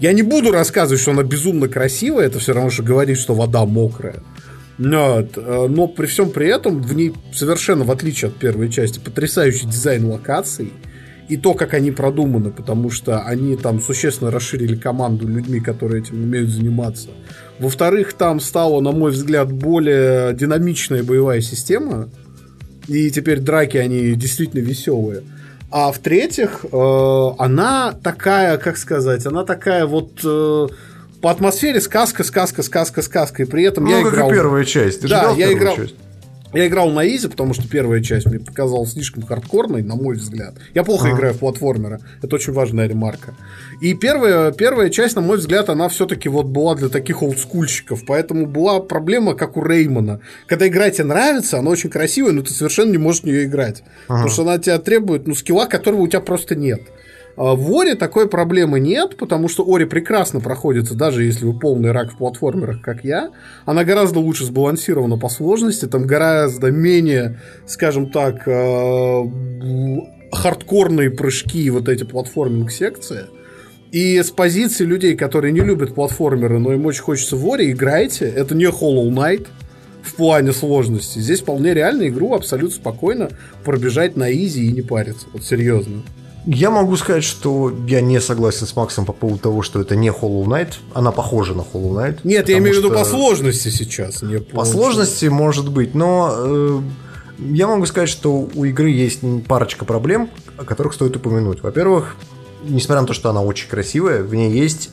[0.00, 3.64] я не буду рассказывать, что она безумно красивая, это все равно, что говорить, что вода
[3.64, 4.22] мокрая.
[4.78, 8.98] Вот, э, Но при всем при этом в ней совершенно, в отличие от первой части,
[8.98, 10.72] потрясающий дизайн локаций
[11.28, 16.22] и то, как они продуманы, потому что они там существенно расширили команду людьми, которые этим
[16.22, 17.08] умеют заниматься.
[17.58, 22.08] Во-вторых, там стала, на мой взгляд, более динамичная боевая система,
[22.86, 25.22] и теперь драки, они действительно веселые.
[25.70, 30.68] А в-третьих, э, она такая, как сказать, она такая вот э,
[31.20, 33.42] по атмосфере сказка, сказка, сказка, сказка.
[33.42, 34.30] И при этом Ну, я как играл...
[34.30, 35.00] и первая часть.
[35.00, 35.94] Ты Да, я играл- часть?
[36.56, 40.54] Я играл на изи, потому что первая часть мне показалась слишком хардкорной, на мой взгляд.
[40.72, 42.00] Я плохо играю в платформеры.
[42.22, 43.34] Это очень важная ремарка.
[43.82, 48.06] И первая, первая часть, на мой взгляд, она все-таки вот была для таких олдскульщиков.
[48.06, 50.20] Поэтому была проблема, как у Реймона.
[50.46, 53.82] Когда игра тебе нравится, она очень красивая, но ты совершенно не можешь в нее играть.
[54.06, 56.80] Потому что она тебя требует ну, скилла, которого у тебя просто нет.
[57.36, 61.92] А В Оре такой проблемы нет, потому что Ори прекрасно проходится, даже если вы полный
[61.92, 63.30] рак в платформерах, как я.
[63.66, 69.22] Она гораздо лучше сбалансирована по сложности, там гораздо менее, скажем так, э,
[70.32, 73.26] хардкорные прыжки вот эти платформинг-секции.
[73.92, 78.26] И с позиции людей, которые не любят платформеры, но им очень хочется в Ори, играйте.
[78.26, 79.46] Это не Hollow Knight
[80.02, 81.18] в плане сложности.
[81.18, 83.30] Здесь вполне реально игру абсолютно спокойно
[83.64, 85.26] пробежать на изи и не париться.
[85.32, 86.02] Вот серьезно.
[86.46, 90.08] Я могу сказать, что я не согласен с Максом по поводу того, что это не
[90.08, 90.74] Hollow Knight.
[90.94, 92.20] Она похожа на Hollow Knight.
[92.22, 94.22] Нет, я имею в виду по сложности сейчас.
[94.22, 96.80] не По сложности может быть, но э,
[97.40, 101.62] я могу сказать, что у игры есть парочка проблем, о которых стоит упомянуть.
[101.62, 102.14] Во-первых,
[102.62, 104.90] несмотря на то, что она очень красивая, в ней есть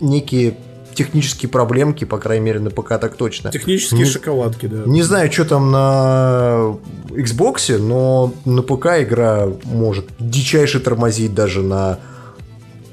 [0.00, 0.56] некие
[0.94, 3.50] технические проблемки, по крайней мере, на ПК так точно.
[3.50, 4.82] Технические Не- шоколадки, да.
[4.86, 6.76] Не знаю, что там на
[7.10, 11.98] Xbox, но на ПК игра может дичайше тормозить даже на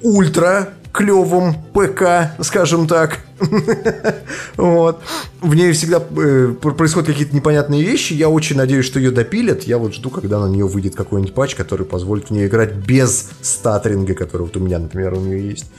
[0.01, 3.19] ультра клевом ПК, скажем так.
[4.57, 5.01] Вот.
[5.41, 8.13] В ней всегда э, пр- происходят какие-то непонятные вещи.
[8.13, 9.63] Я очень надеюсь, что ее допилят.
[9.63, 13.29] Я вот жду, когда на нее выйдет какой-нибудь патч, который позволит в нее играть без
[13.41, 15.71] статринга, который вот у меня, например, у нее есть.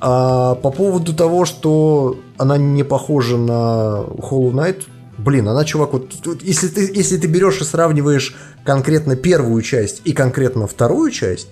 [0.00, 4.84] А по поводу того, что она не похожа на Hollow Knight,
[5.18, 10.12] блин, она, чувак, вот если ты, если ты берешь и сравниваешь конкретно первую часть и
[10.12, 11.48] конкретно вторую часть,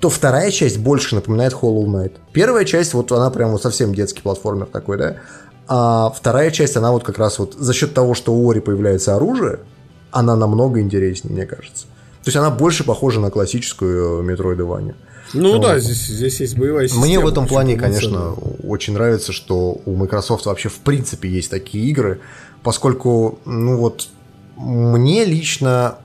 [0.00, 2.12] то вторая часть больше напоминает Hollow Knight.
[2.32, 5.16] Первая часть, вот она прям вот совсем детский платформер такой, да?
[5.68, 9.16] А вторая часть, она вот как раз вот за счет того, что у Ори появляется
[9.16, 9.60] оружие,
[10.12, 11.86] она намного интереснее, мне кажется.
[12.22, 14.94] То есть она больше похожа на классическую Метроидванию.
[15.32, 17.06] Ну да, здесь, здесь есть боевая система.
[17.06, 18.32] Мне в этом плане, конечно,
[18.66, 22.20] очень нравится, что у Microsoft вообще в принципе есть такие игры,
[22.62, 24.08] поскольку, ну вот,
[24.56, 25.96] мне лично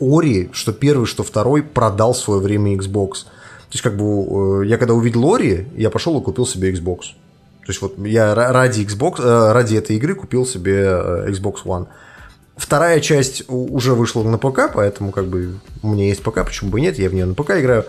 [0.00, 3.24] Ори, что первый, что второй, продал в свое время Xbox.
[3.68, 6.98] То есть, как бы, э, я когда увидел Ори, я пошел и купил себе Xbox.
[7.64, 11.64] То есть, вот я ра- ради Xbox, э, ради этой игры купил себе э, Xbox
[11.64, 11.86] One.
[12.56, 16.78] Вторая часть уже вышла на ПК, поэтому как бы у меня есть ПК, почему бы
[16.78, 17.84] и нет, я в нее на ПК играю.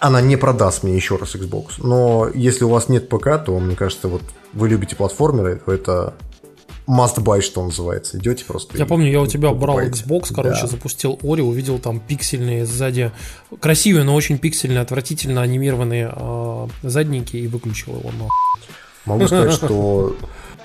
[0.00, 1.72] Она не продаст мне еще раз Xbox.
[1.78, 6.14] Но если у вас нет ПК, то, мне кажется, вот вы любите платформеры, то это
[6.88, 8.16] must buy, что называется.
[8.18, 8.78] Идете просто.
[8.78, 10.04] Я помню, я у тебя брал покупаете.
[10.04, 10.66] Xbox, короче, Да.
[10.68, 13.12] запустил Ори, увидел там пиксельные сзади,
[13.60, 18.10] красивые, но очень пиксельные, отвратительно анимированные э, задники и выключил его.
[18.18, 18.28] Но...
[19.04, 20.16] Могу сказать, что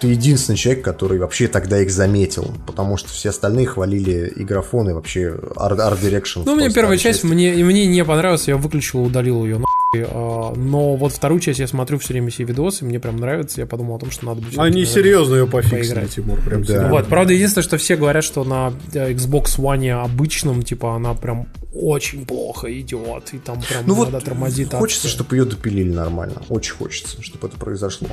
[0.04, 4.90] ты единственный человек, который вообще тогда их заметил, потому что все остальные хвалили и графон,
[4.90, 6.44] и вообще Art, Art Direction.
[6.46, 7.34] Ну, мне первая часть части.
[7.34, 9.62] мне, мне не понравилась, я выключил и удалил ее.
[9.96, 13.96] Но вот вторую часть я смотрю все время все видосы, мне прям нравится, я подумал
[13.96, 14.60] о том, что надо будет...
[14.60, 16.16] Они наверное, серьезно ее пофиксили, поиграть.
[16.16, 16.68] Тимур, прям Да.
[16.68, 16.90] серьезно.
[16.90, 21.48] Вот, правда, единственное, что все говорят, что на э, Xbox One обычном, типа, она прям
[21.74, 24.74] очень плохо идет, и там прям Ну вот иногда тормозит.
[24.74, 25.16] хочется, адски.
[25.16, 26.42] чтобы ее допилили нормально.
[26.50, 28.10] Очень хочется, чтобы это произошло.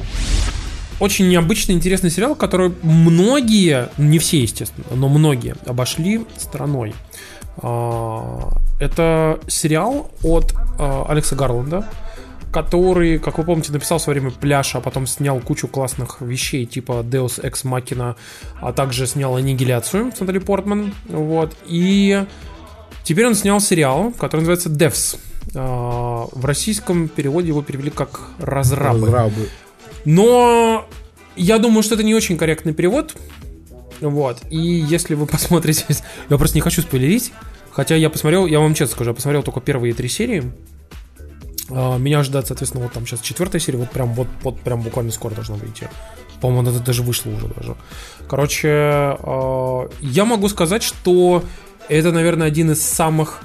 [1.01, 6.95] Очень необычный, интересный сериал, который многие, не все, естественно, но многие обошли стороной.
[7.57, 11.87] А, Это сериал от а, Алекса Гарланда,
[12.53, 16.67] который, как вы помните, написал в свое время «Пляж», а потом снял кучу классных вещей,
[16.67, 18.17] типа Deus Ex Machina,
[18.61, 20.93] а также снял «Аннигиляцию» с Натали Портман.
[21.09, 21.57] Вот.
[21.67, 22.25] И
[23.05, 25.19] теперь он снял сериал, который называется «Devs».
[25.55, 29.07] А, В российском переводе его перевели как «Разрабы».
[29.07, 29.49] Разрабы.
[30.05, 30.87] Но
[31.37, 33.17] я думаю, что это не очень корректный перевод.
[34.01, 34.39] Вот.
[34.51, 35.85] И если вы посмотрите...
[36.29, 37.33] Я просто не хочу спойлерить.
[37.71, 40.53] Хотя я посмотрел, я вам честно скажу, я посмотрел только первые три серии.
[41.71, 45.13] А, Меня ждать, соответственно, вот там сейчас четвертая серия, вот прям вот, вот прям буквально
[45.13, 45.89] скоро должна выйти.
[46.41, 47.77] По-моему, это даже вышло уже даже.
[48.29, 51.45] Короче, а, я могу сказать, что
[51.89, 53.43] это, наверное, один из самых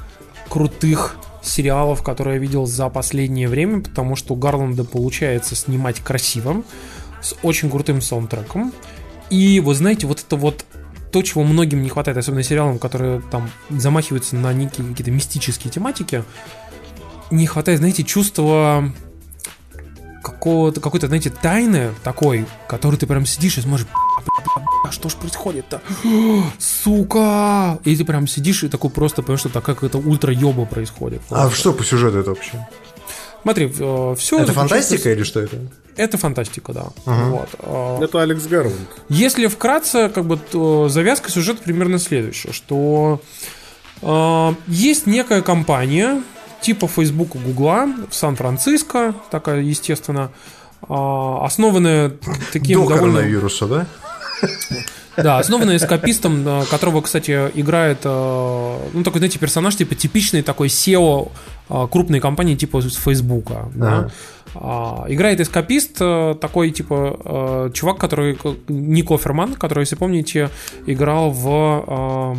[0.50, 6.64] крутых сериалов, которые я видел за последнее время, потому что у Гарланда получается снимать красиво,
[7.22, 8.74] с очень крутым саундтреком.
[9.30, 10.66] И вы знаете, вот это вот
[11.12, 16.24] то, чего многим не хватает, особенно сериалам, которые там замахиваются на некие какие-то мистические тематики,
[17.32, 18.92] не хватает, знаете, чувства
[20.22, 23.88] какого-то, какой-то, знаете, тайны такой, которую ты прям сидишь и смотришь,
[24.88, 25.82] а что ж происходит-то?
[26.60, 27.80] Сука!
[27.84, 31.22] И ты прям сидишь и такой просто понимаешь, что так как это ультра ёба происходит.
[31.30, 32.68] А что по сюжету это вообще?
[33.42, 34.40] Смотри, все...
[34.40, 35.58] Это фантастика или что это?
[35.96, 36.86] Это фантастика, да.
[37.06, 37.50] Вот.
[37.60, 38.76] А, Это Алекс Гарвунд.
[39.08, 43.22] Если вкратце, как бы то завязка сюжета примерно следующая, что
[44.02, 46.22] э, есть некая компания
[46.62, 50.32] типа Facebook и Гугла в Сан-Франциско, такая, естественно,
[50.82, 52.12] э, основанная
[52.52, 53.14] таким До довольно...
[53.14, 53.88] коронавируса, да?
[55.18, 60.68] Да, основанная эскапистом, э, которого, кстати, играет, э, ну, такой, знаете, персонаж, типа, типичный такой
[60.68, 61.32] SEO
[61.70, 64.10] э, крупной компании, типа, с Фейсбука, да.
[64.58, 68.38] А, Играет эскапист, такой, типа, чувак, который,
[68.70, 70.50] Ник Оферман, который, если помните,
[70.86, 72.38] играл в...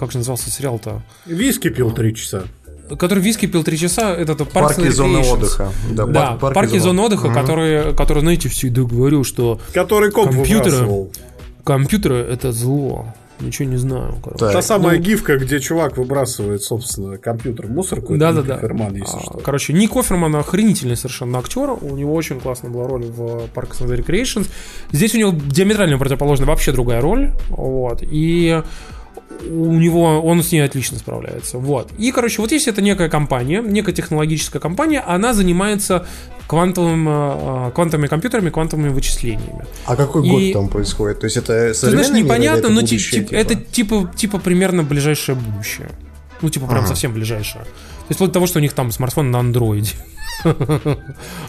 [0.00, 1.02] Как же назывался сериал-то?
[1.26, 2.44] Виски пил три часа.
[2.96, 5.72] Который виски пил три часа, это Parks Парки зоны отдыха.
[5.90, 10.56] Да, Да, пар- парки, зоны отдыха, которые, которые, знаете, всегда говорю, что Который Компьютеры.
[10.70, 11.12] выбрасывал.
[11.64, 13.14] компьютеры это зло.
[13.40, 14.16] Ничего не знаю.
[14.20, 14.40] короче.
[14.40, 14.52] Так.
[14.52, 18.14] Та самая Ну, гифка, где чувак выбрасывает, собственно, компьютер в мусорку.
[18.16, 18.54] это Да, да, да.
[18.56, 19.38] Оферман, если А, что.
[19.44, 21.70] Короче, Ник Оферман охренительный совершенно актер.
[21.80, 24.48] У него очень классная была роль в Parks and Recreations.
[24.90, 27.30] Здесь у него диаметрально противоположная вообще другая роль.
[27.50, 28.00] Вот.
[28.02, 28.60] И
[29.48, 31.58] у него он с ней отлично справляется.
[31.58, 31.90] Вот.
[31.98, 36.06] И, короче, вот есть это некая компания, некая технологическая компания, она занимается
[36.46, 39.64] квантовым, э, квантовыми компьютерами, квантовыми вычислениями.
[39.86, 41.20] А какой И- год там происходит?
[41.20, 45.90] То есть это Ты знаешь, непонятно, но будущее, тип- это типа, типа примерно ближайшее будущее.
[46.40, 46.88] Ну, типа, прям Ага.
[46.88, 47.62] совсем ближайшее.
[47.64, 49.92] То есть, вплоть до того, что у них там смартфон на андроиде.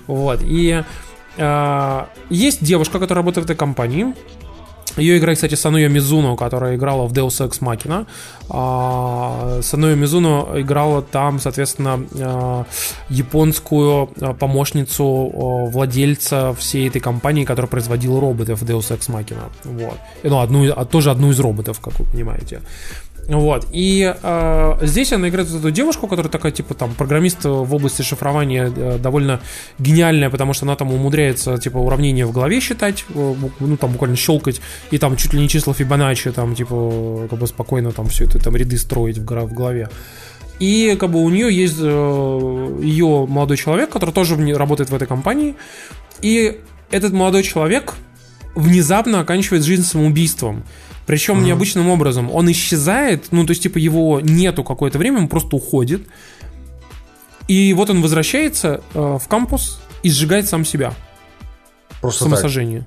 [0.08, 0.42] Вот.
[0.44, 0.84] И
[1.38, 4.14] а, есть девушка, которая работает в этой компании.
[4.98, 8.06] Ее играет, кстати, Сануя Мизуно, которая играла в Deus Ex Machina.
[8.50, 12.66] А, Сануя Мизуно играла там, соответственно, а,
[13.10, 19.50] японскую а, помощницу а, владельца всей этой компании, которая производила роботов Deus Ex Machina.
[19.64, 19.98] Вот.
[20.24, 22.62] Ну, одну, а тоже одну из роботов, как вы понимаете.
[23.30, 23.68] Вот.
[23.72, 28.02] И э, здесь она играет вот эту девушку, которая такая, типа, там, программист в области
[28.02, 29.40] шифрования э, довольно
[29.78, 34.16] гениальная, потому что она там умудряется, типа, уравнения в голове считать, э, ну, там, буквально
[34.16, 38.26] щелкать, и там чуть ли не числа Фибоначчи, там, типа, как бы спокойно там все
[38.26, 39.90] это, там, ряды строить в, в голове.
[40.60, 45.08] И как бы у нее есть э, ее молодой человек, который тоже работает в этой
[45.08, 45.56] компании.
[46.24, 46.60] И
[46.90, 47.94] этот молодой человек
[48.56, 50.64] внезапно оканчивает жизнь самоубийством.
[51.10, 52.30] Причем необычным образом.
[52.32, 56.04] Он исчезает, ну, то есть, типа, его нету какое-то время, он просто уходит.
[57.48, 60.94] И вот он возвращается э, в кампус и сжигает сам себя.
[62.00, 62.30] Просто так.
[62.30, 62.86] самосожжение.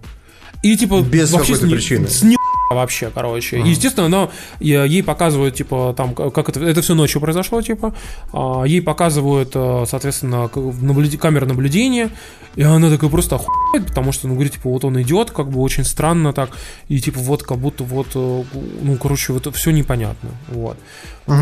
[0.62, 2.08] И типа Без какой-то причины.
[2.08, 2.36] С ни
[2.74, 3.58] вообще, короче.
[3.58, 4.28] И, естественно, она
[4.60, 7.94] е- ей показывают, типа, там, как это, это все ночью произошло, типа,
[8.32, 12.10] а, ей показывают, э, соответственно, наблюде- камеры наблюдения,
[12.56, 15.60] и она такая просто охуевает, потому что, ну, говорит, типа, вот он идет, как бы
[15.60, 16.50] очень странно так,
[16.88, 18.42] и типа, вот как будто вот, э,
[18.82, 20.76] ну, короче, вот все непонятно, вот.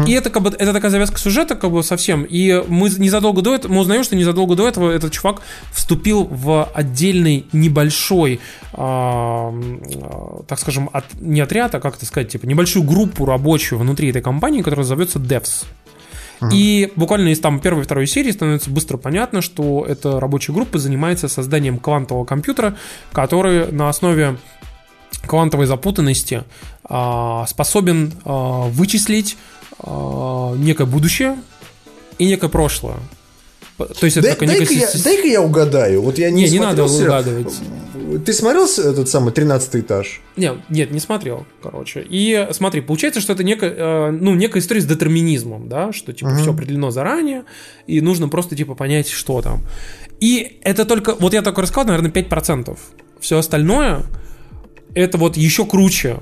[0.07, 2.25] И это как бы это такая завязка сюжета, как бы совсем.
[2.25, 5.41] И мы незадолго до этого, мы узнаем, что незадолго до этого этот чувак
[5.73, 8.41] вступил в отдельный небольшой,
[8.73, 9.55] а,
[10.47, 14.23] так скажем, от, не отряд, а как это сказать, типа небольшую группу рабочую внутри этой
[14.23, 15.65] компании, которая зовется Devs.
[16.51, 20.79] И буквально из там первой и второй серии становится быстро понятно, что эта рабочая группа
[20.79, 22.77] занимается созданием квантового компьютера,
[23.13, 24.39] который на основе
[25.27, 26.45] квантовой запутанности
[26.85, 29.37] а, способен вычислить
[29.85, 31.37] некое будущее
[32.19, 32.97] и некое прошлое.
[33.79, 34.89] То есть это Дай- такая Дай-ка некая...
[34.95, 36.03] я, дай-ка я угадаю.
[36.03, 37.21] Вот я не, Не, не надо сериал.
[37.21, 37.55] угадывать.
[38.27, 40.21] Ты смотрел этот самый 13 этаж?
[40.37, 42.05] Не, нет, не смотрел, короче.
[42.07, 46.35] И смотри, получается, что это некая, э, ну, некая история с детерминизмом, да, что типа
[46.37, 47.45] все определено заранее,
[47.87, 49.63] и нужно просто типа понять, что там.
[50.21, 52.77] И это только, вот я только рассказал, наверное, 5%.
[53.21, 54.03] Все остальное
[54.95, 56.19] это вот еще круче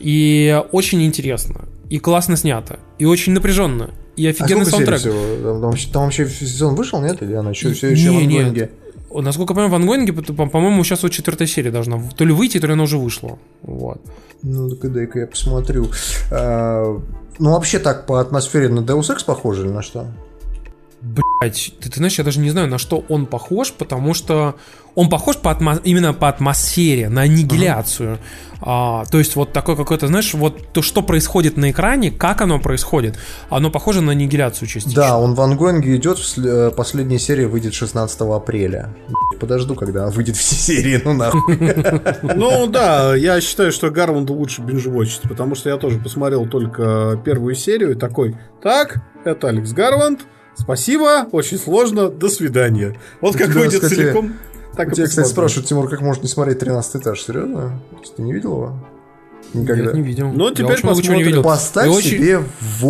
[0.00, 4.98] и очень интересно, и классно снято, и очень напряженно, и А офигенный серий саундтрек.
[5.00, 5.14] всего?
[5.42, 7.22] Там, там там вообще сезон вышел, нет?
[7.22, 8.38] Или она еще, все еще Не, в нет.
[8.46, 8.70] ангоинге?
[9.14, 12.58] Насколько я понимаю, в ангоинге, по- по-моему, сейчас вот четвертая серия должна то ли выйти,
[12.60, 13.38] то ли она уже вышла.
[13.62, 14.00] Вот.
[14.42, 15.88] Ну, так дай-ка я посмотрю.
[16.30, 17.00] А,
[17.38, 20.06] ну, вообще так по атмосфере на Deus Ex похоже или на что?
[21.06, 24.56] Блять, ты, ты знаешь, я даже не знаю, на что он похож, потому что
[24.96, 28.18] он похож по атмо- именно по атмосфере, на аннигиляцию.
[28.62, 32.58] А, то есть вот такой какой-то, знаешь, вот то, что происходит на экране, как оно
[32.58, 33.16] происходит,
[33.50, 35.02] оно похоже на аннигиляцию частично.
[35.02, 38.96] Да, он в ангоинге идет, всле- э, последняя серия выйдет 16 апреля.
[39.38, 41.56] Подожду, когда выйдет все серии, ну нахуй.
[42.34, 47.54] Ну да, я считаю, что Гарванду лучше бинжевочить, потому что я тоже посмотрел только первую
[47.54, 50.20] серию и такой, так, это Алекс Гарванд,
[50.56, 52.98] спасибо, очень сложно, до свидания.
[53.20, 54.34] Вот как выйдет целиком,
[54.76, 57.22] так У тебя, кстати, спрашивают, Тимур, как можно не смотреть 13 этаж?
[57.22, 57.80] Серьезно?
[58.14, 58.78] Ты не видел его?
[59.62, 59.84] Никогда.
[59.84, 60.32] Нет, не видел.
[60.32, 61.26] Ну, Я теперь много чего не посмотрим.
[61.26, 61.42] видел.
[61.42, 62.38] Поставь И очень- себе
[62.80, 62.84] в,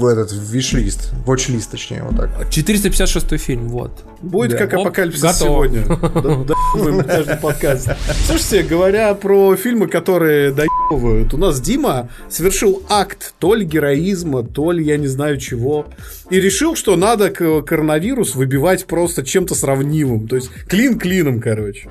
[0.00, 2.50] в этот виш-лист, watch-лист, точнее, вот так.
[2.50, 3.90] 456 фильм, вот.
[4.22, 4.58] Будет Да.
[4.58, 5.68] как Оп, апокалипсис готово.
[5.68, 5.84] сегодня.
[6.46, 7.88] Да- каждый подкаст.
[8.26, 14.72] Слушайте, говоря про фильмы, которые доебывают, у нас Дима совершил акт то ли героизма, то
[14.72, 15.86] ли я не знаю чего,
[16.30, 20.28] и решил, что надо к- коронавирус выбивать просто чем-то сравнимым.
[20.28, 21.88] То есть клин клином, короче.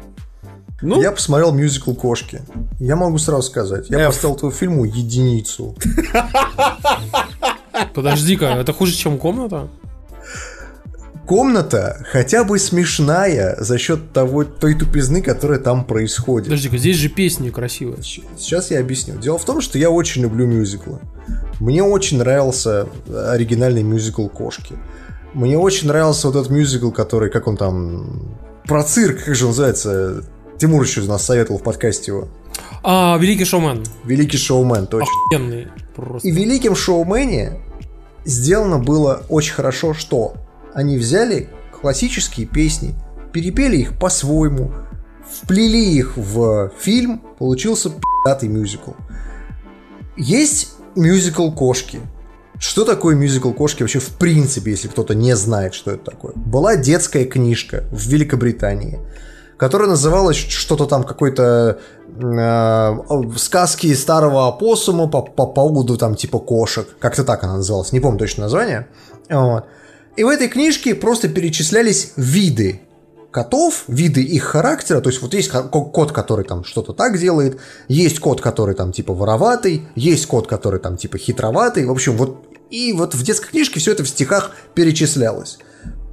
[0.82, 2.42] Ну, Я посмотрел мюзикл «Кошки».
[2.80, 4.08] Я могу сразу сказать, я F.
[4.08, 5.76] поставил этому фильму единицу.
[7.94, 9.70] Подожди-ка, это хуже, чем комната?
[11.26, 16.48] Комната хотя бы смешная за счет того, той тупизны, которая там происходит.
[16.50, 18.04] Подожди-ка, здесь же песни красивые.
[18.04, 19.18] Сейчас я объясню.
[19.18, 21.00] Дело в том, что я очень люблю мюзиклы.
[21.60, 24.76] Мне очень нравился оригинальный мюзикл «Кошки».
[25.34, 29.50] Мне очень нравился вот этот мюзикл, который, как он там, про цирк, как же он
[29.52, 30.24] называется?
[30.58, 32.28] Тимур еще нас советовал в подкасте его.
[32.84, 33.84] А, Великий шоумен.
[34.04, 35.10] Великий шоумен, точно.
[35.28, 35.68] Охуенный.
[35.96, 36.28] Просто.
[36.28, 37.62] И в Великом шоумене
[38.26, 40.36] сделано было очень хорошо, что
[40.74, 42.96] они взяли классические песни,
[43.32, 44.72] перепели их по-своему,
[45.42, 48.92] вплели их в фильм, получился пи***тый мюзикл.
[50.18, 52.00] Есть мюзикл «Кошки».
[52.58, 56.34] Что такое мюзикл «Кошки» вообще в принципе, если кто-то не знает, что это такое?
[56.36, 59.00] Была детская книжка в Великобритании,
[59.58, 66.88] которая называлась что-то там какой-то э, сказки старого опоссума по, по поводу там типа кошек.
[67.00, 68.88] Как-то так она называлась, не помню точно название.
[69.30, 69.66] Вот.
[70.16, 72.82] И в этой книжке просто перечислялись виды
[73.32, 77.60] котов, виды их характера, то есть вот есть ко- кот, который там что-то так делает,
[77.90, 82.46] есть кот, который там типа вороватый, есть кот, который там типа хитроватый, в общем, вот
[82.70, 85.60] и вот в детской книжке все это в стихах перечислялось.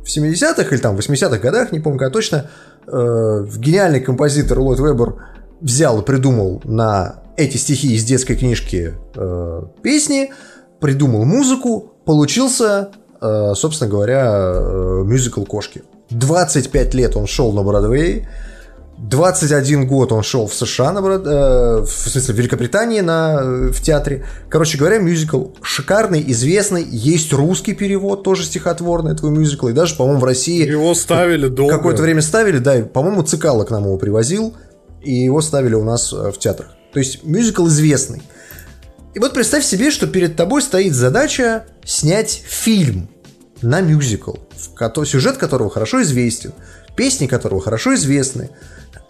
[0.05, 2.51] В 70-х или там 80-х годах, не помню когда точно,
[2.87, 5.17] э, гениальный композитор Ллойд Вебер
[5.61, 10.33] взял и придумал на эти стихи из детской книжки э, песни,
[10.81, 15.83] придумал музыку, получился, э, собственно говоря, э, мюзикл «Кошки».
[16.11, 18.29] 25 лет он шел на Бродвее,
[19.03, 23.83] 21 год он шел в США, на э, в смысле в Великобритании на, э, в
[23.83, 24.25] театре.
[24.49, 30.21] Короче говоря, мюзикл шикарный, известный, есть русский перевод, тоже стихотворный этого мюзикла, и даже, по-моему,
[30.21, 31.75] в России его ставили долго.
[31.75, 34.55] какое-то время ставили, да, и, по-моему, Цикало к нам его привозил,
[35.03, 36.69] и его ставили у нас э, в театрах.
[36.93, 38.23] То есть мюзикл известный.
[39.15, 43.09] И вот представь себе, что перед тобой стоит задача снять фильм
[43.63, 44.35] на мюзикл,
[45.05, 46.53] сюжет которого хорошо известен,
[46.97, 48.51] песни которого хорошо известны.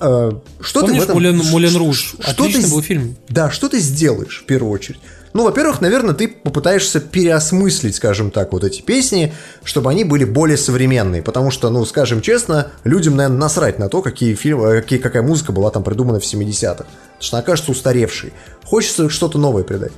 [0.01, 1.17] Э, Что ты Помнишь в этом...
[1.17, 2.15] Мулен, Мулен Руж?
[2.19, 3.17] что Отличный ты был фильм.
[3.29, 4.99] Да, что ты сделаешь в первую очередь?
[5.35, 9.33] Ну, во-первых, наверное, ты попытаешься переосмыслить, скажем так, вот эти песни,
[9.65, 11.23] чтобы они были более современные.
[11.23, 15.23] Потому что, ну, скажем честно, людям, наверное, насрать на то, какие фильмы, э, какие, какая
[15.23, 16.85] музыка была там придумана в 70-х.
[16.85, 16.87] Потому
[17.21, 18.33] что она кажется устаревшей.
[18.65, 19.93] Хочется что-то новое придать.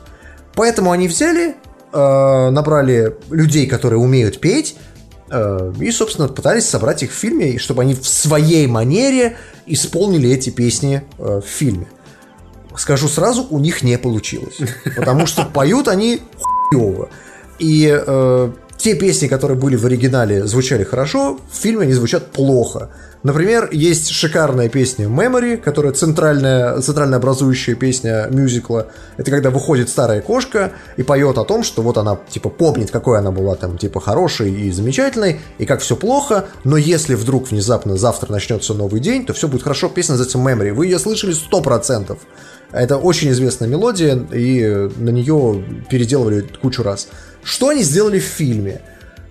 [0.54, 1.56] Поэтому они взяли,
[1.92, 4.76] э, набрали людей, которые умеют петь,
[5.80, 10.50] и, собственно, пытались собрать их в фильме, и чтобы они в своей манере исполнили эти
[10.50, 11.86] песни э, в фильме.
[12.76, 14.58] Скажу сразу, у них не получилось.
[14.96, 17.08] Потому что поют они хуево.
[17.58, 22.90] И э, те песни, которые были в оригинале, звучали хорошо, в фильме они звучат плохо.
[23.24, 28.88] Например, есть шикарная песня Memory, которая центральная, центрально образующая песня мюзикла.
[29.16, 33.18] Это когда выходит старая кошка и поет о том, что вот она, типа, помнит, какой
[33.18, 37.96] она была там, типа, хорошей и замечательной, и как все плохо, но если вдруг внезапно
[37.96, 39.88] завтра начнется новый день, то все будет хорошо.
[39.88, 40.74] Песня называется Memory.
[40.74, 42.18] Вы ее слышали 100%.
[42.72, 47.08] Это очень известная мелодия, и на нее переделывали кучу раз.
[47.42, 48.82] Что они сделали в фильме?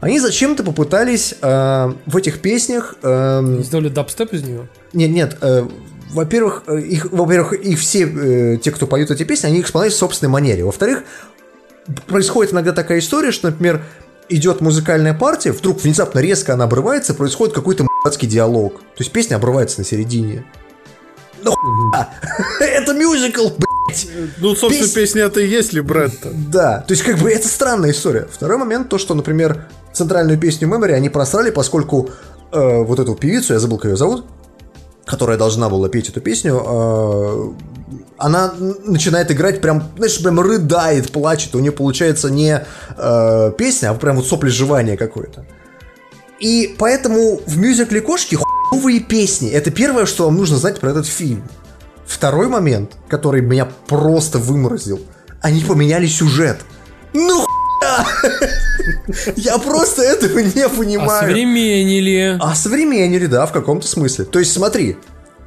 [0.03, 2.95] Они зачем-то попытались э, в этих песнях...
[3.01, 4.67] э, Сделали дабстеп из нее.
[4.93, 5.65] нет, нет, э,
[6.11, 9.93] во-первых, э, их, во-первых, и все э, те, кто поют эти песни, они их исполняют
[9.93, 10.63] в собственной манере.
[10.63, 11.03] Во-вторых,
[12.07, 13.83] происходит иногда такая история, что, например,
[14.29, 18.79] идет музыкальная партия, вдруг внезапно резко она обрывается, происходит какой-то мудацкий диалог.
[18.79, 20.45] То есть песня обрывается на середине.
[21.43, 22.09] Ну хуя!
[22.61, 24.07] Это мюзикл, блядь!
[24.37, 26.29] Ну, собственно, Пес- песня это и есть либретто.
[26.31, 28.27] Да, то есть как бы это странная история.
[28.31, 32.09] Второй момент, то, что, например, центральную песню Memory они просрали, поскольку
[32.51, 34.25] э, вот эту певицу, я забыл, как ее зовут,
[35.05, 37.53] которая должна была петь эту песню, э,
[38.17, 38.53] она
[38.85, 42.65] начинает играть прям, знаешь, прям рыдает, плачет, у нее получается не
[42.97, 45.45] э, песня, а прям вот соплежевание какое-то.
[46.39, 49.49] И поэтому в мюзикле «Кошки» хуевые песни.
[49.49, 51.43] Это первое, что вам нужно знать про этот фильм.
[52.05, 54.99] Второй момент, который меня просто выморозил.
[55.41, 56.57] Они поменяли сюжет.
[57.13, 57.45] Ну!
[59.35, 61.23] Я просто этого не понимаю.
[61.23, 62.37] Осовременили.
[62.39, 64.25] А современнили, да, в каком-то смысле.
[64.25, 64.97] То есть смотри,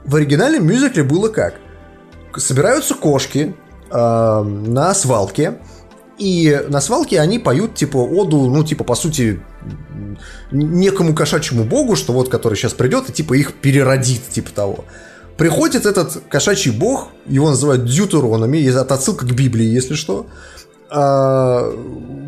[0.04, 1.54] в оригинальном мюзикле было как?
[2.36, 3.54] Собираются кошки,
[3.90, 5.58] э, на свалке.
[6.18, 9.42] И на свалке они поют, типа, оду, ну, типа, по сути,
[10.50, 14.84] некому кошачьему богу, что вот, который сейчас придет и, типа, их переродит, типа того.
[15.36, 20.26] Приходит этот кошачий бог, его называют дьютеронами, это отсылка к Библии, если что.
[20.90, 21.70] А,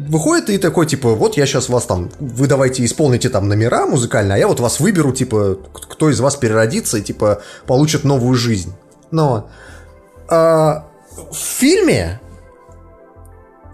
[0.08, 4.36] выходит и такой, типа, вот я сейчас вас там, вы давайте исполните там номера музыкальные,
[4.36, 8.72] а я вот вас выберу, типа, кто из вас переродится и, типа, получит новую жизнь.
[9.10, 9.48] Но
[10.28, 10.86] а,
[11.30, 12.27] в фильме Э,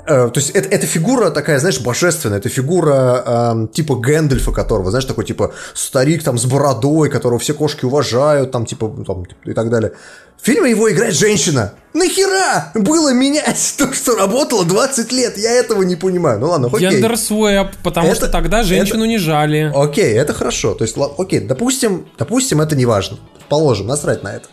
[0.06, 3.22] то есть это, это фигура такая, знаешь, божественная, это фигура
[3.54, 8.50] эм, типа Гэндальфа, которого, знаешь, такой типа старик там с бородой, которого все кошки уважают,
[8.50, 9.92] там типа ну, там, и так далее.
[10.40, 11.72] В фильме его играет женщина.
[11.94, 15.38] Нахера было менять то, что работало 20 лет?
[15.38, 16.38] Я этого не понимаю.
[16.38, 16.90] Ну ладно, окей.
[16.90, 19.72] Гендер свэп, потому Это- что тогда женщину не жали.
[19.74, 20.74] Окей, это хорошо.
[20.74, 23.18] То есть, окей, допустим, допустим, это не важно.
[23.48, 24.48] Положим, насрать на это.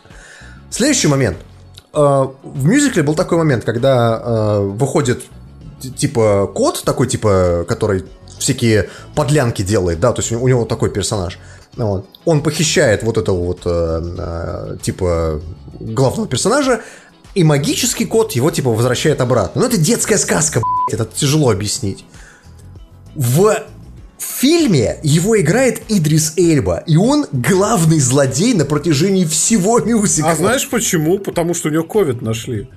[0.70, 1.38] Следующий момент.
[1.94, 5.24] Э, В мюзикле был такой момент, когда э, выходит
[5.82, 8.06] типа кот такой, типа, который
[8.40, 11.38] всякие подлянки делает, да, то есть у него- такой персонаж.
[11.78, 12.06] Вот.
[12.26, 15.42] Он похищает вот этого вот, э, э, типа,
[15.80, 16.82] главного персонажа,
[17.34, 19.62] и магический кот его, типа, возвращает обратно.
[19.62, 22.04] Ну, это детская сказка, блядь, это тяжело объяснить.
[23.16, 23.56] В
[24.24, 30.32] фильме его играет Идрис Эльба, и он главный злодей на протяжении всего мюзикла.
[30.32, 31.20] А знаешь почему?
[31.20, 32.68] Потому что у него ковид нашли.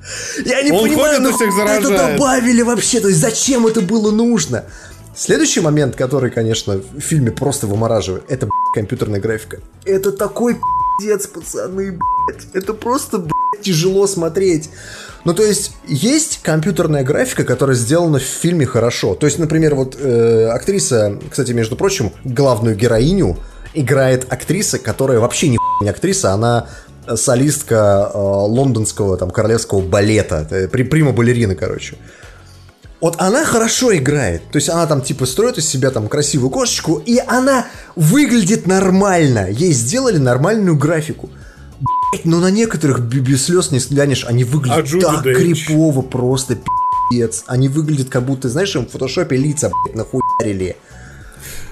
[0.44, 1.56] Я не Он понимаю, ну всех это
[1.88, 2.18] заражает.
[2.18, 4.64] добавили вообще, то есть зачем это было нужно?
[5.16, 9.60] Следующий момент, который, конечно, в фильме просто вымораживает, это компьютерная графика.
[9.84, 10.58] Это такой
[10.98, 12.46] пиздец, пацаны, блядь.
[12.52, 14.70] Это просто, блядь, тяжело смотреть.
[15.24, 19.14] Ну, то есть, есть компьютерная графика, которая сделана в фильме хорошо.
[19.14, 23.38] То есть, например, вот э, актриса, кстати, между прочим, главную героиню
[23.72, 26.68] играет актриса, которая вообще не, не актриса, она
[27.14, 31.96] солистка э, лондонского там королевского балета, э, при, прима балерина, короче.
[33.04, 34.48] Вот она хорошо играет.
[34.50, 37.66] То есть она там типа строит из себя там красивую кошечку, и она
[37.96, 39.50] выглядит нормально.
[39.50, 41.28] Ей сделали нормальную графику.
[41.80, 45.66] Блять, но на некоторых без слез не глянешь, они А выглядят Джуди так Денч?
[45.66, 46.56] крипово, просто
[47.10, 47.44] пиздец.
[47.46, 50.78] Они выглядят как будто, знаешь, им в фотошопе лица, блядь, нахуярили.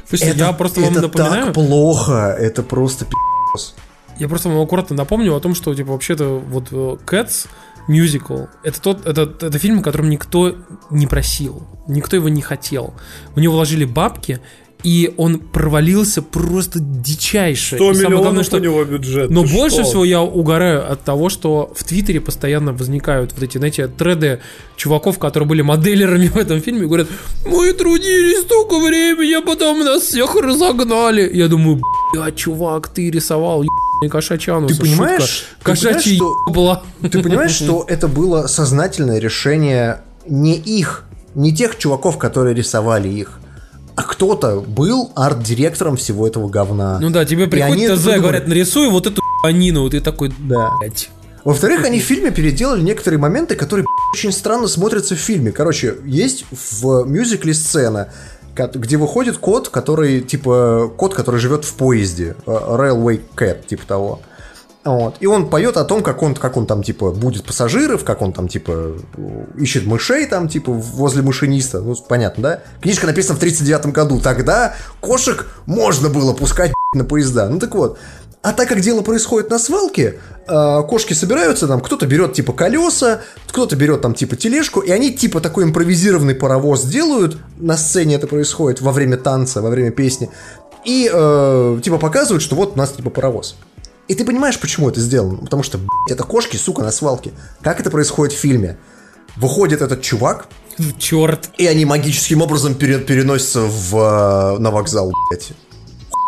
[0.07, 3.75] Слушайте, я просто вам это напоминаю, так плохо, это просто пиздец.
[4.19, 7.47] я просто вам аккуратно напомню о том, что типа вообще-то вот э, Cats
[7.89, 10.57] мюзикл это тот это, это фильм, о котором никто
[10.91, 12.95] не просил, никто его не хотел.
[13.35, 14.41] В него вложили бабки,
[14.83, 17.77] и он провалился просто дичайше.
[17.77, 19.31] 100 И самое миллионов главное, что у него бюджет.
[19.31, 19.85] Но ты больше что?
[19.85, 24.41] всего я угораю от того, что в Твиттере постоянно возникают вот эти, знаете, треды
[24.77, 27.09] чуваков, которые были моделерами в этом фильме, и говорят,
[27.47, 31.31] мы трудились столько времени, а потом нас всех разогнали.
[31.33, 31.81] Я думаю,
[32.13, 33.63] бля, чувак, ты рисовал
[34.03, 34.73] ебаный кошачанус.
[34.77, 36.83] Ты понимаешь- понимаешь, что- была.
[37.01, 43.39] Ты понимаешь, что это было сознательное решение не их, не тех чуваков, которые рисовали их,
[43.97, 46.99] а кто-то был арт-директором всего этого говна.
[47.01, 50.73] Ну да, тебе И приходит ТЗ, говорят, нарисуй вот эту ебанину, и ты такой, Да.
[50.81, 51.11] блядь.
[51.45, 55.51] Во-вторых, они в фильме переделали некоторые моменты, которые очень странно смотрятся в фильме.
[55.51, 58.11] Короче, есть в мюзикле сцена,
[58.55, 62.37] где выходит кот, который, типа, кот, который живет в поезде.
[62.47, 64.21] э, Railway Cat, типа того.
[64.85, 65.17] Вот.
[65.21, 68.33] И он поет о том, как он, как он там, типа, будет пассажиров, как он
[68.33, 68.97] там, типа,
[69.57, 71.81] ищет мышей там, типа, возле машиниста.
[71.81, 72.61] Ну, понятно, да?
[72.81, 74.21] Книжка написана в 39 году.
[74.21, 77.49] Тогда кошек можно было пускать на поезда.
[77.49, 77.99] Ну, так вот.
[78.43, 83.21] А так как дело происходит на свалке, э, кошки собираются, там кто-то берет типа колеса,
[83.47, 88.27] кто-то берет там типа тележку, и они типа такой импровизированный паровоз делают, на сцене это
[88.27, 90.29] происходит во время танца, во время песни,
[90.85, 93.55] и э, типа показывают, что вот у нас типа паровоз.
[94.09, 95.39] И ты понимаешь, почему это сделано?
[95.39, 97.31] Потому что, блядь, это кошки, сука, на свалке.
[97.63, 98.77] Как это происходит в фильме?
[99.37, 100.49] Выходит этот чувак,
[100.99, 101.49] Черт.
[101.57, 105.53] и они магическим образом пере- переносятся в, э, на вокзал, блядь.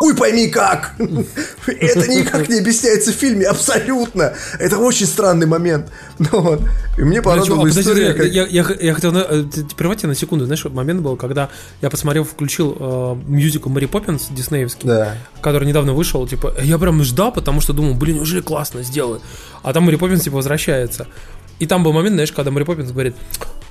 [0.04, 0.92] Хуй пойми как!
[1.66, 4.34] Это никак не объясняется в фильме, абсолютно!
[4.58, 5.90] Это очень странный момент.
[6.18, 6.60] Ну, вот.
[6.98, 8.26] И мне а, порадовала подожди, история, я, как...
[8.26, 9.44] я, я- я хотел э,
[9.76, 10.44] прервать тебя на секунду.
[10.44, 11.48] Знаешь, момент был, когда
[11.80, 15.16] я посмотрел, включил э, мюзикл Мэри Поппинс диснеевский, Да.
[15.40, 16.24] который недавно вышел.
[16.28, 19.22] Типа, я прям ждал, потому что думал, блин, неужели классно сделаю.
[19.62, 21.08] А там Мэри Поппинс типа возвращается.
[21.58, 23.14] И там был момент, знаешь, когда Мэри Поппинс говорит,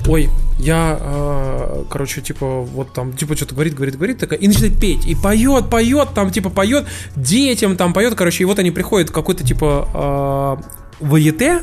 [0.08, 4.80] ой, я, э, короче, типа, вот там, типа, что-то говорит, говорит, говорит, такая, и начинает
[4.80, 9.10] петь, и поет, поет, там, типа, поет, детям там поет, короче, и вот они приходят
[9.10, 10.60] в какой-то, типа,
[11.02, 11.62] э, ваете,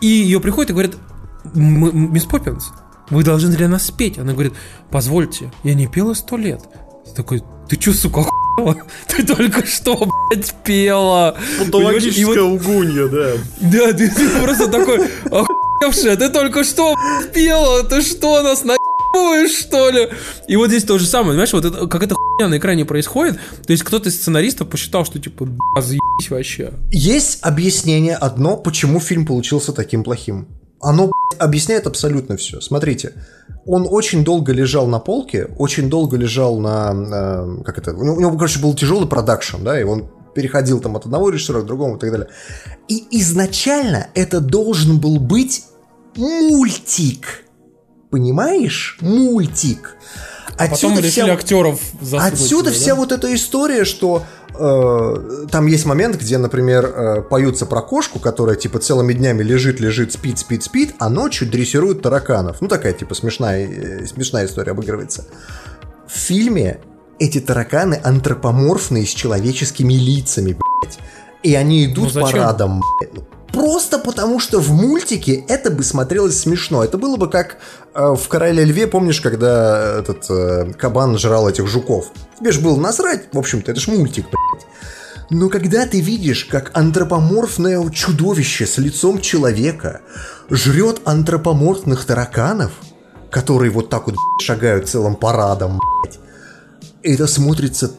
[0.00, 0.96] и ее приходят и говорят,
[1.54, 2.70] «М- м- мисс Поппинс,
[3.10, 4.18] вы должны для нас спеть.
[4.18, 4.52] Она говорит,
[4.90, 6.60] позвольте, я не пела сто лет.
[7.06, 8.47] Я такой, ты че, сука, охуела?
[9.08, 9.96] Ты только что,
[10.30, 11.36] блядь, пела.
[11.38, 13.32] И вот- Патологическая лгунья, да.
[13.60, 19.58] Да, ты, ты просто такой, охуевшая, ты только что блядь, пела, ты что, нас наебываешь,
[19.58, 20.08] что ли?
[20.46, 23.38] И вот здесь то же самое, знаешь, вот это, как это хуйня на экране происходит,
[23.66, 26.72] то есть кто-то из сценаристов посчитал, что типа, бля, заебись вообще.
[26.90, 30.48] Есть объяснение одно, почему фильм получился таким плохим.
[30.80, 32.60] Оно блядь, объясняет абсолютно все.
[32.60, 33.12] Смотрите,
[33.68, 36.92] он очень долго лежал на полке, очень долго лежал на...
[37.60, 37.92] э, как это?
[37.92, 41.66] У него, короче, был тяжелый продакшн, да, и он переходил там от одного режиссера к
[41.66, 42.28] другому и так далее.
[42.88, 45.64] И изначально это должен был быть
[46.16, 47.44] мультик.
[48.10, 48.96] Понимаешь?
[49.02, 49.96] Мультик.
[50.56, 52.94] А потом решили вся- актеров Отсюда сюда, вся да?
[52.94, 54.24] вот эта история, что
[54.58, 59.80] э, там есть момент, где, например, э, поются про кошку, которая типа целыми днями лежит,
[59.80, 62.60] лежит, спит, спит, спит, а ночью дрессирует тараканов.
[62.60, 65.26] Ну такая типа смешная, э, смешная история обыгрывается.
[66.06, 66.80] В фильме
[67.18, 70.98] эти тараканы антропоморфные с человеческими лицами, блядь.
[71.42, 72.32] И они идут Ну, зачем?
[72.32, 73.24] парадом, блядь.
[73.52, 76.84] Просто потому, что в мультике это бы смотрелось смешно.
[76.84, 77.56] Это было бы как
[77.94, 82.12] э, в «Короле льве», помнишь, когда этот э, кабан жрал этих жуков?
[82.38, 84.66] Тебе ж было насрать, в общем-то, это ж мультик, блядь.
[85.30, 90.00] Но когда ты видишь, как антропоморфное чудовище с лицом человека
[90.50, 92.72] жрет антропоморфных тараканов,
[93.30, 96.18] которые вот так вот блядь, шагают целым парадом, блядь,
[97.02, 97.92] это смотрится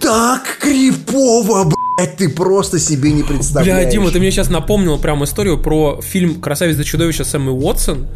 [0.00, 1.83] так крипово, блядь,
[2.16, 3.82] ты просто себе не представляешь.
[3.84, 7.52] Бля, Дима, ты мне сейчас напомнил прям историю про фильм «Красавица и чудовище» с Эммой
[7.54, 8.06] Уотсон,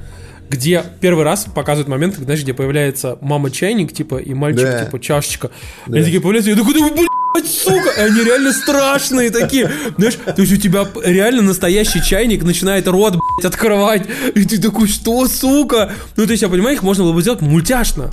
[0.50, 4.84] где первый раз показывают момент, знаешь, где появляется мама чайник, типа, и мальчик, Да.
[4.84, 5.50] типа, чашечка.
[5.86, 7.90] Они такие появляются, я такой, да блядь, сука!
[7.96, 9.70] И они реально страшные такие.
[9.96, 14.02] Знаешь, то есть у тебя реально настоящий чайник начинает рот, блядь, открывать.
[14.34, 15.92] И ты такой, что, сука?
[16.16, 18.10] Ну, то есть, я понимаю, их можно было бы сделать мультяшно.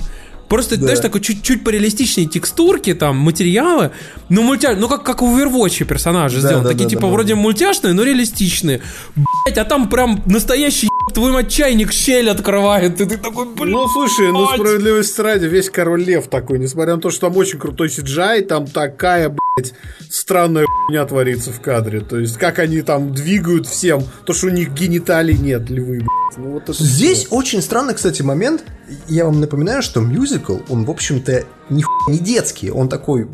[0.48, 3.90] Просто, знаешь, такой чуть-чуть пореалистичнее текстурки, там, материалы,
[4.28, 4.76] но мультя...
[4.76, 7.12] ну как, как в Overwatch персонажи Да, сделаны, да, такие да, типа да, да.
[7.12, 8.80] вроде мультяшные, но реалистичные.
[9.14, 13.72] Блять, а там прям настоящий твой мать чайник щель открывает, и ты такой, блин.
[13.72, 14.60] Ну, слушай, ну, Блядь.
[14.60, 18.66] справедливости ради, весь Король Лев такой, несмотря на то, что там очень крутой CGI, там
[18.66, 19.74] такая, блядь,
[20.10, 22.00] странная хуйня творится в кадре.
[22.00, 26.38] То есть, как они там двигают всем, то, что у них гениталий нет, львы, блядь.
[26.38, 27.36] Ну, вот это Здесь всё.
[27.36, 28.64] очень странный, кстати, момент.
[29.08, 32.70] Я вам напоминаю, что мюзикл, он, в общем-то, ни не детский.
[32.70, 33.28] Он такой...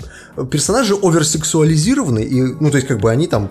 [0.51, 3.51] Персонажи оверсексуализированы, и, ну, то есть, как бы они там...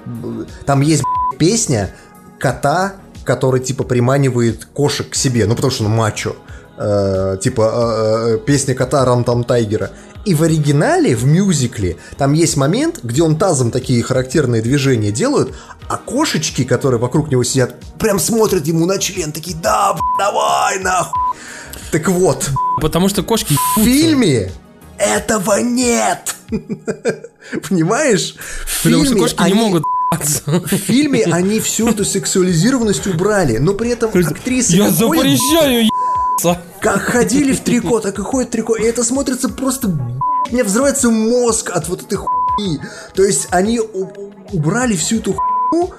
[0.66, 1.94] Там есть б***ь, песня
[2.40, 6.36] кота, который, типа, приманивает кошек к себе, ну, потому что он мачо.
[6.78, 9.92] Э, типа, э, э, песня кота Рам Там Тайгера.
[10.26, 15.56] И в оригинале, в мюзикле, там есть момент, где он тазом такие характерные движения делают,
[15.88, 20.80] а кошечки, которые вокруг него сидят, прям смотрят ему на член, такие, да, б***, давай,
[20.80, 21.20] нахуй.
[21.92, 22.50] Так вот,
[22.82, 24.52] Потому что кошки в фильме
[24.98, 26.36] этого нет.
[27.70, 28.36] Понимаешь?
[28.66, 33.58] В Потому что фильме кошки не они- могут В фильме они всю эту сексуализированность убрали,
[33.58, 35.90] но при этом актрисы Я запрещаю
[36.82, 39.88] как ходили в трико, так и ходят в трико, и это смотрится просто...
[40.52, 42.80] Меня взрывается мозг от вот этой хуйни.
[43.14, 45.92] То есть они убрали всю эту хуйню,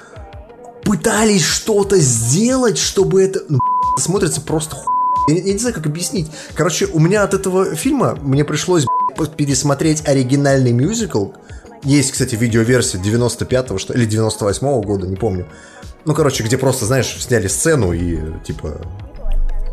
[0.82, 3.42] пытались что-то сделать, чтобы это...
[3.49, 3.60] ну,
[3.97, 4.92] смотрится просто хуй.
[5.28, 6.31] Я, я не знаю, как объяснить.
[6.55, 8.84] Короче, у меня от этого фильма мне пришлось
[9.36, 11.28] пересмотреть оригинальный мюзикл.
[11.85, 15.47] Есть, кстати, видеоверсия 95-го что, или 98-го года, не помню.
[16.05, 18.81] Ну, короче, где просто, знаешь, сняли сцену и типа...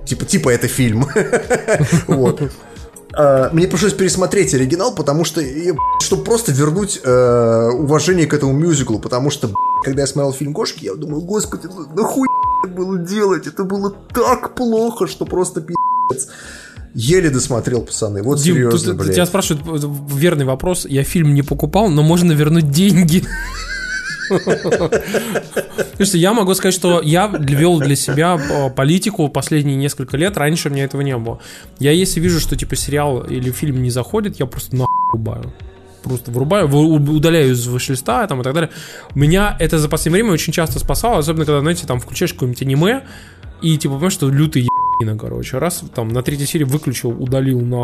[0.05, 1.07] Типа, типа это фильм.
[2.07, 2.41] Вот.
[3.13, 5.41] А, Мне пришлось пересмотреть оригинал, потому что,
[6.01, 9.51] чтобы просто вернуть э, уважение к этому мюзиклу, потому что,
[9.83, 12.27] когда я смотрел фильм «Кошки», я думаю, господи, ну нахуй
[12.63, 13.47] это было делать?
[13.47, 16.27] Это было так плохо, что просто пи***ц.
[16.95, 18.23] Еле досмотрел, пацаны.
[18.23, 19.15] Вот Дим, серьезно, тут блядь.
[19.15, 20.85] тебя спрашивают э, верный вопрос.
[20.89, 23.23] Я фильм не покупал, но можно вернуть деньги.
[25.95, 30.37] Слушайте, я могу сказать, что я ввел для себя э, политику последние несколько лет.
[30.37, 31.39] Раньше у меня этого не было.
[31.79, 35.53] Я если вижу, что типа сериал или фильм не заходит, я просто нахуй врубаю.
[36.03, 38.69] Просто врубаю, вы- удаляю из виш-листа там, и так далее.
[39.15, 43.03] Меня это за последнее время очень часто спасало, особенно когда, знаете, там включаешь какое-нибудь аниме,
[43.61, 44.68] и типа понимаешь, что лютый
[44.99, 45.57] ебанина, короче.
[45.57, 47.83] Раз там на третьей серии выключил, удалил на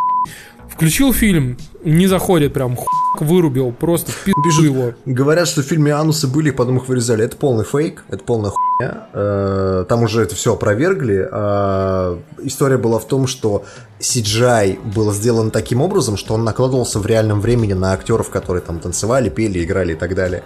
[0.67, 2.89] Включил фильм, не заходит прям, хук
[3.21, 4.93] вырубил, просто пизду его.
[5.05, 7.23] Говорят, что в фильме анусы были, потом их вырезали.
[7.23, 9.07] Это полный фейк, это полная хуйня.
[9.13, 11.29] Э, Там уже это все опровергли.
[11.31, 13.63] А История была в том, что
[13.99, 18.79] CGI был сделан таким образом, что он накладывался в реальном времени на актеров, которые там
[18.79, 20.43] танцевали, пели, играли и так далее.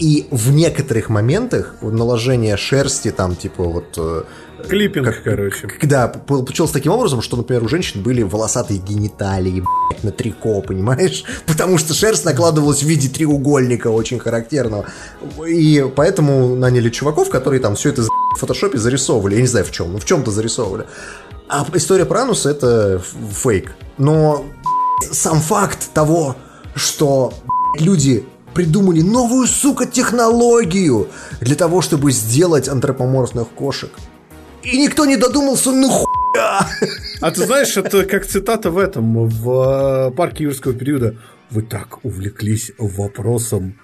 [0.00, 3.98] И в некоторых моментах наложение шерсти, там, типа, вот...
[3.98, 4.22] э,
[4.66, 5.68] Клиппинг, короче.
[5.82, 11.24] Да, получилось таким образом, что, например, у женщин были волосатые гениталии, блядь, на трико, понимаешь?
[11.46, 14.86] Потому что шерсть накладывалась в виде треугольника очень характерного.
[15.46, 19.34] И поэтому наняли чуваков, которые там все это в фотошопе зарисовывали.
[19.34, 20.86] Я не знаю в чем, но в чем-то зарисовывали.
[21.46, 23.74] А история про ануса это фейк.
[23.98, 24.46] Но
[25.12, 26.36] сам факт того,
[26.74, 27.34] что
[27.78, 31.08] люди придумали новую, сука, технологию
[31.40, 33.90] для того, чтобы сделать антропоморфных кошек.
[34.62, 36.66] И никто не додумался, ну хуя!
[37.20, 41.16] А ты знаешь, это как цитата в этом, в э, парке юрского периода.
[41.50, 43.74] Вы так увлеклись вопросом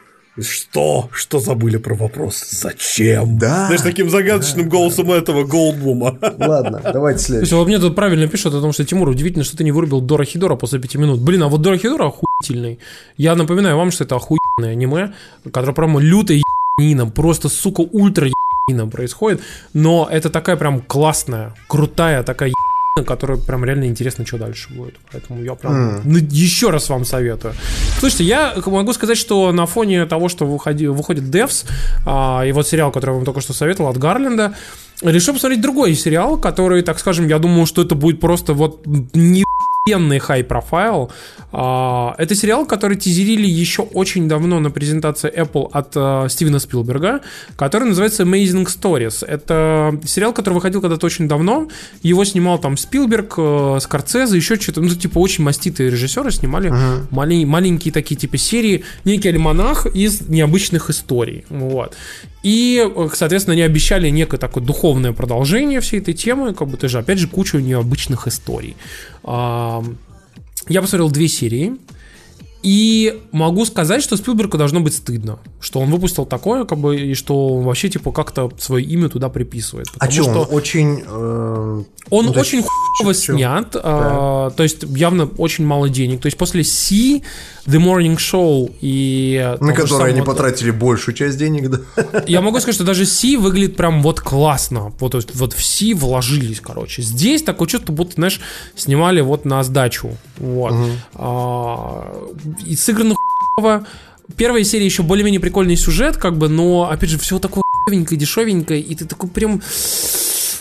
[0.43, 1.09] что?
[1.13, 2.45] Что забыли про вопрос?
[2.51, 3.39] Зачем?
[3.39, 6.19] Да, Знаешь, таким загадочным голосом этого Голдблума.
[6.39, 7.45] Ладно, давайте следующий.
[7.45, 10.01] есть, вот мне тут правильно пишут о том, что Тимур, удивительно, что ты не вырубил
[10.03, 11.21] Дора Хидора после пяти минут.
[11.21, 12.79] Блин, а вот Дора Хидора охуительный.
[13.17, 15.15] Я напоминаю вам, что это охуенное аниме,
[15.53, 16.43] которое прямо лютая
[16.79, 18.29] ебанина, просто, сука, ультра
[18.69, 19.41] ебанина происходит,
[19.73, 24.97] но это такая прям классная, крутая такая ебанина, которая прям реально интересно, что дальше будет.
[25.13, 27.55] Поэтому я прям ну, еще раз вам советую.
[27.99, 31.67] Слушайте, я могу сказать, что на фоне того, что выходи- выходит Devs,
[32.07, 34.55] а, и вот сериал, который я вам только что советовал от Гарленда,
[35.03, 39.45] решил посмотреть другой сериал, который, так скажем, я думаю, что это будет просто вот не
[39.87, 41.11] охуенный хай-профайл.
[41.53, 47.21] А, Это сериал, который тизерили еще очень давно на презентации Apple от э, Стивена Спилберга,
[47.57, 49.25] который называется Amazing Stories.
[49.25, 51.69] Это сериал, который выходил когда-то очень давно.
[52.03, 54.81] Его снимал там Спилберг, э, Скорцезе, еще что-то.
[54.81, 56.69] Ну, типа, очень маститые режиссеры снимали
[57.11, 61.45] малень- маленькие такие типа серии, некий альманах из необычных историй.
[61.49, 61.95] Вот.
[62.47, 66.99] И, э, соответственно, они обещали некое такое духовное продолжение всей этой темы, как бы тоже,
[66.99, 68.77] опять же, кучу необычных историй.
[69.25, 71.75] Я посмотрел две серии,
[72.63, 77.15] и могу сказать, что Спилбергу должно быть стыдно, что он выпустил такое, как бы, и
[77.15, 79.87] что он вообще, типа, как-то свое имя туда приписывает.
[79.99, 81.03] А что, что он очень...
[81.07, 86.21] э, он ну, то есть, очень хуево снят, а, то есть явно очень мало денег.
[86.21, 87.23] То есть после Си,
[87.67, 89.57] The Morning Show и...
[89.61, 92.23] на который они самого- потратили большую часть денег, да?
[92.27, 94.93] Я могу сказать, что даже Си выглядит прям вот классно.
[95.01, 97.03] Вот, то есть, вот в Си вложились, короче.
[97.03, 98.41] Здесь такое чувство, будто, знаешь,
[98.77, 100.17] снимали вот на сдачу.
[100.39, 100.75] Вот.
[101.15, 102.31] А,
[102.65, 103.15] и сыграно
[103.57, 103.87] хуево.
[104.37, 108.81] Первая серия еще более-менее прикольный сюжет, как бы, но, опять же, все такое хуевенькое, дешевенькое,
[108.81, 109.63] и ты такой прям...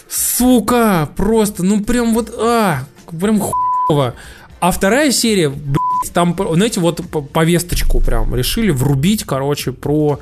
[0.09, 1.09] Сука!
[1.15, 2.85] Просто, ну прям вот, а,
[3.19, 4.15] прям хуево.
[4.59, 10.19] А вторая серия, блядь, там, знаете, вот по- повесточку прям решили врубить, короче, про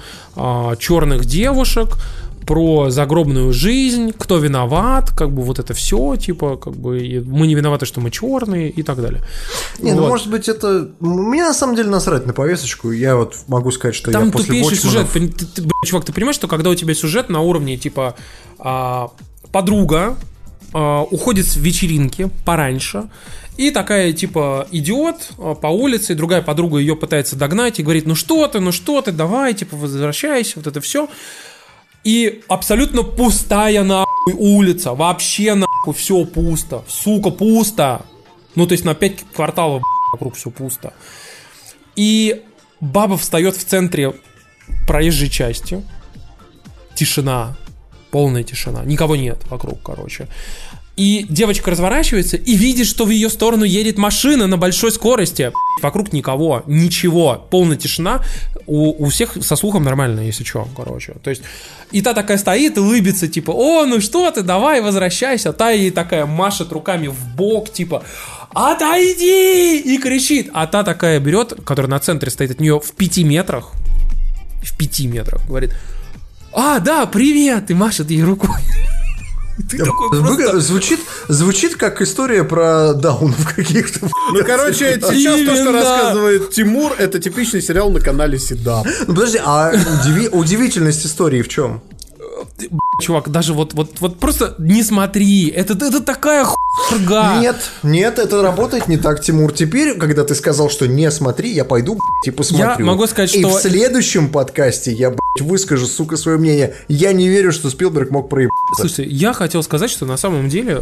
[0.79, 1.97] черных девушек,
[2.45, 7.55] про загробную жизнь, кто виноват, как бы вот это все, типа, как бы мы не
[7.55, 9.21] виноваты, что мы черные и так далее.
[9.79, 10.09] Не, ну Вот.
[10.09, 10.89] может быть это...
[10.99, 12.91] Мне на самом деле насрать на повесточку.
[12.91, 15.07] Я вот могу сказать, что Там я после тупейший сюжет.
[15.13, 18.15] Ты- ты- ты, чувак, ты понимаешь, что когда у тебя сюжет на уровне, типа,
[18.59, 19.11] а,
[19.51, 20.15] подруга
[20.73, 23.09] а, уходит с вечеринки пораньше,
[23.55, 28.07] и такая, типа, идиот а, по улице, и другая подруга ее пытается догнать и говорит,
[28.07, 31.07] ну что ты, ну что ты, давай, типа, возвращайся, вот это все.
[32.03, 38.05] И абсолютно пустая нахуй улица, вообще нахуй все пусто, сука, пусто.
[38.55, 40.93] Ну, то есть на 5 кварталов вокруг все пусто.
[41.95, 42.43] И
[42.79, 44.13] баба встает в центре
[44.87, 45.81] проезжей части.
[46.95, 47.55] Тишина.
[48.11, 48.83] Полная тишина.
[48.85, 50.27] Никого нет вокруг, короче.
[50.95, 55.51] И девочка разворачивается и видит, что в ее сторону едет машина на большой скорости.
[55.81, 58.21] Вокруг никого, ничего, полная тишина.
[58.67, 61.15] У, у всех со слухом нормально, если что, короче.
[61.23, 61.41] То есть,
[61.91, 65.51] и та такая стоит улыбится, типа, о, ну что ты, давай, возвращайся.
[65.51, 68.03] Та ей такая машет руками в бок, типа,
[68.53, 69.79] отойди!
[69.79, 70.51] И кричит.
[70.53, 73.71] А та такая берет, которая на центре стоит от нее в пяти метрах,
[74.63, 75.71] в пяти метрах, говорит,
[76.53, 78.61] а, да, привет, и машет ей рукой.
[79.69, 80.59] Ты такой просто...
[80.59, 84.09] Звучит, звучит как история про даунов каких-то.
[84.31, 85.71] Ну, короче, сейчас то, что Именно.
[85.71, 88.83] рассказывает Тимур, это типичный сериал на канале Седа.
[89.07, 91.81] Ну, подожди, а удиви- удивительность истории в чем?
[93.01, 95.47] Чувак, даже вот, вот, вот просто не смотри.
[95.49, 97.39] Это, это такая хуйга.
[97.39, 99.51] Нет, нет, это работает не так, Тимур.
[99.51, 102.67] Теперь, когда ты сказал, что не смотри, я пойду, блядь, и посмотрю.
[102.79, 106.75] Я могу сказать, И что- в следующем подкасте я, блядь, выскажу, сука, свое мнение.
[106.87, 108.53] Я не верю, что Спилберг мог проебаться.
[108.77, 110.81] Слушайте, я хотел сказать, что на самом деле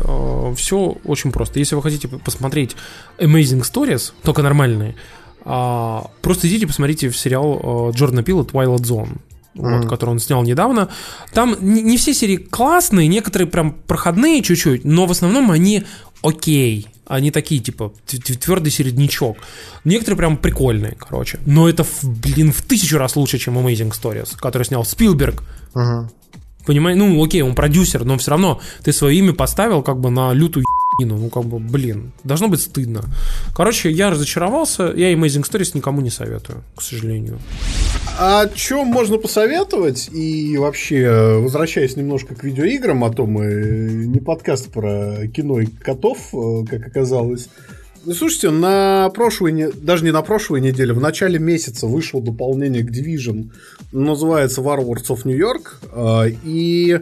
[0.55, 1.59] все очень просто.
[1.59, 2.75] Если вы хотите посмотреть
[3.19, 4.95] Amazing Stories, только нормальные,
[5.43, 9.17] а, просто идите посмотрите в сериал э, Джордана Пила Twilight Zone.
[9.53, 10.89] Вот, который он снял недавно.
[11.33, 15.83] Там не, не все серии классные, некоторые прям проходные чуть-чуть, но в основном они
[16.23, 16.87] окей.
[17.05, 19.37] Они такие, типа, твердый середнячок.
[19.83, 21.39] Некоторые прям прикольные, короче.
[21.45, 25.43] Но это, блин, в тысячу раз лучше, чем Amazing Stories, который снял Спилберг.
[26.65, 30.31] Понимаешь, ну окей, он продюсер, но все равно ты свое имя поставил как бы на
[30.31, 30.63] лютую
[31.01, 31.17] ебану.
[31.17, 33.03] Ну, как бы, блин, должно быть стыдно.
[33.55, 37.39] Короче, я разочаровался, я Amazing Stories никому не советую, к сожалению.
[38.19, 40.09] о чем можно посоветовать?
[40.11, 43.45] И вообще, возвращаясь немножко к видеоиграм, а то мы
[44.07, 47.49] не подкаст про кино и котов, э, как оказалось.
[48.03, 52.89] Ну, слушайте, на прошлой, даже не на прошлой неделе, в начале месяца вышло дополнение к
[52.89, 53.51] Division,
[53.91, 56.99] называется Warlords of New York, э, и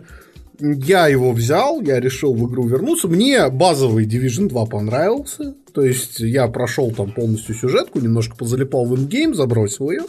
[0.59, 3.07] я его взял, я решил в игру вернуться.
[3.07, 8.95] Мне базовый Division 2 понравился, то есть я прошел там полностью сюжетку, немножко позалипал в
[8.95, 10.03] ингейм, забросил ее,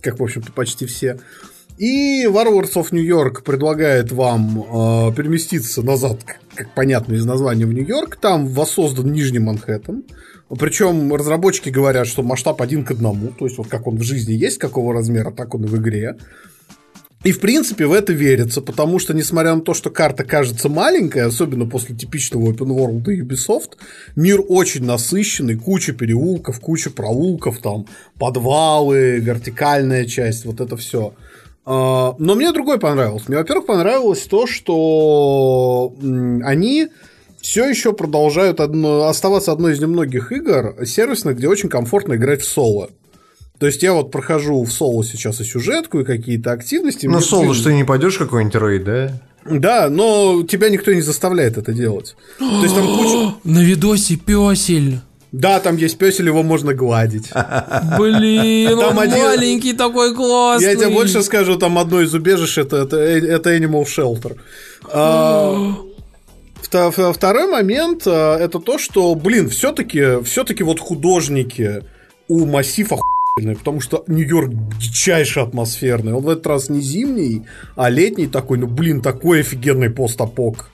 [0.00, 1.18] как, в общем-то, почти все.
[1.80, 7.64] И Warlords of New York предлагает вам э, переместиться назад, как, как понятно из названия,
[7.64, 8.16] в Нью-Йорк.
[8.16, 10.04] Там воссоздан Нижний Манхэттен.
[10.58, 13.28] Причем разработчики говорят, что масштаб один к одному.
[13.28, 16.16] То есть, вот как он в жизни есть, какого размера, так он и в игре.
[17.22, 21.24] И, в принципе, в это верится, потому что, несмотря на то, что карта кажется маленькой,
[21.24, 23.72] особенно после типичного open world Ubisoft,
[24.16, 27.86] мир очень насыщенный, куча переулков, куча проулков, там,
[28.18, 31.12] подвалы, вертикальная часть, вот это все.
[31.66, 33.28] Но мне другой понравилось.
[33.28, 35.94] Мне, во-первых, понравилось то, что
[36.42, 36.88] они
[37.42, 42.48] все еще продолжают одно- оставаться одной из немногих игр сервисных, где очень комфортно играть в
[42.48, 42.88] соло.
[43.60, 47.06] То есть я вот прохожу в соло сейчас и сюжетку, и какие-то активности.
[47.06, 49.20] Ну, соло, что ты не пойдешь какой-нибудь рейд, да?
[49.44, 52.16] Да, но тебя никто не заставляет это делать.
[52.38, 53.34] То есть там куча...
[53.44, 55.00] На видосе песель.
[55.32, 57.30] Да, там есть песель, его можно гладить.
[57.98, 60.66] Блин, Там он один- маленький такой классный.
[60.66, 64.36] Я тебе больше скажу, там одно из убежищ это, это, это Animal Shelter.
[64.90, 65.74] А,
[66.62, 71.84] вто- вто- Второй момент а, это то, что, блин, все-таки все-таки вот художники
[72.26, 72.98] у массива
[73.36, 76.12] потому что Нью-Йорк дичайше атмосферный.
[76.12, 80.70] Он в этот раз не зимний, а летний такой, ну, блин, такой офигенный постапок.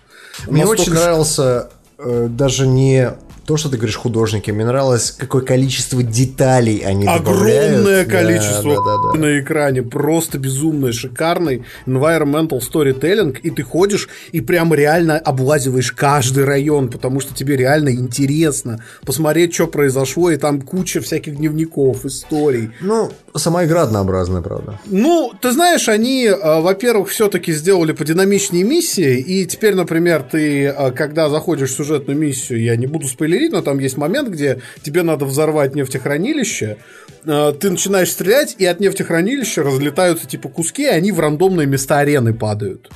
[0.46, 3.12] Мне Настолько очень нравился э, даже не
[3.46, 7.70] то, что ты говоришь художники, мне нравилось, какое количество деталей они добавляют.
[7.70, 9.18] Огромное Да, количество да, да, да.
[9.18, 16.44] на экране, просто безумный, шикарный environmental storytelling, и ты ходишь и прям реально облазиваешь каждый
[16.44, 22.70] район, потому что тебе реально интересно посмотреть, что произошло, и там куча всяких дневников, историй.
[22.80, 24.80] Ну, сама игра однообразная, правда.
[24.86, 30.90] Ну, ты знаешь, они, э, во-первых, все-таки сделали подинамичнее миссии, и теперь, например, ты, э,
[30.90, 35.02] когда заходишь в сюжетную миссию, я не буду спойлерить, но там есть момент, где тебе
[35.02, 36.76] надо взорвать нефтехранилище,
[37.24, 41.98] э, ты начинаешь стрелять, и от нефтехранилища разлетаются типа куски, и они в рандомные места
[41.98, 42.90] арены падают.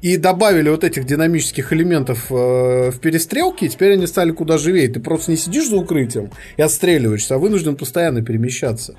[0.00, 4.88] И добавили вот этих динамических элементов э, в перестрелке, и теперь они стали куда живее.
[4.88, 8.94] Ты просто не сидишь за укрытием и отстреливаешься, а вынужден постоянно перемещаться.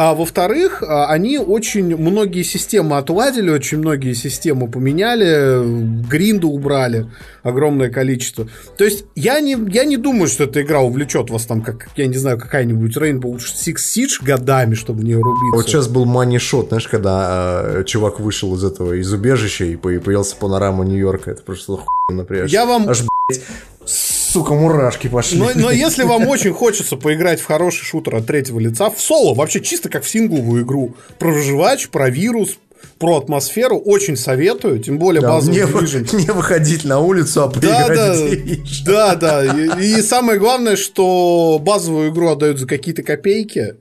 [0.00, 5.60] А во-вторых, а, они очень многие системы отладили, очень многие системы поменяли,
[6.08, 7.06] гринду убрали
[7.42, 8.46] огромное количество.
[8.76, 12.06] То есть я не, я не думаю, что эта игра увлечет вас там, как, я
[12.06, 15.56] не знаю, какая-нибудь Rainbow Six Siege годами, чтобы в нее рубиться.
[15.56, 19.88] Вот сейчас был мани-шот, знаешь, когда э, чувак вышел из этого, из убежища и по-
[19.88, 21.32] и появился панорама Нью-Йорка.
[21.32, 22.52] Это просто охуенно напряжно.
[22.52, 23.42] Я вам- Аж, блядь,
[23.88, 25.38] сука, мурашки пошли.
[25.38, 29.34] Но, но если вам очень хочется поиграть в хороший шутер от третьего лица, в соло,
[29.34, 32.58] вообще чисто как в сингловую игру, про выживач, про вирус,
[32.98, 36.16] про атмосферу, очень советую, тем более Да, базовый не, Division.
[36.26, 38.84] не выходить на улицу, а Да, поиграть да, Division.
[38.84, 39.44] да, да.
[39.80, 43.74] И, и самое главное, что базовую игру отдают за какие-то копейки.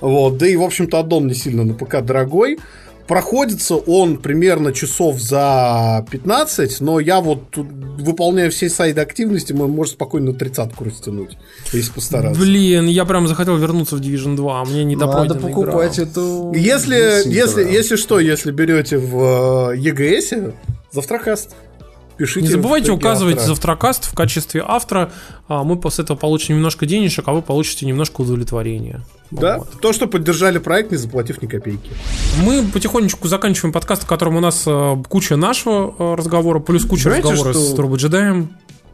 [0.00, 2.58] Вот, да и, в общем-то, аддон не сильно на ПК дорогой.
[3.06, 7.66] Проходится он примерно часов за 15, но я вот, тут,
[7.98, 11.36] выполняя все сайды активности, мы можем спокойно на тридцатку растянуть,
[11.72, 12.40] если постараться.
[12.40, 16.52] Блин, я прям захотел вернуться в Division 2, а мне не Надо покупать эту...
[16.54, 20.54] Если, если, если что, если берете в э, EGS,
[20.90, 21.54] завтракаст.
[22.16, 23.48] Пишите Не забывайте указывать автора.
[23.48, 25.10] завтракаст в качестве автора.
[25.48, 29.02] а Мы после этого получим немножко денежек, а вы получите немножко удовлетворения.
[29.34, 29.80] Да, Вот.
[29.80, 31.90] то, что поддержали проект, не заплатив ни копейки.
[32.44, 37.04] Мы потихонечку заканчиваем подкаст, в котором у нас э, куча нашего э, разговора, плюс куча
[37.10, 38.50] Знаете, разговора что- с Турбо Джедаем.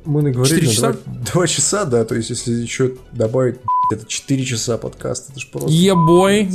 [0.07, 0.93] Мы наговорили Четыре на часа?
[0.93, 3.57] Два, два часа, да, то есть если еще добавить,
[3.93, 5.69] это 4 часа подкаста, это же просто...
[5.71, 6.49] Ебой.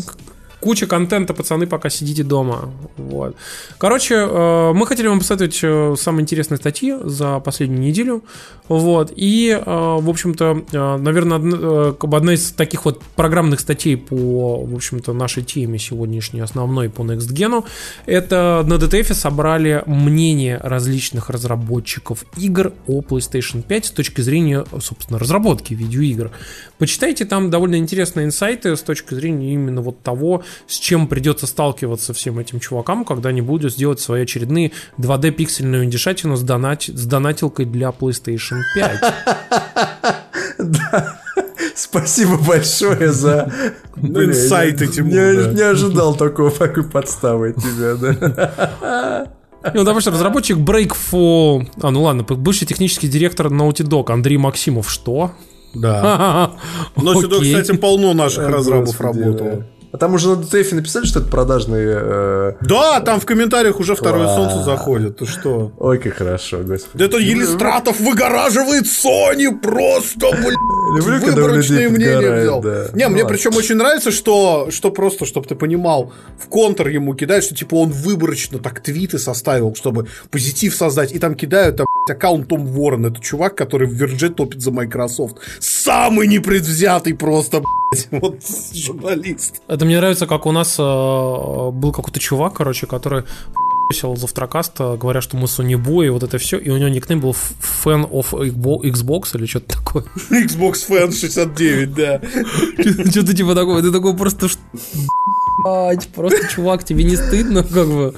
[0.66, 2.72] Куча контента, пацаны, пока сидите дома.
[2.98, 3.36] Вот.
[3.78, 8.24] Короче, э, мы хотели вам посоветовать э, самые интересные статьи за последнюю неделю.
[8.68, 9.14] Вот.
[9.16, 15.44] И, э, в общем-то, наверное, одна из таких вот программных статей по, в общем-то, нашей
[15.44, 17.64] теме сегодняшней, основной по NextGen,
[18.08, 25.20] это на DTF собрали мнение различных разработчиков игр о PlayStation 5 с точки зрения, собственно,
[25.20, 26.32] разработки видеоигр.
[26.78, 32.14] Почитайте там довольно интересные инсайты с точки зрения именно вот того, с чем придется сталкиваться
[32.14, 36.84] всем этим чувакам, когда они будут сделать свои очередные 2D пиксельную индишатину с, донат...
[36.84, 39.14] с донатилкой для PlayStation 5.
[41.76, 43.52] Спасибо большое за
[43.96, 45.02] Ну, инсайты, да.
[45.02, 49.28] не ожидал такого, такой подставы от тебя, да.
[49.74, 51.68] Ну, потому что разработчик Breakfall...
[51.82, 54.92] А, ну ладно, бывший технический директор Naughty Dog Андрей Максимов.
[54.92, 55.32] Что?
[55.76, 56.52] Да.
[56.96, 59.64] Но сюда, кстати, полно наших разрабов Господи, работало.
[59.92, 61.98] А там уже на DTF написали, что это продажные...
[62.02, 64.36] э, Да, там в комментариях уже второе Класс.
[64.36, 65.18] солнце заходит.
[65.20, 65.72] Ты что?
[65.78, 66.98] Ой, как хорошо, господи.
[66.98, 70.58] Да это Елистратов выгораживает Sony просто, блин.
[70.98, 72.62] Люблю, Выборочные людей мнения подгорает, взял.
[72.62, 72.86] да.
[72.94, 73.38] Не, Ну мне ладно.
[73.38, 77.76] причем очень нравится, что, что просто, чтобы ты понимал, в контр ему кидают, что типа
[77.76, 83.06] он выборочно так твиты составил, чтобы позитив создать, и там кидают там аккаунт Том Ворон,
[83.08, 85.38] это чувак, который в Верже топит за Microsoft.
[85.60, 88.40] Самый непредвзятый просто, блядь, вот
[88.74, 89.62] журналист.
[89.68, 93.24] Это мне нравится, как у нас э, был какой-то чувак, короче, который
[94.16, 97.32] завтракаста, говоря, что мы Boy, и вот это все, и у него никнейм был
[97.84, 100.04] Fan of Xbox или что-то такое.
[100.30, 102.22] Xbox Fan 69, да.
[103.12, 104.50] Что-то типа такого, ты такой просто
[106.10, 108.14] просто, чувак, тебе не стыдно, как бы.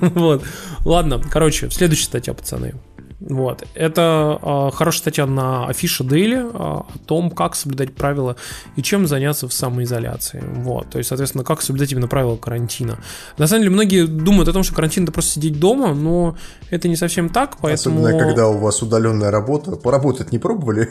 [0.14, 0.44] Вот.
[0.84, 2.74] Ладно, короче, следующая статья, пацаны.
[3.20, 3.64] Вот.
[3.74, 8.36] Это э, хорошая статья на Афиша Daily э, о том, как соблюдать правила
[8.76, 10.42] и чем заняться в самоизоляции.
[10.56, 10.88] Вот.
[10.88, 12.98] То есть, соответственно, как соблюдать именно правила карантина.
[13.36, 16.36] На самом деле, многие думают о том, что карантин это просто сидеть дома, но
[16.70, 18.00] это не совсем так, поэтому...
[18.00, 19.72] Особенно, когда у вас удаленная работа.
[19.72, 20.88] Поработать не пробовали?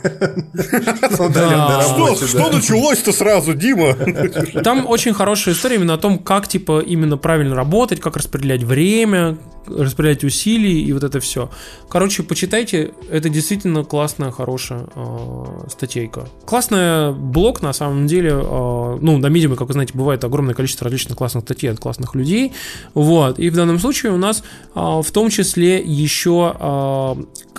[2.30, 3.94] Что, началось-то сразу, Дима?
[4.62, 9.36] Там очень хорошая история именно о том, как типа именно правильно работать, как распределять время,
[9.66, 11.50] распределять усилия и вот это все.
[11.88, 16.28] Короче, почитайте, это действительно классная, хорошая э, статейка.
[16.44, 20.84] Классная блог, на самом деле, э, ну, на Medium, как вы знаете, бывает огромное количество
[20.84, 22.52] различных классных статей от классных людей,
[22.94, 24.42] вот, и в данном случае у нас
[24.74, 27.14] э, в том числе еще э,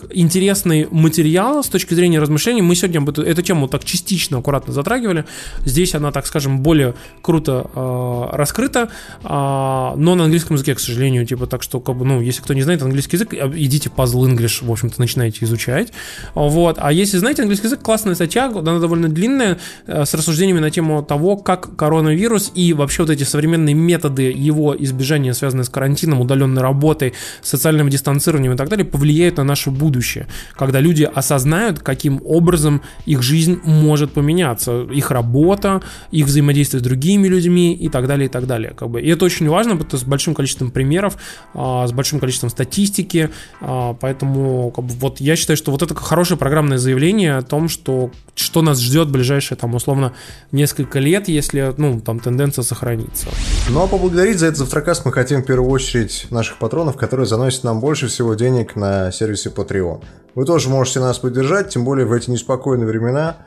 [0.09, 2.61] интересный материал с точки зрения размышлений.
[2.61, 5.25] Мы сегодня эту, эту тему так частично, аккуратно затрагивали.
[5.65, 8.89] Здесь она, так скажем, более круто э, раскрыта,
[9.23, 12.53] а, но на английском языке, к сожалению, типа так что, как бы, ну, если кто
[12.53, 15.93] не знает английский язык, а, идите Puzzle English, в общем-то, начинайте изучать.
[16.35, 16.77] Вот.
[16.79, 19.57] А если знаете английский язык, классная статья, она довольно длинная,
[19.87, 24.75] э, с рассуждениями на тему того, как коронавирус и вообще вот эти современные методы его
[24.77, 30.27] избежания, связанные с карантином, удаленной работой, социальным дистанцированием и так далее, повлияют на наше будущее.
[30.55, 35.81] Когда люди осознают, каким образом их жизнь может поменяться, их работа,
[36.11, 38.73] их взаимодействие с другими людьми и так далее, и так далее.
[38.75, 39.01] Как бы.
[39.01, 41.17] И это очень важно, потому что с большим количеством примеров,
[41.53, 43.29] а, с большим количеством статистики,
[43.61, 43.93] а,
[44.41, 48.11] поэтому как бы, вот я считаю, что вот это хорошее программное заявление о том, что,
[48.35, 50.13] что нас ждет в ближайшие, там, условно,
[50.51, 53.27] несколько лет, если, ну, там, тенденция сохранится.
[53.69, 57.63] Ну а поблагодарить за этот завтракаст мы хотим в первую очередь наших патронов, которые заносят
[57.63, 60.03] нам больше всего денег на сервисе Patreon.
[60.35, 63.37] Вы тоже можете нас поддержать, тем более в эти неспокойные времена.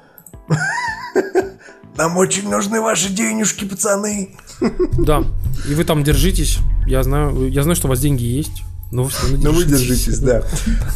[1.97, 4.34] Нам очень нужны ваши денежки, пацаны.
[4.98, 5.23] Да,
[5.68, 6.58] и вы там держитесь,
[6.89, 8.64] я знаю, я знаю, что у вас деньги есть,
[9.09, 10.43] всё равно Ну вы держитесь, да.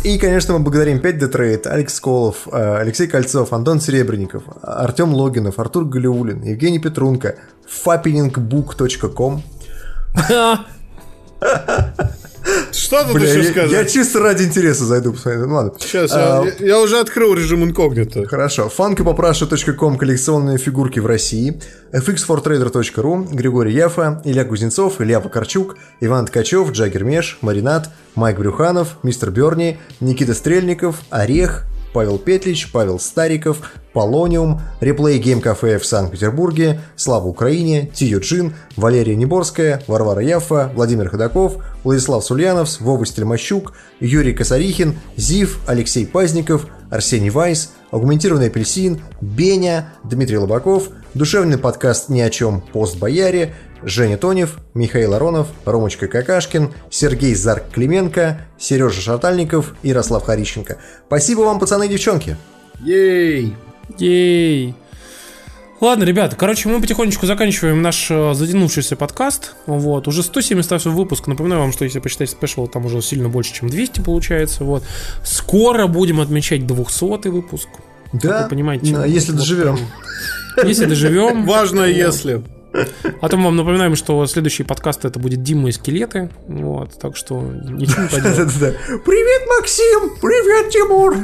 [0.05, 5.59] И, конечно, мы благодарим 5 Детрейд, Алекс Колов, э, Алексей Кольцов, Антон Серебренников, Артем Логинов,
[5.59, 7.37] Артур Галиулин, Евгений Петрунко,
[7.85, 9.43] fappingbook.com.
[12.89, 13.93] Что тут Бля, еще я, я сказать?
[13.93, 15.47] чисто ради интереса зайду посмотреть.
[15.47, 15.73] Ну ладно.
[15.79, 18.27] Сейчас, А, я, я уже открыл режим инкогнито.
[18.27, 18.73] Хорошо.
[18.75, 21.61] funkopopрasha.com коллекционные фигурки в России.
[21.93, 29.31] fx4trader.ru Григорий Яфа, Илья Кузнецов, Илья Покарчук, Иван Ткачев, Джаггер Меш, Маринат, Майк Брюханов, Мистер
[29.31, 37.27] Берни, Никита Стрельников, Орех, Павел Петлич, Павел Стариков, Полониум, Реплей Гейм Кафе в Санкт-Петербурге, Слава
[37.27, 44.99] Украине, Тию Джин, Валерия Неборская, Варвара Яфа, Владимир Ходаков, Владислав Сульянов, Вова Стельмощук, Юрий Косарихин,
[45.17, 52.61] Зив, Алексей Пазников, Арсений Вайс, Аугментированный апельсин, Беня, Дмитрий Лобаков, душевный подкаст «Ни о чем.
[52.61, 60.25] Пост Бояре», Женя Тонев, Михаил Аронов, Ромочка Какашкин, Сергей Зарк Клименко, Сережа Шатальников и Ярослав
[60.25, 60.79] Харищенко.
[61.07, 62.37] Спасибо вам, пацаны и девчонки.
[62.81, 63.55] Ей!
[63.99, 64.75] Ей.
[65.81, 69.55] Ладно, ребята, короче, мы потихонечку заканчиваем наш э, затянувшийся подкаст.
[69.67, 71.29] Вот, уже 178 выпуск.
[71.29, 74.65] Напоминаю вам, что если посчитать спешл, там уже сильно больше, чем 200 получается.
[74.65, 74.83] Вот.
[75.25, 77.69] Скоро будем отмечать 200 выпуск.
[78.21, 78.93] Как вы понимаете.
[78.93, 79.79] Да, если вот доживем.
[80.65, 81.47] Если доживем.
[81.47, 82.43] Важно, если.
[83.21, 86.31] Потом вам напоминаем, что следующий подкаст это будет Дима и скелеты.
[86.47, 88.77] Вот, так что ничего не поделать.
[89.05, 90.11] Привет, Максим!
[90.21, 91.17] Привет, Тимур!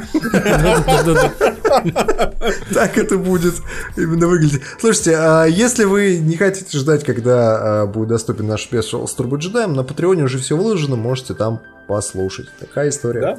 [2.73, 3.55] Так это будет
[3.95, 4.61] именно выглядеть.
[4.79, 9.37] Слушайте, а если вы не хотите ждать, когда а, будет доступен наш спешл с Турбо
[9.37, 12.49] Джедаем, на Патреоне уже все выложено, можете там послушать.
[12.59, 13.21] Такая история.
[13.21, 13.37] Да?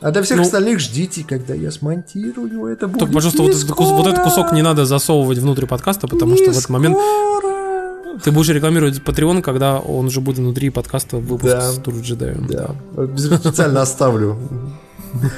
[0.00, 2.66] А для всех Ну- остальных ждите, когда я смонтирую.
[2.66, 4.30] Это будет То, пожалуйста, вот не этот, кус- вот этот скоро.
[4.30, 8.18] кусок не надо засовывать внутрь подкаста, потому что Не в этот момент скоро.
[8.22, 11.60] ты будешь рекламировать Patreon, когда он уже будет внутри подкаста выпуск Да.
[11.72, 12.46] с Тур джедаем.
[12.48, 12.70] Да.
[13.16, 14.36] Специально оставлю.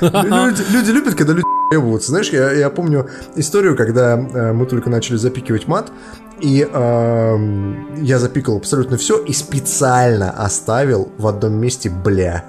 [0.00, 2.08] Люди, люди любят, когда люди ебутся.
[2.08, 5.92] Знаешь, я, я помню историю, когда э, мы только начали запикивать мат,
[6.40, 12.44] и эм, я запикал абсолютно все и специально оставил в одном месте бля.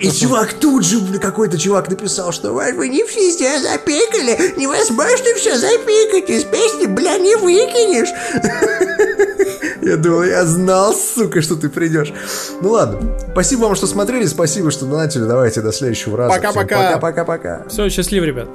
[0.00, 5.56] И чувак тут же, какой-то чувак написал, что «Вань, вы не везде запикали, невозможно все
[5.58, 8.08] запикать, из песни, бля, не выкинешь.
[9.82, 12.10] Я думал, я знал, сука, что ты придешь.
[12.62, 13.00] Ну ладно.
[13.32, 15.24] Спасибо вам, что смотрели, спасибо, что донатили.
[15.24, 16.34] Давайте до следующего раза.
[16.34, 16.76] Пока-пока.
[16.76, 17.68] Пока-пока-пока.
[17.68, 18.48] Все, счастливо, ребят.